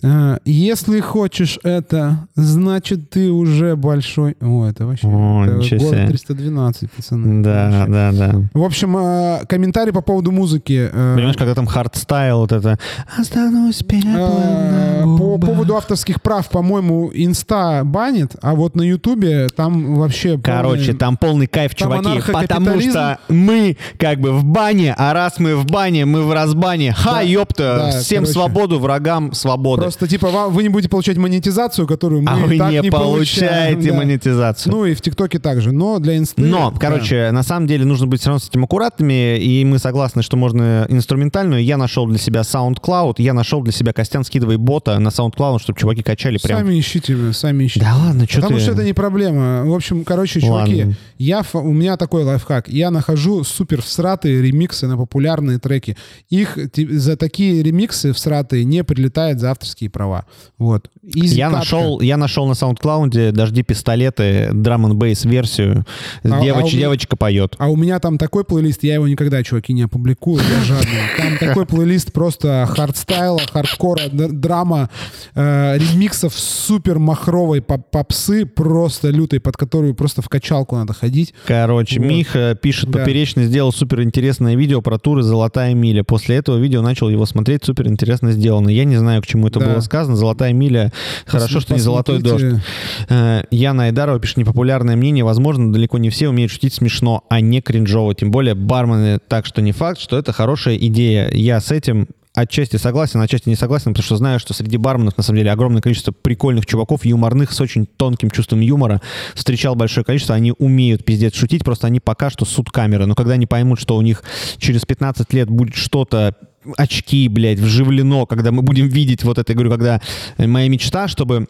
А, 0.04 0.38
Если 0.44 1.00
хочешь 1.00 1.58
это, 1.62 2.26
значит 2.34 3.10
ты 3.10 3.30
уже 3.30 3.76
большой. 3.76 4.36
О, 4.40 4.66
это 4.66 4.86
вообще 4.86 5.06
О, 5.06 5.44
это 5.44 5.54
ничего 5.56 5.78
город 5.80 5.94
себе. 5.98 6.06
312, 6.08 6.90
пацаны. 6.90 7.42
да, 7.42 7.86
да, 7.88 8.12
да. 8.12 8.34
В 8.52 8.62
общем, 8.64 8.96
э, 8.96 9.44
комментарий 9.48 9.92
по 9.92 10.00
поводу 10.00 10.32
музыки. 10.32 10.90
э, 10.92 11.14
Понимаешь, 11.14 11.36
когда 11.36 11.54
там 11.54 11.66
хардстайл, 11.66 12.38
вот 12.40 12.52
это 12.52 12.78
«Останусь 13.16 13.82
на 14.04 15.02
По 15.02 15.06
губах». 15.06 15.50
поводу 15.50 15.76
авторских 15.76 16.20
прав, 16.22 16.48
по-моему, 16.48 17.10
инста 17.14 17.82
банит, 17.84 18.34
а 18.42 18.54
вот 18.54 18.74
на 18.74 18.82
ютубе 18.82 19.48
там 19.54 19.94
вообще... 19.96 20.38
Короче, 20.42 20.92
полный- 20.92 20.98
там 20.98 21.16
полный 21.16 21.46
кайф, 21.46 21.74
Там 21.74 22.02
чуваки, 22.02 22.22
потому 22.32 22.80
что 22.80 23.18
мы 23.28 23.76
как 23.98 24.20
бы 24.20 24.32
в 24.32 24.44
бане, 24.44 24.94
а 24.98 25.12
раз 25.12 25.38
мы 25.38 25.56
в 25.56 25.66
бане, 25.66 26.04
мы 26.06 26.22
в 26.22 26.32
разбане. 26.32 26.92
Ха, 26.92 27.12
Да, 27.14 27.20
ёпта, 27.20 27.90
да, 27.92 28.00
всем 28.00 28.24
короче. 28.24 28.32
свободу, 28.32 28.78
врагам 28.78 29.32
свободы. 29.32 29.82
Просто, 29.92 30.08
типа, 30.08 30.30
вам, 30.30 30.52
вы 30.52 30.62
не 30.62 30.70
будете 30.70 30.88
получать 30.88 31.18
монетизацию, 31.18 31.86
которую 31.86 32.22
мы 32.22 32.30
а 32.30 32.36
вы 32.36 32.56
так 32.56 32.70
не, 32.70 32.80
не 32.80 32.90
получаем, 32.90 33.76
получаете 33.76 33.90
да. 33.90 33.96
монетизацию. 33.98 34.72
Ну 34.72 34.86
и 34.86 34.94
в 34.94 35.02
ТикТоке 35.02 35.38
также, 35.38 35.70
но 35.70 35.98
для 35.98 36.16
инсты... 36.16 36.40
Но, 36.40 36.70
да. 36.70 36.78
короче, 36.78 37.30
на 37.30 37.42
самом 37.42 37.66
деле 37.66 37.84
нужно 37.84 38.06
быть 38.06 38.20
все 38.20 38.30
равно 38.30 38.40
с 38.40 38.48
этим 38.48 38.64
аккуратными, 38.64 39.38
и 39.38 39.62
мы 39.66 39.78
согласны, 39.78 40.22
что 40.22 40.38
можно 40.38 40.86
инструментальную. 40.88 41.62
Я 41.62 41.76
нашел 41.76 42.06
для 42.06 42.18
себя 42.18 42.40
SoundCloud, 42.40 43.16
я 43.18 43.34
нашел 43.34 43.62
для 43.62 43.72
себя 43.72 43.92
Костян, 43.92 44.24
скидывай 44.24 44.56
бота 44.56 44.98
на 44.98 45.08
SoundCloud, 45.08 45.58
чтобы 45.60 45.78
чуваки 45.78 46.02
качали 46.02 46.38
прям. 46.42 46.60
Сами 46.60 46.80
ищите, 46.80 47.32
сами 47.34 47.66
ищите. 47.66 47.84
Да 47.84 47.94
ладно, 47.94 48.26
что 48.26 48.40
Потому 48.40 48.56
ты... 48.56 48.62
что 48.62 48.72
это 48.72 48.84
не 48.84 48.94
проблема. 48.94 49.64
В 49.66 49.74
общем, 49.74 50.04
короче, 50.04 50.40
чуваки, 50.40 50.84
Ладно. 50.84 50.96
я, 51.18 51.42
у 51.52 51.72
меня 51.72 51.98
такой 51.98 52.24
лайфхак. 52.24 52.68
Я 52.68 52.90
нахожу 52.90 53.44
супер 53.44 53.82
всратые 53.82 54.40
ремиксы 54.40 54.86
на 54.86 54.96
популярные 54.96 55.58
треки. 55.58 55.98
И 56.30 56.56
за 56.74 57.18
такие 57.18 57.62
ремиксы 57.62 58.14
всратые 58.14 58.64
не 58.64 58.82
прилетает 58.84 59.38
за 59.38 59.50
авторские 59.50 59.81
авторские 59.82 59.90
права. 59.90 60.24
Вот. 60.58 60.88
Easy 61.04 61.34
Я 61.34 61.50
нашел, 61.50 62.00
я 62.00 62.16
нашел 62.16 62.46
на 62.46 62.52
SoundCloud 62.52 63.32
«Дожди 63.32 63.62
пистолеты» 63.62 64.50
drum 64.52 64.86
n 64.86 64.96
bass 64.96 65.24
версию. 65.24 65.84
А- 66.24 66.28
а 66.28 66.40
Девоч- 66.42 66.62
у 66.62 66.66
меня- 66.66 66.78
Девочка 66.82 67.16
поет. 67.16 67.54
А 67.58 67.68
у 67.68 67.76
меня 67.76 67.98
там 68.00 68.18
такой 68.18 68.44
плейлист, 68.44 68.82
я 68.84 68.94
его 68.94 69.08
никогда, 69.08 69.42
чуваки, 69.42 69.72
не 69.72 69.82
опубликую, 69.82 70.42
я 70.42 70.64
жадный. 70.64 71.00
Там 71.16 71.38
такой 71.38 71.66
плейлист 71.66 72.12
просто 72.12 72.66
хардстайла, 72.68 73.40
хардкора, 73.52 74.02
драма, 74.10 74.90
э, 75.34 75.78
ремиксов 75.78 76.34
супер 76.38 76.98
махровой 76.98 77.60
поп- 77.60 77.90
попсы, 77.90 78.46
просто 78.46 79.10
лютой, 79.10 79.40
под 79.40 79.56
которую 79.56 79.94
просто 79.94 80.22
в 80.22 80.28
качалку 80.28 80.76
надо 80.76 80.92
ходить. 80.92 81.34
Короче, 81.46 82.00
Вот. 82.00 82.06
Миха 82.08 82.56
пишет, 82.60 82.90
Да. 82.90 83.00
Поперечный 83.00 83.44
сделал 83.44 83.72
суперинтересное 83.72 84.54
видео 84.56 84.80
про 84.82 84.98
туры 84.98 85.22
«Золотая 85.22 85.74
миля». 85.74 86.04
После 86.04 86.36
этого 86.36 86.58
видео 86.58 86.82
начал 86.82 87.08
его 87.08 87.26
смотреть, 87.26 87.64
суперинтересно 87.64 88.32
сделано. 88.32 88.68
Я 88.68 88.84
не 88.84 88.96
знаю, 88.96 89.22
к 89.22 89.26
чему 89.26 89.48
это 89.48 89.60
Да. 89.60 89.66
было 89.66 89.71
сказано. 89.80 90.16
«Золотая 90.16 90.52
миля» 90.52 90.92
Хорошо, 91.26 91.60
что 91.60 91.74
не 91.74 91.80
золотой 91.80 92.20
дождь. 92.20 92.60
Э, 93.08 93.42
Яна 93.50 93.84
Айдарова 93.84 94.20
пишет 94.20 94.38
непопулярное 94.38 94.96
мнение. 94.96 95.24
Возможно, 95.24 95.72
далеко 95.72 95.98
не 95.98 96.10
все 96.10 96.28
умеют 96.28 96.52
шутить 96.52 96.74
смешно, 96.74 97.24
а 97.28 97.40
не 97.40 97.60
кринжово. 97.60 98.14
Тем 98.14 98.30
более 98.30 98.54
бармены. 98.54 99.18
Так 99.28 99.46
что 99.46 99.62
не 99.62 99.72
факт, 99.72 100.00
что 100.00 100.18
это 100.18 100.32
хорошая 100.32 100.76
идея. 100.76 101.30
Я 101.32 101.60
с 101.60 101.70
этим 101.70 102.08
отчасти 102.34 102.76
согласен, 102.76 103.20
отчасти 103.20 103.48
не 103.48 103.56
согласен, 103.56 103.92
потому 103.92 104.04
что 104.04 104.16
знаю, 104.16 104.40
что 104.40 104.54
среди 104.54 104.76
барменов 104.76 105.16
на 105.16 105.22
самом 105.22 105.38
деле 105.38 105.52
огромное 105.52 105.82
количество 105.82 106.12
прикольных 106.12 106.66
чуваков, 106.66 107.04
юморных, 107.04 107.52
с 107.52 107.60
очень 107.60 107.86
тонким 107.86 108.30
чувством 108.30 108.60
юмора. 108.60 109.00
Встречал 109.34 109.74
большое 109.74 110.04
количество, 110.04 110.34
они 110.34 110.54
умеют 110.58 111.04
пиздец 111.04 111.34
шутить, 111.34 111.64
просто 111.64 111.86
они 111.86 112.00
пока 112.00 112.30
что 112.30 112.44
суд 112.44 112.70
камеры. 112.70 113.06
Но 113.06 113.14
когда 113.14 113.34
они 113.34 113.46
поймут, 113.46 113.80
что 113.80 113.96
у 113.96 114.02
них 114.02 114.22
через 114.58 114.84
15 114.84 115.32
лет 115.32 115.48
будет 115.48 115.74
что-то 115.74 116.34
очки, 116.76 117.28
блядь, 117.28 117.58
вживлено, 117.58 118.26
когда 118.26 118.52
мы 118.52 118.62
будем 118.62 118.88
видеть 118.88 119.24
вот 119.24 119.38
это, 119.38 119.52
я 119.52 119.54
говорю, 119.54 119.70
когда 119.70 120.00
э, 120.38 120.46
моя 120.46 120.68
мечта, 120.68 121.08
чтобы 121.08 121.46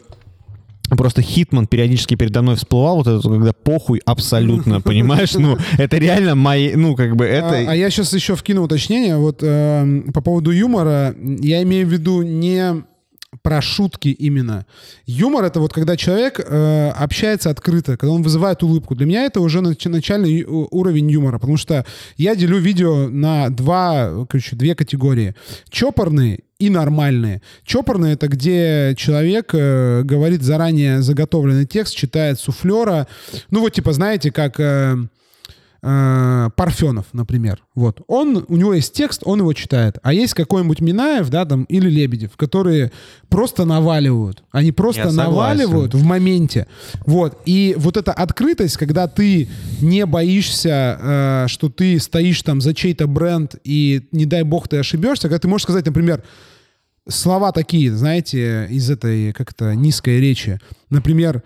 Просто 0.89 1.21
Хитман 1.21 1.65
периодически 1.65 2.15
передо 2.15 2.41
мной 2.41 2.55
всплывал, 2.55 2.97
вот 2.97 3.07
это, 3.07 3.27
когда 3.27 3.53
похуй 3.53 4.01
абсолютно, 4.05 4.81
понимаешь? 4.81 5.33
Ну, 5.33 5.57
это 5.77 5.97
реально 5.97 6.35
мои, 6.35 6.75
ну, 6.75 6.95
как 6.95 7.15
бы, 7.15 7.25
это... 7.25 7.57
А, 7.57 7.71
а 7.71 7.75
я 7.75 7.89
сейчас 7.89 8.13
еще 8.13 8.35
вкину 8.35 8.63
уточнение. 8.63 9.17
Вот 9.17 9.39
эм, 9.41 10.11
по 10.13 10.21
поводу 10.21 10.51
юмора, 10.51 11.15
я 11.17 11.63
имею 11.63 11.87
в 11.87 11.89
виду 11.89 12.21
не 12.21 12.83
про 13.43 13.61
шутки 13.61 14.07
именно. 14.07 14.65
Юмор 15.05 15.43
это 15.43 15.59
вот 15.59 15.73
когда 15.73 15.97
человек 15.97 16.39
э, 16.39 16.89
общается 16.89 17.49
открыто, 17.49 17.97
когда 17.97 18.13
он 18.13 18.23
вызывает 18.23 18.63
улыбку. 18.63 18.95
Для 18.95 19.05
меня 19.05 19.25
это 19.25 19.41
уже 19.41 19.59
нач- 19.59 19.89
начальный 19.89 20.43
уровень 20.43 21.11
юмора, 21.11 21.37
потому 21.39 21.57
что 21.57 21.85
я 22.17 22.35
делю 22.35 22.57
видео 22.57 23.09
на 23.09 23.49
два, 23.49 24.25
короче, 24.29 24.55
две 24.55 24.75
категории. 24.75 25.35
Чопорные 25.69 26.39
и 26.57 26.69
нормальные. 26.69 27.41
Чопорные— 27.65 28.13
это 28.15 28.29
где 28.29 28.95
человек 28.97 29.49
э, 29.53 30.03
говорит 30.03 30.41
заранее 30.41 31.01
заготовленный 31.01 31.65
текст, 31.65 31.95
читает 31.95 32.39
суфлера. 32.39 33.07
Ну 33.51 33.59
вот 33.59 33.73
типа, 33.73 33.91
знаете, 33.91 34.31
как... 34.31 34.59
э, 34.59 34.95
э, 35.83 36.49
Парфенов, 36.55 37.05
например. 37.13 37.61
Вот. 37.75 38.01
Он, 38.07 38.45
у 38.47 38.55
него 38.55 38.73
есть 38.73 38.93
текст, 38.93 39.21
он 39.25 39.39
его 39.39 39.53
читает. 39.53 39.97
А 40.01 40.13
есть 40.13 40.33
какой-нибудь 40.33 40.79
Минаев, 40.79 41.29
да, 41.29 41.45
там, 41.45 41.65
или 41.65 41.89
Лебедев, 41.89 42.37
которые 42.37 42.91
просто 43.29 43.65
наваливают. 43.65 44.43
Они 44.51 44.71
просто 44.71 45.01
Я 45.01 45.09
согласен. 45.09 45.31
наваливают 45.31 45.93
в 45.93 46.03
моменте. 46.03 46.67
Вот. 47.05 47.37
И 47.45 47.75
вот 47.77 47.97
эта 47.97 48.13
открытость, 48.13 48.77
когда 48.77 49.07
ты 49.07 49.49
не 49.81 50.05
боишься, 50.05 50.97
э, 50.99 51.45
что 51.49 51.69
ты 51.69 51.99
стоишь 51.99 52.41
там 52.41 52.61
за 52.61 52.73
чей-то 52.73 53.05
бренд, 53.05 53.55
и 53.63 54.07
не 54.11 54.25
дай 54.25 54.43
бог 54.43 54.67
ты 54.67 54.77
ошибешься, 54.77 55.23
когда 55.23 55.39
ты 55.39 55.47
можешь 55.47 55.63
сказать, 55.63 55.85
например, 55.85 56.23
слова 57.07 57.51
такие, 57.51 57.93
знаете, 57.93 58.67
из 58.69 58.89
этой 58.89 59.33
как-то 59.33 59.75
низкой 59.75 60.21
речи. 60.21 60.59
Например, 60.89 61.43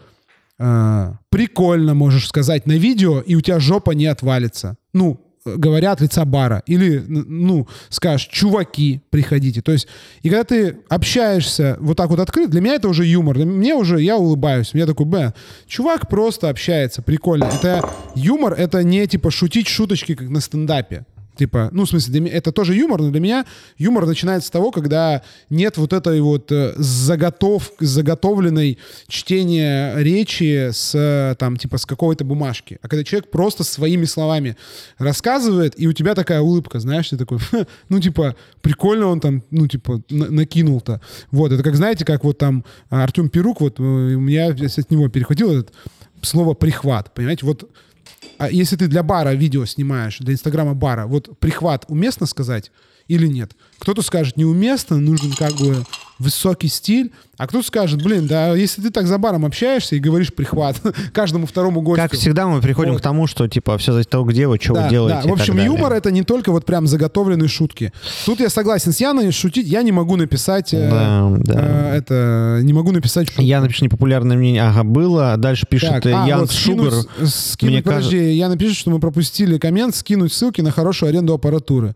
э, 0.60 1.14
прикольно 1.30 1.94
можешь 1.94 2.28
сказать 2.28 2.66
на 2.66 2.74
видео, 2.74 3.20
и 3.22 3.36
у 3.36 3.42
тебя 3.42 3.60
жопа 3.60 3.92
не 3.92 4.06
отвалится. 4.06 4.78
Ну, 4.94 5.20
э, 5.46 5.56
говоря 5.56 5.92
от 5.92 6.02
лица 6.02 6.26
бара. 6.26 6.64
Или, 6.66 7.04
ну, 7.08 7.68
скажешь, 7.90 8.28
чуваки, 8.28 9.02
приходите. 9.10 9.62
То 9.62 9.72
есть, 9.72 9.88
и 10.22 10.30
когда 10.30 10.44
ты 10.44 10.78
общаешься 10.90 11.78
вот 11.80 11.98
так 11.98 12.10
вот 12.10 12.20
открыто, 12.20 12.52
для 12.52 12.62
меня 12.62 12.76
это 12.76 12.90
уже 12.90 13.06
юмор. 13.06 13.38
Мне 13.38 13.76
уже, 13.76 14.02
я 14.02 14.18
улыбаюсь. 14.18 14.72
Я 14.74 14.86
такой, 14.86 15.06
б, 15.06 15.34
чувак 15.68 16.10
просто 16.10 16.50
общается, 16.50 17.02
прикольно. 17.02 17.46
Это 17.46 17.88
юмор, 18.16 18.54
это 18.54 18.84
не 18.84 19.06
типа 19.08 19.32
шутить 19.32 19.68
шуточки, 19.68 20.16
как 20.16 20.30
на 20.30 20.42
стендапе. 20.42 21.06
Типа, 21.38 21.70
ну, 21.72 21.86
в 21.86 21.90
смысле, 21.90 22.12
для 22.12 22.22
меня 22.22 22.34
это 22.34 22.52
тоже 22.52 22.76
юмор, 22.76 23.02
но 23.02 23.12
для 23.12 23.20
меня 23.20 23.46
юмор 23.78 24.06
начинается 24.06 24.48
с 24.48 24.52
того, 24.52 24.72
когда 24.72 25.22
нет 25.50 25.78
вот 25.78 25.94
этой 25.94 26.20
вот 26.22 26.52
э, 26.52 26.74
заготов, 26.78 27.72
заготовленной 27.80 28.80
чтения 29.08 29.96
речи 29.98 30.70
с, 30.72 30.94
э, 30.96 31.36
там, 31.38 31.58
типа, 31.58 31.78
с 31.78 31.86
какой-то 31.86 32.26
бумажки. 32.26 32.80
А 32.82 32.88
когда 32.88 33.04
человек 33.04 33.30
просто 33.30 33.64
своими 33.64 34.06
словами 34.06 34.58
рассказывает, 34.98 35.80
и 35.80 35.88
у 35.88 35.94
тебя 35.94 36.16
такая 36.16 36.42
улыбка, 36.42 36.80
знаешь, 36.80 37.10
ты 37.10 37.18
такой, 37.18 37.38
«Ха, 37.40 37.68
ну, 37.90 38.00
типа, 38.00 38.36
прикольно 38.62 39.08
он 39.08 39.20
там, 39.20 39.44
ну, 39.52 39.68
типа, 39.68 40.02
на- 40.10 40.32
накинул-то. 40.32 41.02
Вот, 41.32 41.52
это 41.52 41.64
как, 41.64 41.76
знаете, 41.76 42.04
как 42.06 42.24
вот 42.24 42.38
там 42.38 42.66
Артем 42.90 43.30
Перук, 43.30 43.62
вот, 43.62 43.80
э, 43.80 43.84
меня 43.84 44.48
от 44.48 44.92
него 44.92 45.08
перехватил 45.10 45.52
этот 45.52 45.74
слово 46.22 46.54
«прихват», 46.56 47.14
понимаете, 47.14 47.46
вот 47.46 47.70
а 48.38 48.50
если 48.50 48.76
ты 48.76 48.88
для 48.88 49.04
бара 49.04 49.34
видео 49.34 49.66
снимаешь, 49.66 50.18
для 50.20 50.34
инстаграма 50.34 50.74
бара, 50.74 51.08
вот 51.08 51.38
прихват 51.40 51.86
уместно 51.88 52.26
сказать 52.26 52.72
или 53.08 53.28
нет? 53.28 53.54
Кто-то 53.80 54.02
скажет, 54.02 54.38
неуместно, 54.38 54.98
нужен 54.98 55.32
как 55.34 55.54
бы 55.54 55.84
высокий 56.20 56.68
стиль, 56.68 57.12
а 57.38 57.46
кто-то 57.48 57.68
скажет, 57.68 58.02
блин, 58.04 58.26
да 58.28 58.56
если 58.56 58.82
ты 58.82 58.90
так 58.90 59.06
за 59.06 59.18
баром 59.20 59.46
общаешься 59.46 59.96
и 59.96 60.00
говоришь 60.00 60.34
прихват 60.34 60.82
каждому 61.14 61.46
второму 61.46 61.82
гостю. 61.82 62.02
Как 62.02 62.14
всегда 62.14 62.48
мы 62.48 62.62
приходим 62.62 62.94
Вот. 62.94 63.00
к 63.00 63.04
тому, 63.04 63.28
что, 63.28 63.48
типа, 63.48 63.78
все 63.78 63.92
зависит 63.92 64.08
от 64.08 64.12
того, 64.12 64.26
где 64.26 64.48
вы, 64.48 64.58
что 64.60 64.74
Да, 64.74 64.84
вы 64.86 64.90
делаете. 64.90 65.22
да. 65.24 65.30
В 65.30 65.34
общем, 65.34 65.58
юмор 65.60 65.94
это 65.94 66.10
не 66.12 66.24
только 66.24 66.52
вот 66.52 66.66
прям 66.66 66.88
заготовленные 66.88 67.48
шутки. 67.48 67.94
Тут 68.26 68.40
я 68.40 68.50
согласен 68.50 68.92
с 68.92 69.00
Яной, 69.00 69.32
шутить 69.32 69.68
я 69.68 69.84
не 69.84 69.92
могу 69.92 70.16
написать. 70.16 70.74
э, 70.74 70.90
Да, 70.90 71.30
да. 71.54 71.62
э, 71.94 71.98
это 71.98 72.60
не 72.64 72.74
могу 72.74 72.92
написать 72.92 73.28
шутку. 73.28 73.42
Я 73.44 73.62
напишу 73.62 73.86
непопулярное 73.86 74.36
мнение. 74.38 74.64
Ага, 74.64 74.84
было. 74.84 75.36
Дальше 75.38 75.68
пишет 75.70 75.90
Так, 75.90 76.06
э, 76.08 76.14
а, 76.14 76.28
Ян 76.28 76.40
вот 76.42 76.52
скинуть, 76.52 76.94
Шугар. 76.94 77.28
с- 77.28 77.52
скинуть, 77.52 77.74
Мне 77.74 77.84
подожди, 77.84 78.32
я 78.34 78.50
напишу, 78.50 78.74
что 78.74 78.90
мы 78.90 79.00
пропустили 79.00 79.58
коммент, 79.60 79.96
скинуть 79.96 80.34
ссылки 80.34 80.62
на 80.62 80.72
хорошую 80.72 81.10
аренду 81.10 81.34
аппаратуры. 81.34 81.96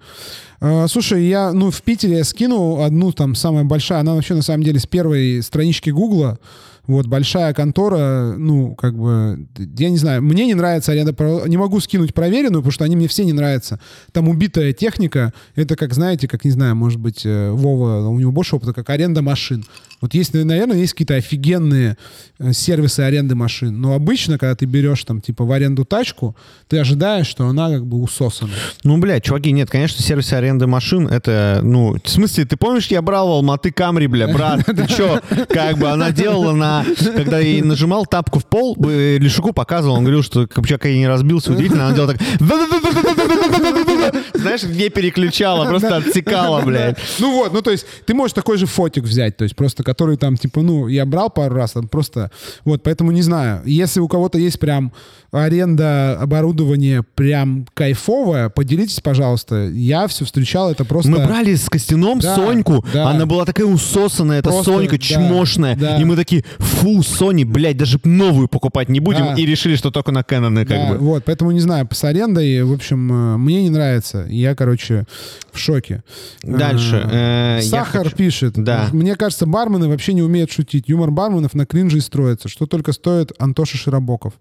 Э, 0.64 0.85
слушай, 0.88 1.26
я, 1.26 1.53
ну, 1.53 1.72
в 1.72 1.81
Питере 1.81 2.18
я 2.18 2.23
скинул 2.23 2.84
одну 2.84 3.11
там 3.11 3.34
самая 3.34 3.64
большая, 3.64 3.99
она 4.02 4.10
вообще 4.15 4.33
на 4.33 4.41
самом 4.41 4.63
деле 4.63 4.79
с 4.79 4.85
первой 4.85 5.41
странички 5.41 5.89
Гугла, 5.89 6.39
вот, 6.87 7.07
большая 7.07 7.53
контора, 7.53 8.35
ну, 8.37 8.75
как 8.75 8.97
бы, 8.97 9.45
я 9.77 9.89
не 9.89 9.97
знаю, 9.97 10.21
мне 10.21 10.45
не 10.45 10.55
нравится 10.55 10.91
аренда, 10.91 11.13
не 11.47 11.57
могу 11.57 11.79
скинуть 11.79 12.13
проверенную, 12.13 12.61
потому 12.61 12.71
что 12.71 12.85
они 12.85 12.95
мне 12.95 13.07
все 13.07 13.23
не 13.23 13.33
нравятся. 13.33 13.79
Там 14.11 14.27
убитая 14.27 14.73
техника, 14.73 15.31
это 15.55 15.75
как, 15.75 15.93
знаете, 15.93 16.27
как, 16.27 16.43
не 16.43 16.51
знаю, 16.51 16.75
может 16.75 16.99
быть, 16.99 17.21
э, 17.25 17.51
Вова, 17.51 18.07
у 18.07 18.19
него 18.19 18.31
больше 18.31 18.55
опыта, 18.55 18.73
как 18.73 18.89
аренда 18.89 19.21
машин. 19.21 19.63
Вот 20.01 20.15
есть, 20.15 20.33
наверное, 20.33 20.77
есть 20.77 20.93
какие-то 20.93 21.15
офигенные 21.15 21.97
э, 22.39 22.53
сервисы 22.53 23.01
аренды 23.01 23.35
машин, 23.35 23.79
но 23.79 23.93
обычно, 23.93 24.39
когда 24.39 24.55
ты 24.55 24.65
берешь 24.65 25.03
там, 25.03 25.21
типа, 25.21 25.45
в 25.45 25.51
аренду 25.51 25.85
тачку, 25.85 26.35
ты 26.67 26.79
ожидаешь, 26.79 27.27
что 27.27 27.47
она 27.47 27.69
как 27.69 27.85
бы 27.85 28.01
усосана. 28.01 28.51
Ну, 28.83 28.97
блядь, 28.97 29.23
чуваки, 29.23 29.51
нет, 29.51 29.69
конечно, 29.69 30.01
сервисы 30.01 30.33
аренды 30.33 30.65
машин, 30.65 31.07
это, 31.07 31.59
ну, 31.63 31.97
в 32.03 32.09
смысле, 32.09 32.45
ты 32.45 32.57
помнишь, 32.57 32.87
я 32.87 33.03
брал 33.03 33.29
Алматы 33.29 33.71
Камри, 33.71 34.07
бля, 34.07 34.27
брат, 34.27 34.65
ты 34.65 34.87
чё, 34.87 35.21
как 35.49 35.77
бы 35.77 35.89
она 35.89 36.11
делала 36.11 36.53
на, 36.53 36.70
когда 37.15 37.39
я 37.39 37.64
нажимал 37.64 38.06
тапку 38.06 38.39
в 38.39 38.45
пол, 38.45 38.77
э, 38.85 39.18
Лешуку 39.18 39.53
показывал, 39.53 39.95
он 39.95 40.03
говорил, 40.03 40.23
что 40.23 40.41
бы 40.41 40.68
человек 40.68 40.85
не 40.85 41.07
разбился, 41.07 41.52
удивительно, 41.52 41.88
она 41.88 41.95
делала 41.95 42.14
так, 42.14 42.22
знаешь, 44.34 44.64
не 44.64 44.89
переключала, 44.89 45.65
просто 45.65 45.98
отсекала, 45.98 46.61
блядь. 46.61 46.98
Ну 47.19 47.31
вот, 47.31 47.53
ну 47.53 47.61
то 47.61 47.72
есть 47.72 47.85
ты 48.06 48.14
можешь 48.14 48.34
такой 48.34 48.57
же 48.57 48.65
фотик 48.65 49.03
взять, 49.03 49.38
то 49.38 49.43
есть 49.43 49.56
просто 49.56 49.84
который 49.84 50.18
там 50.18 50.38
типа, 50.38 50.61
ну 50.61 50.88
я 50.88 51.06
брал 51.06 51.30
пару 51.30 51.56
раз, 51.56 51.72
там 51.72 51.88
просто 51.88 52.31
вот, 52.65 52.84
поэтому 52.84 53.11
не 53.11 53.22
знаю. 53.22 53.61
Если 53.65 53.99
у 53.99 54.07
кого-то 54.07 54.38
есть 54.38 54.60
прям 54.60 54.91
аренда 55.31 56.17
оборудования 56.19 57.03
прям 57.15 57.65
кайфовая, 57.73 58.49
поделитесь, 58.49 58.99
пожалуйста. 58.99 59.69
Я 59.69 60.07
все 60.07 60.25
встречал, 60.25 60.71
это 60.71 60.83
просто. 60.85 61.09
Мы 61.11 61.19
брали 61.25 61.55
с 61.55 61.69
Костяном 61.69 62.19
Да, 62.19 62.35
Соньку, 62.35 62.85
да. 62.93 63.09
она 63.09 63.25
была 63.25 63.45
такая 63.45 63.65
усосанная, 63.65 64.39
эта 64.39 64.49
Просто, 64.49 64.71
Сонька, 64.73 64.97
да, 64.97 64.97
чмошная, 64.97 65.75
да. 65.75 65.97
и 66.01 66.03
мы 66.03 66.15
такие, 66.15 66.43
фу, 66.59 67.01
Сони, 67.03 67.43
блядь, 67.45 67.77
даже 67.77 67.99
новую 68.03 68.47
покупать 68.49 68.89
не 68.89 68.99
будем, 68.99 69.25
Да. 69.27 69.33
и 69.35 69.45
решили, 69.45 69.75
что 69.75 69.89
только 69.91 70.11
на 70.11 70.23
Кэноны, 70.23 70.65
как 70.65 70.77
Да, 70.77 70.89
бы. 70.93 70.97
Вот, 70.97 71.23
поэтому 71.25 71.51
не 71.51 71.59
знаю, 71.61 71.87
с 71.91 72.03
арендой, 72.03 72.63
в 72.63 72.73
общем, 72.73 73.11
э, 73.11 73.37
мне 73.37 73.63
не 73.63 73.69
нравится. 73.69 74.25
Я, 74.29 74.53
короче, 74.55 75.05
в 75.51 75.57
шоке. 75.57 76.03
Дальше. 76.43 77.01
Э, 77.09 77.57
э, 77.59 77.61
Сахар 77.61 78.03
хочу- 78.05 78.15
пишет. 78.17 78.53
Да. 78.55 78.87
Мне 78.91 79.15
кажется, 79.15 79.45
бармены 79.45 79.87
вообще 79.87 80.13
не 80.13 80.21
умеют 80.21 80.51
шутить. 80.51 80.89
Юмор 80.89 81.11
барменов 81.11 81.53
на 81.53 81.65
кринже 81.65 81.97
и 81.99 82.01
строится. 82.01 82.49
Что 82.49 82.65
только 82.65 82.91
стоит 82.91 83.31
Антоша 83.39 83.77
Широбоков. 83.77 84.33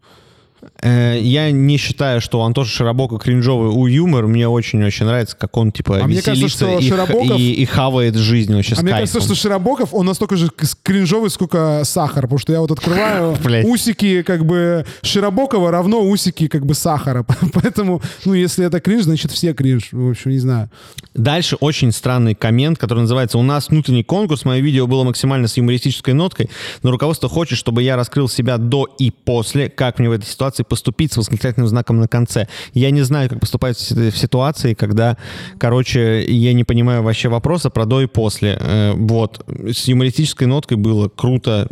Э, 0.83 1.19
Я 1.21 1.51
не 1.51 1.77
считаю, 1.77 2.21
что 2.21 2.41
у 2.41 2.43
Антоша 2.43 2.71
Широбока 2.71 3.19
кринжовый 3.19 3.69
у 3.71 3.87
юмор. 3.87 4.27
Мне 4.27 4.49
очень-очень 4.49 5.07
нравится, 5.07 5.37
как 5.37 5.57
он, 5.57 5.73
типа, 5.73 5.99
А 6.03 6.07
мне 6.07 6.23
кажется, 6.23 6.33
веселится 6.47 6.57
что 6.59 6.79
и, 6.79 6.89
Широбоков- 6.91 7.39
и- 7.39 7.53
и 7.53 7.65
хавает 7.67 8.17
жизнь 8.17 8.55
вообще 8.55 8.75
А 8.77 8.83
мне 8.83 8.93
кайфом. 8.93 9.09
кажется, 9.09 9.21
что 9.21 9.35
Широбоков, 9.35 9.93
он 9.93 10.07
настолько 10.07 10.37
же 10.37 10.51
кринжовый, 10.83 11.31
сколько 11.31 11.83
сахар, 11.85 12.23
потому 12.23 12.39
что 12.39 12.53
я 12.53 12.61
вот 12.61 12.71
открываю 12.71 13.37
усики, 13.67 14.23
как 14.23 14.45
бы, 14.47 14.87
Широбокова 15.03 15.71
равно 15.71 16.01
усики, 16.03 16.49
как 16.49 16.65
бы, 16.65 16.75
сахара. 16.75 17.25
Поэтому, 17.53 18.01
ну, 18.25 18.35
если 18.35 18.65
это 18.65 18.81
кринж, 18.81 19.05
значит, 19.05 19.31
все 19.33 19.53
кринж. 19.53 19.89
В 19.93 20.11
общем, 20.11 20.31
не 20.31 20.39
знаю. 20.39 20.71
Дальше 21.15 21.57
очень 21.61 21.93
странный 21.93 22.35
коммент, 22.35 22.79
который 22.79 23.01
называется 23.01 23.37
«У 23.37 23.43
нас 23.43 23.69
внутренний 23.69 24.05
конкурс, 24.05 24.45
мое 24.45 24.61
видео 24.61 24.87
было 24.87 25.05
максимально 25.05 25.49
с 25.49 25.57
юмористической 25.57 26.15
ноткой, 26.15 26.49
но 26.83 26.91
руководство 26.91 27.29
хочет, 27.29 27.59
чтобы 27.59 27.83
я 27.83 27.97
раскрыл 27.97 28.29
себя 28.29 28.57
до 28.59 28.87
и 28.99 29.11
после. 29.11 29.69
Как 29.69 29.99
мне 29.99 30.09
в 30.09 30.13
этой 30.13 30.27
ситуации 30.27 30.63
поступить 30.71 31.13
с 31.13 31.19
восклицательным 31.19 31.69
знаком 31.69 31.99
на 32.01 32.09
конце? 32.09 32.49
Я 32.73 32.91
не 32.91 33.03
знаю, 33.03 33.29
как 33.29 33.41
поступать 33.41 33.77
в 33.77 33.81
си- 33.81 34.11
в 34.11 34.17
ситуации, 34.17 34.73
когда, 34.73 35.19
короче, 35.59 36.25
я 36.25 36.55
не 36.55 36.65
понимаю 36.65 37.03
вообще 37.03 37.29
вопроса 37.29 37.69
про 37.69 37.85
до 37.85 38.01
и 38.01 38.07
после. 38.07 38.57
Э, 38.59 38.93
Вот. 38.95 39.45
С 39.71 39.89
юмористической 39.89 40.47
ноткой 40.47 40.79
было 40.79 41.09
круто. 41.09 41.69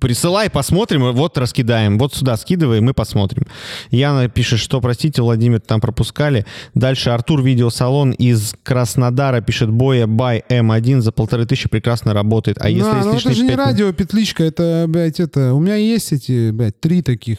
Присылай, 0.00 0.48
посмотрим, 0.48 1.12
вот 1.12 1.36
раскидаем. 1.38 1.98
Вот 1.98 2.14
сюда 2.14 2.36
скидывай, 2.36 2.80
мы 2.80 2.94
посмотрим. 2.94 3.46
Яна 3.90 4.28
пишет, 4.28 4.60
что, 4.60 4.80
простите, 4.80 5.22
Владимир, 5.22 5.60
там 5.60 5.80
пропускали. 5.80 6.46
Дальше 6.74 7.10
Артур 7.10 7.42
Видеосалон 7.42 8.12
из 8.12 8.54
Краснодара 8.62 9.40
пишет, 9.40 9.70
боя 9.70 10.06
бай 10.06 10.44
М1 10.48 11.00
за 11.00 11.10
полторы 11.10 11.46
тысячи 11.46 11.68
прекрасно 11.68 12.14
работает. 12.14 12.58
А 12.60 12.68
если 12.68 12.82
Да, 12.90 12.96
есть 12.98 13.06
ну 13.06 13.14
это 13.16 13.32
же 13.34 13.42
не 13.42 13.48
пять- 13.48 13.58
радио, 13.58 13.92
петличка, 13.92 14.44
это, 14.44 14.84
блядь, 14.88 15.18
это... 15.18 15.52
У 15.54 15.58
меня 15.60 15.74
есть 15.74 16.12
эти, 16.12 16.50
блядь, 16.52 16.78
три 16.80 17.02
таких. 17.02 17.38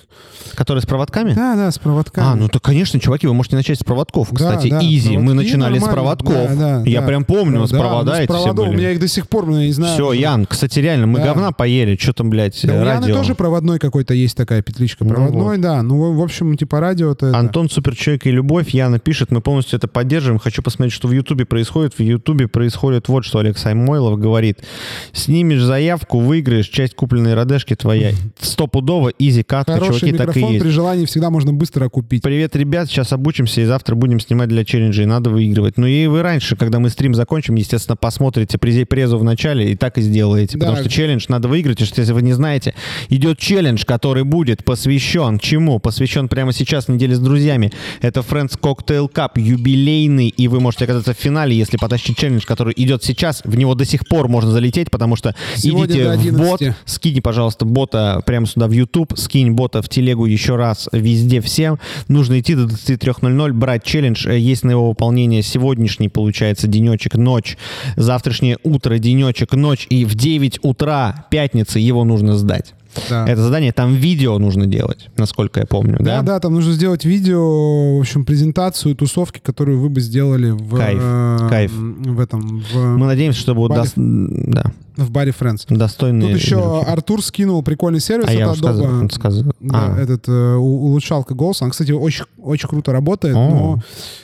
Которые 0.56 0.81
с 0.81 0.86
проводками? 0.86 1.34
Да, 1.34 1.56
да, 1.56 1.72
с 1.72 1.80
проводками. 1.80 2.27
А, 2.27 2.36
ну 2.36 2.49
то, 2.49 2.60
конечно, 2.60 2.99
чуваки, 2.99 3.26
вы 3.26 3.34
можете 3.34 3.56
начать 3.56 3.80
с 3.80 3.84
проводков. 3.84 4.30
Да, 4.31 4.36
Кстати, 4.36 4.69
да, 4.69 4.80
изи. 4.81 5.18
Мы 5.18 5.27
проводки 5.27 5.45
начинали 5.48 5.80
с 5.80 5.84
проводков. 5.84 6.34
Да, 6.57 6.80
да, 6.80 6.84
Я 6.86 6.99
да. 7.02 7.07
прям 7.07 7.23
помню, 7.23 7.57
у 7.60 7.61
нас 7.61 7.72
Да, 7.72 7.80
провода 7.80 8.11
ну, 8.11 8.18
с 8.18 8.19
эти 8.19 8.26
все 8.27 8.34
проводов. 8.44 8.68
У 8.68 8.72
меня 8.73 8.77
были. 8.88 8.94
их 8.95 8.99
до 8.99 9.07
сих 9.07 9.30
пор, 9.30 9.45
ну, 9.45 9.60
я 9.60 9.68
не 9.68 9.72
знаю. 9.72 9.94
Все, 9.94 10.11
Ян, 10.11 10.45
кстати, 10.45 10.80
реально, 10.80 11.07
мы 11.07 11.19
Да. 11.19 11.26
говна 11.27 11.52
поели. 11.53 11.95
Что 11.95 12.14
там, 12.14 12.30
блядь, 12.30 12.49
Да, 12.64 12.74
у 12.74 12.76
Яны 12.78 12.86
радио? 12.86 13.16
тоже 13.16 13.36
проводной 13.36 13.80
какой-то 13.80 14.14
есть 14.14 14.36
такая 14.38 14.62
петличка. 14.62 15.04
Ну 15.04 15.12
Проводной, 15.12 15.58
да. 15.58 15.82
Ну, 15.84 16.14
в 16.14 16.22
общем, 16.22 16.56
типа 16.58 16.80
радио-то 16.80 17.28
это... 17.28 17.38
Антон 17.38 17.70
Суперчеловек 17.70 18.26
и 18.28 18.32
Любовь, 18.32 18.70
Яна 18.70 19.00
пишет, 19.00 19.32
мы 19.32 19.42
полностью 19.42 19.78
это 19.78 19.88
поддерживаем. 19.88 20.40
Хочу 20.40 20.62
посмотреть, 20.62 20.94
что 20.94 21.08
в 21.08 21.12
Ютубе 21.12 21.46
происходит. 21.46 21.94
В 21.98 22.02
Ютубе 22.02 22.48
происходит 22.48 23.08
вот 23.08 23.26
что 23.26 23.40
Олег 23.40 23.58
Саймойлов 23.58 24.20
говорит. 24.20 24.60
Снимешь 25.14 25.62
заявку, 25.62 26.20
выиграешь, 26.20 26.68
часть 26.68 26.96
купленной 26.96 27.34
родешки 27.34 27.76
твоя. 27.76 28.12
Стопудово, 28.40 29.12
изи 29.20 29.44
катка, 29.44 29.74
Хороший 29.74 30.00
чуваки, 30.12 30.18
так 30.18 30.38
и 30.38 30.42
есть. 30.42 30.64
при 30.64 30.70
желании 30.70 31.06
всегда 31.06 31.30
можно 31.30 31.54
быстро 31.54 31.88
купить. 31.90 32.24
Привет, 32.24 32.56
ребят, 32.56 32.88
сейчас 32.88 33.14
обучимся 33.14 33.62
и 33.62 33.66
завтра 33.66 33.96
будем 33.96 34.20
снимать 34.20 34.50
для 34.50 34.66
челленджей, 34.66 35.06
надо 35.06 35.30
выигрывать. 35.30 35.78
Ну 35.78 35.86
и 35.88 36.08
вы 36.08 36.22
раньше, 36.22 36.56
когда 36.56 36.80
мы 36.80 36.90
стрим 36.90 37.14
закончим, 37.14 37.56
естественно, 37.56 37.96
посмотрите 37.96 38.58
призе- 38.58 38.86
презу 38.86 39.18
в 39.18 39.24
начале 39.24 39.72
и 39.72 39.76
так 39.76 39.98
и 39.98 40.02
сделаете. 40.02 40.58
Да. 40.58 40.68
Потому 40.68 40.82
что 40.84 40.90
челлендж 40.90 41.26
надо 41.30 41.48
выиграть, 41.48 41.80
если 41.82 42.12
вы 42.14 42.22
не 42.22 42.34
знаете, 42.40 42.74
идет 43.10 43.38
челлендж, 43.38 43.84
который 43.86 44.24
будет 44.24 44.64
посвящен 44.64 45.40
чему? 45.40 45.80
Посвящен 45.80 46.30
прямо 46.30 46.53
сейчас 46.53 46.88
неделе 46.88 47.16
с 47.16 47.20
друзьями. 47.20 47.72
Это 48.02 48.22
Friends 48.22 48.57
Cocktail 48.57 49.11
Cup, 49.11 49.32
юбилейный, 49.36 50.30
и 50.30 50.48
вы 50.48 50.61
можете 50.61 50.86
оказаться 50.86 51.14
в 51.14 51.18
финале, 51.18 51.53
если 51.53 51.76
потащить 51.76 52.18
челлендж, 52.18 52.45
который 52.45 52.74
идет 52.78 53.03
сейчас. 53.03 53.41
В 53.44 53.57
него 53.57 53.76
до 53.76 53.84
сих 53.84 54.07
пор 54.07 54.30
можно 54.30 54.52
залететь, 54.52 54.90
потому 54.90 55.18
что 55.18 55.36
Сегодня 55.56 56.16
идите 56.16 56.32
в 56.32 56.38
бот, 56.38 56.61
11. 56.61 56.82
скинь, 56.86 57.22
пожалуйста, 57.22 57.66
бота 57.66 58.22
прямо 58.26 58.45
сюда 58.45 58.68
в 58.68 58.72
YouTube, 58.72 59.14
скинь 59.18 59.52
бота 59.52 59.82
в 59.82 59.90
телегу 59.90 60.26
еще 60.26 60.56
раз 60.56 60.88
везде 60.94 61.41
всем. 61.41 61.78
Нужно 62.07 62.40
идти 62.40 62.56
до 62.56 62.64
23.00, 62.64 63.52
брать 63.52 63.84
челлендж. 63.84 64.26
Э, 64.28 64.40
Есть 64.40 64.64
на 64.64 64.72
его 64.72 64.88
выполнение 64.88 65.44
сегодняшний, 65.44 66.07
получается, 66.07 66.68
денечек, 66.68 67.16
ночь. 67.16 67.57
Завтрашнее 67.98 68.57
утро, 68.64 68.98
денечек, 68.98 69.53
ночь. 69.53 69.88
И 69.90 70.06
в 70.06 70.16
9 70.16 70.60
утра 70.61 71.26
пятницы 71.30 71.80
его 71.80 72.06
нужно 72.06 72.28
сдать. 72.35 72.73
Да. 73.10 73.26
Это 73.28 73.42
задание, 73.44 73.72
там 73.72 73.94
видео 73.96 74.38
нужно 74.40 74.66
делать, 74.66 75.10
насколько 75.18 75.60
я 75.60 75.66
помню, 75.66 75.98
да? 76.00 76.18
Да, 76.18 76.22
да, 76.22 76.40
там 76.40 76.54
нужно 76.54 76.74
сделать 76.74 77.06
видео, 77.06 77.98
в 77.98 78.02
общем, 78.02 78.26
презентацию 78.26 78.96
тусовки, 78.96 79.40
которую 79.40 79.80
вы 79.80 79.90
бы 79.90 80.02
сделали 80.02 80.52
в, 80.52 80.76
Кайф, 80.78 81.00
э, 81.02 81.48
кайф. 81.50 81.72
в 81.74 82.20
этом, 82.20 82.64
в, 82.72 82.76
Мы 82.98 83.06
надеемся, 83.06 83.40
что 83.40 83.56
будут 83.56 83.78
Баре. 83.78 83.90
дос- 83.96 84.44
да, 84.48 84.64
в 84.98 85.12
баре 85.12 85.34
Friends. 85.38 85.66
достойные... 85.70 86.34
Тут 86.34 86.42
еще 86.42 86.56
игрушки. 86.56 86.90
Артур 86.92 87.24
скинул 87.24 87.64
прикольный 87.64 88.02
сервис 88.02 88.28
А 88.28 88.34
я 88.34 88.50
уже 88.52 88.60
сказал. 88.60 89.10
Сказал. 89.10 89.54
Да, 89.62 89.94
А, 89.96 89.98
этот 90.02 90.28
э, 90.28 90.56
улучшалка 90.56 91.36
голоса. 91.36 91.64
Она, 91.64 91.72
кстати, 91.72 91.92
очень, 91.94 92.26
очень 92.38 92.68
круто 92.68 92.92
работает, 92.92 93.34
О. 93.36 93.40
но 93.50 93.80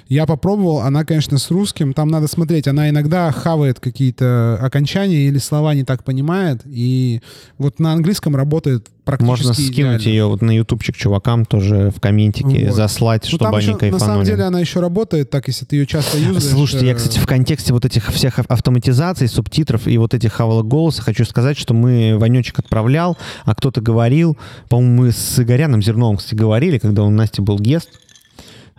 я 0.09 0.25
попробовал. 0.25 0.81
Она, 0.81 1.05
конечно, 1.05 1.37
с 1.37 1.49
русским. 1.49 1.93
Там 1.93 2.09
надо 2.09 2.27
смотреть. 2.27 2.67
Она 2.67 2.89
иногда 2.89 3.31
хавает 3.31 3.79
какие-то 3.79 4.59
окончания 4.61 5.27
или 5.27 5.37
слова 5.37 5.73
не 5.75 5.85
так 5.85 6.03
понимает. 6.03 6.61
И 6.65 7.21
вот 7.57 7.79
на 7.79 7.93
английском 7.93 8.35
работает 8.35 8.64
практически 9.03 9.27
Можно 9.29 9.53
скинуть 9.53 9.73
идеально. 10.01 10.01
ее 10.01 10.25
вот 10.25 10.41
на 10.41 10.51
ютубчик 10.51 10.95
чувакам 10.97 11.45
тоже 11.45 11.91
в 11.95 11.99
комментике, 11.99 12.67
Вот. 12.67 12.75
заслать, 12.75 13.23
Ну, 13.31 13.37
чтобы 13.37 13.57
они 13.57 13.67
еще, 13.67 13.77
кайфанули. 13.77 13.99
на 13.99 13.99
самом 13.99 14.23
деле 14.25 14.43
она 14.43 14.59
еще 14.59 14.79
работает 14.79 15.29
так, 15.29 15.47
если 15.47 15.65
ты 15.65 15.75
ее 15.75 15.85
часто 15.85 16.17
юзаешь. 16.17 16.43
Слушайте, 16.43 16.85
я, 16.87 16.93
э, 16.93 16.95
кстати, 16.95 17.19
в 17.19 17.27
контексте 17.27 17.71
вот 17.73 17.85
этих 17.85 18.11
всех 18.11 18.39
ав- 18.39 18.45
автоматизаций, 18.49 19.27
субтитров 19.27 19.87
и 19.87 19.97
вот 19.97 20.13
этих 20.13 20.33
хавалок 20.33 20.67
голоса 20.67 21.01
хочу 21.01 21.23
сказать, 21.25 21.57
что 21.57 21.73
мы 21.73 22.17
Ванечек 22.17 22.57
отправлял, 22.59 23.17
а 23.43 23.53
кто-то 23.55 23.79
говорил, 23.81 24.37
по-моему, 24.69 25.03
мы 25.03 25.11
с 25.11 25.39
Игоряном 25.39 25.81
Зерновым, 25.83 26.17
кстати, 26.17 26.35
говорили, 26.35 26.77
когда 26.79 27.03
у 27.03 27.09
Насти 27.09 27.41
был 27.41 27.59
гест, 27.59 27.89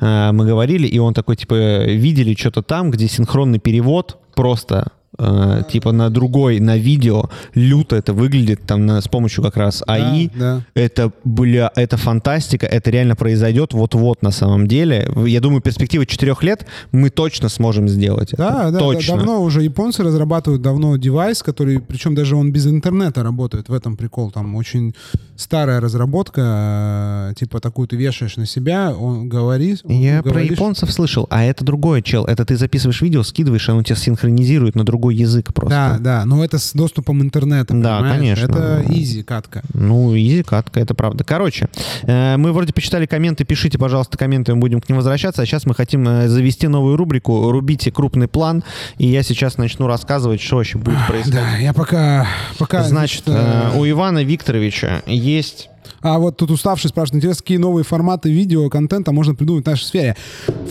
э, 0.01 0.31
мы 0.33 0.45
говорили, 0.45 0.87
и 0.87 0.99
он 0.99 1.15
такой, 1.15 1.37
типа, 1.37 1.85
видели 1.85 2.35
что-то 2.35 2.63
там, 2.63 2.91
где 2.91 3.09
синхронный 3.09 3.59
перевод 3.61 4.19
просто 4.35 4.91
э, 5.19 5.63
типа 5.71 5.93
на 5.93 6.11
другой, 6.11 6.61
на 6.61 6.77
видео, 6.77 7.31
люто 7.55 7.97
это 7.97 8.13
выглядит 8.13 8.63
там 8.67 8.87
на- 8.87 9.01
с 9.01 9.09
помощью 9.09 9.43
как 9.45 9.57
раз 9.57 9.83
АИ. 9.87 10.29
да. 10.35 10.63
Это, 10.75 11.13
бля, 11.25 11.71
это 11.77 11.97
фантастика, 11.97 12.67
это 12.67 12.91
реально 12.91 13.17
произойдет 13.17 13.73
вот-вот 13.73 14.23
на 14.23 14.31
самом 14.31 14.67
деле. 14.67 15.09
Я 15.27 15.41
думаю, 15.41 15.61
перспектива 15.63 16.07
четырех 16.07 16.43
лет 16.43 16.67
мы 16.93 17.11
точно 17.11 17.49
сможем 17.49 17.89
сделать 17.89 18.33
это. 18.33 18.43
Да, 18.43 18.51
да, 18.65 18.71
да, 18.73 18.79
точно. 18.79 19.17
давно 19.17 19.43
уже 19.43 19.63
японцы 19.63 20.03
разрабатывают 20.03 20.63
давно 20.63 20.97
девайс, 20.97 21.43
который, 21.43 21.81
причем 21.81 22.15
даже 22.15 22.37
он 22.37 22.53
без 22.53 22.67
интернета 22.67 23.23
работает, 23.23 23.69
в 23.69 23.73
этом 23.73 23.97
прикол. 23.97 24.31
Там 24.31 24.55
очень 24.55 24.95
старая 25.37 25.81
разработка, 25.81 27.31
э, 27.31 27.35
типа 27.39 27.61
такую 27.61 27.89
ты 27.89 27.97
вешаешь 27.97 28.37
на 28.37 28.47
себя, 28.47 28.93
он 28.95 29.29
говорит... 29.29 29.81
Я 29.85 30.23
про 30.23 30.31
говоришь- 30.31 30.51
японцев 30.53 30.93
слышал, 30.93 31.27
а 31.31 31.45
это 31.45 31.65
другой 31.65 32.03
чел. 32.03 32.25
Это 32.25 32.45
ты 32.45 32.57
записываешь 32.57 33.01
видео, 33.03 33.23
скидываешь, 33.23 33.69
оно 33.69 33.83
тебя 33.83 33.97
синхронизирует 33.97 34.75
на 34.75 34.85
другой 34.85 35.06
язык 35.11 35.53
просто. 35.55 35.71
Да, 35.71 35.99
да, 35.99 36.25
но 36.25 36.45
это 36.45 36.59
с 36.59 36.73
доступом 36.73 37.23
интернета, 37.23 37.75
Да, 37.75 37.99
понимаешь? 37.99 38.17
конечно. 38.19 38.45
Это 38.45 38.85
изи 38.89 39.23
катка. 39.23 39.63
Ну, 39.75 40.17
изи 40.17 40.43
катка, 40.43 40.81
это 40.81 40.95
правда. 40.95 41.25
Короче, 41.25 41.69
э, 42.03 42.37
мы 42.37 42.53
вроде 42.53 42.73
почитали 42.73 43.07
комменты, 43.07 43.45
пишите, 43.45 43.79
пожалуйста, 43.79 44.19
комменты, 44.19 44.55
мы 44.55 44.61
будем 44.61 44.81
к 44.81 44.89
ним 44.89 44.97
возвращаться. 44.97 45.43
А 45.43 45.47
сейчас 45.47 45.67
мы 45.67 45.75
хотим 45.75 46.07
э, 46.09 46.29
завести 46.29 46.69
новую 46.69 46.97
рубрику 46.97 47.51
«Рубите 47.51 47.91
крупный 47.91 48.29
план», 48.29 48.63
и 48.99 49.07
я 49.07 49.23
сейчас 49.23 49.57
начну 49.59 49.87
рассказывать, 49.87 50.41
что 50.41 50.57
вообще 50.57 50.79
будет 50.79 50.99
происходить. 51.07 51.35
Да, 51.41 51.57
я 51.57 51.73
пока... 51.73 52.27
пока 52.59 52.83
Значит, 52.85 53.25
э, 53.27 53.71
э, 53.75 53.79
у 53.79 53.89
Ивана 53.89 54.23
Викторовича 54.25 55.03
есть... 55.07 55.71
А 56.01 56.19
вот 56.19 56.37
тут 56.37 56.51
уставший 56.51 56.91
спрашивает, 56.91 57.23
интересно, 57.23 57.43
какие 57.43 57.59
новые 57.59 57.85
форматы 57.85 58.31
видео, 58.31 58.69
контента 58.69 59.13
можно 59.13 59.35
придумать 59.35 59.65
в 59.65 59.69
нашей 59.69 59.85
сфере? 59.85 60.17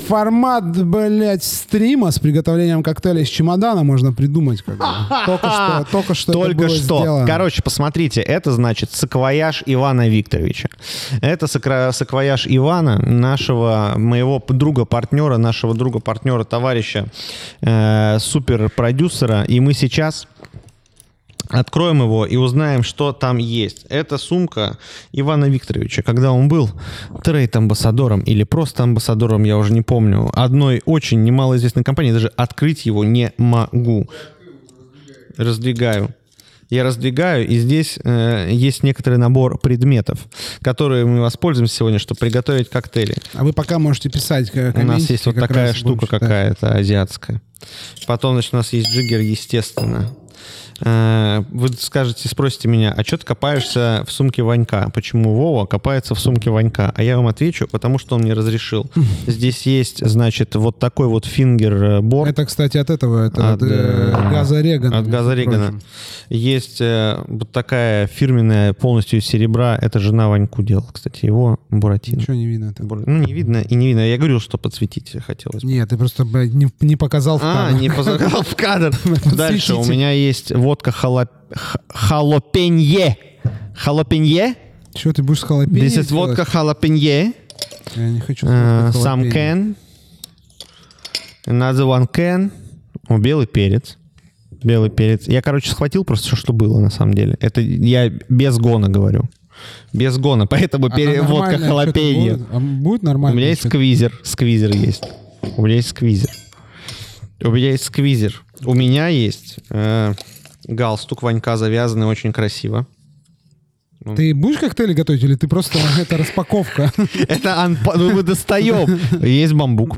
Формат, 0.07 0.83
блядь, 0.85 1.43
стрима 1.43 2.11
с 2.11 2.19
приготовлением 2.19 2.83
коктейля 2.83 3.21
из 3.21 3.29
чемодана 3.29 3.83
можно 3.83 4.13
придумать. 4.13 4.61
Как. 4.61 4.77
Только 5.25 5.49
что, 5.49 5.87
только 5.91 6.13
что 6.13 6.31
Только 6.33 6.69
что. 6.69 6.99
сделано. 7.01 7.27
Короче, 7.27 7.61
посмотрите, 7.61 8.21
это 8.21 8.51
значит 8.51 8.91
саквояж 8.91 9.63
Ивана 9.65 10.07
Викторовича. 10.07 10.69
Это 11.21 11.47
саквояж 11.47 12.45
Ивана, 12.47 12.99
нашего, 12.99 13.93
моего 13.97 14.41
друга, 14.47 14.85
партнера, 14.85 15.37
нашего 15.37 15.73
друга, 15.73 15.99
партнера, 15.99 16.43
товарища, 16.43 17.07
э, 17.61 18.17
суперпродюсера. 18.19 19.43
И 19.43 19.59
мы 19.59 19.73
сейчас 19.73 20.27
откроем 21.49 22.01
его 22.01 22.25
и 22.25 22.35
узнаем, 22.35 22.83
что 22.83 23.13
там 23.13 23.37
есть. 23.37 23.85
Это 23.89 24.17
сумка 24.17 24.77
Ивана 25.11 25.45
Викторовича, 25.45 26.01
когда 26.03 26.31
он 26.31 26.47
был 26.47 26.69
трейд-амбассадором 27.23 28.23
или 28.23 28.43
просто 28.43 28.83
амбассадором, 28.83 29.43
я 29.43 29.57
уже 29.57 29.73
не 29.73 29.81
помню, 29.81 30.29
одной 30.33 30.81
очень 30.85 31.23
немалоизвестной 31.23 31.83
компании, 31.83 32.11
даже 32.11 32.31
открыть 32.35 32.85
его 32.85 33.03
не 33.03 33.31
могу. 33.37 34.09
Раздвигаю. 35.37 36.13
Я 36.69 36.83
раздвигаю, 36.83 37.47
и 37.47 37.57
здесь 37.59 37.99
э, 38.03 38.49
есть 38.51 38.81
некоторый 38.81 39.17
набор 39.17 39.59
предметов, 39.59 40.19
которые 40.61 41.05
мы 41.05 41.21
воспользуемся 41.21 41.75
сегодня, 41.75 41.99
чтобы 41.99 42.17
приготовить 42.19 42.69
коктейли. 42.69 43.15
А 43.33 43.43
вы 43.43 43.53
пока 43.53 43.77
можете 43.77 44.09
писать 44.09 44.51
У 44.55 44.81
нас 44.81 45.09
есть 45.09 45.27
вот 45.27 45.35
такая 45.35 45.73
штука 45.73 46.07
какая-то 46.07 46.73
азиатская. 46.73 47.41
Потом, 48.07 48.33
значит, 48.33 48.53
у 48.53 48.57
нас 48.57 48.73
есть 48.73 48.89
джиггер, 48.89 49.19
естественно. 49.19 50.09
Э, 50.81 51.43
Вы 51.51 51.69
скажете, 51.79 52.27
спросите 52.27 52.67
меня, 52.67 52.93
а 52.95 53.03
что 53.03 53.17
ты 53.17 53.25
копаешься 53.25 54.03
в 54.07 54.11
сумке 54.11 54.43
Ванька? 54.43 54.89
Почему 54.93 55.33
Вова 55.35 55.65
копается 55.65 56.15
в 56.15 56.19
сумке 56.19 56.49
Ванька? 56.49 56.91
А 56.95 57.03
я 57.03 57.17
вам 57.17 57.27
отвечу, 57.27 57.67
потому 57.71 57.97
что 57.97 58.15
он 58.15 58.21
мне 58.23 58.33
разрешил. 58.33 58.89
Здесь 59.27 59.63
есть, 59.65 60.05
значит, 60.05 60.55
вот 60.55 60.79
такой 60.79 61.07
вот 61.07 61.25
фингер-борд. 61.25 62.29
Это, 62.29 62.45
кстати, 62.45 62.77
от 62.77 62.89
этого, 62.89 63.27
это 63.27 63.53
От, 63.53 63.61
от, 63.61 63.69
э, 63.69 64.13
э, 64.15 64.31
газа 64.31 64.61
Регана. 64.61 64.97
От 64.99 65.07
газа 65.07 65.33
Регана. 65.33 65.67
прочим. 65.71 65.81
Есть 66.29 66.81
э, 66.81 67.23
вот 67.27 67.51
такая 67.51 68.07
фирменная 68.07 68.73
полностью 68.73 69.19
из 69.19 69.25
серебра. 69.25 69.77
Это 69.81 69.99
жена 69.99 70.27
Ваньку 70.27 70.61
делала, 70.63 70.89
кстати, 70.91 71.25
его 71.25 71.59
Буратино. 71.69 72.17
Ничего 72.19 72.33
не 72.35 72.47
видно. 72.47 72.73
Бур- 72.79 73.03
Ну, 73.05 73.23
не 73.25 73.33
видно 73.33 73.57
и 73.57 73.75
не 73.75 73.87
видно. 73.87 74.01
Я 74.09 74.17
говорил, 74.17 74.39
что 74.39 74.57
подсветить 74.57 75.15
хотелось. 75.25 75.63
Нет, 75.63 75.89
ты 75.89 75.97
просто 75.97 76.25
блядь, 76.25 76.53
не, 76.53 76.67
не 76.81 76.95
показал 76.95 77.37
в 77.37 77.43
А, 77.43 77.67
кадр. 77.69 77.79
не 77.81 77.89
позаграл 77.95 78.41
в 78.43 78.55
кадр. 78.55 78.93
Дальше 79.35 79.75
у 79.75 79.85
меня 79.85 80.11
есть 80.11 80.51
водка 80.65 80.91
халопенье. 81.89 83.17
Халопенье? 83.75 84.55
Что 84.95 85.13
ты 85.13 85.21
будешь 85.23 85.41
с 85.41 85.43
халапеньо 85.43 85.77
This 85.77 85.87
is 85.87 85.91
делать? 85.93 86.11
водка 86.11 86.45
халопенье. 86.45 87.33
Я 87.95 88.09
не 88.09 88.19
хочу 88.19 88.47
Uh, 88.47 88.91
some 88.91 89.31
can. 89.31 89.75
Another 91.45 91.85
one 91.85 92.07
can. 92.11 92.51
О, 93.07 93.17
белый 93.19 93.45
перец. 93.45 93.97
Белый 94.63 94.89
перец. 94.89 95.27
Я, 95.27 95.41
короче, 95.43 95.69
схватил 95.69 96.03
просто 96.03 96.27
все, 96.27 96.35
что 96.35 96.51
было 96.53 96.79
на 96.79 96.89
самом 96.89 97.13
деле. 97.13 97.37
Это 97.39 97.61
я 97.61 98.09
без 98.29 98.57
гона 98.57 98.89
говорю. 98.89 99.23
Без 99.93 100.17
гона. 100.17 100.47
Поэтому 100.49 100.89
пере- 100.89 101.21
водка 101.21 101.59
халапеньо. 101.59 102.39
А 102.51 102.59
будет 102.59 103.03
У 103.03 103.05
нормально? 103.05 103.37
меня 103.37 103.49
есть 103.49 103.67
сквизер. 103.67 104.19
Сквизер 104.23 104.71
есть. 104.73 105.03
У 105.57 105.63
меня 105.65 105.75
есть 105.75 105.89
сквизер. 105.89 106.29
У 107.43 107.51
меня 107.51 107.71
есть 107.71 107.83
сквизер. 107.83 108.41
У 108.63 108.73
меня 108.73 109.09
есть 109.09 109.57
э, 109.69 110.13
галстук 110.67 111.23
Ванька 111.23 111.57
завязанный 111.57 112.07
очень 112.07 112.33
красиво. 112.33 112.87
Ты 114.15 114.35
будешь 114.35 114.59
коктейли 114.59 114.93
готовить 114.93 115.23
или 115.23 115.35
ты 115.35 115.47
просто 115.47 115.79
это 115.99 116.17
распаковка? 116.17 116.91
Это 117.27 117.77
ну, 117.95 118.13
мы 118.13 118.23
достаем. 118.23 118.99
Есть 119.23 119.53
бамбук. 119.53 119.97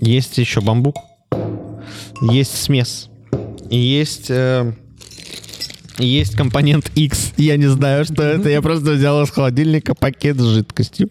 Есть 0.00 0.38
еще 0.38 0.60
бамбук. 0.60 0.96
Есть 2.22 2.56
смес. 2.56 3.10
Есть... 3.68 4.30
э, 4.30 4.72
есть 5.98 6.36
компонент 6.36 6.90
X. 6.94 7.32
Я 7.36 7.56
не 7.56 7.66
знаю, 7.66 8.04
что 8.04 8.22
это. 8.22 8.48
Я 8.48 8.62
просто 8.62 8.92
взял 8.92 9.22
из 9.22 9.30
холодильника 9.30 9.94
пакет 9.94 10.38
с 10.38 10.44
жидкостью. 10.44 11.10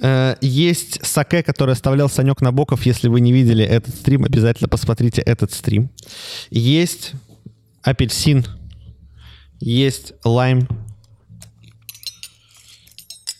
Э, 0.00 0.36
Есть 0.40 1.04
саке, 1.04 1.42
который 1.42 1.72
оставлял 1.72 2.08
Санек 2.08 2.40
Набоков. 2.40 2.86
Если 2.86 3.08
вы 3.08 3.20
не 3.20 3.32
видели 3.32 3.64
этот 3.64 3.94
стрим, 3.94 4.24
обязательно 4.24 4.68
посмотрите 4.68 5.20
этот 5.22 5.52
стрим. 5.52 5.90
Есть 6.50 7.12
апельсин. 7.82 8.46
Есть 9.60 10.14
лайм. 10.24 10.66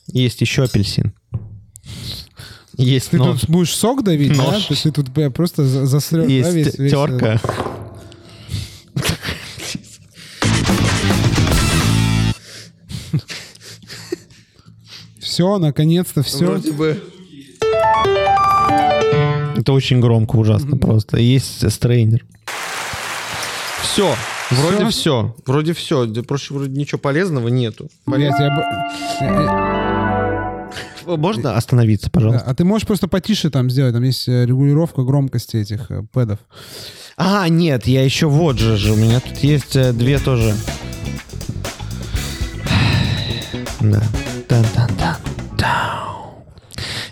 Есть 0.09 0.41
еще 0.41 0.65
апельсин. 0.65 1.13
Есть 2.77 3.11
Ты 3.11 3.19
нож. 3.19 3.41
тут 3.41 3.51
будешь 3.51 3.75
сок 3.75 4.03
давить, 4.03 4.37
да? 4.37 4.45
Нож. 4.45 4.65
То 4.67 4.73
есть 4.75 4.83
Ты 4.85 4.93
тут 4.93 5.35
просто 5.35 5.65
за- 5.65 5.87
засрёшь, 5.87 6.27
да, 6.27 6.33
Есть 6.33 6.53
весь- 6.55 6.79
весь, 6.79 6.91
терка. 6.93 7.41
Все, 15.33 15.57
наконец-то 15.57 16.23
все. 16.23 16.59
бы. 16.75 17.03
Это 19.57 19.73
очень 19.73 19.99
громко, 19.99 20.37
ужасно 20.37 20.77
просто. 20.77 21.17
Есть 21.17 21.73
стрейнер. 21.73 22.27
Все. 23.83 24.15
Вроде 24.51 24.91
все. 24.91 25.35
Вроде 25.47 25.73
все. 25.73 26.07
Проще 26.23 26.53
вроде 26.53 26.79
ничего 26.79 26.99
полезного 26.99 27.49
нету. 27.49 27.89
Блять, 28.05 28.35
я 28.39 28.51
бы... 28.51 28.63
э, 31.07 31.17
Можно 31.17 31.57
остановиться, 31.57 32.09
да. 32.09 32.11
пожалуйста? 32.13 32.45
А 32.47 32.55
ты 32.55 32.65
можешь 32.65 32.87
просто 32.87 33.09
потише 33.09 33.49
там 33.49 33.71
сделать, 33.71 33.95
там 33.95 34.03
есть 34.03 34.29
э, 34.29 34.45
регулировка 34.45 35.03
громкости 35.03 35.57
этих 35.57 35.91
э, 35.91 36.03
пэдов. 36.13 36.41
А, 37.17 37.49
нет, 37.49 37.87
я 37.87 38.05
еще 38.05 38.27
вот 38.27 38.59
же 38.59 38.77
же. 38.77 38.93
У 38.93 38.97
меня 38.97 39.21
тут 39.21 39.39
есть 39.39 39.97
две 39.97 40.19
тоже. 40.19 40.55
Да. 43.81 44.03
Тан-тан-тан. 44.49 45.22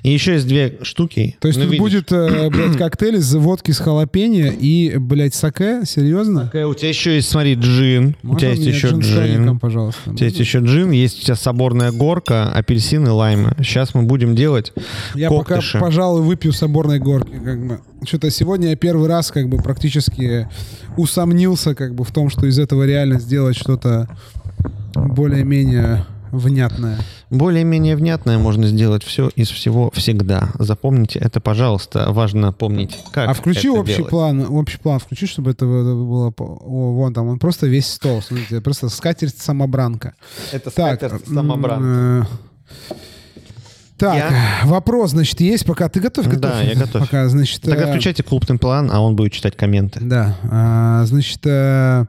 И 0.03 0.11
еще 0.11 0.33
есть 0.35 0.47
две 0.47 0.79
штуки. 0.83 1.37
То 1.41 1.49
есть 1.49 1.59
Ну, 1.59 1.65
тут 1.67 1.73
видишь. 1.73 1.83
будет, 1.83 2.13
э, 2.13 2.49
блядь, 2.53 2.77
коктейль 2.77 3.17
из 3.17 3.35
водки 3.35 3.71
с 3.73 3.79
халапеньо 3.79 4.47
и, 4.59 4.97
блядь, 4.97 5.35
саке? 5.35 5.83
Серьезно? 5.85 6.47
Такая 6.47 6.67
У 6.67 6.75
тебя 6.75 6.89
еще 6.89 7.15
есть, 7.17 7.29
смотри, 7.29 7.55
джин. 7.55 8.17
у 8.23 8.29
Можно 8.29 8.41
тебя 8.41 8.51
есть 8.53 8.67
еще 8.67 8.89
джин 8.89 9.01
джин. 9.01 9.59
пожалуйста? 9.59 10.11
У 10.11 10.15
тебя 10.15 10.27
есть 10.29 10.39
еще 10.41 10.61
джин, 10.61 10.91
есть 10.91 11.21
у 11.23 11.25
тебя 11.27 11.35
соборная 11.37 11.93
горка, 11.93 12.51
апельсины, 12.53 13.11
лаймы. 13.11 13.55
Сейчас 13.59 13.95
мы 13.95 14.03
будем 14.05 14.35
делать 14.35 14.73
Я 15.15 15.29
пока, 15.29 15.57
коктыши. 15.57 15.79
пожалуй, 15.79 16.23
выпью 16.23 16.53
соборной 16.53 16.99
горки. 16.99 17.33
Как 17.45 17.67
бы. 17.67 17.81
Что-то 18.07 18.31
сегодня 18.31 18.71
я 18.71 18.77
первый 18.77 19.09
раз 19.09 19.31
как 19.31 19.49
бы 19.51 19.59
практически 19.59 20.49
усомнился 20.97 21.75
как 21.75 21.95
бы 21.95 22.05
в 22.05 22.11
том, 22.13 22.31
что 22.31 22.47
из 22.47 22.59
этого 22.59 22.87
реально 22.87 23.21
сделать 23.21 23.57
что-то 23.59 24.09
более-менее 24.95 26.05
внятное. 26.31 26.99
Более-менее 27.31 27.97
внятное 27.97 28.39
можно 28.39 28.67
сделать 28.67 29.03
все 29.05 29.29
из 29.37 29.49
всего 29.51 29.91
всегда. 29.95 30.51
Запомните 30.59 31.19
это, 31.19 31.41
пожалуйста. 31.41 32.13
Важно 32.13 32.53
помнить, 32.53 32.99
как 33.13 33.29
а 33.29 33.35
включи 33.35 33.69
это 33.69 33.81
общий 33.81 33.97
делать. 33.97 34.11
план, 34.11 34.47
общий 34.51 34.79
план, 34.79 34.99
включи, 34.99 35.27
чтобы 35.27 35.51
это 35.51 35.65
было... 35.67 36.33
О, 36.39 36.93
вон 36.95 37.15
там, 37.15 37.29
он 37.29 37.39
просто 37.39 37.67
весь 37.67 37.87
стол, 37.89 38.23
смотрите, 38.23 38.61
просто 38.61 38.89
скатерть-самобранка. 38.89 40.15
Это 40.53 40.71
Так, 40.71 40.97
скатерть 40.99 41.27
самобранка. 41.29 41.85
м, 41.85 42.23
э, 42.23 42.25
Так, 43.99 44.33
вопрос, 44.65 45.11
значит, 45.11 45.41
есть, 45.41 45.67
пока 45.67 45.89
ты 45.89 46.01
готов? 46.01 46.27
Да, 46.27 46.33
готов? 46.35 46.63
я 46.63 46.75
готов. 46.75 47.03
Пока, 47.03 47.29
значит... 47.29 47.61
Тогда 47.63 47.85
э, 47.85 47.91
включайте 47.91 48.23
клубный 48.23 48.59
план, 48.59 48.91
а 48.93 49.01
он 49.01 49.15
будет 49.15 49.33
читать 49.33 49.57
комменты. 49.57 50.01
Да, 50.03 50.37
а, 50.51 51.05
значит, 51.05 51.41
э, 51.45 52.07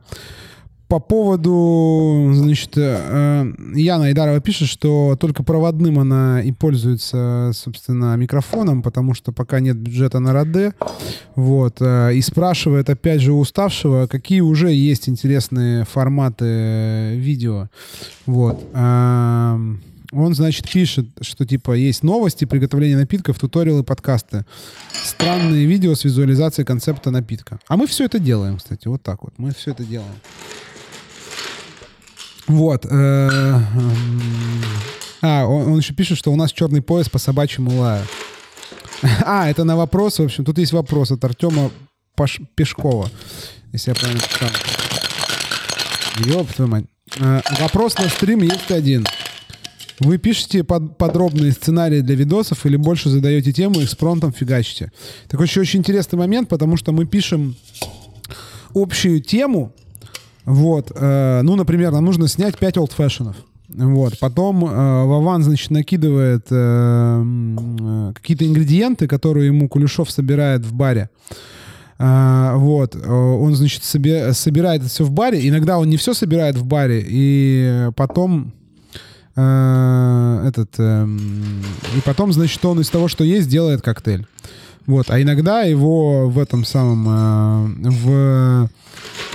по 0.91 0.99
поводу, 0.99 2.31
значит, 2.33 2.73
э, 2.75 3.53
Яна 3.75 4.07
Айдарова 4.07 4.41
пишет, 4.41 4.67
что 4.67 5.15
только 5.17 5.41
проводным 5.41 5.99
она 5.99 6.41
и 6.41 6.51
пользуется, 6.51 7.51
собственно, 7.53 8.17
микрофоном, 8.17 8.83
потому 8.83 9.13
что 9.13 9.31
пока 9.31 9.61
нет 9.61 9.77
бюджета 9.77 10.19
на 10.19 10.33
РАД. 10.33 10.75
Вот. 11.35 11.77
э, 11.79 12.15
И 12.15 12.21
спрашивает, 12.21 12.89
опять 12.89 13.21
же, 13.21 13.31
уставшего, 13.31 14.07
какие 14.07 14.41
уже 14.41 14.73
есть 14.73 15.07
интересные 15.07 15.85
форматы 15.85 16.43
э, 16.45 17.15
видео. 17.15 17.69
Вот. 18.25 18.61
Он, 18.73 20.35
значит, 20.35 20.69
пишет, 20.69 21.05
что 21.21 21.45
типа 21.45 21.71
есть 21.71 22.03
новости, 22.03 22.43
приготовление 22.43 22.97
напитков, 22.97 23.39
туториалы, 23.39 23.85
подкасты. 23.85 24.43
Странные 25.05 25.65
видео 25.65 25.95
с 25.95 26.03
визуализацией 26.03 26.65
концепта 26.65 27.11
напитка. 27.11 27.61
А 27.69 27.77
мы 27.77 27.87
все 27.87 28.03
это 28.03 28.19
делаем, 28.19 28.57
кстати, 28.57 28.89
вот 28.89 29.01
так 29.01 29.23
вот. 29.23 29.33
Мы 29.37 29.53
все 29.53 29.71
это 29.71 29.85
делаем. 29.85 30.11
Вот. 32.51 32.85
э, 32.85 32.89
м, 32.89 33.65
А, 35.23 35.45
он, 35.45 35.77
еще 35.77 35.93
пишет, 35.93 36.17
что 36.17 36.31
у 36.31 36.35
нас 36.35 36.51
черный 36.51 36.81
пояс 36.81 37.07
по 37.09 37.19
собачьему 37.19 37.79
лаю. 37.79 38.03
А, 39.23 39.49
это 39.49 39.63
на 39.63 39.75
вопрос, 39.77 40.17
в 40.19 40.23
общем, 40.23 40.43
тут 40.45 40.57
есть 40.57 40.73
вопрос 40.73 41.11
от 41.11 41.23
Артема 41.23 41.69
Паш- 42.17 42.41
Пешкова, 42.55 43.09
если 43.71 43.91
я 43.91 43.95
правильно 43.95 44.21
читал. 44.21 44.49
Ёб 46.25 46.51
твою 46.53 46.69
мать. 46.71 46.85
Э, 47.19 47.41
Вопрос 47.59 47.97
на 47.97 48.09
стрим 48.09 48.41
есть 48.41 48.71
один. 48.71 49.05
Вы 49.99 50.17
пишете 50.17 50.63
под- 50.63 50.97
подробные 50.97 51.51
сценарии 51.51 52.01
для 52.01 52.15
видосов 52.15 52.65
или 52.65 52.75
больше 52.75 53.09
задаете 53.09 53.53
тему 53.53 53.79
и 53.79 53.83
экспромтом 53.85 54.33
фигачите? 54.33 54.91
Так 55.29 55.39
очень, 55.39 55.61
очень 55.61 55.79
интересный 55.79 56.17
момент, 56.17 56.49
потому 56.49 56.77
что 56.77 56.91
мы 56.91 57.05
пишем 57.05 57.55
общую 58.73 59.21
тему. 59.21 59.73
Вот. 60.45 60.91
э, 60.95 61.41
ну, 61.43 61.55
например, 61.55 61.91
нам 61.91 62.05
нужно 62.05 62.27
снять 62.27 62.57
5 62.57 62.77
олдфэшенов. 62.77 63.35
Вот. 63.69 64.19
Потом 64.19 64.65
э, 64.65 64.67
Вован, 65.05 65.43
значит, 65.43 65.71
накидывает 65.71 66.47
э, 66.49 67.23
э, 67.79 68.11
какие-то 68.13 68.45
ингредиенты, 68.45 69.07
которые 69.07 69.47
ему 69.47 69.69
Кулешов 69.69 70.11
собирает 70.11 70.65
в 70.65 70.73
баре. 70.73 71.09
А, 72.03 72.55
вот, 72.55 72.95
э, 72.95 73.09
он, 73.09 73.53
значит, 73.55 73.83
себе- 73.83 74.33
собирает 74.33 74.81
это 74.81 74.89
все 74.89 75.05
в 75.05 75.11
баре. 75.11 75.47
Иногда 75.47 75.77
он 75.77 75.87
не 75.89 75.97
все 75.97 76.13
собирает 76.13 76.57
в 76.57 76.65
баре, 76.65 77.05
и 77.07 77.89
потом 77.95 78.53
э, 79.35 80.43
этот, 80.47 80.73
эм, 80.79 81.63
и 81.95 82.01
потом, 82.03 82.33
значит, 82.33 82.65
он 82.65 82.79
из 82.81 82.89
того, 82.89 83.07
что 83.07 83.23
есть, 83.23 83.47
делает 83.47 83.81
коктейль. 83.83 84.25
Вот, 84.87 85.09
а 85.09 85.21
иногда 85.21 85.61
его 85.61 86.29
в 86.29 86.39
этом 86.39 86.65
самом, 86.65 87.07
э, 87.07 87.89
в, 87.89 88.69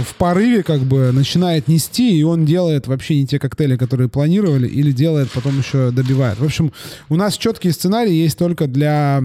в 0.02 0.14
порыве 0.16 0.62
как 0.62 0.80
бы 0.80 1.12
начинает 1.12 1.68
нести, 1.68 2.18
и 2.18 2.22
он 2.22 2.44
делает 2.44 2.86
вообще 2.86 3.20
не 3.20 3.26
те 3.26 3.38
коктейли, 3.38 3.76
которые 3.76 4.08
планировали, 4.08 4.66
или 4.66 4.92
делает, 4.92 5.30
потом 5.30 5.58
еще 5.58 5.90
добивает. 5.90 6.38
В 6.38 6.44
общем, 6.44 6.72
у 7.08 7.16
нас 7.16 7.36
четкие 7.36 7.72
сценарии 7.72 8.12
есть 8.12 8.38
только 8.38 8.66
для 8.66 9.22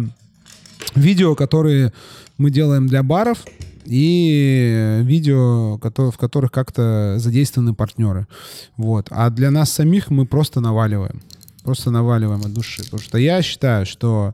видео, 0.95 1.35
которые 1.35 1.91
мы 2.38 2.52
делаем 2.52 2.88
для 2.88 3.03
баров, 3.03 3.39
и 3.85 4.99
видео, 5.03 5.77
в 5.77 6.18
которых 6.18 6.52
как-то 6.52 7.15
задействованы 7.18 7.73
партнеры. 7.73 8.27
Вот. 8.77 9.07
А 9.10 9.30
для 9.30 9.52
нас 9.52 9.72
самих 9.72 10.10
мы 10.10 10.26
просто 10.26 10.61
наваливаем. 10.61 11.22
Просто 11.63 11.91
наваливаем 11.91 12.41
от 12.41 12.53
души. 12.53 12.83
Потому 12.83 13.01
что 13.01 13.17
я 13.17 13.41
считаю, 13.41 13.85
что, 13.85 14.33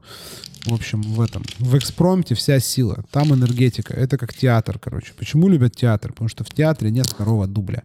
в 0.65 0.73
общем, 0.73 1.01
в 1.01 1.21
этом, 1.21 1.43
в 1.59 1.77
экспромте 1.77 2.35
вся 2.35 2.59
сила. 2.59 3.03
Там 3.11 3.33
энергетика. 3.33 3.93
Это 3.93 4.17
как 4.17 4.33
театр, 4.33 4.79
короче. 4.79 5.13
Почему 5.17 5.49
любят 5.49 5.75
театр? 5.75 6.11
Потому 6.13 6.29
что 6.29 6.43
в 6.43 6.49
театре 6.49 6.91
нет 6.91 7.07
второго 7.07 7.47
дубля. 7.47 7.83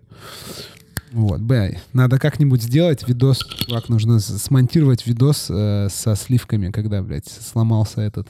Вот, 1.12 1.40
б, 1.40 1.78
надо 1.93 2.19
как-нибудь 2.19 2.62
сделать 2.62 3.06
видос, 3.06 3.44
как 3.69 3.90
нужно 3.90 4.19
смонтировать 4.19 5.06
видос 5.06 5.48
э, 5.51 5.89
со 5.90 6.16
сливками, 6.16 6.70
когда, 6.70 7.02
блядь, 7.02 7.28
сломался 7.28 8.01
этот. 8.01 8.28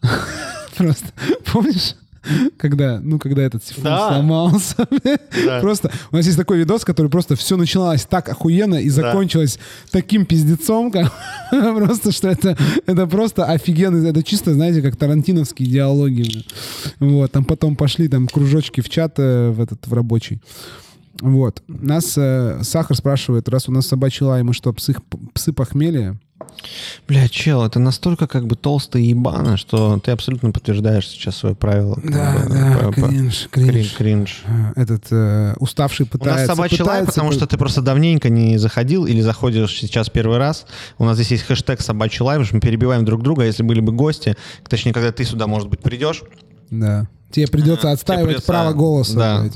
Просто, 0.76 1.08
помнишь? 1.52 1.94
когда, 2.56 3.00
ну, 3.00 3.18
когда 3.18 3.42
этот 3.42 3.64
сифон 3.64 3.84
да. 3.84 4.08
сломался. 4.08 4.86
Да. 5.44 5.60
Просто 5.60 5.90
у 6.10 6.16
нас 6.16 6.26
есть 6.26 6.38
такой 6.38 6.58
видос, 6.58 6.84
который 6.84 7.10
просто 7.10 7.36
все 7.36 7.56
начиналось 7.56 8.04
так 8.04 8.28
охуенно 8.28 8.76
и 8.76 8.88
закончилось 8.88 9.58
да. 9.58 10.00
таким 10.00 10.26
пиздецом, 10.26 10.90
как, 10.90 11.12
просто 11.50 12.12
что 12.12 12.28
это, 12.28 12.56
это 12.86 13.06
просто 13.06 13.44
офигенно. 13.44 14.06
Это 14.06 14.22
чисто, 14.22 14.54
знаете, 14.54 14.82
как 14.82 14.96
тарантиновские 14.96 15.68
диалоги. 15.68 16.44
Вот, 17.00 17.32
там 17.32 17.44
потом 17.44 17.76
пошли 17.76 18.08
там 18.08 18.28
кружочки 18.28 18.80
в 18.80 18.88
чат 18.88 19.14
э, 19.18 19.50
в 19.50 19.60
этот 19.60 19.86
в 19.86 19.92
рабочий. 19.92 20.40
Вот. 21.20 21.62
Нас 21.66 22.14
э, 22.16 22.60
Сахар 22.62 22.96
спрашивает, 22.96 23.48
раз 23.48 23.68
у 23.68 23.72
нас 23.72 23.86
собачий 23.86 24.26
лай, 24.26 24.42
мы 24.42 24.52
что, 24.52 24.72
псы, 24.72 24.94
псы 25.32 25.52
похмелья? 25.52 26.18
Бля, 27.08 27.28
чел, 27.28 27.64
это 27.64 27.78
настолько 27.78 28.26
как 28.26 28.46
бы 28.46 28.56
толстый 28.56 29.04
ебано, 29.04 29.56
что 29.56 29.98
ты 29.98 30.10
абсолютно 30.10 30.50
подтверждаешь 30.50 31.06
сейчас 31.06 31.36
свое 31.36 31.54
правило. 31.54 31.98
Да, 32.02 32.32
бы, 32.32 32.48
да, 32.48 32.78
по, 32.88 33.08
кринж, 33.08 33.48
по, 33.50 33.60
кринж. 33.60 33.94
кринж. 33.94 34.42
А, 34.46 34.72
этот 34.74 35.06
э, 35.10 35.54
уставший 35.58 36.06
пытается... 36.06 36.44
У 36.44 36.46
нас 36.48 36.56
собачий 36.56 36.78
пытается, 36.78 37.00
лай, 37.00 37.06
потому 37.06 37.32
что 37.32 37.46
ты 37.46 37.56
просто 37.56 37.80
давненько 37.80 38.28
не 38.28 38.58
заходил 38.58 39.06
или 39.06 39.20
заходишь 39.20 39.78
сейчас 39.78 40.10
первый 40.10 40.38
раз. 40.38 40.66
У 40.98 41.04
нас 41.04 41.16
здесь 41.16 41.30
есть 41.30 41.44
хэштег 41.44 41.80
собачий 41.80 42.24
лай, 42.24 42.36
потому 42.36 42.46
что 42.46 42.56
мы 42.56 42.60
перебиваем 42.60 43.04
друг 43.04 43.22
друга. 43.22 43.44
Если 43.44 43.62
были 43.62 43.80
бы 43.80 43.92
гости, 43.92 44.36
точнее, 44.68 44.92
когда 44.92 45.12
ты 45.12 45.24
сюда, 45.24 45.46
может 45.46 45.68
быть, 45.68 45.80
придешь, 45.80 46.22
да. 46.70 47.06
Тебе 47.30 47.48
придется 47.48 47.90
отстаивать 47.90 48.26
придется... 48.26 48.46
право 48.46 48.72
голоса. 48.72 49.50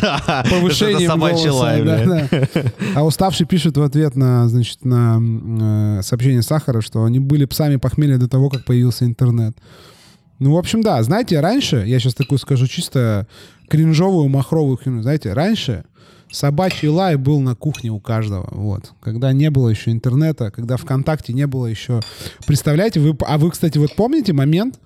Да. 0.00 0.44
Повышением 0.50 1.18
голоса. 1.18 1.52
Лай, 1.52 1.82
да, 1.82 2.04
да. 2.04 2.62
А 2.96 3.04
уставший 3.04 3.46
пишет 3.46 3.76
в 3.76 3.82
ответ 3.82 4.16
на, 4.16 4.48
значит, 4.48 4.84
на 4.84 5.98
э, 5.98 6.02
сообщение 6.02 6.42
Сахара, 6.42 6.80
что 6.80 7.04
они 7.04 7.20
были 7.20 7.44
псами 7.44 7.76
похмелья 7.76 8.18
до 8.18 8.28
того, 8.28 8.50
как 8.50 8.64
появился 8.64 9.04
интернет. 9.04 9.56
Ну, 10.40 10.54
в 10.54 10.58
общем, 10.58 10.82
да. 10.82 11.02
Знаете, 11.02 11.38
раньше, 11.40 11.84
я 11.86 12.00
сейчас 12.00 12.14
такую 12.14 12.38
скажу 12.38 12.66
чисто 12.66 13.28
кринжовую, 13.68 14.28
махровую 14.28 14.76
херню. 14.76 15.02
Знаете, 15.02 15.32
раньше 15.32 15.84
собачий 16.32 16.88
лай 16.88 17.16
был 17.16 17.40
на 17.40 17.54
кухне 17.54 17.90
у 17.90 18.00
каждого. 18.00 18.48
Вот. 18.50 18.92
Когда 19.00 19.32
не 19.32 19.50
было 19.50 19.68
еще 19.68 19.92
интернета, 19.92 20.50
когда 20.50 20.76
ВКонтакте 20.76 21.32
не 21.32 21.46
было 21.46 21.66
еще... 21.66 22.00
Представляете, 22.46 23.00
вы... 23.00 23.16
А 23.20 23.38
вы, 23.38 23.50
кстати, 23.50 23.78
вот 23.78 23.94
помните 23.94 24.32
момент, 24.32 24.80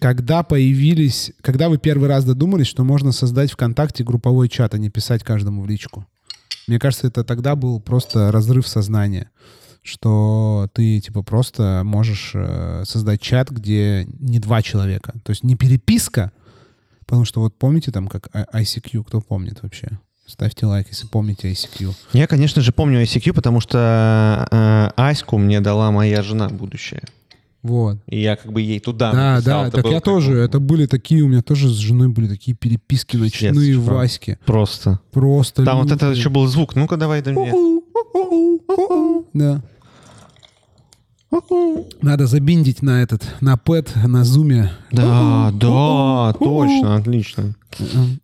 когда 0.00 0.42
появились, 0.42 1.32
когда 1.42 1.68
вы 1.68 1.78
первый 1.78 2.08
раз 2.08 2.24
додумались, 2.24 2.66
что 2.66 2.84
можно 2.84 3.12
создать 3.12 3.52
ВКонтакте 3.52 4.02
групповой 4.02 4.48
чат, 4.48 4.74
а 4.74 4.78
не 4.78 4.88
писать 4.88 5.22
каждому 5.22 5.62
в 5.62 5.68
личку? 5.68 6.06
Мне 6.66 6.78
кажется, 6.78 7.06
это 7.06 7.22
тогда 7.22 7.54
был 7.54 7.80
просто 7.80 8.32
разрыв 8.32 8.66
сознания, 8.66 9.30
что 9.82 10.68
ты 10.72 11.00
типа 11.00 11.22
просто 11.22 11.82
можешь 11.84 12.32
э, 12.34 12.84
создать 12.86 13.20
чат, 13.20 13.50
где 13.50 14.06
не 14.18 14.38
два 14.38 14.62
человека, 14.62 15.14
то 15.22 15.30
есть 15.30 15.42
не 15.42 15.54
переписка, 15.54 16.32
потому 17.00 17.24
что 17.24 17.40
вот 17.40 17.58
помните 17.58 17.92
там 17.92 18.08
как 18.08 18.28
ICQ, 18.28 19.04
кто 19.04 19.20
помнит 19.20 19.62
вообще? 19.62 19.98
Ставьте 20.26 20.64
лайк, 20.64 20.86
если 20.88 21.08
помните 21.08 21.50
ICQ. 21.50 21.94
Я, 22.12 22.26
конечно 22.26 22.62
же, 22.62 22.72
помню 22.72 23.02
ICQ, 23.02 23.32
потому 23.32 23.60
что 23.60 24.46
э, 24.50 24.90
Аську 24.96 25.36
мне 25.38 25.60
дала 25.60 25.90
моя 25.90 26.22
жена 26.22 26.48
будущая. 26.48 27.02
Вот. 27.62 27.98
И 28.06 28.20
я 28.20 28.36
как 28.36 28.52
бы 28.52 28.62
ей 28.62 28.80
туда 28.80 29.12
Да, 29.12 29.34
написал. 29.34 29.62
да, 29.62 29.68
это 29.68 29.82
так 29.82 29.92
я 29.92 30.00
тоже, 30.00 30.32
это 30.38 30.60
были 30.60 30.86
такие, 30.86 31.22
у 31.22 31.28
меня 31.28 31.42
тоже 31.42 31.68
с 31.68 31.76
женой 31.76 32.08
были 32.08 32.26
такие 32.26 32.56
переписки 32.56 33.16
ночные 33.18 33.76
в 33.78 33.84
Ваське. 33.84 34.38
Просто. 34.46 35.00
Просто. 35.12 35.64
Там 35.64 35.82
вот 35.82 35.90
это 35.92 36.06
еще 36.10 36.30
был 36.30 36.46
звук. 36.46 36.74
Ну-ка 36.74 36.96
давай 36.96 37.20
до 37.22 37.32
меня. 37.32 37.52
Да. 39.34 39.62
Надо 42.02 42.26
забиндить 42.26 42.82
на 42.82 43.02
этот, 43.02 43.22
на 43.40 43.56
пэт, 43.56 43.92
на 44.04 44.24
зуме. 44.24 44.72
Да, 44.92 45.50
да, 45.52 46.32
точно, 46.38 46.96
отлично. 46.96 47.54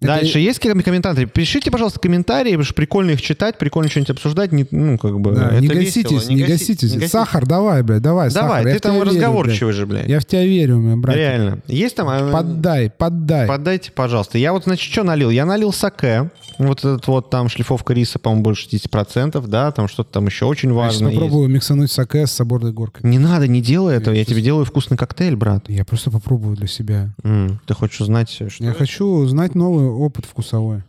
Дальше 0.01 0.38
есть 0.40 0.59
комментарии? 0.59 1.24
Пишите, 1.24 1.70
пожалуйста, 1.70 2.01
комментарии, 2.01 2.51
потому 2.51 2.64
что 2.64 2.74
прикольно 2.74 3.12
их 3.12 3.22
читать, 3.22 3.59
прикольно 3.59 3.88
что-нибудь 3.88 4.10
обсуждать, 4.10 4.52
не, 4.52 4.66
ну, 4.70 4.98
как 4.98 5.20
бы, 5.20 5.32
да, 5.32 5.59
не, 5.60 5.68
гаситесь, 5.68 6.28
не, 6.28 6.36
не 6.36 6.43
гаситесь. 6.43 7.10
Сахар, 7.10 7.47
давай, 7.47 7.82
блядь, 7.82 8.02
давай, 8.02 8.30
Давай, 8.30 8.64
сахар. 8.64 8.74
ты 8.74 8.80
там 8.80 9.02
разговорчивый 9.02 9.72
же, 9.72 9.86
блядь. 9.86 10.09
Я 10.09 10.20
в 10.20 10.24
тебя 10.24 10.44
верю, 10.44 10.80
мой 10.80 10.97
брат. 10.97 11.16
Реально. 11.16 11.60
Есть 11.68 11.97
там... 11.97 12.09
А, 12.09 12.32
поддай, 12.32 12.90
поддай. 12.90 13.47
Поддайте, 13.47 13.93
пожалуйста. 13.93 14.38
Я 14.38 14.52
вот, 14.52 14.64
значит, 14.64 14.90
что 14.93 15.05
налил? 15.05 15.30
Я 15.30 15.47
налил 15.47 15.72
саке. 15.72 16.30
Вот 16.59 16.78
этот 16.80 17.06
вот 17.06 17.30
там 17.30 17.48
шлифовка 17.48 17.93
риса, 17.93 18.18
по-моему, 18.18 18.43
больше 18.43 18.68
10%, 18.68 19.47
да, 19.47 19.70
там 19.72 19.88
что-то 19.88 20.10
там 20.12 20.26
еще 20.26 20.47
очень 20.47 20.72
важно. 20.72 21.09
Я 21.09 21.14
попробую 21.14 21.48
миксануть 21.48 21.93
саке 21.93 22.26
с 22.26 22.32
соборной 22.32 22.72
горкой. 22.72 23.09
Не 23.09 23.18
надо, 23.18 23.47
не 23.47 23.60
делай 23.60 23.97
этого, 23.97 24.14
я 24.14 24.24
тебе 24.24 24.40
делаю 24.40 24.64
вкусный 24.64 24.97
коктейль, 24.97 25.36
брат. 25.36 25.68
Я 25.68 25.84
просто 25.84 26.10
попробую 26.10 26.56
для 26.57 26.66
себя. 26.66 27.15
Mm, 27.23 27.59
ты 27.66 27.74
хочешь 27.74 28.01
узнать, 28.01 28.31
что 28.31 28.45
Я 28.59 28.70
это? 28.70 28.78
хочу 28.78 29.07
узнать 29.07 29.55
новый 29.55 29.87
опыт 29.87 30.24
вкусовой. 30.24 30.83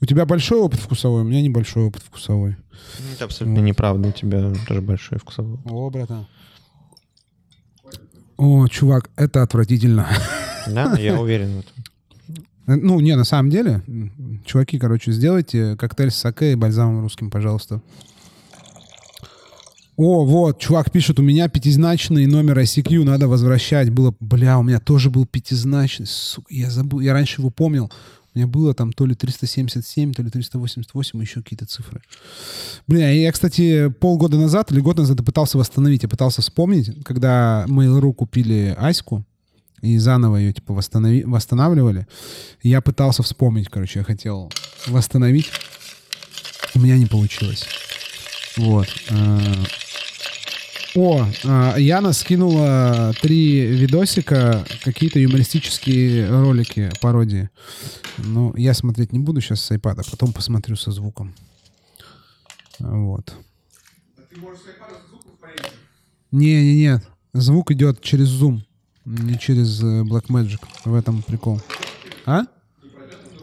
У 0.00 0.06
тебя 0.06 0.24
большой 0.24 0.60
опыт 0.60 0.80
вкусовой, 0.80 1.22
у 1.22 1.24
меня 1.24 1.42
небольшой 1.42 1.84
опыт 1.84 2.02
вкусовой. 2.02 2.56
Это 3.14 3.26
абсолютно 3.26 3.60
вот. 3.60 3.66
неправда, 3.66 4.08
у 4.08 4.12
тебя 4.12 4.52
тоже 4.66 4.80
большой 4.80 5.18
вкусовой. 5.18 5.58
О, 5.66 5.90
братан. 5.90 6.26
О, 8.36 8.66
чувак, 8.68 9.10
это 9.16 9.42
отвратительно. 9.42 10.08
Да, 10.66 10.94
я 10.98 11.18
уверен 11.18 11.56
в 11.56 11.58
этом. 11.60 11.72
Э, 12.66 12.76
ну, 12.76 13.00
не, 13.00 13.16
на 13.16 13.24
самом 13.24 13.50
деле, 13.50 13.82
чуваки, 14.44 14.78
короче, 14.78 15.10
сделайте 15.10 15.74
коктейль 15.76 16.10
с 16.10 16.16
саке 16.16 16.52
и 16.52 16.54
бальзамом 16.54 17.00
русским, 17.00 17.30
пожалуйста. 17.30 17.80
О, 20.02 20.24
вот, 20.24 20.58
чувак 20.58 20.90
пишет, 20.90 21.18
у 21.18 21.22
меня 21.22 21.46
пятизначный 21.50 22.24
номер 22.24 22.58
ICQ 22.60 23.04
надо 23.04 23.28
возвращать. 23.28 23.90
Было, 23.90 24.14
бля, 24.18 24.58
у 24.58 24.62
меня 24.62 24.80
тоже 24.80 25.10
был 25.10 25.26
пятизначный. 25.26 26.06
Сука, 26.06 26.46
я 26.48 26.70
забыл, 26.70 27.00
я 27.00 27.12
раньше 27.12 27.42
его 27.42 27.50
помнил. 27.50 27.92
У 28.34 28.38
меня 28.38 28.46
было 28.46 28.72
там 28.72 28.94
то 28.94 29.04
ли 29.04 29.14
377, 29.14 30.14
то 30.14 30.22
ли 30.22 30.30
388, 30.30 31.20
еще 31.20 31.42
какие-то 31.42 31.66
цифры. 31.66 32.00
Бля, 32.86 33.10
я, 33.10 33.30
кстати, 33.30 33.90
полгода 33.90 34.38
назад 34.38 34.72
или 34.72 34.80
год 34.80 34.96
назад 34.96 35.22
пытался 35.22 35.58
восстановить. 35.58 36.02
Я 36.02 36.08
пытался 36.08 36.40
вспомнить, 36.40 37.04
когда 37.04 37.66
Mail.ru 37.68 38.14
купили 38.14 38.74
Аську 38.78 39.22
и 39.82 39.98
заново 39.98 40.38
ее 40.38 40.54
типа 40.54 40.72
восстанови, 40.72 41.24
восстанавливали. 41.24 42.06
Я 42.62 42.80
пытался 42.80 43.22
вспомнить, 43.22 43.68
короче, 43.68 43.98
я 43.98 44.04
хотел 44.06 44.50
восстановить. 44.86 45.50
У 46.74 46.78
меня 46.78 46.96
не 46.96 47.04
получилось. 47.04 47.66
Вот. 48.56 48.88
О, 50.96 51.24
а, 51.44 51.76
Яна 51.78 52.12
скинула 52.12 53.12
три 53.20 53.60
видосика, 53.66 54.64
какие-то 54.82 55.20
юмористические 55.20 56.28
ролики, 56.28 56.90
пародии. 57.00 57.48
Ну, 58.18 58.52
я 58.56 58.74
смотреть 58.74 59.12
не 59.12 59.20
буду 59.20 59.40
сейчас 59.40 59.60
с 59.60 59.70
iPad, 59.70 60.00
а 60.00 60.10
потом 60.10 60.32
посмотрю 60.32 60.74
со 60.74 60.90
звуком. 60.90 61.32
Вот. 62.80 63.34
Не, 66.32 66.62
не, 66.62 66.76
нет. 66.76 67.06
Звук 67.32 67.70
идет 67.70 68.00
через 68.00 68.28
Zoom, 68.28 68.60
не 69.04 69.38
через 69.38 69.82
э, 69.82 70.02
Blackmagic. 70.02 70.60
В 70.84 70.94
этом 70.94 71.22
прикол. 71.22 71.60
А? 72.26 72.42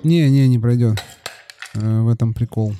Не, 0.03 0.29
не, 0.29 0.47
не 0.47 0.59
пройдет. 0.59 1.01
Э, 1.73 2.01
в 2.01 2.09
этом 2.09 2.33
прикол. 2.33 2.73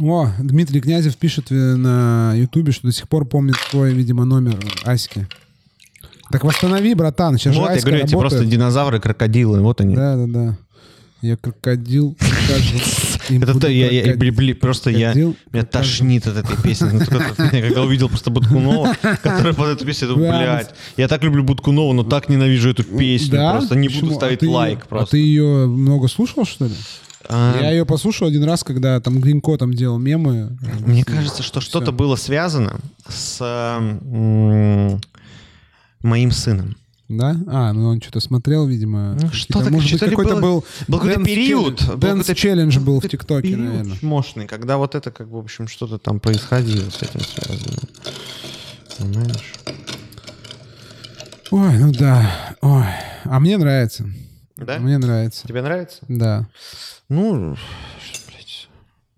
О, 0.00 0.30
Дмитрий 0.38 0.80
Князев 0.80 1.16
пишет 1.16 1.50
э, 1.50 1.54
на 1.54 2.32
Ютубе, 2.34 2.72
что 2.72 2.86
до 2.86 2.92
сих 2.92 3.08
пор 3.08 3.26
помнит 3.26 3.56
твой, 3.70 3.92
видимо, 3.92 4.24
номер 4.24 4.58
Аськи. 4.84 5.26
Так 6.30 6.44
восстанови, 6.44 6.94
братан, 6.94 7.36
сейчас 7.36 7.56
вот, 7.56 7.70
же 7.70 7.76
я 7.76 7.80
говорю, 7.82 8.04
эти 8.04 8.14
просто 8.14 8.44
динозавры, 8.44 9.00
крокодилы, 9.00 9.60
вот 9.60 9.80
они. 9.80 9.94
Да, 9.96 10.16
да, 10.16 10.26
да. 10.26 10.56
Я 11.22 11.36
крокодил, 11.36 12.16
Это 13.28 13.68
я, 13.68 13.90
я, 13.90 14.54
просто 14.54 14.90
я, 14.90 15.12
меня 15.14 15.64
тошнит 15.64 16.26
от 16.26 16.38
этой 16.38 16.56
песни. 16.62 16.88
Ну, 16.92 17.00
когда 17.50 17.82
увидел 17.82 18.08
просто 18.08 18.30
Будкунова, 18.30 18.96
который 19.22 19.52
под 19.52 19.68
эту 19.68 19.84
песню, 19.84 20.08
думаю, 20.08 20.32
блядь, 20.32 20.74
я 20.96 21.08
так 21.08 21.22
люблю 21.22 21.44
Будкунова, 21.44 21.92
но 21.92 22.04
так 22.04 22.30
ненавижу 22.30 22.70
эту 22.70 22.84
песню. 22.84 23.38
Просто 23.52 23.76
не 23.76 23.88
буду 23.88 24.14
ставить 24.14 24.42
а 24.42 24.50
лайк. 24.50 24.86
А 24.88 25.04
ты 25.04 25.18
ее 25.18 25.66
много 25.66 26.08
слушал, 26.08 26.46
что 26.46 26.66
ли? 26.66 26.74
А... 27.28 27.58
Я 27.60 27.70
ее 27.72 27.84
послушал 27.86 28.28
один 28.28 28.44
раз, 28.44 28.64
когда 28.64 29.00
там 29.00 29.20
Гринко 29.20 29.56
там 29.58 29.74
делал 29.74 29.98
мемы. 29.98 30.56
Мне 30.86 31.04
кажется, 31.04 31.42
что 31.42 31.60
что-то 31.60 31.92
было 31.92 32.16
связано 32.16 32.80
с 33.08 33.38
моим 36.02 36.30
сыном. 36.30 36.76
Да? 37.08 37.36
А, 37.48 37.72
ну 37.72 37.88
он 37.88 38.00
что-то 38.00 38.20
смотрел, 38.20 38.68
видимо. 38.68 39.16
Ну, 39.20 39.30
что-то- 39.32 39.68
Может 39.70 39.74
быть, 39.74 39.86
что-то 39.88 40.10
какой-то 40.10 40.36
был... 40.36 40.64
Был 40.86 40.98
какой-то 40.98 41.20
Dance 41.20 41.24
период. 41.24 41.78
Какой-то 41.80 42.32
Challenge 42.32 42.80
был 42.80 43.00
в 43.00 43.08
ТикТоке, 43.08 43.56
наверное. 43.56 43.96
мощный, 44.00 44.46
когда 44.46 44.76
вот 44.76 44.94
это, 44.94 45.10
как 45.10 45.26
в 45.28 45.36
общем, 45.36 45.66
что-то 45.66 45.98
там 45.98 46.20
происходило 46.20 46.88
с 46.88 47.02
этим 47.02 47.20
связано. 47.20 47.78
Понимаешь? 48.96 49.54
Ой, 51.50 51.78
ну 51.78 51.92
да. 51.92 52.30
Ой. 52.60 52.84
А 53.24 53.40
мне 53.40 53.58
нравится. 53.58 54.08
Да? 54.64 54.78
Мне 54.78 54.98
нравится. 54.98 55.46
Тебе 55.48 55.62
нравится? 55.62 56.00
Да. 56.08 56.46
Ну, 57.08 57.56
блядь. 58.28 58.68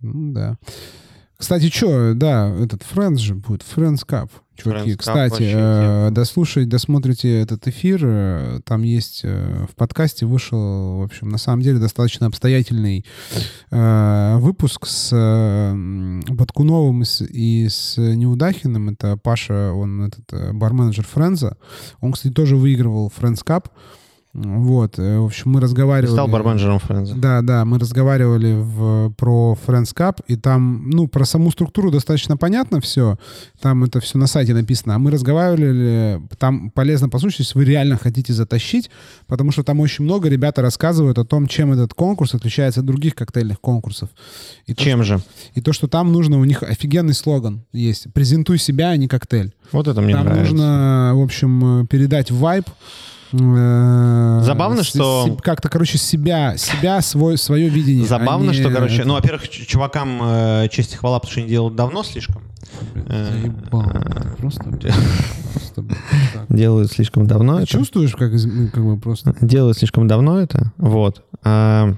Ну 0.01 0.33
да. 0.33 0.57
Кстати, 1.43 1.71
что, 1.71 2.15
да, 2.15 2.49
этот 2.51 2.83
Friends 2.83 3.17
же 3.17 3.35
будет, 3.35 3.63
Friends 3.63 4.07
Cup. 4.07 4.31
Чуваки, 4.55 4.91
Friends 4.91 4.95
Cup 4.95 4.97
кстати, 4.97 5.31
вообще 5.33 5.53
э, 5.57 6.11
дослушать, 6.13 6.69
досмотрите 6.69 7.41
этот 7.41 7.67
эфир, 7.67 8.01
э, 8.05 8.61
там 8.65 8.83
есть 8.83 9.23
э, 9.25 9.67
в 9.69 9.75
подкасте 9.75 10.25
вышел, 10.25 11.01
в 11.01 11.03
общем, 11.03 11.31
на 11.31 11.39
самом 11.39 11.63
деле 11.63 11.81
достаточно 11.81 12.29
обстоятельный 12.29 13.05
э, 13.73 14.37
выпуск 14.37 14.87
с 14.87 15.11
э, 15.13 16.23
Баткуновым 16.33 17.03
и 17.03 17.05
с, 17.05 17.23
и 17.23 17.69
с 17.69 17.97
Неудахиным. 17.97 18.91
Это 18.91 19.17
Паша, 19.17 19.73
он 19.73 20.05
этот 20.05 20.33
э, 20.33 20.53
барменеджер 20.53 21.05
Френза. 21.05 21.57
Он, 22.01 22.13
кстати, 22.13 22.33
тоже 22.33 22.55
выигрывал 22.57 23.13
Friends 23.19 23.45
Cup. 23.45 23.67
Вот, 24.35 24.99
э, 24.99 25.19
в 25.19 25.27
общем, 25.27 25.51
мы 25.51 25.61
Ты 25.61 25.65
разговаривали... 25.65 26.11
стал 26.15 26.27
барменджером 26.27 26.79
Френза. 26.79 27.15
Да, 27.15 27.43
да, 27.43 27.67
мы 27.67 27.79
разговаривали 27.79 28.55
в, 28.55 29.11
про 29.11 29.59
Friends 29.67 29.95
Cup, 29.95 30.21
и 30.27 30.37
там, 30.37 30.89
ну, 30.89 31.07
про 31.07 31.27
саму 31.27 31.51
структуру 31.51 31.91
достаточно 31.91 32.39
понятно 32.39 32.81
все. 32.81 33.19
Там 33.61 33.85
это 33.85 34.01
все 34.01 34.17
на 34.17 34.27
сайте 34.27 34.55
написано. 34.55 34.95
А 34.95 34.99
мы 34.99 35.11
разговаривали, 35.11 36.23
там 36.39 36.71
полезно 36.71 37.11
послушать, 37.11 37.41
если 37.41 37.59
вы 37.59 37.67
реально 37.67 37.99
хотите 37.99 38.33
затащить, 38.33 38.91
потому 39.27 39.53
что 39.53 39.65
там 39.65 39.81
очень 39.81 40.05
много 40.05 40.31
ребята 40.31 40.63
рассказывают 40.63 41.19
о 41.19 41.27
том, 41.27 41.47
чем 41.47 41.73
этот 41.73 41.93
конкурс 41.93 42.35
отличается 42.35 42.81
от 42.81 42.87
других 42.87 43.15
коктейльных 43.15 43.61
конкурсов. 43.61 44.09
И 44.65 44.73
то, 44.73 44.83
Чем 44.83 45.03
же? 45.03 45.21
и 45.55 45.61
то, 45.61 45.75
что 45.75 45.89
там 45.89 46.11
нужно, 46.11 46.39
у 46.39 46.45
них 46.45 46.63
офигенный 46.63 47.15
слоган 47.15 47.67
есть. 47.75 48.11
«Презентуй 48.15 48.57
себя, 48.57 48.91
а 48.91 48.97
не 48.97 49.09
коктейль». 49.09 49.53
Вот 49.73 49.89
это 49.89 50.01
мне 50.01 50.15
там 50.15 50.25
нравится. 50.25 50.53
нужно, 50.53 51.13
в 51.15 51.23
общем, 51.23 51.87
передать 51.87 52.31
вайб. 52.31 52.65
Э, 53.33 54.41
Забавно, 54.45 54.83
с- 54.83 54.87
что- 54.89 55.37
Как-то, 55.43 55.69
короче, 55.69 55.99
себя, 55.99 56.57
себя 56.57 57.01
свой, 57.03 57.39
свое 57.39 57.69
видение. 57.69 58.07
Забавно, 58.07 58.51
а 58.51 58.55
не 58.55 58.61
что, 58.61 58.71
короче, 58.71 58.97
это. 58.97 59.09
ну, 59.09 59.15
во-первых, 59.15 59.49
чувакам 59.49 60.21
э, 60.23 60.69
честь 60.71 60.95
и 60.95 60.97
хвала, 60.97 61.19
потому 61.19 61.31
что 61.33 61.41
они 61.41 61.49
делают 61.49 61.75
давно 61.77 62.03
слишком. 62.03 62.43
э, 62.95 63.31
Заебал. 63.43 63.85
Просто, 64.39 64.65
просто. 65.53 65.85
Делают 66.49 66.91
слишком 66.93 67.27
давно 67.27 67.59
это. 67.59 67.67
чувствуешь, 67.67 68.15
как, 68.15 68.33
из- 68.33 68.47
ну, 68.47 68.69
как 68.69 68.85
бы 68.85 68.99
просто... 68.99 69.35
Делают 69.41 69.79
слишком 69.79 70.07
давно 70.09 70.41
это. 70.41 70.73
Вот. 70.77 71.25
А, 71.45 71.95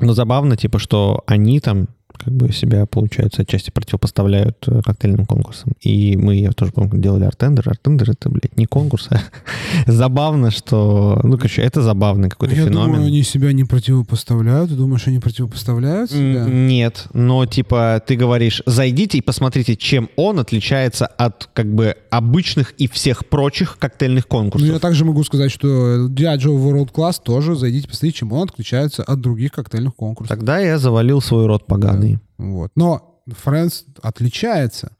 но 0.00 0.12
забавно, 0.14 0.56
типа, 0.56 0.78
что 0.78 1.22
они 1.26 1.60
там 1.60 1.88
как 2.22 2.32
бы 2.34 2.52
себя, 2.52 2.86
получается, 2.86 3.42
отчасти 3.42 3.70
противопоставляют 3.70 4.56
э, 4.68 4.82
коктейльным 4.84 5.26
конкурсам. 5.26 5.72
И 5.80 6.16
мы, 6.16 6.36
я 6.36 6.52
тоже 6.52 6.72
помню, 6.72 6.98
делали 7.00 7.24
артендер. 7.24 7.68
Артендер— 7.68 8.10
это, 8.12 8.28
блядь, 8.28 8.56
не 8.56 8.66
конкурс, 8.66 9.08
а 9.10 9.20
забавно, 9.86 10.50
что... 10.50 11.20
Ну, 11.22 11.36
короче, 11.36 11.62
это 11.62 11.82
забавный 11.82 12.28
какой-то 12.28 12.54
Я 12.54 12.64
феномен. 12.66 12.92
думаю, 12.92 13.06
они 13.06 13.22
себя 13.22 13.52
не 13.52 13.64
противопоставляют. 13.64 14.70
Ты 14.70 14.76
думаешь, 14.76 15.06
они 15.06 15.18
противопоставляют 15.18 16.10
себя? 16.10 16.44
Нет, 16.46 17.06
но 17.14 17.46
типа 17.46 18.02
ты 18.06 18.16
говоришь, 18.16 18.62
зайдите 18.66 19.18
и 19.18 19.20
посмотрите, 19.20 19.76
чем 19.76 20.08
он 20.16 20.38
отличается 20.38 21.06
от 21.06 21.48
как 21.52 21.72
бы 21.74 21.96
обычных 22.10 22.72
и 22.78 22.86
всех 22.88 23.26
прочих 23.26 23.78
коктейльных 23.78 24.24
Ну, 24.30 24.36
конкурсов. 24.38 24.68
я 24.68 24.78
также 24.78 25.04
могу 25.04 25.22
сказать, 25.24 25.50
что 25.50 26.06
Diageo 26.08 26.56
World 26.56 26.92
Class 26.92 27.20
тоже 27.22 27.54
зайдите, 27.54 27.88
посмотрите, 27.88 28.18
чем 28.18 28.32
он 28.32 28.48
отличается 28.48 29.02
от 29.02 29.20
других 29.20 29.52
коктейльных 29.52 29.94
конкурсов. 29.94 30.36
Тогда 30.36 30.58
я 30.58 30.78
завалил 30.78 31.20
свой 31.20 31.46
рот 31.46 31.66
поганый. 31.66 32.09
Вот. 32.40 32.72
Но 32.74 33.22
Friends 33.28 33.84
отличается. 34.02 34.92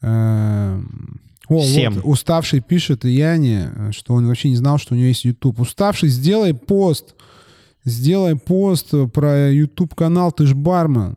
Эм, 0.00 1.20
О, 1.48 1.60
Всем. 1.60 1.94
вот, 1.94 2.04
уставший 2.04 2.60
пишет 2.60 3.04
Яне, 3.04 3.70
что 3.92 4.14
он 4.14 4.26
вообще 4.26 4.48
не 4.48 4.56
знал, 4.56 4.78
что 4.78 4.94
у 4.94 4.96
него 4.96 5.08
есть 5.08 5.24
YouTube. 5.24 5.60
Уставший, 5.60 6.08
сделай 6.08 6.54
пост. 6.54 7.14
Сделай 7.84 8.36
пост 8.36 8.90
про 9.12 9.50
YouTube 9.50 9.94
канал, 9.94 10.30
ты 10.32 10.46
ж 10.46 10.54
бармен. 10.54 11.16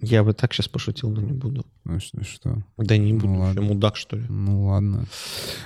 Я 0.00 0.22
бы 0.22 0.32
так 0.32 0.52
сейчас 0.52 0.68
пошутил, 0.68 1.10
но 1.10 1.20
не 1.20 1.32
буду. 1.32 1.66
Ну 1.84 1.98
что? 1.98 2.22
что? 2.24 2.62
Да 2.78 2.96
не 2.96 3.12
буду. 3.12 3.32
ладно. 3.34 3.52
Что, 3.52 3.62
мудак, 3.62 3.96
что 3.96 4.16
ли? 4.16 4.24
Ну 4.28 4.66
ладно. 4.66 5.06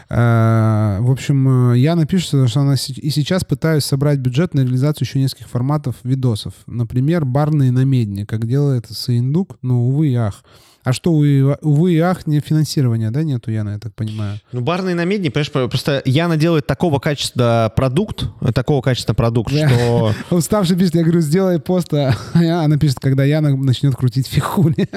Э, 0.08 0.98
В 1.00 1.10
общем, 1.10 1.72
э, 1.72 1.78
Яна 1.78 2.06
пишет, 2.06 2.48
что 2.48 2.60
она 2.60 2.74
и 2.74 3.10
сейчас 3.10 3.44
пытаюсь 3.44 3.84
собрать 3.84 4.18
бюджет 4.18 4.54
на 4.54 4.60
реализацию 4.60 5.06
еще 5.06 5.20
нескольких 5.20 5.48
форматов 5.48 5.96
видосов. 6.04 6.54
Например, 6.66 7.24
барные 7.24 7.70
на 7.70 7.84
медне, 7.84 8.24
как 8.24 8.46
делает 8.46 8.86
Саиндук, 8.88 9.58
но, 9.62 9.82
увы 9.82 10.08
и 10.08 10.14
ах. 10.14 10.42
А 10.84 10.92
что, 10.92 11.12
увы, 11.12 11.56
увы 11.62 11.94
и 11.94 11.98
ах, 11.98 12.26
не 12.26 12.40
финансирования, 12.40 13.10
да, 13.10 13.22
нету, 13.22 13.50
Яна, 13.50 13.70
я 13.70 13.78
так 13.78 13.94
понимаю? 13.94 14.38
Ну, 14.52 14.60
барные 14.60 14.94
на 14.94 15.04
медне, 15.06 15.30
понимаешь, 15.30 15.50
про- 15.50 15.66
просто 15.66 16.02
Яна 16.04 16.36
делает 16.36 16.66
такого 16.66 16.98
качества 16.98 17.72
продукт, 17.74 18.26
такого 18.54 18.82
качества 18.82 19.14
продукт, 19.14 19.50
Да. 19.52 19.66
что... 19.68 20.12
Уставший 20.30 20.76
пишет, 20.76 20.94
я 20.96 21.02
говорю, 21.02 21.20
сделай 21.22 21.58
пост, 21.58 21.92
а 21.94 22.14
она 22.34 22.76
пишет, 22.76 23.00
когда 23.00 23.24
Яна 23.24 23.56
начнет 23.56 23.94
крутить 23.96 24.26
фихули. 24.26 24.76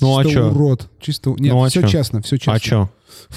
Ну, 0.00 0.16
а 0.18 0.24
чё? 0.24 0.50
урод. 0.50 0.88
Чисто... 1.00 1.30
Нет, 1.38 1.52
Ну, 1.52 1.64
а 1.64 1.68
все 1.68 1.86
честно, 1.86 2.22
все 2.22 2.36
честно. 2.38 2.52
А 2.54 2.58
что? 2.58 2.90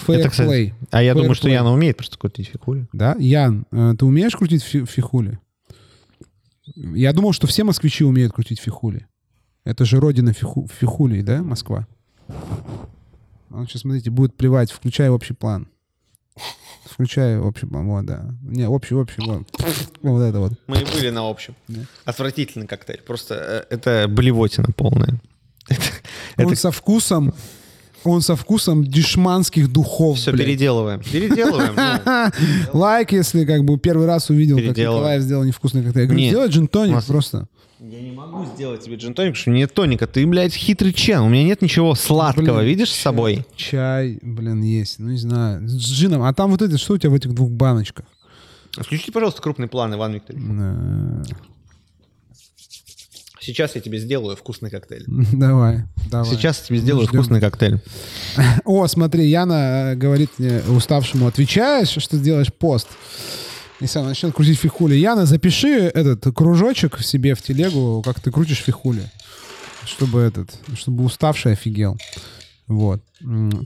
Play. 0.05 0.73
А 0.91 1.01
я 1.03 1.13
думаю, 1.13 1.33
что. 1.35 1.49
Яна 1.49 1.71
умеет 1.73 1.97
просто 1.97 2.17
крутить 2.17 2.47
фигури. 2.47 2.87
Да? 2.93 3.15
Ян, 3.19 3.65
э, 3.71 3.95
ты 3.97 4.05
умеешь 4.05 4.35
крутить 4.35 4.63
фи- 4.63 4.85
фихули? 4.85 5.39
Я 6.75 7.13
думал, 7.13 7.33
что 7.33 7.47
все 7.47 7.63
москвичи 7.63 8.03
умеют 8.03 8.33
крутить 8.33 8.59
фихули. 8.59 9.07
Это 9.67 9.83
же 9.83 9.99
родина 9.99 10.31
фиху- 10.31 10.69
фихулей, 10.79 11.21
да, 11.23 11.43
Москва? 11.43 11.85
Он 13.51 13.67
сейчас, 13.67 13.81
смотрите, 13.81 14.09
будет 14.09 14.33
плевать, 14.33 14.71
включай 14.71 15.09
общий 15.09 15.33
план. 15.33 15.67
Включай 16.85 17.37
общий 17.37 17.65
план, 17.65 17.85
вот, 17.87 18.05
да. 18.05 18.33
Не, 18.43 18.65
общий, 18.69 18.95
общий, 18.95 19.21
вот. 19.21 19.43
Вот 20.01 20.21
это 20.21 20.39
вот. 20.39 20.53
Мы 20.67 20.77
и 20.77 20.85
были 20.85 21.09
на 21.09 21.29
общем. 21.29 21.53
Да. 21.67 21.81
Отвратительный 22.05 22.65
коктейль. 22.65 23.01
Просто 23.05 23.65
э, 23.69 23.75
это 23.75 24.07
блевотина 24.07 24.69
полная. 24.73 25.19
Он 26.37 26.45
это 26.45 26.55
со 26.55 26.71
вкусом, 26.71 27.33
он 28.05 28.21
со 28.21 28.37
вкусом 28.37 28.85
дешманских 28.85 29.69
духов, 29.69 30.17
все 30.17 30.31
блядь. 30.31 30.45
переделываем. 30.47 31.01
Переделываем. 31.01 32.31
Лайк, 32.73 33.11
если 33.11 33.43
как 33.43 33.65
бы 33.65 33.77
первый 33.77 34.07
раз 34.07 34.29
увидел, 34.29 34.55
как. 34.55 34.77
Николаев 34.77 35.23
сделал 35.23 35.43
невкусный 35.43 35.83
коктейль. 35.83 36.03
Я 36.03 36.07
говорю, 36.07 36.25
сделай 36.25 36.47
джин-тоник 36.47 37.03
просто. 37.05 37.49
Я 37.79 38.01
не 38.01 38.11
могу 38.11 38.43
сделать 38.45 38.83
тебе 38.83 38.95
джин-тоник, 38.95 39.33
потому 39.33 39.35
что 39.35 39.51
нет 39.51 39.73
тоника. 39.73 40.07
Ты, 40.07 40.25
блядь, 40.25 40.53
хитрый 40.53 40.93
чен. 40.93 41.21
У 41.21 41.29
меня 41.29 41.43
нет 41.43 41.61
ничего 41.61 41.93
сладкого, 41.93 42.57
Блин, 42.57 42.65
видишь, 42.65 42.91
с 42.91 42.99
собой? 42.99 43.45
Чай, 43.55 44.17
блин, 44.23 44.61
есть. 44.63 44.97
Ну, 44.97 45.09
не 45.11 45.17
знаю. 45.17 45.67
С 45.67 45.73
джином. 45.75 46.23
А 46.23 46.33
там 46.33 46.49
вот 46.51 46.61
это, 46.63 46.77
что 46.77 46.95
у 46.95 46.97
тебя 46.97 47.11
в 47.11 47.13
этих 47.13 47.33
двух 47.33 47.51
баночках? 47.51 48.05
Включите, 48.71 49.11
пожалуйста, 49.11 49.41
крупный 49.41 49.67
план, 49.67 49.93
Иван 49.93 50.13
Викторович. 50.15 50.43
Э, 50.49 51.23
Сейчас 53.39 53.75
я 53.75 53.81
тебе 53.81 53.97
сделаю 53.99 54.35
вкусный 54.35 54.69
коктейль. 54.69 55.05
Давай, 55.33 55.83
давай. 56.11 56.29
Сейчас 56.29 56.59
я 56.61 56.65
тебе 56.67 56.77
сделаю 56.79 57.07
Ждем. 57.07 57.19
вкусный 57.21 57.39
коктейль. 57.39 57.79
О, 58.65 58.85
смотри, 58.87 59.27
Яна 59.29 59.93
э, 59.93 59.95
говорит 59.95 60.31
мне, 60.37 60.61
уставшему, 60.67 61.27
отвечаешь, 61.27 61.89
что 61.89 62.17
делаешь 62.17 62.53
пост. 62.53 62.87
Если 63.79 63.99
она 63.99 64.09
начнет 64.09 64.33
крутить 64.33 64.57
фихули. 64.57 64.95
Яна, 64.95 65.25
запиши 65.25 65.91
этот 65.93 66.25
кружочек 66.35 66.99
себе 66.99 67.35
в 67.35 67.41
телегу, 67.41 68.01
как 68.03 68.19
ты 68.19 68.31
крутишь 68.31 68.59
фихули. 68.59 69.03
Чтобы 69.85 70.21
этот, 70.21 70.49
чтобы 70.75 71.03
уставший 71.03 71.53
офигел. 71.53 71.97
Вот. 72.67 73.01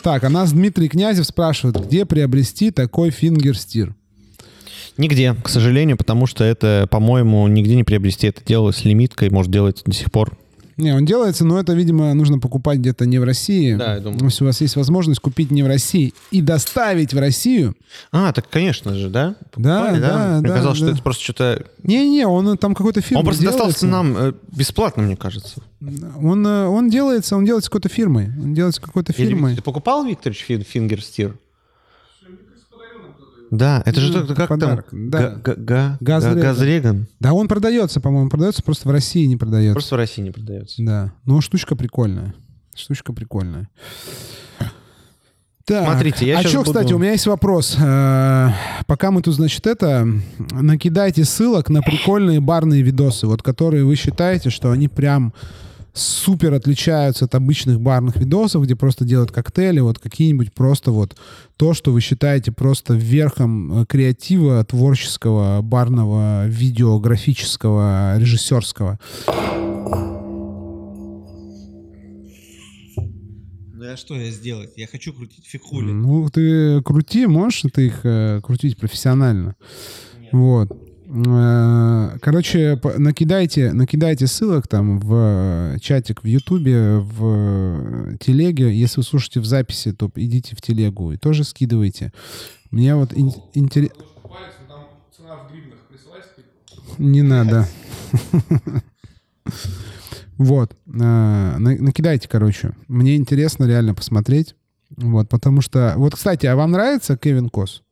Так, 0.03 0.23
а 0.23 0.29
нас 0.29 0.51
Дмитрий 0.51 0.89
Князев 0.89 1.25
спрашивает, 1.25 1.83
где 1.85 2.05
приобрести 2.05 2.71
такой 2.71 3.09
фингерстир? 3.09 3.95
Нигде, 4.97 5.33
к 5.33 5.47
сожалению, 5.47 5.97
потому 5.97 6.27
что 6.27 6.43
это, 6.43 6.87
по-моему, 6.91 7.47
нигде 7.47 7.75
не 7.75 7.83
приобрести. 7.83 8.27
Это 8.27 8.41
делалось 8.45 8.83
лимиткой, 8.83 9.29
может, 9.29 9.51
делается 9.51 9.83
до 9.85 9.93
сих 9.93 10.11
пор. 10.11 10.37
Не, 10.81 10.93
он 10.95 11.05
делается, 11.05 11.45
но 11.45 11.59
это, 11.59 11.73
видимо, 11.73 12.13
нужно 12.13 12.39
покупать 12.39 12.79
где-то 12.79 13.05
не 13.05 13.19
в 13.19 13.23
России. 13.23 13.75
Да, 13.75 13.95
я 13.95 13.99
думаю. 14.01 14.23
Если 14.23 14.43
у 14.43 14.47
вас 14.47 14.59
есть 14.61 14.75
возможность 14.75 15.19
купить 15.19 15.51
не 15.51 15.61
в 15.63 15.67
России 15.67 16.13
и 16.31 16.41
доставить 16.41 17.13
в 17.13 17.19
Россию. 17.19 17.75
А, 18.11 18.33
так, 18.33 18.49
конечно 18.49 18.95
же, 18.95 19.09
да? 19.09 19.35
Да, 19.55 19.79
Покупали, 19.81 19.99
да, 20.01 20.37
Мне 20.39 20.47
да, 20.49 20.55
казалось, 20.55 20.79
да. 20.79 20.85
что 20.85 20.93
это 20.95 21.03
просто 21.03 21.23
что-то... 21.23 21.65
Не-не, 21.83 22.25
он 22.25 22.57
там 22.57 22.73
какой-то 22.73 23.01
фирмой 23.01 23.19
Он 23.19 23.25
просто 23.25 23.43
достался 23.43 23.85
делается. 23.85 23.87
нам 23.87 24.17
э, 24.17 24.33
бесплатно, 24.51 25.03
мне 25.03 25.15
кажется. 25.15 25.61
Он, 26.19 26.45
э, 26.47 26.65
он 26.67 26.89
делается, 26.89 27.35
он 27.35 27.45
делается 27.45 27.69
какой-то 27.69 27.89
фирмой. 27.89 28.27
Он 28.41 28.53
делается 28.53 28.81
какой-то 28.81 29.13
Или 29.13 29.27
фирмой. 29.27 29.55
Ты 29.55 29.61
покупал, 29.61 30.05
Викторович, 30.05 30.45
фин- 30.47 30.63
фингерстир? 30.63 31.35
Да, 33.51 33.83
это 33.85 33.99
же 34.01 34.11
только 34.13 34.33
как 34.33 34.49
подарок, 34.49 34.89
там? 34.89 35.09
да. 35.11 35.19
Га- 35.19 35.35
га- 35.35 35.55
га- 35.55 35.97
Газреган. 35.99 36.39
га- 36.39 36.47
Газреган. 36.47 37.07
Да, 37.19 37.33
он 37.33 37.47
продается, 37.47 37.99
по-моему, 38.01 38.29
продается, 38.29 38.63
просто 38.63 38.87
в 38.87 38.91
России 38.91 39.25
не 39.25 39.35
продается. 39.37 39.73
Просто 39.73 39.95
в 39.95 39.97
России 39.97 40.21
не 40.21 40.31
продается. 40.31 40.81
Да. 40.83 41.13
Но 41.25 41.41
штучка 41.41 41.75
прикольная. 41.75 42.33
Штучка 42.73 43.11
прикольная. 43.13 43.67
Так, 45.65 45.85
Смотрите, 45.85 46.25
я 46.27 46.39
а 46.39 46.43
что, 46.43 46.59
буду- 46.59 46.71
кстати, 46.71 46.91
у 46.93 46.97
меня 46.97 47.11
есть 47.11 47.27
вопрос. 47.27 47.77
Э, 47.79 48.49
Пока 48.87 49.11
мы 49.11 49.21
тут, 49.21 49.35
значит, 49.35 49.67
это, 49.67 50.07
накидайте 50.51 51.23
ссылок 51.23 51.69
на 51.69 51.81
прикольные 51.81 52.39
барные 52.39 52.81
видосы, 52.81 53.27
вот 53.27 53.43
которые 53.43 53.85
вы 53.85 53.95
считаете, 53.95 54.49
что 54.49 54.71
они 54.71 54.87
прям 54.87 55.33
супер 55.93 56.53
отличаются 56.53 57.25
от 57.25 57.35
обычных 57.35 57.79
барных 57.79 58.17
видосов, 58.17 58.63
где 58.63 58.75
просто 58.75 59.05
делают 59.05 59.31
коктейли, 59.31 59.79
вот 59.79 59.99
какие-нибудь 59.99 60.53
просто 60.53 60.91
вот 60.91 61.17
то, 61.57 61.73
что 61.73 61.91
вы 61.91 62.01
считаете 62.01 62.51
просто 62.51 62.93
верхом 62.93 63.81
э, 63.81 63.85
креатива, 63.85 64.63
творческого, 64.63 65.61
барного, 65.61 66.47
видеографического, 66.47 68.17
режиссерского. 68.17 68.99
Ну 73.73 73.91
а 73.91 73.97
что 73.97 74.15
я 74.15 74.29
сделать? 74.29 74.73
Я 74.75 74.87
хочу 74.87 75.11
крутить 75.11 75.45
фигули. 75.45 75.91
Ну, 75.91 76.29
ты 76.29 76.81
крути, 76.83 77.25
можешь 77.25 77.63
ты 77.73 77.87
их 77.87 78.01
э, 78.03 78.39
крутить 78.43 78.77
профессионально. 78.77 79.55
Вот. 80.31 80.90
Э, 81.13 82.17
Короче, 82.21 82.79
накидайте, 82.97 83.73
накидайте 83.73 84.27
ссылок 84.27 84.67
там 84.67 84.99
в 84.99 85.13
э, 85.13 85.77
чатик 85.81 86.23
в 86.23 86.27
Ютубе, 86.27 86.97
в 86.99 88.13
э, 88.13 88.17
телеге. 88.19 88.73
Если 88.73 89.01
вы 89.01 89.03
слушаете 89.03 89.41
в 89.41 89.45
записи, 89.45 89.91
то 89.91 90.09
идите 90.15 90.55
в 90.55 90.61
телегу 90.61 91.11
и 91.11 91.17
тоже 91.17 91.43
скидывайте. 91.43 92.13
Мне 92.69 92.95
вот 92.95 93.11
интересно... 93.13 93.95
Не 96.97 97.21
надо. 97.21 97.67
Вот. 100.37 100.75
На- 100.85 101.59
Накидайте, 101.59 102.27
короче. 102.27 102.71
Мне 102.87 103.15
интересно 103.15 103.65
реально 103.65 103.93
посмотреть. 103.93 104.55
Вот, 104.97 105.29
потому 105.29 105.61
что... 105.61 105.93
Вот, 105.97 106.15
кстати, 106.15 106.47
а 106.47 106.55
вам 106.55 106.71
нравится 106.71 107.15
Кевин 107.15 107.49
Кос? 107.49 107.83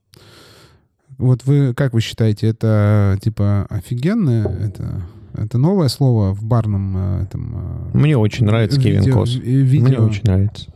Вот 1.19 1.45
вы, 1.45 1.73
как 1.75 1.93
вы 1.93 2.01
считаете, 2.01 2.47
это, 2.47 3.17
типа, 3.21 3.67
офигенное? 3.69 4.45
Это, 4.47 5.03
это 5.33 5.57
новое 5.57 5.89
слово 5.89 6.33
в 6.33 6.43
барном 6.43 6.97
э, 6.97 7.23
этом... 7.23 7.91
э, 7.93 7.97
Мне 7.97 8.17
очень 8.17 8.45
нравится 8.45 8.79
Кевин 8.81 9.01
видео- 9.01 9.13
Кос. 9.13 9.35
э, 9.35 9.39
Видео, 9.39 9.85
Мне 9.87 9.97
очень 9.99 10.23
нравится. 10.23 10.71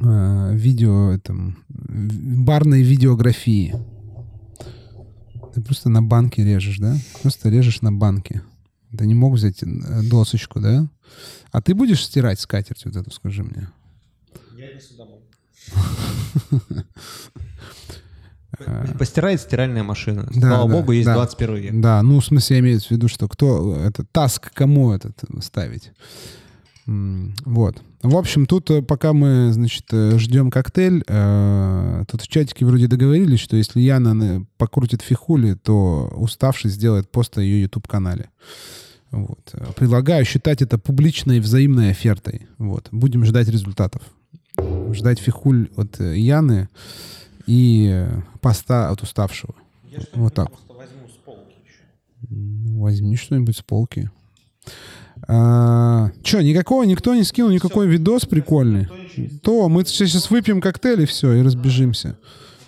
э, 0.00 0.50
видео, 0.54 1.10
этом, 1.10 1.58
барной 1.68 2.82
видеографии. 2.82 3.74
Ты 5.54 5.60
просто 5.60 5.88
на 5.90 6.00
банке 6.02 6.44
режешь, 6.44 6.78
да? 6.78 6.96
Просто 7.22 7.48
режешь 7.50 7.82
на 7.82 7.92
банке. 7.92 8.42
Ты 8.96 9.06
не 9.06 9.14
мог 9.14 9.34
взять 9.34 9.62
э, 9.64 9.66
досочку, 10.08 10.60
да? 10.60 10.88
А 11.50 11.60
ты 11.60 11.74
будешь 11.74 12.04
стирать 12.04 12.38
скатерть 12.38 12.84
вот 12.84 12.94
эту, 12.94 13.10
скажи 13.10 13.42
мне? 13.42 13.68
Я 14.56 14.72
несу 14.72 14.94
домой. 14.96 15.18
Постирает 18.98 19.40
стиральная 19.40 19.82
машина. 19.82 20.28
Да, 20.34 20.48
Слава 20.48 20.68
да, 20.68 20.76
богу, 20.76 20.92
есть 20.92 21.06
да. 21.06 21.14
21 21.14 21.54
век. 21.56 21.80
Да, 21.80 22.02
ну, 22.02 22.20
в 22.20 22.24
смысле, 22.24 22.56
я 22.56 22.60
имею 22.60 22.80
в 22.80 22.90
виду, 22.90 23.08
что 23.08 23.28
кто... 23.28 23.76
Это 23.76 24.04
таск 24.04 24.52
кому 24.52 24.92
этот 24.92 25.18
ставить? 25.42 25.92
Вот. 26.86 27.82
В 28.02 28.16
общем, 28.16 28.46
тут 28.46 28.70
э, 28.70 28.82
пока 28.82 29.12
мы, 29.12 29.52
значит, 29.52 29.84
э, 29.92 30.18
ждем 30.18 30.50
коктейль, 30.50 31.04
э, 31.06 32.04
тут 32.08 32.22
в 32.22 32.28
чатике 32.28 32.64
вроде 32.64 32.88
договорились, 32.88 33.40
что 33.40 33.56
если 33.56 33.80
Яна 33.80 34.24
э, 34.24 34.40
покрутит 34.56 35.02
фихули, 35.02 35.54
то 35.54 36.10
уставший 36.16 36.70
сделает 36.70 37.10
пост 37.10 37.36
на 37.36 37.42
ее 37.42 37.62
YouTube-канале. 37.62 38.30
Вот. 39.10 39.50
Э, 39.52 39.66
Предлагаю 39.76 40.24
считать 40.24 40.62
это 40.62 40.78
публичной 40.78 41.40
взаимной 41.40 41.90
офертой. 41.90 42.48
Вот. 42.58 42.88
Будем 42.90 43.24
ждать 43.24 43.48
результатов. 43.48 44.02
Ждать 44.92 45.20
фихуль 45.20 45.68
от 45.76 46.00
э, 46.00 46.18
Яны 46.18 46.68
и 47.50 48.06
поста 48.40 48.90
от 48.90 49.02
уставшего. 49.02 49.54
Вот 50.14 50.34
так. 50.34 50.50
возьму 50.68 51.08
с 51.08 51.16
полки 51.24 51.56
еще. 51.66 51.82
Ну, 52.28 52.80
Возьми 52.80 53.16
что-нибудь 53.16 53.56
с 53.56 53.62
полки. 53.62 54.08
А, 55.26 56.10
че, 56.22 56.42
никакого, 56.42 56.84
никто 56.84 57.12
не 57.12 57.24
скинул 57.24 57.50
никакой 57.50 57.88
видос 57.88 58.24
прикольный? 58.24 58.86
То 59.42 59.68
мы 59.68 59.84
сейчас 59.84 60.30
выпьем 60.30 60.60
коктейль 60.60 61.02
и 61.02 61.06
все, 61.06 61.32
и 61.32 61.42
разбежимся. 61.42 62.16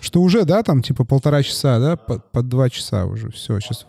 Что 0.01 0.21
уже, 0.21 0.43
да, 0.43 0.63
там 0.63 0.83
типа 0.83 1.05
полтора 1.05 1.43
часа, 1.43 1.79
да, 1.79 1.95
по, 1.95 2.19
по 2.19 2.43
два 2.43 2.69
часа 2.69 3.05
уже, 3.05 3.31
все, 3.31 3.61
сейчас... 3.61 3.85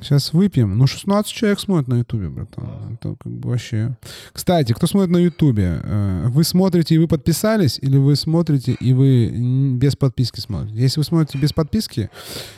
Сейчас 0.00 0.32
выпьем. 0.32 0.78
Ну, 0.78 0.86
16 0.86 1.30
человек 1.30 1.60
смотрят 1.60 1.88
на 1.88 1.98
Ютубе, 1.98 2.28
братан. 2.30 2.94
Это 2.94 3.16
как 3.22 3.30
бы 3.32 3.50
вообще... 3.50 3.96
Кстати, 4.32 4.72
кто 4.72 4.86
смотрит 4.86 5.10
на 5.10 5.18
Ютубе, 5.18 5.80
э, 5.82 6.26
вы 6.28 6.42
смотрите 6.44 6.94
и 6.94 6.98
вы 6.98 7.06
подписались, 7.06 7.78
или 7.82 7.98
вы 7.98 8.16
смотрите 8.16 8.72
и 8.72 8.92
вы 8.94 9.76
без 9.76 9.96
подписки 9.96 10.40
смотрите? 10.40 10.80
Если 10.80 11.00
вы 11.00 11.04
смотрите 11.04 11.38
без 11.38 11.52
подписки, 11.52 12.08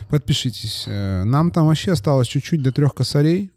подпишитесь. 0.09 0.85
Э, 0.87 1.25
Нам 1.25 1.51
там 1.51 1.67
вообще 1.67 1.93
осталось 1.93 2.29
чуть-чуть 2.29 2.63
до 2.63 2.71
трех 2.71 2.95
косарей, 2.95 3.51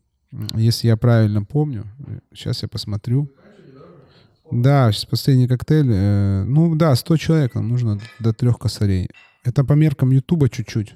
если 0.56 0.88
я 0.88 0.98
правильно 0.98 1.44
помню. 1.44 1.86
Сейчас 2.34 2.64
я 2.64 2.68
посмотрю. 2.68 3.30
Да, 4.52 4.92
сейчас 4.92 5.06
последний 5.06 5.48
коктейль. 5.48 5.90
э, 5.92 6.44
Ну 6.44 6.76
да, 6.76 6.96
100 6.96 7.18
человек 7.18 7.56
нам 7.56 7.70
нужно 7.70 8.00
до 8.20 8.34
трех 8.34 8.58
косарей. 8.58 9.10
Это 9.44 9.64
по 9.64 9.74
меркам 9.74 10.10
Ютуба 10.12 10.50
чуть-чуть. 10.50 10.96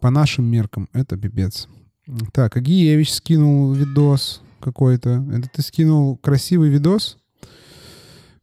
По 0.00 0.10
нашим 0.10 0.44
меркам 0.44 0.88
это 0.92 1.16
пипец. 1.16 1.68
Так, 2.32 2.56
Агиевич 2.56 3.12
скинул 3.12 3.72
видос 3.72 4.42
какой-то. 4.60 5.24
Это 5.32 5.48
ты 5.48 5.62
скинул 5.62 6.16
красивый 6.16 6.68
видос? 6.68 7.16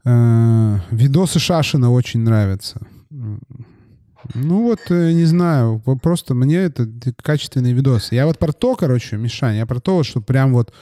Э, 0.05 0.79
Видосы 0.91 1.39
Шашина 1.39 1.91
очень 1.91 2.21
нравятся. 2.21 2.79
Ну 3.09 4.63
вот, 4.63 4.79
э, 4.89 5.11
не 5.11 5.25
знаю, 5.25 5.81
просто 6.01 6.33
мне 6.33 6.57
это 6.57 6.87
качественный 7.21 7.73
видос. 7.73 8.11
Я 8.11 8.25
вот 8.25 8.39
про 8.39 8.51
то, 8.51 8.75
короче, 8.75 9.17
Мишань, 9.17 9.57
я 9.57 9.65
про 9.65 9.79
то, 9.79 10.03
что 10.03 10.21
прям 10.21 10.53
вот 10.53 10.73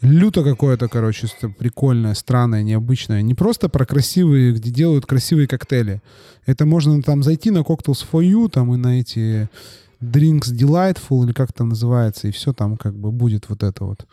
люто 0.00 0.42
какое-то, 0.42 0.88
короче, 0.88 1.28
прикольное, 1.58 2.14
странное, 2.14 2.62
необычное. 2.62 3.22
Не 3.22 3.34
просто 3.34 3.68
про 3.68 3.86
красивые, 3.86 4.52
где 4.52 4.70
делают 4.70 5.06
красивые 5.06 5.46
коктейли. 5.46 6.02
Это 6.46 6.66
можно 6.66 7.02
там 7.02 7.22
зайти 7.22 7.50
на 7.50 7.58
Cocktails 7.58 8.04
for 8.10 8.22
You, 8.22 8.48
там 8.50 8.74
и 8.74 8.76
на 8.76 9.00
эти 9.00 9.48
Drinks 10.02 10.52
Delightful, 10.52 11.24
или 11.24 11.32
как 11.32 11.52
там 11.52 11.70
называется, 11.70 12.28
и 12.28 12.32
все 12.32 12.52
там 12.52 12.76
как 12.76 12.98
бы 12.98 13.12
будет 13.12 13.48
вот 13.48 13.62
это 13.62 13.84
вот. 13.84 14.06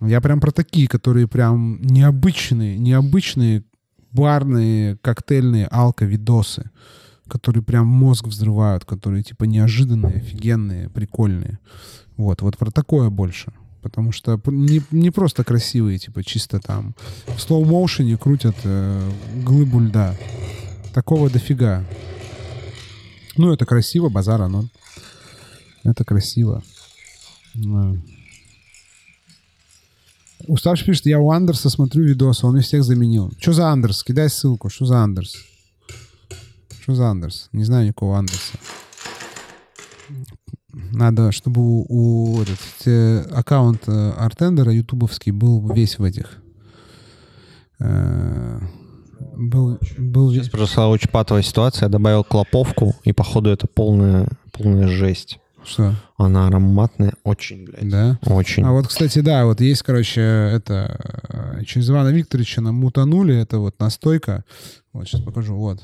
Я 0.00 0.20
прям 0.20 0.40
про 0.40 0.50
такие, 0.50 0.88
которые 0.88 1.28
прям 1.28 1.80
необычные, 1.82 2.78
необычные 2.78 3.64
барные, 4.12 4.96
коктейльные 5.02 5.68
алко-видосы, 5.70 6.70
которые 7.28 7.62
прям 7.62 7.86
мозг 7.86 8.26
взрывают, 8.26 8.84
которые 8.84 9.22
типа 9.22 9.44
неожиданные, 9.44 10.16
офигенные, 10.16 10.88
прикольные. 10.88 11.58
Вот, 12.16 12.42
вот 12.42 12.58
про 12.58 12.70
такое 12.70 13.10
больше. 13.10 13.52
Потому 13.82 14.12
что 14.12 14.38
не, 14.46 14.82
не 14.90 15.10
просто 15.10 15.42
красивые, 15.42 15.98
типа 15.98 16.22
чисто 16.22 16.60
там 16.60 16.94
в 17.26 17.40
слоу-моушене 17.40 18.18
крутят 18.18 18.56
э, 18.64 19.10
глыбу 19.42 19.80
льда. 19.80 20.16
Такого 20.92 21.30
дофига. 21.30 21.84
Ну, 23.36 23.52
это 23.52 23.64
красиво, 23.64 24.10
базара, 24.10 24.48
но 24.48 24.64
это 25.84 26.04
красиво. 26.04 26.62
Уставший 30.46 30.86
пишет, 30.86 31.06
я 31.06 31.18
у 31.20 31.30
Андерса 31.30 31.68
смотрю 31.68 32.04
видосы, 32.04 32.46
он 32.46 32.54
мне 32.54 32.62
всех 32.62 32.82
заменил. 32.82 33.30
Что 33.38 33.52
за 33.52 33.68
Андерс? 33.68 34.02
Кидай 34.02 34.30
ссылку. 34.30 34.70
Что 34.70 34.86
за 34.86 34.98
Андерс? 34.98 35.36
Что 36.80 36.94
за 36.94 37.08
Андерс? 37.08 37.48
Не 37.52 37.64
знаю 37.64 37.86
никакого 37.86 38.18
Андерса. 38.18 38.58
Надо, 40.72 41.32
чтобы 41.32 41.60
у, 41.60 41.84
у 41.88 42.42
этот, 42.42 42.58
э, 42.86 43.20
аккаунт 43.32 43.82
э, 43.86 44.10
Артендера 44.16 44.72
ютубовский 44.72 45.32
был 45.32 45.72
весь 45.72 45.98
в 45.98 46.04
этих. 46.04 46.38
Э, 47.80 48.60
был, 49.36 49.78
был 49.98 50.32
Сейчас 50.32 50.48
произошла 50.48 50.88
очень 50.88 51.10
патовая 51.10 51.42
ситуация. 51.42 51.86
Я 51.86 51.90
добавил 51.90 52.24
клоповку, 52.24 52.94
и 53.04 53.12
походу 53.12 53.50
это 53.50 53.66
полная, 53.66 54.28
полная 54.52 54.86
жесть. 54.86 55.38
Что? 55.64 55.94
Она 56.16 56.46
ароматная 56.46 57.14
очень, 57.24 57.64
блядь. 57.64 57.88
Да. 57.88 58.18
Очень. 58.26 58.64
А 58.64 58.72
вот, 58.72 58.88
кстати, 58.88 59.20
да, 59.20 59.44
вот 59.44 59.60
есть, 59.60 59.82
короче, 59.82 60.20
это 60.20 60.98
э, 61.28 61.64
через 61.64 61.90
Ивана 61.90 62.08
Викторовича 62.08 62.60
нам 62.60 62.76
мутанули, 62.76 63.36
это 63.36 63.58
вот 63.58 63.78
настойка. 63.78 64.44
Вот 64.92 65.06
сейчас 65.06 65.20
покажу, 65.20 65.56
вот. 65.56 65.82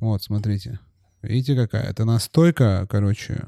Вот, 0.00 0.22
смотрите. 0.22 0.78
Видите, 1.22 1.54
какая? 1.54 1.84
Это 1.84 2.04
настойка, 2.04 2.86
короче. 2.90 3.44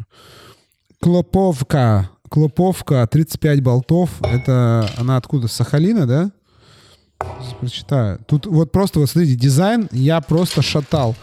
Клоповка. 1.01 2.11
Клоповка, 2.29 3.07
35 3.07 3.63
болтов. 3.63 4.23
Это 4.23 4.89
она 4.97 5.17
откуда? 5.17 5.49
С 5.49 5.53
Сахалина, 5.53 6.07
да? 6.07 6.31
Сейчас 7.41 7.55
прочитаю. 7.55 8.19
Тут 8.27 8.47
вот 8.47 8.73
просто, 8.73 9.01
вот 9.01 9.11
смотрите, 9.11 9.37
дизайн 9.37 9.89
я 9.93 10.21
просто 10.21 10.63
шатал. 10.63 11.17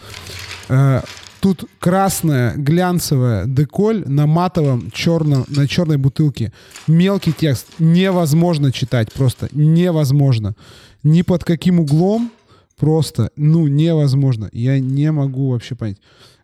Тут 1.42 1.64
красная 1.80 2.54
глянцевая 2.56 3.46
деколь 3.46 4.04
на 4.06 4.26
матовом 4.28 4.92
черном, 4.92 5.44
на 5.48 5.66
черной 5.66 5.96
бутылке. 5.96 6.52
Мелкий 6.86 7.32
текст. 7.32 7.66
Невозможно 7.80 8.70
читать 8.70 9.12
просто. 9.12 9.48
Невозможно. 9.50 10.54
Ни 11.02 11.22
под 11.22 11.42
каким 11.42 11.80
углом. 11.80 12.30
просто, 12.76 13.30
ну, 13.36 13.66
невозможно. 13.66 14.48
Я 14.52 14.78
не 14.78 15.10
могу 15.10 15.50
вообще 15.50 15.74
понять. 15.74 15.98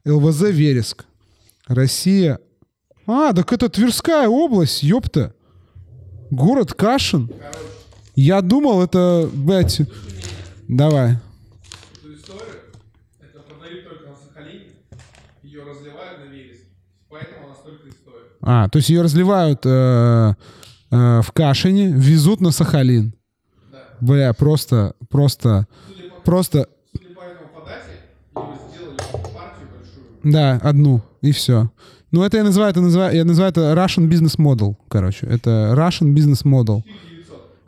ЛВЗ 0.04 0.50
Вереск. 0.50 1.04
Россия. 1.68 2.38
А, 3.06 3.32
так 3.32 3.52
это 3.52 3.68
Тверская 3.68 4.28
область, 4.28 4.82
ёпта. 4.82 5.32
Город 6.30 6.74
Кашин. 6.74 7.30
Я 8.16 8.40
думал, 8.40 8.82
это, 8.82 9.30
блядь... 9.32 9.80
Давай. 10.68 11.12
Эту 11.94 12.14
историю, 12.14 12.60
это 13.20 13.38
продают 13.40 13.84
только 13.88 14.08
на 14.10 14.16
Сахалине, 14.16 14.66
ее 15.42 15.62
разливают 15.62 16.20
на 16.20 16.24
вереск, 16.30 16.64
поэтому 17.08 17.46
она 17.46 17.54
столько 17.54 17.88
и 17.88 17.90
стоит. 17.90 18.37
А, 18.50 18.66
то 18.70 18.78
есть 18.78 18.88
ее 18.88 19.02
разливают 19.02 19.60
э, 19.66 20.34
э, 20.90 21.20
в 21.22 21.32
Кашине, 21.32 21.88
везут 21.88 22.40
на 22.40 22.50
Сахалин. 22.50 23.12
Бля, 24.00 24.32
просто, 24.32 24.94
просто, 25.10 25.66
Судя 25.86 26.08
по, 26.08 26.20
просто, 26.22 26.68
судя 26.92 27.14
по 27.14 27.20
да, 30.24 30.58
одну, 30.62 31.02
и 31.20 31.32
все. 31.32 31.70
Ну, 32.10 32.22
это 32.22 32.38
я 32.38 32.44
называю, 32.44 32.70
это 32.70 32.80
называю, 32.80 33.14
я 33.14 33.26
называю 33.26 33.50
это 33.50 33.74
Russian 33.74 34.08
Business 34.08 34.38
Model, 34.38 34.76
короче. 34.88 35.26
Это 35.26 35.74
Russian 35.76 36.14
Business 36.14 36.44
Model. 36.44 36.82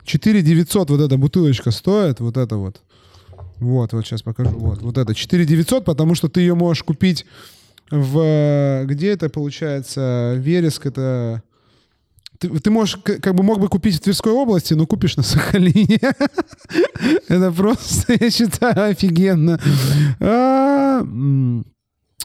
4 0.03 0.41
900 0.41 0.89
вот 0.89 0.99
эта 0.99 1.15
бутылочка 1.15 1.69
стоит, 1.69 2.21
вот 2.21 2.37
это 2.37 2.57
вот. 2.57 2.81
Вот, 3.59 3.93
вот 3.93 4.03
сейчас 4.03 4.23
покажу. 4.23 4.57
Вот, 4.57 4.81
вот 4.81 4.97
это 4.97 5.13
4 5.13 5.45
900, 5.45 5.85
потому 5.85 6.15
что 6.15 6.27
ты 6.27 6.41
ее 6.41 6.55
можешь 6.55 6.81
купить 6.81 7.27
в... 7.91 8.85
Где 8.85 9.11
это 9.11 9.29
получается? 9.29 10.33
Вереск 10.37 10.85
это... 10.85 11.43
Ты, 12.39 12.49
ты 12.59 12.71
можешь, 12.71 12.97
как 13.03 13.35
бы 13.35 13.43
мог 13.43 13.59
бы 13.59 13.67
купить 13.67 13.97
в 13.97 13.99
Тверской 13.99 14.31
области, 14.31 14.73
но 14.73 14.87
купишь 14.87 15.15
на 15.15 15.21
Сахалине. 15.21 15.99
Это 17.27 17.51
просто, 17.51 18.17
я 18.19 18.31
считаю, 18.31 18.89
офигенно. 18.89 19.59
А, 20.19 21.03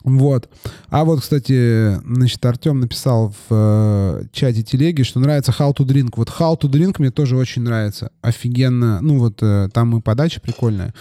Вот. 0.04 0.48
А 0.88 1.04
вот, 1.04 1.20
кстати, 1.20 1.96
значит, 2.02 2.46
Артем 2.46 2.80
написал 2.80 3.34
в 3.48 3.50
э, 3.50 4.22
чате 4.32 4.62
телеги, 4.62 5.02
что 5.02 5.20
нравится 5.20 5.52
How 5.52 5.74
to 5.74 5.84
Drink. 5.84 6.12
Вот 6.16 6.28
How 6.28 6.58
to 6.58 6.70
Drink 6.70 6.94
мне 6.98 7.10
тоже 7.10 7.36
очень 7.36 7.62
нравится. 7.62 8.10
Офигенно. 8.22 9.00
Ну 9.02 9.18
вот 9.18 9.42
э, 9.42 9.68
там 9.74 9.98
и 9.98 10.00
подача 10.00 10.40
прикольная. 10.40 10.94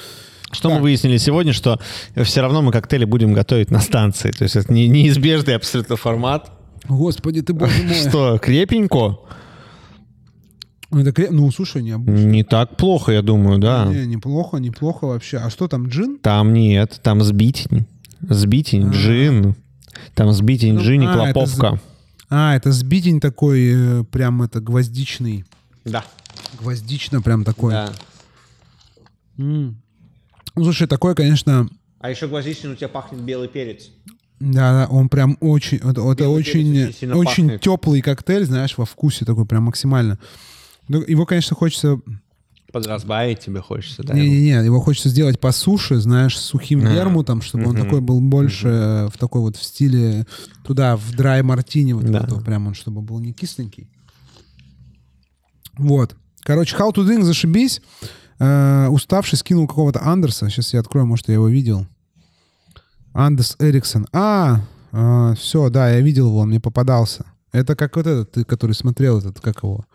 Что 0.52 0.70
Так. 0.70 0.78
мы 0.78 0.84
выяснили 0.84 1.18
сегодня, 1.18 1.54
что 1.54 1.80
все 2.24 2.42
равно 2.42 2.62
мы 2.62 2.72
коктейли 2.72 3.06
будем 3.06 3.34
готовить 3.34 3.72
на 3.72 3.80
станции. 3.82 4.32
То 4.32 4.44
есть 4.44 4.56
это 4.56 4.72
не- 4.72 4.88
неизбежный 4.88 5.56
абсолютно 5.56 5.96
формат. 5.96 6.52
Господи 6.88 7.42
ты, 7.42 7.54
боже 7.54 7.84
мой. 7.84 7.96
Что, 7.96 8.38
крепенько? 8.38 9.18
Это 10.92 11.10
креп- 11.10 11.32
Ну, 11.32 11.52
слушай, 11.52 11.82
необычно. 11.82 12.26
Не 12.26 12.44
так 12.44 12.78
плохо, 12.78 13.12
я 13.12 13.22
думаю, 13.22 13.58
да. 13.60 13.86
Не, 13.86 14.06
неплохо, 14.06 14.58
неплохо 14.58 15.06
вообще. 15.08 15.38
А 15.38 15.50
что 15.50 15.68
там, 15.68 15.88
джин? 15.88 16.20
Там 16.20 16.54
нет, 16.54 17.00
там 17.04 17.22
сбитень. 17.24 17.86
Сбитень, 18.22 18.92
джин. 18.92 19.56
Там 20.14 20.32
сбитень, 20.32 20.76
Ну, 20.76 20.82
джин 20.82 21.02
и 21.02 21.06
а, 21.08 21.10
это 21.10 21.34
клоповка. 21.34 21.80
А, 22.30 22.56
это 22.56 22.72
сбитень 22.72 23.20
такой, 23.20 23.72
э, 24.02 24.04
прям 24.04 24.42
это 24.44 24.60
гвоздичный. 24.62 25.44
Да. 25.86 26.06
Гвоздично 26.62 27.22
прям 27.22 27.44
такой. 27.44 27.74
да. 27.74 27.90
М. 29.38 29.82
Ну, 30.56 30.64
слушай, 30.64 30.88
такой, 30.88 31.16
конечно, 31.16 31.68
А 32.00 32.10
еще 32.10 32.28
гвоздичный 32.28 32.72
у 32.72 32.76
тебя 32.76 32.88
пахнет 32.90 33.22
белый 33.22 33.48
перец. 33.48 33.90
Да, 34.40 34.86
да, 34.86 34.88
он 34.90 35.10
прям 35.10 35.38
очень, 35.40 35.78
это, 35.78 36.02
это 36.12 36.30
очень, 36.30 36.88
очень 37.14 37.46
пахнет. 37.48 37.62
теплый 37.62 38.02
коктейль, 38.02 38.46
знаешь, 38.46 38.78
во 38.78 38.86
вкусе 38.86 39.26
такой 39.26 39.46
прям 39.46 39.64
максимально. 39.64 40.20
Ну, 40.88 41.02
Его, 41.02 41.26
конечно, 41.26 41.56
хочется, 41.56 42.00
Подразбавить 42.72 43.40
тебе 43.40 43.62
хочется, 43.62 44.04
да? 44.04 44.14
не-не-не, 44.14 44.66
его 44.66 44.82
хочется 44.82 45.08
сделать 45.08 45.40
по 45.40 45.54
суше, 45.54 45.98
знаешь, 46.00 46.38
с 46.38 46.42
сухим 46.42 46.86
А. 46.86 46.92
вермутом, 46.94 47.42
чтобы 47.42 47.68
он 47.68 47.76
Мгм. 47.76 47.84
такой 47.86 48.02
был 48.02 48.20
больше 48.20 48.68
э, 48.68 49.08
в 49.08 49.18
такой 49.18 49.40
вот 49.42 49.56
в 49.56 49.64
стиле 49.64 50.28
туда, 50.66 50.98
в 50.98 51.12
драй 51.16 51.42
мартини, 51.42 51.94
вот 51.94 52.04
Да. 52.04 52.20
этого 52.26 52.42
прям 52.42 52.68
он, 52.68 52.74
чтобы 52.74 53.02
был 53.02 53.20
не 53.20 53.32
кисленький. 53.32 53.88
Вот. 55.78 56.16
Короче, 56.42 56.76
How 56.76 56.92
to 56.94 57.06
Drink, 57.08 57.24
зашибись. 57.24 57.82
Э, 58.40 58.88
уставший 58.88 59.38
скинул 59.38 59.68
какого-то 59.68 60.02
Андерса. 60.04 60.50
Сейчас 60.50 60.74
я 60.74 60.80
открою, 60.80 61.06
может, 61.06 61.28
я 61.28 61.36
его 61.36 61.48
видел. 61.48 61.88
Андерс 63.14 63.56
Эриксон. 63.60 64.08
А, 64.12 64.62
все, 65.36 65.70
да, 65.70 65.90
я 65.90 66.02
видел 66.02 66.28
его, 66.28 66.40
он 66.40 66.50
мне 66.50 66.60
попадался. 66.60 67.26
Это 67.52 67.76
как 67.76 67.96
вот 67.96 68.08
этот, 68.08 68.32
ты, 68.32 68.44
который 68.44 68.74
смотрел 68.74 69.20
этот, 69.20 69.40
как 69.40 69.64
его? 69.64 69.86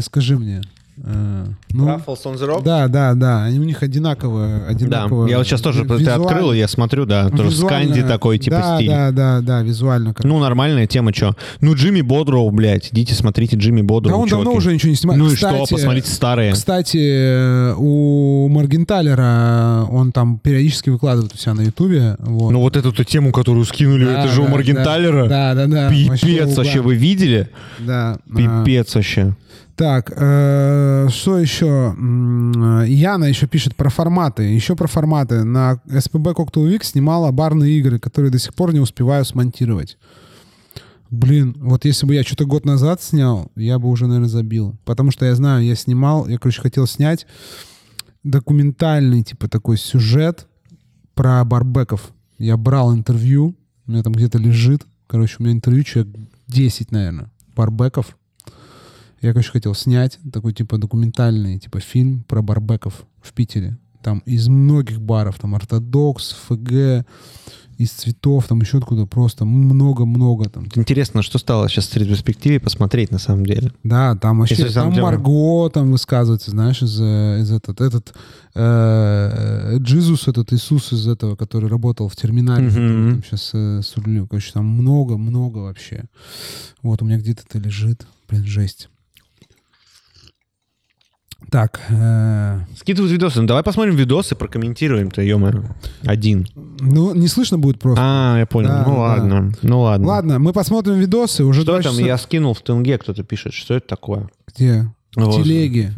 Скажи 0.00 0.36
мне. 0.36 0.62
Э, 1.02 1.46
ну, 1.72 1.88
Ruffles 1.88 2.22
on 2.24 2.34
the 2.36 2.48
Rock? 2.48 2.62
да, 2.62 2.86
да, 2.86 3.14
да, 3.14 3.42
они 3.44 3.58
у 3.58 3.64
них 3.64 3.82
одинаковые, 3.82 4.60
Да, 4.60 4.66
одинаковые. 4.68 5.30
я 5.30 5.38
вот 5.38 5.46
сейчас 5.46 5.60
тоже, 5.60 5.84
ты 5.84 5.94
визуально- 5.94 6.24
открыл, 6.26 6.52
и 6.52 6.58
я 6.58 6.68
смотрю, 6.68 7.04
да, 7.04 7.30
тоже 7.30 7.50
визуально- 7.50 7.84
сканди 7.88 8.02
такой, 8.04 8.38
типа 8.38 8.56
да, 8.58 8.76
стиль. 8.76 8.88
Да, 8.90 9.10
да, 9.10 9.40
да, 9.40 9.62
визуально. 9.62 10.14
как- 10.14 10.24
Ну, 10.24 10.38
нормальная 10.38 10.86
тема, 10.86 11.12
что? 11.12 11.34
Ну, 11.60 11.74
Джимми 11.74 12.00
Бодроу, 12.00 12.48
блядь, 12.52 12.90
идите 12.92 13.14
смотрите 13.14 13.56
Джимми 13.56 13.82
Бодроу, 13.82 14.12
да 14.12 14.16
он 14.18 14.28
давно 14.28 14.44
чуваки. 14.44 14.58
уже 14.58 14.72
ничего 14.74 14.90
не 14.90 14.96
снимает. 14.96 15.20
Ну 15.20 15.30
и 15.30 15.34
Кстати, 15.34 15.64
что, 15.66 15.74
посмотрите 15.74 16.10
старые. 16.10 16.52
Кстати, 16.52 16.98
э, 17.00 17.74
у 17.76 18.48
Маргенталера 18.48 19.86
он 19.90 20.12
там 20.12 20.38
периодически 20.38 20.90
выкладывает 20.90 21.34
у 21.34 21.36
себя 21.36 21.54
на 21.54 21.62
Ютубе. 21.62 22.16
Вот. 22.20 22.50
Ну, 22.52 22.60
вот 22.60 22.76
эту 22.76 22.92
тему, 23.04 23.32
которую 23.32 23.64
скинули, 23.64 24.04
Да, 24.04 24.20
это 24.24 24.32
же 24.32 24.42
у 24.42 24.44
да, 24.44 24.50
Маргенталера. 24.52 25.26
Да, 25.26 25.54
да, 25.54 25.66
да. 25.66 25.90
Пипец 25.90 26.52
угар. 26.52 26.56
вообще, 26.56 26.80
вы 26.80 26.94
видели? 26.94 27.48
Да. 27.80 28.18
а, 28.32 28.64
Пипец 28.64 28.94
вообще. 28.94 29.34
Так, 29.76 30.12
э, 30.14 31.08
что 31.10 31.38
еще? 31.38 31.94
Яна 32.86 33.24
еще 33.24 33.46
пишет 33.48 33.74
про 33.74 33.90
форматы. 33.90 34.44
Еще 34.44 34.76
про 34.76 34.86
форматы. 34.86 35.42
На 35.42 35.80
СПБ 35.88 36.28
Cocktail 36.28 36.70
Week 36.70 36.84
снимала 36.84 37.32
барные 37.32 37.78
игры, 37.78 37.98
которые 37.98 38.30
до 38.30 38.38
сих 38.38 38.54
пор 38.54 38.72
не 38.72 38.80
успеваю 38.80 39.24
смонтировать. 39.24 39.98
Блин, 41.10 41.56
вот 41.58 41.84
если 41.84 42.06
бы 42.06 42.14
я 42.14 42.22
что-то 42.22 42.44
год 42.44 42.64
назад 42.64 43.02
снял, 43.02 43.50
я 43.56 43.78
бы 43.78 43.88
уже, 43.88 44.06
наверное, 44.06 44.28
забил. 44.28 44.76
Потому 44.84 45.10
что 45.10 45.26
я 45.26 45.34
знаю, 45.34 45.64
я 45.64 45.74
снимал, 45.74 46.28
я, 46.28 46.38
короче, 46.38 46.60
хотел 46.60 46.86
снять 46.86 47.26
документальный, 48.22 49.22
типа, 49.22 49.48
такой 49.48 49.76
сюжет 49.76 50.46
про 51.14 51.44
барбеков. 51.44 52.12
Я 52.38 52.56
брал 52.56 52.94
интервью, 52.94 53.54
у 53.86 53.90
меня 53.90 54.02
там 54.02 54.12
где-то 54.12 54.38
лежит. 54.38 54.86
Короче, 55.06 55.36
у 55.38 55.42
меня 55.42 55.52
интервью 55.52 55.84
человек 55.84 56.14
10, 56.48 56.90
наверное, 56.90 57.30
барбеков. 57.54 58.16
Я, 59.24 59.32
короче, 59.32 59.52
хотел 59.52 59.74
снять 59.74 60.18
такой, 60.34 60.52
типа, 60.52 60.76
документальный, 60.76 61.58
типа, 61.58 61.80
фильм 61.80 62.24
про 62.28 62.42
барбеков 62.42 63.06
в 63.22 63.32
Питере. 63.32 63.78
Там 64.02 64.18
из 64.26 64.48
многих 64.48 65.00
баров, 65.00 65.38
там, 65.38 65.54
ортодокс, 65.54 66.36
ФГ, 66.46 67.06
из 67.78 67.90
цветов, 67.90 68.46
там 68.46 68.60
еще 68.60 68.76
откуда 68.78 69.06
просто 69.06 69.46
много-много 69.46 70.50
там. 70.50 70.66
Интересно, 70.74 71.22
что 71.22 71.38
стало 71.38 71.70
сейчас 71.70 71.88
в 71.88 71.96
ретроспективе 71.96 72.60
посмотреть 72.60 73.10
на 73.12 73.18
самом 73.18 73.46
деле. 73.46 73.72
Да, 73.82 74.14
там 74.14 74.40
вообще, 74.40 74.56
Если 74.56 74.74
там 74.74 74.92
там 74.92 75.02
Марго 75.02 75.70
там 75.70 75.90
высказывается, 75.90 76.50
знаешь, 76.50 76.82
из, 76.82 77.00
э, 77.00 77.40
из 77.40 77.50
этот, 77.50 77.80
этот 77.80 78.14
э, 78.54 79.78
Джизус, 79.78 80.28
этот 80.28 80.52
Иисус 80.52 80.92
из 80.92 81.08
этого, 81.08 81.34
который 81.34 81.70
работал 81.70 82.08
в 82.10 82.14
терминале, 82.14 82.68
Мгм. 82.68 83.22
сейчас 83.24 83.52
э, 83.54 83.80
с 83.82 83.96
рулем. 83.96 84.28
Короче, 84.28 84.52
там 84.52 84.66
много-много 84.66 85.58
вообще. 85.58 86.04
Вот 86.82 87.00
у 87.00 87.06
меня 87.06 87.16
где-то 87.16 87.42
это 87.48 87.58
лежит. 87.58 88.06
Блин, 88.28 88.44
жесть. 88.44 88.90
Так, 91.50 91.80
э, 91.88 92.60
Скидывают 92.76 93.12
видосы. 93.12 93.40
Ну, 93.40 93.46
давай 93.46 93.62
посмотрим 93.62 93.94
видосы, 93.96 94.34
прокомментируем-то, 94.34 95.22
ё 95.22 95.38
Один. 96.04 96.46
ну, 96.80 97.14
не 97.14 97.28
слышно 97.28 97.58
будет 97.58 97.78
просто. 97.78 98.02
А, 98.04 98.38
я 98.38 98.46
понял. 98.46 98.68
Да, 98.68 98.84
ну 98.86 98.94
да. 98.94 99.00
ладно. 99.00 99.52
Ну 99.62 99.80
ладно. 99.80 100.06
Ладно, 100.06 100.38
мы 100.38 100.52
посмотрим 100.52 100.94
видосы. 100.94 101.44
Уже 101.44 101.62
Что 101.62 101.74
там? 101.80 101.82
часа. 101.92 102.02
Я 102.02 102.18
скинул 102.18 102.54
в 102.54 102.62
ТНГ, 102.62 103.00
кто-то 103.00 103.22
пишет. 103.22 103.52
Что 103.52 103.74
это 103.74 103.86
такое? 103.86 104.28
Где? 104.54 104.88
В 105.14 105.24
Вот. 105.24 105.42
телеге. 105.44 105.92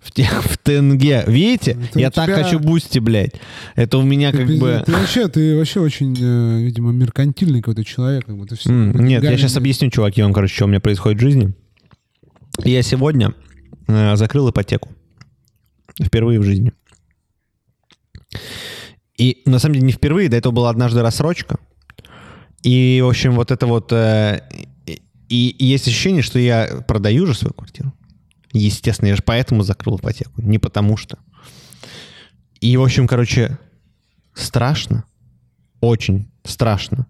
В, 0.00 0.10
те- 0.12 0.24
в 0.42 0.56
ТНГ. 0.58 1.28
Видите? 1.28 1.76
Это 1.90 1.98
я 1.98 2.08
у 2.08 2.10
так 2.10 2.26
тебя- 2.26 2.42
хочу 2.42 2.58
бусти, 2.58 2.98
блядь. 2.98 3.34
Это 3.74 3.98
у 3.98 4.02
меня 4.02 4.30
Ты, 4.32 4.38
как 4.38 4.46
пиздец, 4.46 4.60
бы... 4.62 4.82
ты 4.86 4.92
вообще, 4.92 5.28
ты 5.28 5.56
вообще 5.58 5.80
очень, 5.80 6.16
э, 6.18 6.60
видимо, 6.62 6.92
меркантильный 6.92 7.60
какой-то 7.60 7.84
человек. 7.84 8.24
Как 8.26 8.36
бы 8.36 8.46
ты 8.46 8.56
все 8.56 8.70
М, 8.70 8.92
Нет, 9.04 9.22
я 9.22 9.36
сейчас 9.36 9.56
объясню, 9.56 9.90
чуваки, 9.90 10.22
вам, 10.22 10.32
короче, 10.32 10.54
что 10.54 10.64
у 10.64 10.68
меня 10.68 10.80
происходит 10.80 11.18
в 11.18 11.22
жизни. 11.22 11.52
Я 12.64 12.82
сегодня 12.82 13.34
закрыл 13.88 14.50
ипотеку. 14.50 14.90
Впервые 16.00 16.38
в 16.38 16.44
жизни. 16.44 16.72
И 19.16 19.42
на 19.46 19.58
самом 19.58 19.74
деле 19.74 19.86
не 19.86 19.92
впервые, 19.92 20.28
до 20.28 20.36
этого 20.36 20.52
была 20.52 20.70
однажды 20.70 21.02
рассрочка. 21.02 21.58
И, 22.62 23.00
в 23.02 23.08
общем, 23.08 23.32
вот 23.34 23.50
это 23.50 23.66
вот... 23.66 23.92
э, 23.92 24.42
и, 25.28 25.48
и 25.50 25.64
есть 25.64 25.88
ощущение, 25.88 26.22
что 26.22 26.38
я 26.38 26.84
продаю 26.86 27.26
же 27.26 27.34
свою 27.34 27.52
квартиру. 27.52 27.92
Естественно, 28.52 29.08
я 29.08 29.16
же 29.16 29.22
поэтому 29.22 29.62
закрыл 29.62 29.96
ипотеку. 29.98 30.40
Не 30.40 30.58
потому 30.58 30.96
что. 30.96 31.18
И, 32.60 32.76
в 32.76 32.82
общем, 32.82 33.06
короче, 33.06 33.58
страшно. 34.34 35.04
Очень 35.80 36.30
страшно. 36.44 37.06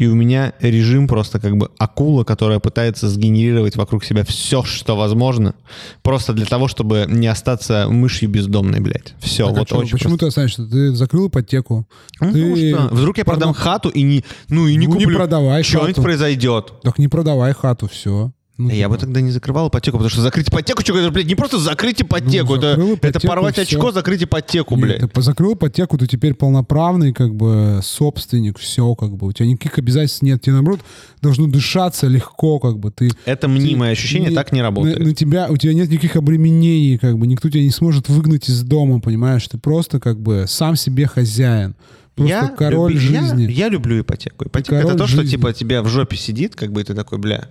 И 0.00 0.06
у 0.06 0.14
меня 0.14 0.54
режим 0.60 1.06
просто 1.06 1.38
как 1.40 1.58
бы 1.58 1.68
акула, 1.76 2.24
которая 2.24 2.58
пытается 2.58 3.06
сгенерировать 3.10 3.76
вокруг 3.76 4.02
себя 4.02 4.24
все, 4.24 4.62
что 4.62 4.96
возможно, 4.96 5.54
просто 6.02 6.32
для 6.32 6.46
того, 6.46 6.68
чтобы 6.68 7.04
не 7.06 7.26
остаться 7.26 7.86
мышью 7.90 8.30
бездомной, 8.30 8.80
блядь. 8.80 9.14
Все, 9.20 9.46
Так, 9.48 9.56
а 9.56 9.58
вот 9.58 9.68
чё, 9.68 9.76
очень 9.76 9.92
почему 9.92 10.16
просто. 10.16 10.24
ты 10.24 10.28
останешься? 10.28 10.66
Ты 10.66 10.92
закрыл 10.94 11.28
ипотеку. 11.28 11.86
Ну, 12.18 12.28
потому 12.28 12.54
ты 12.54 12.70
что 12.70 12.88
вдруг 12.94 13.18
я 13.18 13.24
продам 13.26 13.50
продам- 13.52 13.62
хату 13.62 13.90
и 13.90 14.00
не, 14.02 14.24
ну 14.48 14.66
и 14.66 14.74
не 14.76 14.86
Ну, 14.86 14.94
не 14.94 15.04
куплю. 15.04 15.18
продавай 15.18 15.62
Что-нибудь 15.62 16.02
произойдет. 16.02 16.72
Так 16.82 16.98
не 16.98 17.08
продавай 17.08 17.52
хату, 17.52 17.86
все. 17.92 18.32
Я 18.68 18.88
бы 18.88 18.98
тогда 18.98 19.20
не 19.20 19.30
закрывал 19.30 19.68
ипотеку, 19.68 19.96
потому 19.98 20.10
что 20.10 20.20
закрыть 20.22 20.48
ипотеку, 20.48 20.82
что, 20.82 21.10
блядь, 21.10 21.26
не 21.26 21.34
просто 21.34 21.58
закрыть 21.58 22.02
ипотеку, 22.02 22.54
Ну, 22.54 22.58
это, 22.58 22.70
закрыл 22.70 22.94
это 22.94 23.08
ипотеку, 23.08 23.26
порвать 23.28 23.54
всё. 23.54 23.62
очко, 23.62 23.92
закрыть 23.92 24.22
ипотеку, 24.24 24.76
блядь. 24.76 25.12
Ты 25.12 25.22
закрыл 25.22 25.54
ипотеку, 25.54 25.96
ты 25.98 26.06
теперь 26.06 26.34
полноправный, 26.34 27.12
как 27.12 27.34
бы, 27.34 27.80
собственник, 27.82 28.58
все, 28.58 28.94
как 28.94 29.16
бы. 29.16 29.26
У 29.28 29.32
тебя 29.32 29.46
никаких 29.48 29.78
обязательств 29.78 30.22
нет. 30.22 30.40
Тебе, 30.42 30.54
наоборот, 30.54 30.80
должно 31.22 31.46
дышаться 31.46 32.06
легко, 32.06 32.58
как 32.58 32.78
бы. 32.78 32.90
Ты, 32.90 33.10
Это 33.24 33.48
мнимое 33.48 33.90
ты- 33.90 33.92
ощущение, 33.92 34.30
не- 34.30 34.34
так 34.34 34.52
не 34.52 34.62
работает. 34.62 34.98
На, 34.98 35.06
на 35.06 35.14
тебя, 35.14 35.46
у 35.50 35.56
тебя 35.56 35.74
нет 35.74 35.88
никаких 35.90 36.16
обременений, 36.16 36.98
как 36.98 37.18
бы. 37.18 37.26
Никто 37.26 37.48
тебя 37.48 37.62
не 37.62 37.70
сможет 37.70 38.08
выгнать 38.08 38.48
из 38.48 38.62
дома, 38.62 39.00
понимаешь? 39.00 39.46
Ты 39.48 39.58
просто, 39.58 40.00
как 40.00 40.20
бы, 40.20 40.44
сам 40.48 40.76
себе 40.76 41.06
хозяин. 41.06 41.74
Просто 42.16 42.34
я 42.34 42.48
король 42.48 42.92
люби- 42.92 43.06
я- 43.14 43.20
жизни. 43.22 43.50
Я, 43.50 43.68
люблю 43.68 44.00
ипотеку. 44.00 44.44
Ипотека 44.46 44.74
это 44.76 44.94
то, 44.96 45.06
что 45.06 45.18
жизни. 45.22 45.36
типа 45.36 45.52
тебя 45.52 45.80
в 45.82 45.88
жопе 45.88 46.16
сидит, 46.16 46.54
как 46.54 46.70
бы 46.72 46.80
и 46.80 46.84
ты 46.84 46.92
такой, 46.94 47.18
бля, 47.18 47.48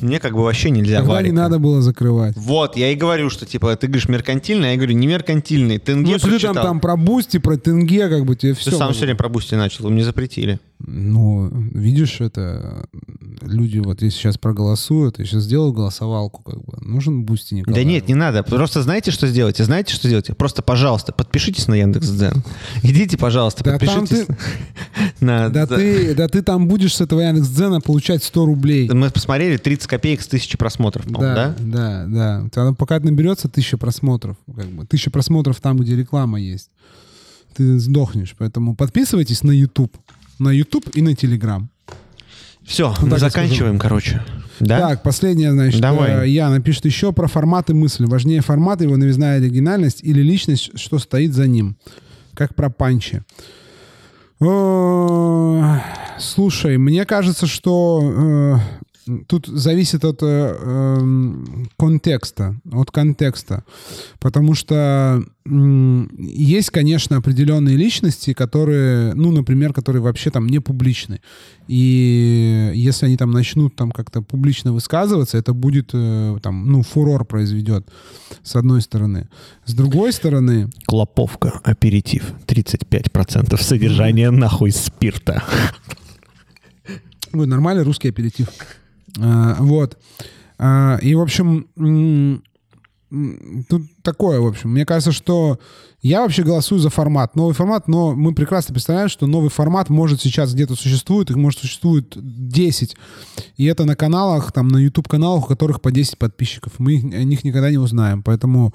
мне 0.00 0.20
как 0.20 0.34
бы 0.34 0.42
вообще 0.44 0.70
нельзя 0.70 0.98
Тогда 0.98 1.08
не 1.12 1.14
варика». 1.16 1.34
надо 1.34 1.58
было 1.58 1.82
закрывать. 1.82 2.36
Вот, 2.36 2.76
я 2.76 2.92
и 2.92 2.94
говорю, 2.94 3.30
что 3.30 3.46
типа 3.46 3.74
ты 3.76 3.86
говоришь 3.88 4.08
меркантильный, 4.08 4.68
а 4.68 4.70
я 4.72 4.76
говорю 4.76 4.94
не 4.94 5.06
меркантильный. 5.06 5.78
Тенге 5.78 6.06
Ну, 6.06 6.12
если 6.14 6.38
ты 6.38 6.54
там, 6.54 6.54
там 6.54 6.80
про 6.80 6.96
Бусти, 6.96 7.38
про 7.38 7.56
Тенге, 7.56 8.08
как 8.08 8.24
бы 8.24 8.36
тебе 8.36 8.54
Ты 8.54 8.60
все. 8.60 8.70
сам 8.76 8.94
сегодня 8.94 9.16
про 9.16 9.28
Boosty 9.28 9.54
начал, 9.54 9.84
вы 9.84 9.90
мне 9.90 10.04
запретили. 10.04 10.60
Ну, 10.86 11.48
видишь, 11.74 12.20
это 12.20 12.86
люди 13.42 13.78
вот 13.78 14.00
если 14.02 14.16
сейчас 14.16 14.38
проголосуют, 14.38 15.18
я 15.18 15.24
сейчас 15.24 15.42
сделаю 15.42 15.72
голосовалку, 15.72 16.42
как 16.42 16.56
бы. 16.64 16.78
Нужен 16.80 17.24
Boosty 17.24 17.54
Да 17.54 17.58
Николаеву. 17.60 17.88
нет, 17.90 18.08
не 18.08 18.14
надо. 18.14 18.44
Просто 18.44 18.82
знаете, 18.82 19.10
что 19.10 19.26
сделайте? 19.26 19.64
Знаете, 19.64 19.92
что 19.94 20.06
сделайте? 20.06 20.34
Просто, 20.34 20.62
пожалуйста, 20.62 21.12
подпишитесь 21.12 21.66
на 21.66 21.74
Яндекс.Дзен. 21.74 22.44
Идите, 22.84 23.16
пожалуйста, 23.18 23.64
Да 23.64 23.72
подпишитесь 23.72 24.26
ты- 24.26 24.36
на... 25.24 25.48
Да 25.48 25.66
ты, 25.66 26.14
да 26.14 26.28
ты 26.28 26.42
там 26.42 26.68
будешь 26.68 26.94
с 26.94 27.00
этого 27.00 27.20
Яндекс.Дзена 27.22 27.80
получать 27.80 28.22
100 28.22 28.46
рублей. 28.46 28.88
Мы 28.88 29.10
посмотрели 29.10 29.47
30 29.56 29.86
копеек 29.86 30.20
с 30.20 30.26
тысячи 30.26 30.58
просмотров, 30.58 31.06
да? 31.06 31.54
да, 31.58 32.06
да. 32.06 32.48
Тебя 32.50 32.72
пока 32.72 33.00
наберется 33.00 33.48
тысяча 33.48 33.78
просмотров, 33.78 34.36
как 34.54 34.66
бы. 34.66 34.84
Тысяча 34.86 35.10
просмотров 35.10 35.60
там, 35.60 35.78
где 35.78 35.96
реклама 35.96 36.40
есть. 36.40 36.70
Ты 37.56 37.78
сдохнешь. 37.78 38.34
Поэтому 38.38 38.76
подписывайтесь 38.76 39.42
на 39.42 39.50
YouTube. 39.50 39.96
На 40.38 40.50
YouTube 40.50 40.88
и 40.94 41.02
на 41.02 41.10
Telegram. 41.10 41.66
Все, 42.64 42.94
Ну, 43.00 43.06
мы 43.06 43.12
я 43.14 43.18
заканчиваем, 43.18 43.78
короче. 43.78 44.22
Да? 44.60 44.78
Так, 44.78 45.02
последнее, 45.02 45.52
значит, 45.52 45.80
Давай. 45.80 46.26
э, 46.26 46.28
Яна 46.28 46.60
пишет 46.60 46.84
еще 46.84 47.12
про 47.12 47.26
форматы 47.26 47.72
мысли. 47.74 48.04
Важнее 48.04 48.42
формат, 48.42 48.82
его 48.82 48.96
новизна 48.96 49.36
и 49.36 49.38
оригинальность 49.38 50.02
или 50.02 50.20
личность, 50.20 50.78
что 50.78 50.98
стоит 50.98 51.32
за 51.32 51.46
ним. 51.46 51.76
Как 52.34 52.54
про 52.54 52.68
панчи. 52.68 53.22
Слушай, 56.18 56.78
мне 56.78 57.04
кажется, 57.04 57.46
что 57.46 58.00
э, 58.02 58.56
тут 59.26 59.46
зависит 59.46 60.04
от 60.04 60.22
э, 60.22 60.26
эм, 60.26 61.68
контекста, 61.78 62.56
от 62.70 62.90
контекста, 62.90 63.64
потому 64.20 64.54
что 64.54 65.22
м, 65.46 66.10
есть, 66.18 66.70
конечно, 66.70 67.16
определенные 67.16 67.76
личности, 67.76 68.32
которые, 68.32 69.14
ну, 69.14 69.32
например, 69.32 69.72
которые 69.72 70.02
вообще 70.02 70.30
там 70.30 70.46
не 70.46 70.60
публичны, 70.60 71.20
и 71.68 72.72
если 72.74 73.06
они 73.06 73.16
там 73.16 73.30
начнут 73.30 73.76
там 73.76 73.90
как-то 73.90 74.22
публично 74.22 74.72
высказываться, 74.72 75.38
это 75.38 75.52
будет 75.52 75.90
э, 75.92 76.38
там, 76.42 76.70
ну, 76.70 76.82
фурор 76.82 77.24
произведет 77.24 77.86
с 78.42 78.56
одной 78.56 78.82
стороны, 78.82 79.28
с 79.64 79.74
другой 79.74 80.12
стороны. 80.12 80.70
Клоповка, 80.86 81.60
аперитив, 81.64 82.34
35% 82.46 83.60
содержания 83.60 84.30
нахуй 84.30 84.70
спирта. 84.70 85.42
Ой, 87.32 87.46
нормальный 87.46 87.84
русский 87.84 88.08
аперитив. 88.08 88.48
А, 89.20 89.56
вот. 89.60 89.98
А, 90.58 90.98
и, 91.02 91.14
в 91.14 91.20
общем, 91.20 91.68
тут 93.68 93.82
такое, 94.02 94.40
в 94.40 94.46
общем. 94.46 94.70
Мне 94.70 94.84
кажется, 94.84 95.12
что 95.12 95.58
я 96.02 96.20
вообще 96.20 96.42
голосую 96.42 96.78
за 96.78 96.90
формат. 96.90 97.34
Новый 97.36 97.54
формат, 97.54 97.88
но 97.88 98.14
мы 98.14 98.34
прекрасно 98.34 98.74
представляем, 98.74 99.08
что 99.08 99.26
новый 99.26 99.50
формат 99.50 99.88
может 99.88 100.20
сейчас 100.20 100.52
где-то 100.52 100.74
существует, 100.74 101.30
их 101.30 101.36
может 101.36 101.60
существует 101.60 102.12
10. 102.16 102.96
И 103.56 103.64
это 103.64 103.84
на 103.84 103.96
каналах, 103.96 104.52
там, 104.52 104.68
на 104.68 104.76
YouTube-каналах, 104.78 105.44
у 105.44 105.48
которых 105.48 105.80
по 105.80 105.90
10 105.90 106.18
подписчиков. 106.18 106.74
Мы 106.78 106.98
о 106.98 107.24
них 107.24 107.44
никогда 107.44 107.70
не 107.70 107.78
узнаем. 107.78 108.22
Поэтому 108.22 108.74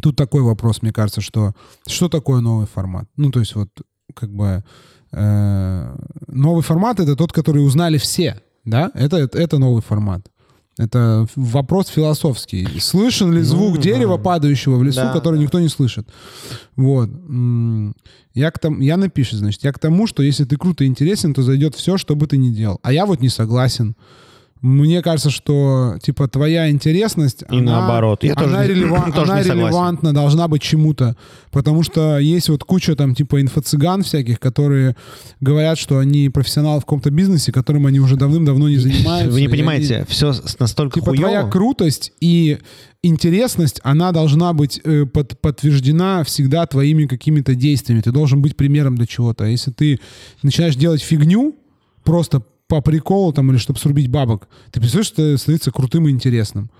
тут 0.00 0.16
такой 0.16 0.42
вопрос, 0.42 0.82
мне 0.82 0.92
кажется, 0.92 1.20
что 1.20 1.52
что 1.86 2.08
такое 2.08 2.40
новый 2.40 2.66
формат? 2.66 3.08
Ну, 3.16 3.30
то 3.30 3.40
есть 3.40 3.54
вот 3.54 3.68
как 4.14 4.34
бы 4.34 4.64
э, 5.12 5.96
новый 6.28 6.62
формат 6.62 7.00
это 7.00 7.14
тот, 7.14 7.32
который 7.32 7.64
узнали 7.64 7.98
все, 7.98 8.40
да? 8.64 8.90
Это, 8.94 9.16
это, 9.16 9.58
новый 9.58 9.82
формат. 9.82 10.26
Это 10.78 11.26
вопрос 11.36 11.88
философский. 11.88 12.66
Слышен 12.80 13.32
ли 13.32 13.42
звук 13.42 13.78
дерева, 13.78 14.16
падающего 14.16 14.76
в 14.76 14.82
лесу, 14.82 15.00
Да, 15.00 15.12
который 15.12 15.38
никто 15.38 15.60
не 15.60 15.68
слышит? 15.68 16.08
Вот. 16.76 17.10
Я, 18.34 18.50
к 18.50 18.58
тому, 18.58 18.80
я 18.80 18.96
напишу, 18.96 19.36
значит, 19.36 19.62
я 19.64 19.72
к 19.72 19.78
тому, 19.78 20.06
что 20.06 20.22
если 20.22 20.44
ты 20.44 20.56
круто 20.56 20.84
и 20.84 20.86
интересен, 20.86 21.34
то 21.34 21.42
зайдет 21.42 21.74
все, 21.74 21.98
что 21.98 22.16
бы 22.16 22.26
ты 22.26 22.38
ни 22.38 22.48
делал. 22.48 22.78
А 22.82 22.92
я 22.92 23.04
вот 23.04 23.20
не 23.20 23.28
согласен. 23.28 23.94
Мне 24.62 25.02
кажется, 25.02 25.30
что 25.30 25.96
типа 26.00 26.28
твоя 26.28 26.70
интересность, 26.70 27.42
И 27.50 27.60
наоборот. 27.60 28.22
Я 28.22 28.34
она, 28.36 28.58
тоже- 28.62 28.72
релеван- 28.74 29.12
тоже 29.12 29.32
она 29.32 29.42
релевантна 29.42 30.12
должна 30.14 30.46
быть 30.48 30.62
чему-то. 30.62 31.16
Потому 31.50 31.82
что 31.82 32.18
есть 32.18 32.48
вот 32.48 32.62
куча 32.62 32.94
там 32.94 33.14
типа 33.14 33.42
инфо-цыган 33.42 34.02
всяких, 34.04 34.38
которые 34.38 34.94
говорят, 35.40 35.78
что 35.78 35.98
они 35.98 36.28
профессионалы 36.28 36.78
в 36.80 36.84
каком-то 36.84 37.10
бизнесе, 37.10 37.50
которым 37.50 37.86
они 37.86 37.98
уже 37.98 38.14
давным-давно 38.16 38.68
не 38.68 38.76
занимаются. 38.78 39.32
Вы 39.32 39.40
не 39.40 39.48
понимаете, 39.48 39.96
они- 39.96 40.06
все 40.06 40.32
настолько 40.60 41.00
Типа 41.00 41.12
твоя 41.12 41.40
хуёво. 41.40 41.50
крутость 41.50 42.12
и 42.20 42.58
интересность, 43.02 43.80
она 43.82 44.12
должна 44.12 44.52
быть 44.52 44.80
э, 44.84 45.06
под- 45.06 45.40
подтверждена 45.40 46.22
всегда 46.22 46.66
твоими 46.66 47.06
какими-то 47.06 47.56
действиями. 47.56 48.00
Ты 48.00 48.12
должен 48.12 48.40
быть 48.40 48.56
примером 48.56 48.94
для 48.96 49.06
чего-то. 49.06 49.44
А 49.44 49.48
если 49.48 49.72
ты 49.72 49.98
начинаешь 50.44 50.76
делать 50.76 51.02
фигню, 51.02 51.56
просто 52.04 52.42
по 52.68 52.80
приколу 52.80 53.32
там 53.32 53.50
или 53.50 53.58
чтобы 53.58 53.78
срубить 53.78 54.08
бабок, 54.08 54.48
ты 54.70 54.80
представляешь, 54.80 55.06
что 55.08 55.22
это 55.22 55.38
становится 55.38 55.70
крутым 55.70 56.08
и 56.08 56.10
интересным. 56.10 56.70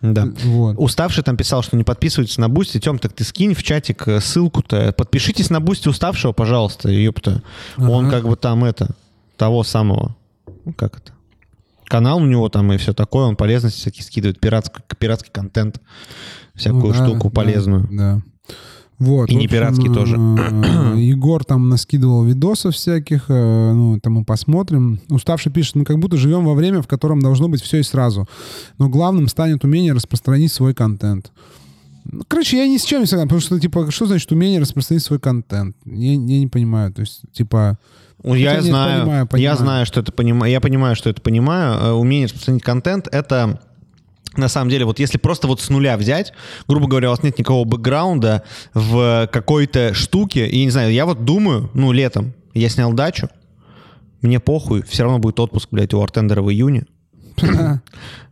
Да. 0.00 0.28
Вот. 0.44 0.76
Уставший 0.78 1.24
там 1.24 1.36
писал, 1.36 1.62
что 1.62 1.76
не 1.76 1.82
подписывайтесь 1.82 2.38
на 2.38 2.48
Boosty. 2.48 2.78
Тем, 2.78 2.98
так 3.00 3.12
ты 3.14 3.24
скинь 3.24 3.54
в 3.54 3.62
чатик 3.64 4.06
э, 4.06 4.20
ссылку-то. 4.20 4.92
Подпишитесь 4.92 5.50
на 5.50 5.60
Boosty 5.60 5.88
уставшего, 5.88 6.32
пожалуйста, 6.32 6.88
ёпта. 6.88 7.42
Он 7.76 8.06
Ага. 8.06 8.16
как 8.18 8.28
бы 8.28 8.36
там 8.36 8.64
это, 8.64 8.94
того 9.36 9.64
самого, 9.64 10.14
ну 10.64 10.72
как 10.72 10.98
это, 10.98 11.12
канал 11.86 12.18
у 12.18 12.26
него 12.26 12.48
там 12.48 12.72
и 12.72 12.76
все 12.76 12.92
такое, 12.92 13.24
он 13.26 13.34
полезности 13.36 13.80
всякие 13.80 14.04
скидывает, 14.04 14.38
пиратский, 14.38 14.82
пиратский 14.98 15.32
контент, 15.32 15.80
всякую 16.54 16.92
Ну 16.92 16.98
да, 16.98 17.06
штуку 17.06 17.28
да, 17.30 17.34
полезную. 17.34 17.88
Да. 17.90 18.22
Вот, 18.98 19.30
И 19.30 19.36
не 19.36 19.46
пиратский 19.46 19.92
тоже. 19.92 20.16
э, 20.16 20.94
Егор 20.98 21.44
там 21.44 21.68
наскидывал 21.68 22.24
видосов 22.24 22.74
всяких, 22.74 23.26
э, 23.28 23.72
ну, 23.72 23.96
это 23.96 24.10
мы 24.10 24.24
посмотрим. 24.24 24.98
Уставший 25.08 25.52
пишет, 25.52 25.76
мы 25.76 25.84
как 25.84 25.98
будто 26.00 26.16
живем 26.16 26.44
во 26.44 26.54
время, 26.54 26.82
в 26.82 26.88
котором 26.88 27.20
должно 27.20 27.48
быть 27.48 27.62
все 27.62 27.78
и 27.78 27.82
сразу. 27.84 28.28
Но 28.78 28.88
главным 28.88 29.28
станет 29.28 29.62
умение 29.64 29.92
распространить 29.92 30.52
свой 30.52 30.74
контент. 30.74 31.30
Ну, 32.10 32.22
Короче, 32.26 32.56
я 32.58 32.66
ни 32.66 32.76
с 32.76 32.84
чем 32.84 33.00
не 33.02 33.06
согласен, 33.06 33.28
потому 33.28 33.40
что, 33.40 33.60
типа, 33.60 33.90
что 33.90 34.06
значит 34.06 34.32
умение 34.32 34.60
распространить 34.60 35.04
свой 35.04 35.20
контент? 35.20 35.76
Я, 35.84 36.12
я 36.12 36.16
не 36.16 36.46
понимаю, 36.48 36.92
то 36.92 37.00
есть, 37.02 37.20
типа... 37.32 37.78
Ну, 38.24 38.34
Я 38.34 38.50
Хотя 38.50 38.62
нет, 38.62 38.70
знаю, 38.70 39.00
понимаю, 39.02 39.20
я 39.20 39.26
понимаю. 39.26 39.56
знаю, 39.58 39.86
что 39.86 40.00
это 40.00 40.10
понимаю, 40.10 40.50
я 40.50 40.60
понимаю, 40.60 40.96
что 40.96 41.08
это 41.08 41.20
понимаю. 41.22 41.78
Э, 41.80 41.92
Умение 41.92 42.26
распространить 42.26 42.64
контент— 42.64 43.06
это 43.12 43.60
на 44.36 44.48
самом 44.48 44.70
деле, 44.70 44.84
вот 44.84 44.98
если 44.98 45.18
просто 45.18 45.48
вот 45.48 45.60
с 45.60 45.68
нуля 45.68 45.96
взять, 45.96 46.32
грубо 46.66 46.86
говоря, 46.86 47.08
у 47.08 47.10
вас 47.10 47.22
нет 47.22 47.38
никакого 47.38 47.64
бэкграунда 47.64 48.42
в 48.74 49.28
какой-то 49.32 49.94
штуке, 49.94 50.46
и 50.46 50.64
не 50.64 50.70
знаю, 50.70 50.92
я 50.92 51.06
вот 51.06 51.24
думаю, 51.24 51.70
ну, 51.74 51.92
летом 51.92 52.34
я 52.54 52.68
снял 52.68 52.92
дачу, 52.92 53.28
мне 54.20 54.40
похуй, 54.40 54.82
все 54.82 55.04
равно 55.04 55.18
будет 55.18 55.38
отпуск, 55.40 55.68
блядь, 55.70 55.94
у 55.94 56.02
Артендера 56.02 56.42
в 56.42 56.50
июне. 56.50 56.84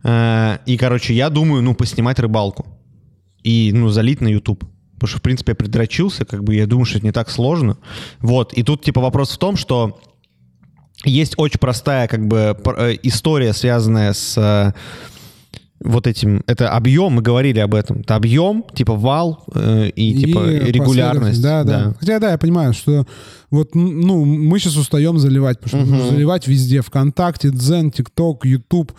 Э, 0.03 0.59
И, 0.65 0.77
короче, 0.77 1.13
я 1.13 1.29
думаю, 1.29 1.61
ну, 1.61 1.73
поснимать 1.73 2.19
рыбалку. 2.19 2.65
И, 3.43 3.71
ну, 3.73 3.89
залить 3.89 4.21
на 4.21 4.27
YouTube. 4.27 4.63
Потому 4.93 5.09
что, 5.09 5.19
в 5.19 5.21
принципе, 5.21 5.51
я 5.51 5.55
предрочился, 5.55 6.23
как 6.23 6.43
бы, 6.43 6.55
я 6.55 6.65
думаю, 6.65 6.85
что 6.85 6.97
это 6.97 7.07
не 7.07 7.11
так 7.11 7.29
сложно. 7.29 7.77
Вот, 8.19 8.53
и 8.53 8.63
тут, 8.63 8.83
типа, 8.83 9.01
вопрос 9.01 9.31
в 9.31 9.37
том, 9.37 9.57
что 9.57 9.99
есть 11.03 11.33
очень 11.37 11.59
простая, 11.59 12.07
как 12.07 12.27
бы, 12.27 12.57
э, 12.77 12.95
история, 13.03 13.53
связанная 13.53 14.13
с 14.13 14.37
э, 14.37 14.73
вот 15.79 16.07
этим, 16.07 16.43
это 16.47 16.69
объем, 16.71 17.13
мы 17.13 17.21
говорили 17.21 17.59
об 17.59 17.75
этом, 17.75 18.01
это 18.01 18.15
объем, 18.15 18.65
типа 18.73 18.95
вал 18.95 19.43
э, 19.53 19.89
и, 19.89 20.25
типа 20.25 20.39
регулярность. 20.47 21.41
Да, 21.41 21.63
да, 21.63 21.85
да. 21.85 21.95
Хотя 21.99 22.19
да, 22.19 22.31
я 22.31 22.37
понимаю, 22.37 22.73
что 22.73 23.05
вот, 23.49 23.75
ну, 23.75 24.25
мы 24.25 24.59
сейчас 24.59 24.75
устаем 24.75 25.19
заливать, 25.19 25.59
потому 25.59 25.83
что 25.83 25.91
нужно 25.91 26.11
заливать 26.11 26.47
везде, 26.47 26.81
ВКонтакте, 26.81 27.49
Дзен, 27.49 27.91
ТикТок, 27.91 28.45
Ютуб, 28.45 28.91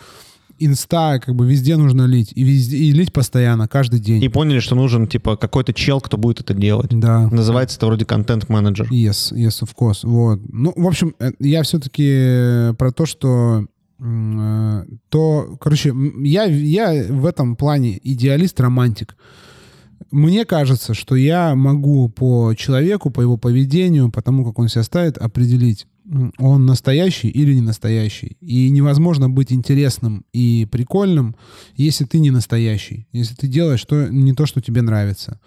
Инста, 0.59 1.19
как 1.19 1.35
бы 1.35 1.47
везде 1.47 1.77
нужно 1.77 2.05
лить. 2.05 2.31
И, 2.35 2.43
везде, 2.43 2.77
и 2.77 2.91
лить 2.91 3.13
постоянно, 3.13 3.67
каждый 3.67 3.99
день. 3.99 4.21
И 4.23 4.27
поняли, 4.29 4.59
что 4.59 4.75
нужен, 4.75 5.07
типа, 5.07 5.37
какой-то 5.37 5.73
чел, 5.73 6.01
кто 6.01 6.17
будет 6.17 6.41
это 6.41 6.53
делать. 6.53 6.89
Да. 6.91 7.29
Называется 7.29 7.77
это 7.77 7.85
вроде 7.85 8.05
контент-менеджер. 8.05 8.87
Yes, 8.91 9.33
yes, 9.33 9.63
of 9.63 9.69
course. 9.79 9.99
Вот. 10.03 10.39
Ну, 10.51 10.73
в 10.75 10.87
общем, 10.87 11.15
э, 11.19 11.31
я 11.39 11.63
все-таки 11.63 12.73
про 12.77 12.91
то, 12.91 13.05
что 13.05 13.61
э, 13.61 13.65
то, 13.99 15.57
короче, 15.59 15.93
я, 16.23 16.45
я 16.45 17.11
в 17.11 17.25
этом 17.25 17.55
плане 17.55 17.99
идеалист-романтик. 18.01 19.15
Мне 20.11 20.45
кажется, 20.45 20.93
что 20.93 21.15
я 21.15 21.53
могу 21.55 22.09
по 22.09 22.53
человеку, 22.57 23.11
по 23.11 23.21
его 23.21 23.37
поведению, 23.37 24.09
по 24.09 24.21
тому, 24.21 24.45
как 24.45 24.57
он 24.57 24.69
себя 24.69 24.83
ставит, 24.83 25.17
определить, 25.17 25.85
он 26.37 26.65
настоящий 26.65 27.29
или 27.29 27.53
не 27.53 27.61
настоящий. 27.61 28.37
И 28.39 28.69
невозможно 28.69 29.29
быть 29.29 29.51
интересным 29.51 30.25
и 30.33 30.67
прикольным, 30.71 31.35
если 31.75 32.05
ты 32.05 32.19
не 32.19 32.31
настоящий, 32.31 33.07
если 33.11 33.35
ты 33.35 33.47
делаешь 33.47 33.83
то, 33.85 34.07
не 34.07 34.33
то, 34.33 34.45
что 34.45 34.61
тебе 34.61 34.81
нравится. 34.81 35.39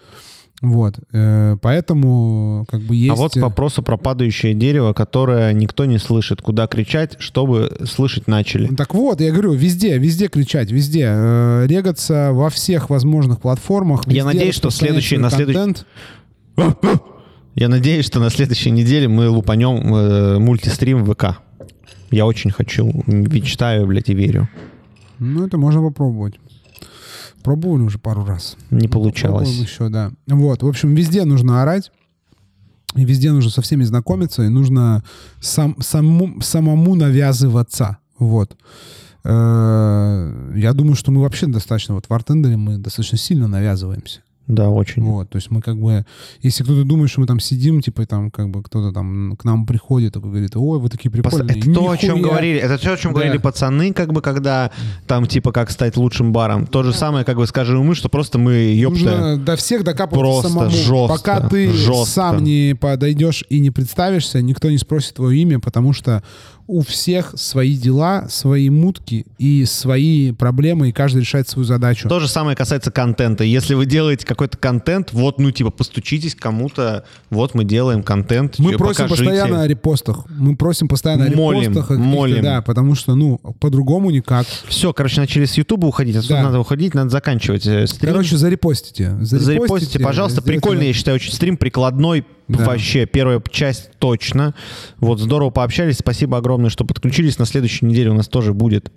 Вот, 0.63 0.95
э, 1.11 1.57
поэтому 1.61 2.65
как 2.69 2.79
бы 2.83 2.95
есть... 2.95 3.11
А 3.11 3.15
вот 3.15 3.33
к 3.33 3.35
вопросу 3.35 3.83
про 3.83 3.97
падающее 3.97 4.53
дерево, 4.53 4.93
которое 4.93 5.51
никто 5.51 5.83
не 5.83 5.97
слышит. 5.97 6.41
Куда 6.41 6.67
кричать, 6.67 7.17
чтобы 7.19 7.69
слышать 7.83 8.27
начали? 8.27 8.73
Так 8.73 8.93
вот, 8.93 9.19
я 9.19 9.31
говорю, 9.31 9.51
везде, 9.51 9.97
везде 9.97 10.29
кричать, 10.29 10.71
везде. 10.71 11.07
Э, 11.09 11.65
регаться 11.67 12.29
во 12.31 12.49
всех 12.49 12.89
возможных 12.89 13.41
платформах. 13.41 14.07
Я 14.07 14.23
надеюсь, 14.23 14.55
что 14.55 14.69
следующий, 14.69 15.17
на 15.17 15.29
следующий... 15.29 15.83
Я 17.55 17.67
надеюсь, 17.67 18.05
что 18.05 18.19
на 18.19 18.31
следующей 18.31 18.71
неделе 18.71 19.07
мы 19.07 19.29
лупанем 19.29 19.93
э, 19.93 20.39
мультистрим 20.39 21.03
в 21.03 21.13
ВК. 21.13 21.39
Я 22.09 22.25
очень 22.25 22.51
хочу, 22.51 23.03
мечтаю, 23.05 23.85
блядь, 23.85 24.09
и 24.09 24.13
верю. 24.15 24.47
Ну, 25.19 25.45
это 25.45 25.57
можно 25.57 25.81
попробовать. 25.81 26.35
Пробовали 27.43 27.83
уже 27.83 27.99
пару 27.99 28.25
раз. 28.25 28.57
Не 28.71 28.87
получалось. 28.87 29.49
Попробуем 29.49 29.63
еще, 29.63 29.89
да. 29.89 30.11
Вот, 30.27 30.63
в 30.63 30.67
общем, 30.67 30.95
везде 30.95 31.25
нужно 31.25 31.61
орать. 31.61 31.91
И 32.95 33.05
везде 33.05 33.31
нужно 33.31 33.49
со 33.49 33.61
всеми 33.61 33.83
знакомиться, 33.83 34.43
и 34.43 34.49
нужно 34.49 35.03
сам, 35.41 35.75
самому, 35.79 36.41
самому 36.41 36.95
навязываться. 36.95 37.97
Вот. 38.19 38.55
Э, 39.23 40.51
я 40.55 40.73
думаю, 40.73 40.95
что 40.95 41.11
мы 41.11 41.21
вообще 41.21 41.47
достаточно, 41.47 41.95
вот 41.95 42.05
в 42.07 42.13
артендере 42.13 42.55
мы 42.55 42.77
достаточно 42.77 43.17
сильно 43.17 43.47
навязываемся. 43.47 44.21
Да, 44.47 44.69
очень. 44.69 45.01
Вот, 45.03 45.29
то 45.29 45.37
есть 45.37 45.49
мы 45.51 45.61
как 45.61 45.79
бы, 45.79 46.05
если 46.41 46.63
кто-то 46.63 46.83
думает, 46.83 47.09
что 47.09 47.21
мы 47.21 47.27
там 47.27 47.39
сидим, 47.39 47.81
типа 47.81 48.05
там 48.05 48.29
как 48.29 48.49
бы 48.49 48.61
кто-то 48.61 48.91
там 48.91 49.37
к 49.37 49.45
нам 49.45 49.65
приходит, 49.65 50.13
такой 50.13 50.31
говорит, 50.31 50.57
ой, 50.57 50.79
вы 50.79 50.89
такие 50.89 51.09
прикольные. 51.09 51.59
Это 51.59 51.73
то, 51.73 51.89
о 51.89 51.97
чем 51.97 52.21
говорили, 52.21 52.59
это 52.59 52.77
то, 52.77 52.93
о 52.93 52.97
чем 52.97 53.13
да. 53.13 53.19
говорили 53.19 53.37
пацаны, 53.37 53.93
как 53.93 54.11
бы, 54.11 54.21
когда 54.21 54.71
там 55.07 55.27
типа 55.27 55.53
как 55.53 55.71
стать 55.71 55.95
лучшим 55.95 56.33
баром. 56.33 56.67
То 56.67 56.83
же 56.83 56.91
самое, 56.91 57.23
как 57.23 57.37
бы 57.37 57.47
скажем 57.47 57.85
мы, 57.85 57.95
что 57.95 58.09
просто 58.09 58.37
мы 58.37 58.53
ёпта. 58.75 58.99
Нужно 58.99 59.37
до 59.37 59.55
всех 59.55 59.85
докапываться 59.85 60.49
самому. 60.49 60.69
Жестко, 60.69 61.07
Пока 61.07 61.47
ты 61.47 61.71
жестко. 61.71 62.05
сам 62.05 62.43
не 62.43 62.75
подойдешь 62.79 63.45
и 63.49 63.59
не 63.59 63.71
представишься, 63.71 64.41
никто 64.41 64.69
не 64.69 64.77
спросит 64.77 65.13
твое 65.15 65.41
имя, 65.41 65.59
потому 65.59 65.93
что 65.93 66.21
у 66.67 66.81
всех 66.81 67.33
свои 67.35 67.75
дела, 67.75 68.27
свои 68.29 68.69
мутки 68.69 69.25
и 69.37 69.65
свои 69.65 70.31
проблемы, 70.31 70.89
и 70.89 70.91
каждый 70.91 71.19
решает 71.19 71.49
свою 71.49 71.65
задачу. 71.65 72.07
То 72.07 72.19
же 72.19 72.27
самое 72.27 72.55
касается 72.55 72.91
контента. 72.91 73.43
Если 73.43 73.73
вы 73.73 73.85
делаете 73.85 74.25
какой-то 74.25 74.57
контент, 74.57 75.11
вот, 75.11 75.39
ну, 75.39 75.51
типа, 75.51 75.71
постучитесь 75.71 76.35
кому-то, 76.35 77.05
вот 77.29 77.53
мы 77.53 77.63
делаем 77.65 78.03
контент. 78.03 78.59
Мы 78.59 78.77
просим 78.77 79.05
покажите. 79.05 79.29
постоянно 79.29 79.61
о 79.63 79.67
репостах. 79.67 80.25
Мы 80.29 80.55
просим 80.55 80.87
постоянно 80.87 81.29
молим, 81.35 81.71
о 81.71 81.73
репостах. 81.73 81.97
Молим. 81.97 82.43
Да, 82.43 82.61
потому 82.61 82.95
что, 82.95 83.15
ну, 83.15 83.37
по-другому 83.59 84.09
никак. 84.11 84.45
Все, 84.67 84.93
короче, 84.93 85.19
начали 85.21 85.45
с 85.45 85.57
Ютуба 85.57 85.87
уходить, 85.87 86.15
отсюда 86.15 86.35
да. 86.35 86.43
надо 86.43 86.59
уходить, 86.59 86.93
надо 86.93 87.09
заканчивать 87.09 87.65
э, 87.67 87.87
стрим. 87.87 88.11
Короче, 88.11 88.37
зарепостите. 88.37 89.17
Зарепостите, 89.21 89.39
зарепостите 89.39 89.99
пожалуйста. 89.99 90.41
Прикольный, 90.41 90.87
я 90.87 90.93
считаю, 90.93 91.15
очень 91.15 91.33
стрим, 91.33 91.57
прикладной, 91.57 92.25
да. 92.47 92.65
Вообще, 92.65 93.05
первая 93.05 93.41
часть 93.51 93.91
точно. 93.99 94.53
Вот, 94.99 95.19
здорово 95.19 95.49
пообщались. 95.49 95.97
Спасибо 95.97 96.37
огромное, 96.37 96.69
что 96.69 96.85
подключились. 96.85 97.39
На 97.39 97.45
следующей 97.45 97.85
неделе 97.85 98.09
у 98.11 98.13
нас 98.13 98.27
тоже 98.27 98.53
будет 98.53 98.91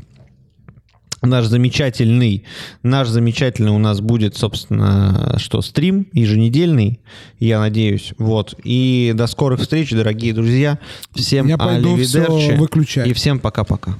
наш 1.22 1.46
замечательный, 1.46 2.44
наш 2.82 3.08
замечательный 3.08 3.70
у 3.70 3.78
нас 3.78 4.00
будет, 4.00 4.36
собственно, 4.36 5.36
что, 5.38 5.62
стрим 5.62 6.06
еженедельный, 6.12 7.00
я 7.38 7.58
надеюсь. 7.60 8.12
Вот. 8.18 8.54
И 8.64 9.12
до 9.14 9.26
скорых 9.26 9.60
встреч, 9.60 9.90
дорогие 9.90 10.32
друзья. 10.32 10.78
Всем 11.14 11.46
Я 11.46 11.58
пойду 11.58 11.96
все 11.96 12.56
выключать. 12.56 13.06
И 13.06 13.12
всем 13.12 13.38
пока-пока. 13.38 13.96